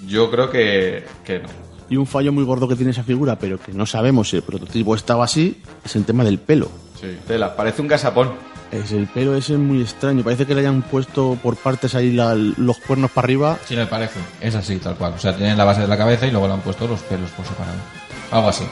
Yo 0.07 0.31
creo 0.31 0.51
que, 0.51 1.05
que 1.25 1.39
no. 1.39 1.49
Y 1.89 1.97
un 1.97 2.07
fallo 2.07 2.33
muy 2.33 2.43
gordo 2.45 2.67
que 2.67 2.75
tiene 2.75 2.91
esa 2.91 3.05
figura, 3.05 3.39
pero 3.39 3.59
que 3.61 3.73
no 3.73 3.87
sabemos 3.87 4.31
si 4.31 4.37
el 4.37 4.43
prototipo 4.43 4.95
estaba 4.97 5.25
así, 5.25 5.63
es 5.85 5.95
el 5.95 6.05
tema 6.05 6.25
del 6.25 6.39
pelo. 6.39 6.69
Sí. 7.01 7.17
Tela, 7.29 7.55
parece 7.55 7.83
un 7.83 7.89
gasapón. 7.89 8.31
Es 8.73 8.91
el 8.93 9.07
pelo 9.07 9.37
ese 9.37 9.53
es 9.53 9.59
muy 9.59 9.83
extraño. 9.83 10.25
Parece 10.25 10.47
que 10.47 10.55
le 10.55 10.61
hayan 10.63 10.81
puesto 10.83 11.37
por 11.43 11.57
partes 11.57 11.95
ahí 11.95 12.11
la- 12.13 12.35
los 12.35 12.79
cuernos 12.79 13.11
para 13.11 13.27
arriba. 13.27 13.59
Sí, 13.67 13.77
me 13.77 13.87
parece. 13.87 14.19
Es 14.41 14.55
así, 14.55 14.79
tal 14.79 14.95
cual. 14.97 15.13
O 15.15 15.19
sea, 15.19 15.37
tienen 15.37 15.59
la 15.59 15.65
base 15.65 15.83
de 15.83 15.89
la 15.89 15.99
cabeza 15.99 16.27
y 16.27 16.31
luego 16.31 16.47
le 16.49 16.55
han 16.55 16.61
puesto 16.63 16.89
los 16.89 17.01
pelos 17.03 17.31
por 17.33 17.45
separado. 17.45 17.77
Algo 18.33 18.49
así. 18.49 18.65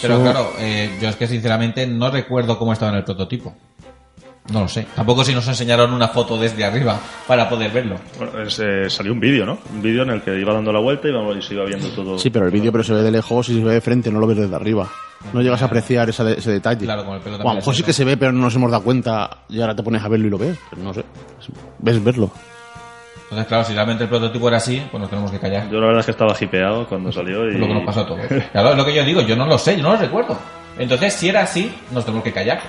Pero 0.00 0.14
Eso- 0.14 0.22
claro, 0.22 0.52
eh, 0.58 0.96
yo 1.00 1.08
es 1.08 1.16
que 1.16 1.26
sinceramente 1.26 1.86
no 1.86 2.10
recuerdo 2.10 2.56
cómo 2.58 2.72
estaba 2.72 2.92
en 2.92 2.98
el 2.98 3.04
prototipo. 3.04 3.54
No 4.52 4.60
lo 4.60 4.68
sé. 4.68 4.86
Tampoco 4.96 5.24
si 5.24 5.32
nos 5.34 5.46
enseñaron 5.46 5.92
una 5.92 6.08
foto 6.08 6.36
desde 6.36 6.64
arriba 6.64 6.98
para 7.28 7.48
poder 7.48 7.70
verlo. 7.70 7.96
Bueno, 8.18 8.42
es, 8.42 8.58
eh, 8.58 8.90
salió 8.90 9.12
un 9.12 9.20
vídeo, 9.20 9.46
¿no? 9.46 9.58
Un 9.72 9.80
vídeo 9.82 10.02
en 10.02 10.10
el 10.10 10.22
que 10.22 10.36
iba 10.38 10.52
dando 10.52 10.72
la 10.72 10.80
vuelta 10.80 11.08
y, 11.08 11.12
vamos, 11.12 11.36
y 11.36 11.42
se 11.42 11.54
iba 11.54 11.64
viendo 11.64 11.88
todo. 11.90 12.18
Sí, 12.18 12.28
pero 12.30 12.46
el 12.46 12.50
vídeo 12.50 12.72
pero 12.72 12.82
se 12.82 12.92
ve 12.92 13.02
de 13.02 13.10
lejos 13.12 13.48
y 13.48 13.54
se 13.58 13.64
ve 13.64 13.74
de 13.74 13.80
frente, 13.80 14.10
no 14.10 14.18
lo 14.18 14.26
ves 14.26 14.38
desde 14.38 14.54
arriba. 14.54 14.88
No 15.32 15.40
llegas 15.42 15.62
a 15.62 15.66
apreciar 15.66 16.08
esa 16.10 16.24
de- 16.24 16.34
ese 16.34 16.50
detalle. 16.50 16.84
Claro, 16.84 17.04
con 17.04 17.14
el 17.14 17.20
pelo 17.20 17.36
O 17.36 17.36
a 17.36 17.38
lo 17.38 17.44
también 17.44 17.56
mejor 17.60 17.72
es 17.74 17.78
sí 17.78 17.82
que 17.84 17.92
se 17.92 18.04
ve, 18.04 18.16
pero 18.16 18.32
no 18.32 18.40
nos 18.40 18.54
hemos 18.56 18.70
dado 18.72 18.82
cuenta 18.82 19.30
y 19.48 19.60
ahora 19.60 19.76
te 19.76 19.82
pones 19.84 20.02
a 20.02 20.08
verlo 20.08 20.26
y 20.26 20.30
lo 20.30 20.38
ves. 20.38 20.58
Pero 20.70 20.82
no 20.82 20.92
sé. 20.92 21.04
Ves 21.78 22.02
verlo. 22.02 22.30
Entonces, 23.32 23.48
claro, 23.48 23.64
si 23.64 23.72
realmente 23.72 24.04
el 24.04 24.10
prototipo 24.10 24.48
era 24.48 24.58
así, 24.58 24.86
pues 24.90 25.00
nos 25.00 25.08
tenemos 25.08 25.30
que 25.30 25.38
callar. 25.38 25.66
Yo 25.70 25.80
la 25.80 25.86
verdad 25.86 26.00
es 26.00 26.04
que 26.04 26.12
estaba 26.12 26.36
hipeado 26.38 26.86
cuando 26.86 27.10
salió 27.10 27.50
y... 27.50 27.54
Es 27.54 27.60
lo 27.60 27.66
que 27.66 27.72
nos 27.72 27.84
pasó 27.84 28.00
a 28.02 28.06
todos. 28.06 28.26
Claro, 28.52 28.72
es 28.72 28.76
lo 28.76 28.84
que 28.84 28.94
yo 28.94 29.02
digo, 29.06 29.22
yo 29.22 29.34
no 29.36 29.46
lo 29.46 29.56
sé, 29.56 29.74
yo 29.74 29.82
no 29.82 29.92
lo 29.92 29.96
recuerdo. 29.96 30.38
Entonces, 30.78 31.14
si 31.14 31.30
era 31.30 31.40
así, 31.40 31.74
nos 31.92 32.04
tenemos 32.04 32.22
que 32.22 32.30
callar. 32.30 32.60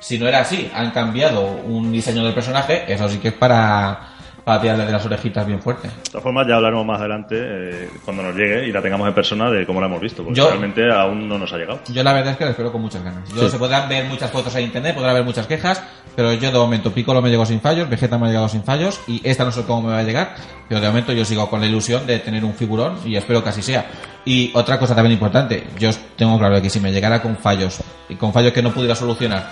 Si 0.00 0.18
no 0.18 0.26
era 0.26 0.40
así, 0.40 0.70
han 0.74 0.90
cambiado 0.92 1.42
un 1.42 1.92
diseño 1.92 2.24
del 2.24 2.32
personaje, 2.32 2.90
eso 2.90 3.06
sí 3.10 3.18
que 3.18 3.28
es 3.28 3.34
para, 3.34 4.15
para 4.46 4.60
tirarle 4.60 4.86
de 4.86 4.92
las 4.92 5.04
orejitas 5.04 5.44
bien 5.44 5.60
fuerte. 5.60 5.88
De 5.88 5.94
todas 6.08 6.22
formas, 6.22 6.46
ya 6.46 6.54
hablaremos 6.54 6.86
más 6.86 7.00
adelante, 7.00 7.34
eh, 7.36 7.90
cuando 8.04 8.22
nos 8.22 8.36
llegue 8.36 8.68
y 8.68 8.70
la 8.70 8.80
tengamos 8.80 9.08
en 9.08 9.12
persona, 9.12 9.50
de 9.50 9.66
cómo 9.66 9.80
la 9.80 9.88
hemos 9.88 10.00
visto, 10.00 10.22
porque 10.22 10.38
Yo- 10.38 10.46
realmente 10.46 10.88
aún 10.88 11.28
no 11.28 11.36
nos 11.36 11.52
ha 11.52 11.56
llegado. 11.56 11.80
Yo 11.88 12.00
la 12.04 12.12
verdad 12.12 12.30
es 12.30 12.38
que 12.38 12.44
la 12.44 12.50
espero 12.52 12.70
con 12.70 12.80
muchas 12.80 13.02
ganas. 13.02 13.28
Yo 13.34 13.48
se 13.48 13.58
podrán 13.58 13.88
ver 13.88 14.04
muchas 14.04 14.30
fotos 14.30 14.54
en 14.54 14.66
internet, 14.66 14.94
podrá 14.94 15.10
haber 15.10 15.24
muchas 15.24 15.48
quejas, 15.48 15.82
pero 16.14 16.32
yo 16.32 16.52
de 16.52 16.58
momento 16.58 16.92
Piccolo 16.92 17.20
me 17.20 17.28
llegó 17.28 17.44
sin 17.44 17.60
fallos, 17.60 17.90
Vegeta 17.90 18.18
me 18.18 18.26
ha 18.26 18.28
llegado 18.28 18.48
sin 18.48 18.62
fallos 18.62 19.00
y 19.08 19.20
esta 19.28 19.44
no 19.44 19.50
sé 19.50 19.64
cómo 19.64 19.88
me 19.88 19.94
va 19.94 19.98
a 19.98 20.04
llegar, 20.04 20.36
pero 20.68 20.80
de 20.80 20.86
momento 20.86 21.12
yo 21.12 21.24
sigo 21.24 21.50
con 21.50 21.60
la 21.60 21.66
ilusión 21.66 22.06
de 22.06 22.20
tener 22.20 22.44
un 22.44 22.54
figurón 22.54 22.98
y 23.04 23.16
espero 23.16 23.42
que 23.42 23.48
así 23.48 23.62
sea. 23.62 23.86
Y 24.24 24.52
otra 24.54 24.78
cosa 24.78 24.94
también 24.94 25.14
importante, 25.14 25.66
yo 25.76 25.90
tengo 26.16 26.38
claro 26.38 26.54
de 26.54 26.62
que 26.62 26.70
si 26.70 26.78
me 26.78 26.92
llegara 26.92 27.20
con 27.20 27.36
fallos 27.36 27.80
y 28.08 28.14
con 28.14 28.32
fallos 28.32 28.52
que 28.52 28.62
no 28.62 28.70
pudiera 28.72 28.94
solucionar 28.94 29.50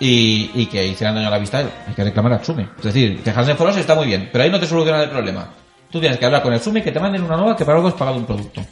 y, 0.00 0.50
y 0.54 0.66
que 0.66 0.86
hicieran 0.86 1.14
daño 1.14 1.28
a 1.28 1.30
la 1.30 1.38
vista, 1.38 1.58
hay 1.58 1.94
que 1.94 2.04
reclamar 2.04 2.34
a 2.34 2.38
Tsume. 2.40 2.68
Es 2.78 2.84
decir, 2.84 3.22
quejarse 3.22 3.52
en 3.52 3.56
foros 3.56 3.76
está 3.76 3.94
muy 3.94 4.06
bien, 4.06 4.28
pero 4.32 4.44
ahí 4.44 4.50
no 4.50 4.60
te 4.60 4.66
soluciona 4.66 5.02
el 5.02 5.10
problema. 5.10 5.52
Tú 5.90 6.00
tienes 6.00 6.18
que 6.18 6.26
hablar 6.26 6.42
con 6.42 6.52
el 6.52 6.60
Tsume 6.60 6.80
y 6.80 6.82
que 6.82 6.92
te 6.92 7.00
manden 7.00 7.22
una 7.22 7.36
nueva 7.36 7.56
que 7.56 7.64
para 7.64 7.76
algo 7.76 7.88
has 7.88 7.94
pagado 7.94 8.16
un 8.16 8.26
producto. 8.26 8.62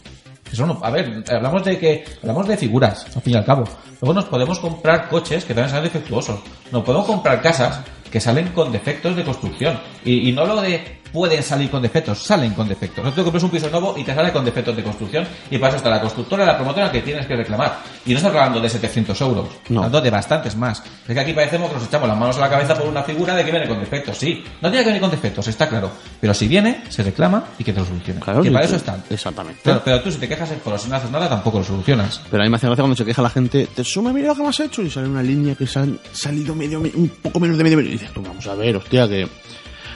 Eso 0.51 0.67
no, 0.67 0.79
a 0.83 0.91
ver, 0.91 1.25
hablamos 1.29 1.65
de 1.65 1.79
que, 1.79 2.05
hablamos 2.23 2.47
de 2.47 2.57
figuras, 2.57 3.07
al 3.17 3.23
fin 3.23 3.35
y 3.35 3.37
al 3.37 3.45
cabo. 3.45 3.65
Luego 4.01 4.15
nos 4.15 4.27
podemos 4.27 4.59
comprar 4.61 5.09
coches 5.09 5.45
que 5.45 5.55
también 5.55 5.71
salen 5.71 5.85
defectuosos. 5.85 6.41
Nos 6.71 6.85
podemos 6.85 7.07
comprar 7.07 7.43
casas 7.43 7.81
que 8.11 8.21
salen 8.21 8.49
con 8.49 8.71
defectos 8.71 9.17
de 9.17 9.25
construcción. 9.25 9.81
Y 10.05 10.31
no 10.31 10.47
lo 10.47 10.61
de 10.61 11.01
pueden 11.15 11.45
salir 11.45 11.71
con 11.71 11.81
defectos, 11.81 12.19
salen 12.19 12.55
con 12.55 12.67
defectos. 12.69 13.05
No 13.05 13.13
te 13.13 13.23
compras 13.23 13.45
un 13.45 13.51
piso 13.51 13.71
nuevo 13.71 13.95
y 13.97 14.03
te 14.03 14.13
sale 14.13 14.33
con 14.33 14.45
defectos 14.45 14.75
de 14.75 14.83
construcción 14.83 15.25
y 15.49 15.59
para 15.59 15.69
eso 15.69 15.77
está 15.77 15.89
la 15.89 16.01
constructora, 16.01 16.45
la 16.45 16.57
promotora 16.57 16.91
que 16.91 17.03
tienes 17.03 17.25
que 17.27 17.37
reclamar. 17.37 17.79
Y 18.05 18.11
no 18.11 18.17
estás 18.17 18.35
hablando 18.35 18.61
de 18.61 18.69
700 18.69 19.21
euros, 19.21 19.49
No. 19.69 19.79
hablando 19.79 20.01
de 20.01 20.11
bastantes 20.11 20.57
más. 20.57 20.83
Es 21.07 21.15
que 21.15 21.21
aquí 21.21 21.33
parecemos 21.33 21.71
que 21.71 21.77
nos 21.77 21.87
echamos 21.87 22.09
las 22.09 22.19
manos 22.19 22.37
a 22.37 22.41
la 22.41 22.51
cabeza 22.51 22.75
por 22.75 22.89
una 22.89 23.05
figura 23.05 23.37
de 23.37 23.45
que 23.45 23.53
viene 23.53 23.69
con 23.69 23.79
defectos. 23.79 24.19
Sí, 24.19 24.43
no 24.61 24.69
tiene 24.71 24.83
que 24.83 24.89
venir 24.91 25.01
con 25.01 25.11
defectos, 25.13 25.47
está 25.47 25.69
claro. 25.69 25.93
Pero 26.21 26.35
si 26.35 26.49
viene, 26.49 26.83
se 26.89 27.05
reclama 27.05 27.45
y 27.61 27.63
que 27.65 27.73
te 27.73 27.79
lo 27.79 27.87
solucione. 27.87 28.19
Claro, 28.19 28.43
que 28.43 28.51
para 28.51 28.65
eso 28.65 28.75
están. 28.75 29.05
Exactamente. 29.09 29.61
Claro, 29.63 29.83
pero 29.85 30.03
tú 30.03 30.11
si 30.11 30.19
te 30.19 30.27
quejas 30.29 30.51
foros 30.65 30.85
y 30.85 30.89
no 30.91 30.97
haces 30.97 31.11
nada, 31.13 31.29
tampoco 31.29 31.59
lo 31.59 31.65
solucionas. 31.65 32.21
Pero 32.29 32.43
a 32.43 32.45
mí 32.45 32.51
me 32.51 32.57
hace 32.57 32.67
gracia 32.67 32.83
cuando 32.83 32.97
se 32.97 33.05
queja 33.05 33.23
la 33.23 33.31
gente, 33.31 33.69
te 33.73 33.85
sume, 33.85 34.13
mira 34.13 34.29
lo 34.29 34.35
que 34.35 34.43
me 34.43 34.49
has 34.49 34.59
hecho, 34.59 34.83
y 34.83 34.91
sale 34.91 35.07
una 35.07 35.23
línea 35.23 35.55
que 35.55 35.67
se 35.67 35.79
han 35.79 35.99
salido 36.13 36.55
medio, 36.57 36.81
un 36.81 37.13
poco 37.23 37.39
menos 37.39 37.57
de 37.57 37.63
medio. 37.63 37.81
Y 37.81 37.85
dices, 37.93 38.11
tú, 38.13 38.21
vamos 38.21 38.45
a 38.49 38.55
ver, 38.57 38.77
hostia, 38.77 39.07
que 39.07 39.29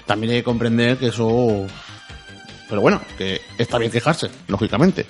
también 0.08 0.32
hay 0.32 0.38
que 0.38 0.44
comprender 0.44 0.96
que 0.96 1.06
eso... 1.06 1.64
Pero 2.68 2.80
bueno, 2.80 3.00
que 3.16 3.40
está 3.56 3.78
bien 3.78 3.92
quejarse, 3.92 4.28
lógicamente. 4.48 5.06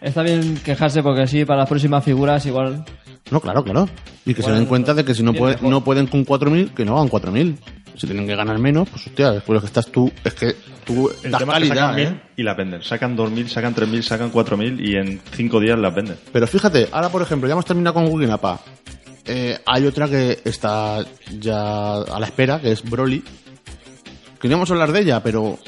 Está 0.00 0.22
bien 0.22 0.56
quejarse 0.64 1.02
porque 1.02 1.22
así 1.22 1.44
para 1.44 1.60
las 1.60 1.68
próximas 1.68 2.02
figuras 2.02 2.46
igual... 2.46 2.84
No, 3.30 3.40
claro, 3.40 3.62
claro. 3.64 3.88
Y 4.24 4.34
que 4.34 4.42
se 4.42 4.52
den 4.52 4.66
cuenta 4.66 4.94
de 4.94 5.04
que 5.04 5.14
si 5.14 5.22
no, 5.22 5.34
puede- 5.34 5.58
no 5.60 5.82
pueden 5.84 6.06
con 6.06 6.24
4.000, 6.24 6.72
que 6.74 6.84
no 6.84 6.96
hagan 6.96 7.10
4.000. 7.10 7.56
Si 7.96 8.06
tienen 8.06 8.26
que 8.26 8.36
ganar 8.36 8.58
menos, 8.58 8.88
pues 8.88 9.06
hostia, 9.06 9.32
después 9.32 9.54
lo 9.54 9.60
que 9.60 9.66
estás 9.66 9.86
tú, 9.90 10.12
es 10.22 10.34
que 10.34 10.54
tú 10.84 11.10
El 11.24 11.30
das 11.30 11.40
tema 11.40 11.54
es 11.54 11.62
que 11.62 11.68
calidad, 11.70 11.88
sacan 11.90 11.98
¿eh? 11.98 12.10
1000 12.10 12.20
y 12.36 12.42
las 12.42 12.56
venden. 12.56 12.82
Sacan 12.82 13.16
2000, 13.16 13.48
sacan 13.48 13.74
3000, 13.74 14.02
sacan 14.04 14.30
4000 14.30 14.80
y 14.86 14.96
en 14.96 15.20
5 15.32 15.60
días 15.60 15.78
las 15.78 15.94
venden. 15.94 16.16
Pero 16.32 16.46
fíjate, 16.46 16.88
ahora 16.92 17.08
por 17.08 17.22
ejemplo, 17.22 17.48
ya 17.48 17.52
hemos 17.52 17.64
terminado 17.64 17.94
con 17.94 18.06
Guinapa. 18.20 18.60
Eh, 19.24 19.58
hay 19.64 19.86
otra 19.86 20.08
que 20.08 20.40
está 20.44 21.04
ya 21.40 21.94
a 22.02 22.20
la 22.20 22.26
espera, 22.26 22.60
que 22.60 22.70
es 22.72 22.82
Broly. 22.88 23.24
Que 24.40 24.48
no 24.48 24.54
vamos 24.54 24.70
a 24.70 24.74
hablar 24.74 24.92
de 24.92 25.00
ella, 25.00 25.22
pero. 25.22 25.58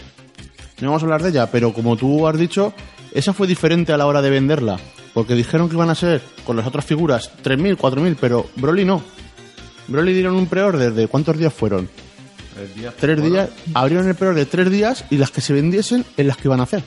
No 0.80 0.88
vamos 0.88 1.02
a 1.02 1.06
hablar 1.06 1.22
de 1.22 1.30
ella, 1.30 1.50
pero 1.50 1.72
como 1.72 1.96
tú 1.96 2.26
has 2.28 2.38
dicho, 2.38 2.72
esa 3.12 3.32
fue 3.32 3.46
diferente 3.46 3.92
a 3.92 3.96
la 3.96 4.06
hora 4.06 4.22
de 4.22 4.30
venderla. 4.30 4.78
Porque 5.12 5.34
dijeron 5.34 5.68
que 5.68 5.74
iban 5.74 5.90
a 5.90 5.94
ser 5.96 6.20
con 6.44 6.56
las 6.56 6.66
otras 6.66 6.84
figuras 6.84 7.32
3.000, 7.42 7.76
4.000, 7.76 8.16
pero 8.20 8.46
Broly 8.56 8.84
no. 8.84 9.02
Broly 9.88 10.12
dieron 10.12 10.36
un 10.36 10.46
pre-order 10.46 10.92
de 10.92 11.08
¿cuántos 11.08 11.36
días 11.36 11.52
fueron? 11.52 11.88
Tres 12.98 13.22
días. 13.22 13.48
Abrieron 13.74 14.08
el 14.08 14.14
pre-order 14.14 14.44
de 14.44 14.50
tres 14.50 14.70
días 14.70 15.04
y 15.10 15.16
las 15.16 15.30
que 15.30 15.40
se 15.40 15.52
vendiesen 15.52 16.04
en 16.16 16.26
las 16.28 16.36
que 16.36 16.48
iban 16.48 16.60
a 16.60 16.64
hacer. 16.64 16.82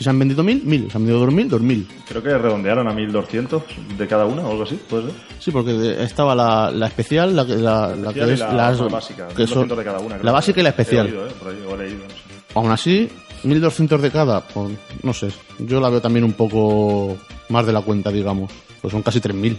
Si 0.00 0.04
se 0.04 0.08
han 0.08 0.18
vendido 0.18 0.42
1.000, 0.42 0.62
1.000. 0.64 0.90
Se 0.90 0.96
han 0.96 1.04
vendido 1.04 1.26
2.000, 1.26 1.50
2.000. 1.50 1.86
Creo 2.08 2.22
que 2.22 2.38
redondearon 2.38 2.88
a 2.88 2.92
1200 2.94 3.62
de 3.98 4.06
cada 4.08 4.24
una 4.24 4.40
o 4.40 4.50
algo 4.52 4.62
así, 4.62 4.80
puede 4.88 5.08
ser. 5.08 5.12
Sí, 5.38 5.50
porque 5.50 6.02
estaba 6.02 6.34
la, 6.34 6.70
la 6.70 6.86
especial, 6.86 7.36
la, 7.36 7.44
que- 7.44 7.56
la, 7.56 7.94
la 7.94 8.10
que 8.14 8.32
es 8.32 8.38
la, 8.40 8.70
básica. 8.90 9.28
que 9.28 9.46
son- 9.46 9.68
1200 9.68 9.76
de 9.76 9.84
cada 9.84 9.98
una. 9.98 10.16
la 10.16 10.32
básica 10.32 10.58
y 10.60 10.62
la 10.62 10.70
especial. 10.70 11.06
He 11.06 11.10
oído, 11.10 11.26
eh, 11.26 11.32
por 11.38 11.48
ahí, 11.50 11.62
o 11.68 11.74
he 11.74 11.78
leído, 11.84 12.02
no 12.04 12.08
sé. 12.08 12.16
Aún 12.54 12.70
así, 12.70 13.10
1200 13.44 14.00
de 14.00 14.10
cada, 14.10 14.40
pues, 14.40 14.70
no 15.02 15.12
sé. 15.12 15.28
Yo 15.58 15.80
la 15.82 15.90
veo 15.90 16.00
también 16.00 16.24
un 16.24 16.32
poco 16.32 17.18
más 17.50 17.66
de 17.66 17.72
la 17.74 17.82
cuenta, 17.82 18.10
digamos. 18.10 18.50
Pues 18.80 18.92
son 18.92 19.02
casi 19.02 19.20
3000. 19.20 19.58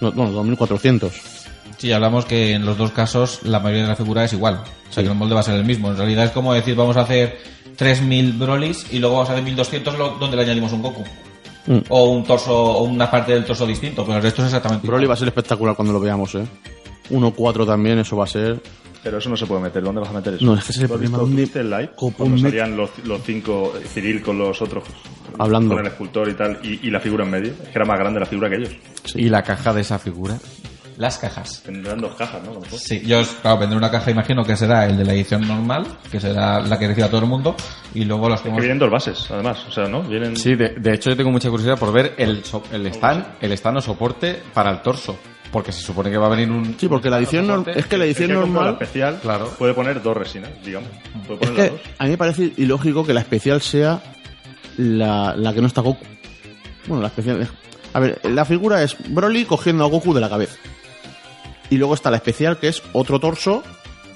No, 0.00 0.12
bueno, 0.12 0.32
2400. 0.32 1.12
Sí, 1.76 1.92
hablamos 1.92 2.24
que 2.24 2.52
en 2.52 2.64
los 2.64 2.78
dos 2.78 2.90
casos 2.92 3.40
la 3.42 3.60
mayoría 3.60 3.82
de 3.82 3.88
la 3.90 3.96
figura 3.96 4.24
es 4.24 4.32
igual. 4.32 4.62
O 4.88 4.92
sea, 4.92 5.02
que 5.02 5.10
el 5.10 5.14
molde 5.14 5.34
va 5.34 5.40
a 5.40 5.44
ser 5.44 5.56
el 5.56 5.64
mismo. 5.64 5.90
En 5.90 5.96
realidad 5.98 6.24
es 6.24 6.30
como 6.30 6.54
decir, 6.54 6.74
vamos 6.74 6.96
a 6.96 7.02
hacer 7.02 7.38
3000 7.76 8.32
Brolis 8.34 8.86
y 8.92 8.98
luego 8.98 9.16
vamos 9.16 9.30
a 9.30 9.32
hacer 9.32 9.44
1200 9.44 9.96
lo- 9.98 10.10
donde 10.18 10.36
le 10.36 10.42
añadimos 10.42 10.72
un 10.72 10.82
Goku. 10.82 11.04
Mm. 11.66 11.78
O 11.88 12.10
un 12.10 12.24
torso, 12.24 12.54
o 12.54 12.82
una 12.84 13.10
parte 13.10 13.32
del 13.32 13.44
torso 13.44 13.66
distinto, 13.66 14.04
pero 14.04 14.18
el 14.18 14.22
resto 14.22 14.42
es 14.42 14.46
exactamente 14.46 14.86
Broly 14.86 15.02
igual. 15.04 15.10
va 15.10 15.14
a 15.14 15.18
ser 15.18 15.28
espectacular 15.28 15.74
cuando 15.74 15.92
lo 15.92 16.00
veamos, 16.00 16.34
¿eh? 16.36 16.44
1-4 17.10 17.66
también, 17.66 17.98
eso 17.98 18.16
va 18.16 18.24
a 18.24 18.28
ser. 18.28 18.60
Pero 19.02 19.18
eso 19.18 19.28
no 19.30 19.36
se 19.36 19.46
puede 19.46 19.60
meter. 19.62 19.82
¿Dónde 19.84 20.00
vas 20.00 20.10
a 20.10 20.12
meter 20.14 20.34
eso? 20.34 20.44
No, 20.44 20.54
es 20.54 20.64
que 20.64 20.72
ese 20.72 20.80
es 20.80 20.82
el 20.84 20.88
¿Lo 20.88 20.94
has 20.94 20.98
problema, 21.00 21.18
¿dónde- 21.18 21.42
viste 21.42 21.60
el 21.60 21.70
live? 21.70 21.90
cómo 21.94 22.12
Cuando 22.16 22.38
salían 22.38 22.76
los, 22.76 22.90
los 23.04 23.22
cinco, 23.22 23.72
eh, 23.80 23.86
Cyril 23.86 24.20
con 24.22 24.38
los 24.38 24.60
otros. 24.62 24.82
Hablando. 25.38 25.74
Con 25.76 25.84
el 25.86 25.92
escultor 25.92 26.28
y 26.28 26.34
tal, 26.34 26.58
y, 26.64 26.86
y 26.86 26.90
la 26.90 26.98
figura 27.00 27.24
en 27.24 27.30
medio. 27.30 27.52
Es 27.52 27.68
que 27.68 27.78
era 27.78 27.84
más 27.84 27.98
grande 27.98 28.18
la 28.20 28.26
figura 28.26 28.48
que 28.48 28.56
ellos. 28.56 28.70
Y 29.14 29.28
la 29.28 29.42
caja 29.42 29.72
de 29.72 29.82
esa 29.82 29.98
figura. 30.00 30.38
Las 30.96 31.18
cajas. 31.18 31.62
Tendrán 31.64 32.00
dos 32.00 32.14
cajas, 32.14 32.42
¿no? 32.42 32.58
Sí, 32.78 33.02
yo, 33.04 33.20
claro, 33.42 33.58
vendré 33.58 33.76
una 33.76 33.90
caja, 33.90 34.10
imagino 34.10 34.42
que 34.44 34.56
será 34.56 34.86
el 34.86 34.96
de 34.96 35.04
la 35.04 35.12
edición 35.12 35.46
normal, 35.46 35.86
que 36.10 36.18
será 36.20 36.60
la 36.60 36.78
que 36.78 36.88
reciba 36.88 37.08
todo 37.08 37.20
el 37.20 37.26
mundo, 37.26 37.54
y 37.94 38.04
luego 38.04 38.28
los 38.30 38.40
que 38.40 38.48
hemos... 38.48 38.60
vienen 38.60 38.78
dos 38.78 38.90
bases, 38.90 39.30
además. 39.30 39.62
O 39.68 39.70
sea, 39.72 39.84
¿no? 39.88 40.02
Vienen... 40.02 40.36
Sí, 40.36 40.54
de, 40.54 40.70
de 40.70 40.94
hecho 40.94 41.10
yo 41.10 41.16
tengo 41.16 41.30
mucha 41.30 41.50
curiosidad 41.50 41.78
por 41.78 41.92
ver 41.92 42.14
el, 42.16 42.42
so- 42.44 42.62
el 42.72 42.86
stand, 42.86 43.26
el 43.42 43.52
stand 43.52 43.76
o 43.78 43.80
soporte 43.82 44.40
para 44.54 44.70
el 44.70 44.80
torso. 44.82 45.18
Porque 45.52 45.70
se 45.70 45.80
supone 45.80 46.10
que 46.10 46.18
va 46.18 46.26
a 46.26 46.30
venir 46.30 46.50
un... 46.50 46.76
Sí, 46.78 46.88
porque 46.88 47.08
la 47.08 47.18
edición 47.18 47.46
normal. 47.46 47.72
Es 47.78 47.86
que 47.86 47.96
la 47.96 48.04
edición 48.04 48.28
que 48.28 48.34
compra 48.34 48.48
la 48.62 48.66
normal. 48.70 48.82
especial 48.82 49.18
Claro. 49.22 49.48
puede 49.56 49.74
poner 49.74 50.02
dos 50.02 50.16
resinas, 50.16 50.50
digamos. 50.64 50.88
Puede 51.26 51.40
Es 51.44 51.48
poner 51.50 51.56
las 51.56 51.70
que 51.70 51.70
dos. 51.70 51.80
a 51.98 52.04
mí 52.04 52.10
me 52.10 52.18
parece 52.18 52.52
ilógico 52.56 53.06
que 53.06 53.14
la 53.14 53.20
especial 53.20 53.62
sea 53.62 54.02
la, 54.76 55.34
la 55.36 55.54
que 55.54 55.60
no 55.60 55.66
está 55.68 55.80
Goku. 55.82 56.04
Bueno, 56.86 57.00
la 57.02 57.08
especial. 57.08 57.48
A 57.92 58.00
ver, 58.00 58.20
la 58.24 58.44
figura 58.44 58.82
es 58.82 58.96
Broly 59.08 59.44
cogiendo 59.44 59.84
a 59.84 59.88
Goku 59.88 60.12
de 60.12 60.20
la 60.20 60.28
cabeza. 60.28 60.56
Y 61.70 61.76
luego 61.78 61.94
está 61.94 62.10
la 62.10 62.16
especial 62.18 62.58
que 62.58 62.68
es 62.68 62.82
otro 62.92 63.18
torso 63.18 63.62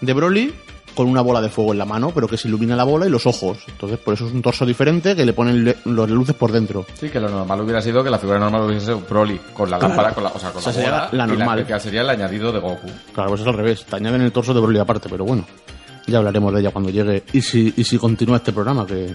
de 0.01 0.13
Broly 0.13 0.55
con 0.95 1.07
una 1.09 1.21
bola 1.21 1.41
de 1.41 1.49
fuego 1.49 1.73
en 1.73 1.79
la 1.79 1.85
mano, 1.85 2.11
pero 2.15 2.27
que 2.27 2.37
se 2.37 2.49
ilumina 2.49 2.75
la 2.75 2.85
bola 2.85 3.07
y 3.07 3.11
los 3.11 3.25
ojos. 3.27 3.59
Entonces, 3.69 3.99
por 3.99 4.15
eso 4.15 4.27
es 4.27 4.33
un 4.33 4.43
torso 4.43 4.67
diferente 4.67 5.15
que 5.15 5.25
le 5.25 5.33
ponen 5.33 5.65
le- 5.65 5.77
los 5.85 6.11
luces 6.11 6.35
por 6.35 6.51
dentro. 6.53 6.85
Sí, 6.95 7.09
que 7.09 7.21
lo 7.21 7.29
normal 7.29 7.61
hubiera 7.61 7.81
sido 7.81 8.03
que 8.03 8.11
la 8.11 8.19
figura 8.19 8.39
normal 8.41 8.63
hubiese 8.63 8.87
sido 8.87 9.01
Broly 9.09 9.41
con 9.55 9.71
la 9.71 9.79
lámpara, 9.79 10.13
con 10.13 10.25
la, 10.25 10.31
o 10.31 10.39
sea, 10.39 10.51
con 10.51 10.59
O 10.59 10.63
sea, 10.63 10.73
la 10.73 10.75
sería 10.75 10.91
bola, 10.91 11.09
la 11.13 11.25
y 11.25 11.37
normal. 11.37 11.59
especial 11.61 11.81
sería 11.81 12.01
el 12.03 12.11
añadido 12.11 12.53
de 12.53 12.59
Goku. 12.59 12.89
Claro, 13.15 13.31
pues 13.31 13.41
es 13.41 13.47
al 13.47 13.55
revés. 13.55 13.85
Te 13.85 13.97
añaden 13.97 14.21
el 14.23 14.33
torso 14.33 14.53
de 14.53 14.61
Broly 14.61 14.79
aparte, 14.79 15.09
pero 15.09 15.25
bueno. 15.25 15.45
Ya 16.07 16.19
hablaremos 16.19 16.53
de 16.55 16.61
ella 16.61 16.71
cuando 16.73 16.91
llegue. 16.91 17.23
Y 17.33 17.41
si, 17.43 17.73
y 17.77 17.85
si 17.85 17.97
continúa 17.97 18.39
este 18.39 18.53
programa, 18.53 18.85
que 18.85 19.15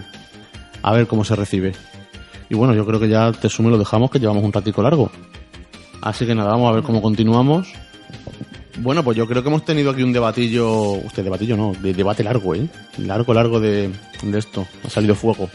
a 0.82 0.92
ver 0.92 1.06
cómo 1.06 1.24
se 1.24 1.36
recibe. 1.36 1.72
Y 2.48 2.54
bueno, 2.54 2.74
yo 2.74 2.86
creo 2.86 2.98
que 2.98 3.08
ya 3.08 3.32
te 3.32 3.50
sumo 3.50 3.68
y 3.68 3.72
lo 3.72 3.78
dejamos, 3.78 4.10
que 4.10 4.18
llevamos 4.18 4.42
un 4.44 4.52
ratico 4.52 4.82
largo. 4.82 5.10
Así 6.00 6.24
que 6.24 6.34
nada, 6.34 6.50
vamos 6.52 6.70
a 6.70 6.74
ver 6.74 6.82
cómo 6.84 7.02
continuamos. 7.02 7.68
Bueno, 8.78 9.02
pues 9.02 9.16
yo 9.16 9.26
creo 9.26 9.42
que 9.42 9.48
hemos 9.48 9.64
tenido 9.64 9.90
aquí 9.90 10.02
un 10.02 10.12
debatillo. 10.12 10.92
Usted, 10.92 11.24
debatillo 11.24 11.56
no, 11.56 11.72
de 11.80 11.94
debate 11.94 12.22
largo, 12.22 12.54
¿eh? 12.54 12.66
Largo, 12.98 13.32
largo 13.32 13.60
de, 13.60 13.90
esto. 14.34 14.66
Ha 14.84 14.90
salido 14.90 15.14
fuego. 15.14 15.48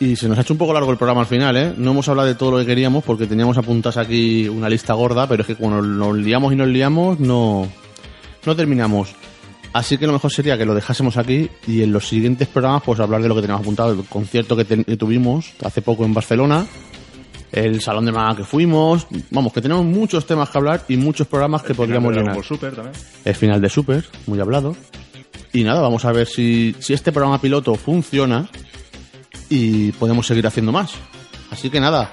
Y 0.00 0.16
se 0.16 0.28
nos 0.28 0.36
ha 0.36 0.42
hecho 0.42 0.52
un 0.52 0.58
poco 0.58 0.74
largo 0.74 0.90
el 0.90 0.98
programa 0.98 1.22
al 1.22 1.26
final, 1.26 1.56
¿eh? 1.56 1.72
No 1.76 1.92
hemos 1.92 2.08
hablado 2.08 2.28
de 2.28 2.34
todo 2.34 2.50
lo 2.50 2.58
que 2.58 2.66
queríamos 2.66 3.04
porque 3.04 3.26
teníamos 3.26 3.56
apuntadas 3.56 3.96
aquí 3.96 4.48
una 4.48 4.68
lista 4.68 4.92
gorda, 4.94 5.26
pero 5.26 5.42
es 5.42 5.46
que 5.46 5.54
cuando 5.54 5.80
nos 5.80 6.16
liamos 6.16 6.52
y 6.52 6.56
nos 6.56 6.68
liamos, 6.68 7.20
no, 7.20 7.66
no 8.44 8.56
terminamos. 8.56 9.14
Así 9.72 9.96
que 9.98 10.06
lo 10.06 10.12
mejor 10.12 10.32
sería 10.32 10.58
que 10.58 10.64
lo 10.64 10.74
dejásemos 10.74 11.16
aquí 11.16 11.48
y 11.66 11.82
en 11.82 11.92
los 11.92 12.08
siguientes 12.08 12.48
programas, 12.48 12.82
pues 12.82 12.98
hablar 12.98 13.22
de 13.22 13.28
lo 13.28 13.34
que 13.34 13.42
teníamos 13.42 13.62
apuntado, 13.62 13.92
el 13.92 14.04
concierto 14.04 14.56
que 14.56 14.64
tuvimos 14.96 15.52
hace 15.62 15.80
poco 15.80 16.04
en 16.04 16.14
Barcelona, 16.14 16.66
el 17.52 17.80
salón 17.80 18.04
de 18.06 18.12
maga 18.12 18.36
que 18.36 18.44
fuimos. 18.44 19.06
Vamos, 19.30 19.52
que 19.52 19.60
tenemos 19.60 19.84
muchos 19.84 20.26
temas 20.26 20.50
que 20.50 20.58
hablar 20.58 20.82
y 20.88 20.96
muchos 20.96 21.26
programas 21.26 21.62
que 21.62 21.68
El 21.68 21.74
final 21.76 21.86
podríamos 21.86 22.14
llenar. 22.14 22.44
Super 22.44 22.74
también. 22.74 22.94
El 23.24 23.34
final 23.34 23.60
de 23.60 23.68
Super, 23.68 24.04
muy 24.26 24.40
hablado. 24.40 24.76
Y 25.52 25.64
nada, 25.64 25.80
vamos 25.80 26.04
a 26.04 26.12
ver 26.12 26.26
si, 26.26 26.74
si 26.78 26.92
este 26.92 27.12
programa 27.12 27.40
piloto 27.40 27.74
funciona 27.76 28.48
y 29.48 29.92
podemos 29.92 30.26
seguir 30.26 30.46
haciendo 30.46 30.72
más. 30.72 30.92
Así 31.50 31.70
que 31.70 31.80
nada, 31.80 32.10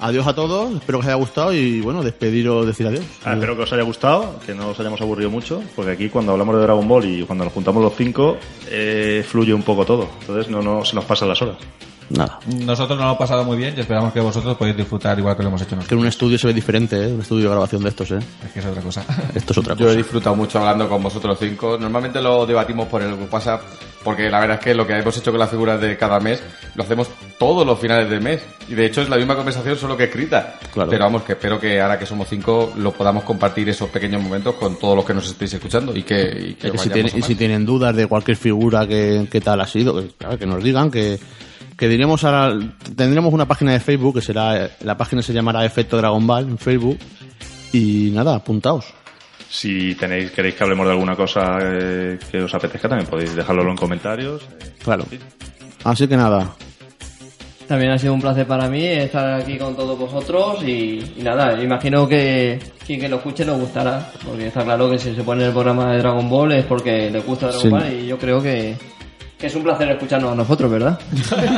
adiós 0.00 0.26
a 0.26 0.34
todos, 0.34 0.74
espero 0.74 0.98
que 0.98 1.04
os 1.04 1.06
haya 1.06 1.14
gustado 1.14 1.54
y 1.54 1.80
bueno, 1.80 2.02
despediros, 2.02 2.66
decir 2.66 2.86
adiós. 2.86 3.04
Ah, 3.24 3.34
espero 3.34 3.56
que 3.56 3.62
os 3.62 3.72
haya 3.72 3.82
gustado, 3.82 4.38
que 4.44 4.54
no 4.54 4.68
os 4.68 4.80
hayamos 4.80 5.00
aburrido 5.00 5.30
mucho, 5.30 5.62
porque 5.74 5.92
aquí 5.92 6.08
cuando 6.10 6.32
hablamos 6.32 6.56
de 6.56 6.62
Dragon 6.62 6.86
Ball 6.86 7.04
y 7.06 7.22
cuando 7.24 7.44
nos 7.44 7.54
juntamos 7.54 7.82
los 7.82 7.94
cinco, 7.96 8.36
eh, 8.68 9.24
fluye 9.26 9.54
un 9.54 9.62
poco 9.62 9.86
todo. 9.86 10.08
Entonces 10.20 10.50
no, 10.50 10.60
no 10.60 10.84
se 10.84 10.94
nos 10.94 11.04
pasan 11.04 11.28
las 11.28 11.40
horas. 11.40 11.56
Nada, 12.10 12.38
Nosotros 12.46 12.90
nos 12.90 12.98
lo 12.98 13.04
hemos 13.04 13.18
pasado 13.18 13.44
muy 13.44 13.56
bien 13.56 13.74
y 13.76 13.80
esperamos 13.80 14.12
que 14.12 14.20
vosotros 14.20 14.56
podáis 14.56 14.76
disfrutar 14.76 15.18
igual 15.18 15.36
que 15.36 15.42
lo 15.42 15.48
hemos 15.48 15.60
hecho 15.62 15.70
que 15.70 15.74
en 15.74 15.78
nosotros. 15.80 16.00
un 16.00 16.06
estudio 16.06 16.38
se 16.38 16.46
ve 16.48 16.52
diferente, 16.54 17.02
¿eh? 17.02 17.12
un 17.12 17.20
estudio 17.22 17.44
de 17.44 17.50
grabación 17.50 17.82
de 17.82 17.88
estos, 17.88 18.10
¿eh? 18.12 18.18
Es 18.44 18.52
que 18.52 18.58
es 18.60 18.66
otra 18.66 18.82
cosa. 18.82 19.04
Esto 19.34 19.52
es 19.52 19.58
otra 19.58 19.74
Yo 19.74 19.84
he 19.84 19.88
cosa. 19.88 19.96
disfrutado 19.98 20.36
mucho 20.36 20.58
hablando 20.58 20.88
con 20.88 21.02
vosotros 21.02 21.38
cinco. 21.40 21.78
Normalmente 21.78 22.20
lo 22.20 22.44
debatimos 22.46 22.86
por 22.88 23.00
el 23.02 23.14
WhatsApp, 23.30 23.62
porque 24.04 24.28
la 24.28 24.40
verdad 24.40 24.58
es 24.58 24.64
que 24.64 24.74
lo 24.74 24.86
que 24.86 24.92
hemos 24.98 25.16
hecho 25.16 25.30
con 25.30 25.40
las 25.40 25.48
figuras 25.50 25.80
de 25.80 25.96
cada 25.96 26.20
mes 26.20 26.42
lo 26.74 26.82
hacemos 26.84 27.08
todos 27.38 27.66
los 27.66 27.78
finales 27.78 28.08
del 28.10 28.20
mes. 28.20 28.42
Y 28.68 28.74
de 28.74 28.86
hecho 28.86 29.00
es 29.02 29.08
la 29.08 29.16
misma 29.16 29.34
conversación, 29.34 29.76
solo 29.76 29.96
que 29.96 30.04
escrita. 30.04 30.56
Claro. 30.72 30.90
Pero 30.90 31.04
vamos, 31.04 31.22
que 31.22 31.32
espero 31.32 31.58
que 31.58 31.80
ahora 31.80 31.98
que 31.98 32.04
somos 32.06 32.28
cinco 32.28 32.72
lo 32.76 32.92
podamos 32.92 33.24
compartir 33.24 33.68
esos 33.70 33.88
pequeños 33.88 34.22
momentos 34.22 34.54
con 34.56 34.78
todos 34.78 34.94
los 34.96 35.04
que 35.06 35.14
nos 35.14 35.26
estéis 35.26 35.54
escuchando 35.54 35.96
y 35.96 36.02
que, 36.02 36.20
y 36.50 36.54
que 36.54 36.68
Y 36.68 36.70
que 36.72 36.78
si, 36.78 36.90
tiene- 36.90 37.10
y 37.14 37.22
si 37.22 37.34
tienen 37.34 37.64
dudas 37.64 37.96
de 37.96 38.06
cualquier 38.06 38.36
figura 38.36 38.86
que, 38.86 39.26
que 39.30 39.40
tal 39.40 39.60
ha 39.62 39.66
sido, 39.66 39.96
que, 40.00 40.08
claro, 40.18 40.38
que 40.38 40.46
nos 40.46 40.62
digan 40.62 40.90
que, 40.90 41.18
que 41.84 41.88
diremos 41.90 42.24
ahora, 42.24 42.58
tendremos 42.96 43.30
una 43.34 43.46
página 43.46 43.72
de 43.72 43.80
Facebook 43.80 44.14
que 44.14 44.22
será, 44.22 44.70
la 44.80 44.96
página 44.96 45.20
se 45.20 45.34
llamará 45.34 45.66
Efecto 45.66 45.98
Dragon 45.98 46.26
Ball 46.26 46.44
en 46.48 46.56
Facebook 46.56 46.98
Y 47.74 48.10
nada, 48.10 48.36
apuntaos. 48.36 48.86
Si 49.50 49.94
tenéis, 49.94 50.30
queréis 50.30 50.54
que 50.54 50.64
hablemos 50.64 50.86
de 50.86 50.92
alguna 50.92 51.14
cosa 51.14 51.58
eh, 51.60 52.18
que 52.30 52.40
os 52.40 52.54
apetezca, 52.54 52.88
también 52.88 53.06
podéis 53.10 53.34
dejarlo 53.36 53.68
en 53.68 53.76
comentarios. 53.76 54.40
Eh, 54.44 54.72
Claro. 54.82 55.04
Así 55.84 56.08
que 56.08 56.16
nada, 56.16 56.54
También 57.68 57.90
ha 57.92 57.98
sido 57.98 58.14
un 58.14 58.22
placer 58.22 58.46
para 58.46 58.66
mí 58.70 58.82
estar 58.82 59.38
aquí 59.42 59.58
con 59.58 59.76
todos 59.76 59.98
vosotros 59.98 60.62
y, 60.62 61.12
y 61.18 61.22
nada, 61.22 61.62
imagino 61.62 62.08
que 62.08 62.58
quien 62.86 62.98
que 62.98 63.10
lo 63.10 63.16
escuche 63.16 63.44
le 63.44 63.52
gustará, 63.52 64.10
porque 64.24 64.46
está 64.46 64.64
claro 64.64 64.90
que 64.90 64.98
si 64.98 65.14
se 65.14 65.22
pone 65.22 65.44
el 65.44 65.52
programa 65.52 65.92
de 65.92 65.98
Dragon 65.98 66.30
Ball 66.30 66.52
es 66.52 66.64
porque 66.64 67.10
le 67.10 67.20
gusta 67.20 67.48
Dragon 67.48 67.62
Sí. 67.62 67.68
Ball 67.68 67.92
y 67.92 68.06
yo 68.06 68.16
creo 68.18 68.42
que, 68.42 68.74
que 69.44 69.48
es 69.48 69.54
un 69.56 69.62
placer 69.62 69.90
escucharnos 69.90 70.32
a 70.32 70.34
nosotros, 70.34 70.70
¿verdad? 70.70 70.98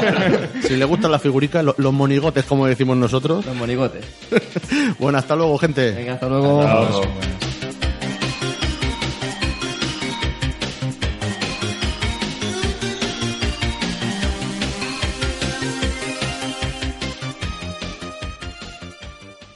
si 0.67 0.75
le 0.75 0.85
gustan 0.87 1.13
las 1.13 1.23
figuricas, 1.23 1.65
lo- 1.65 1.77
los 1.79 1.93
monigotes, 1.93 2.45
como 2.45 2.67
decimos 2.67 2.97
nosotros. 2.97 3.47
Los 3.47 3.55
monigotes. 3.55 4.05
Bueno, 4.99 5.19
hasta 5.19 5.37
luego, 5.37 5.57
gente. 5.59 5.93
Venga, 5.93 6.15
hasta 6.15 6.29
luego. 6.29 6.63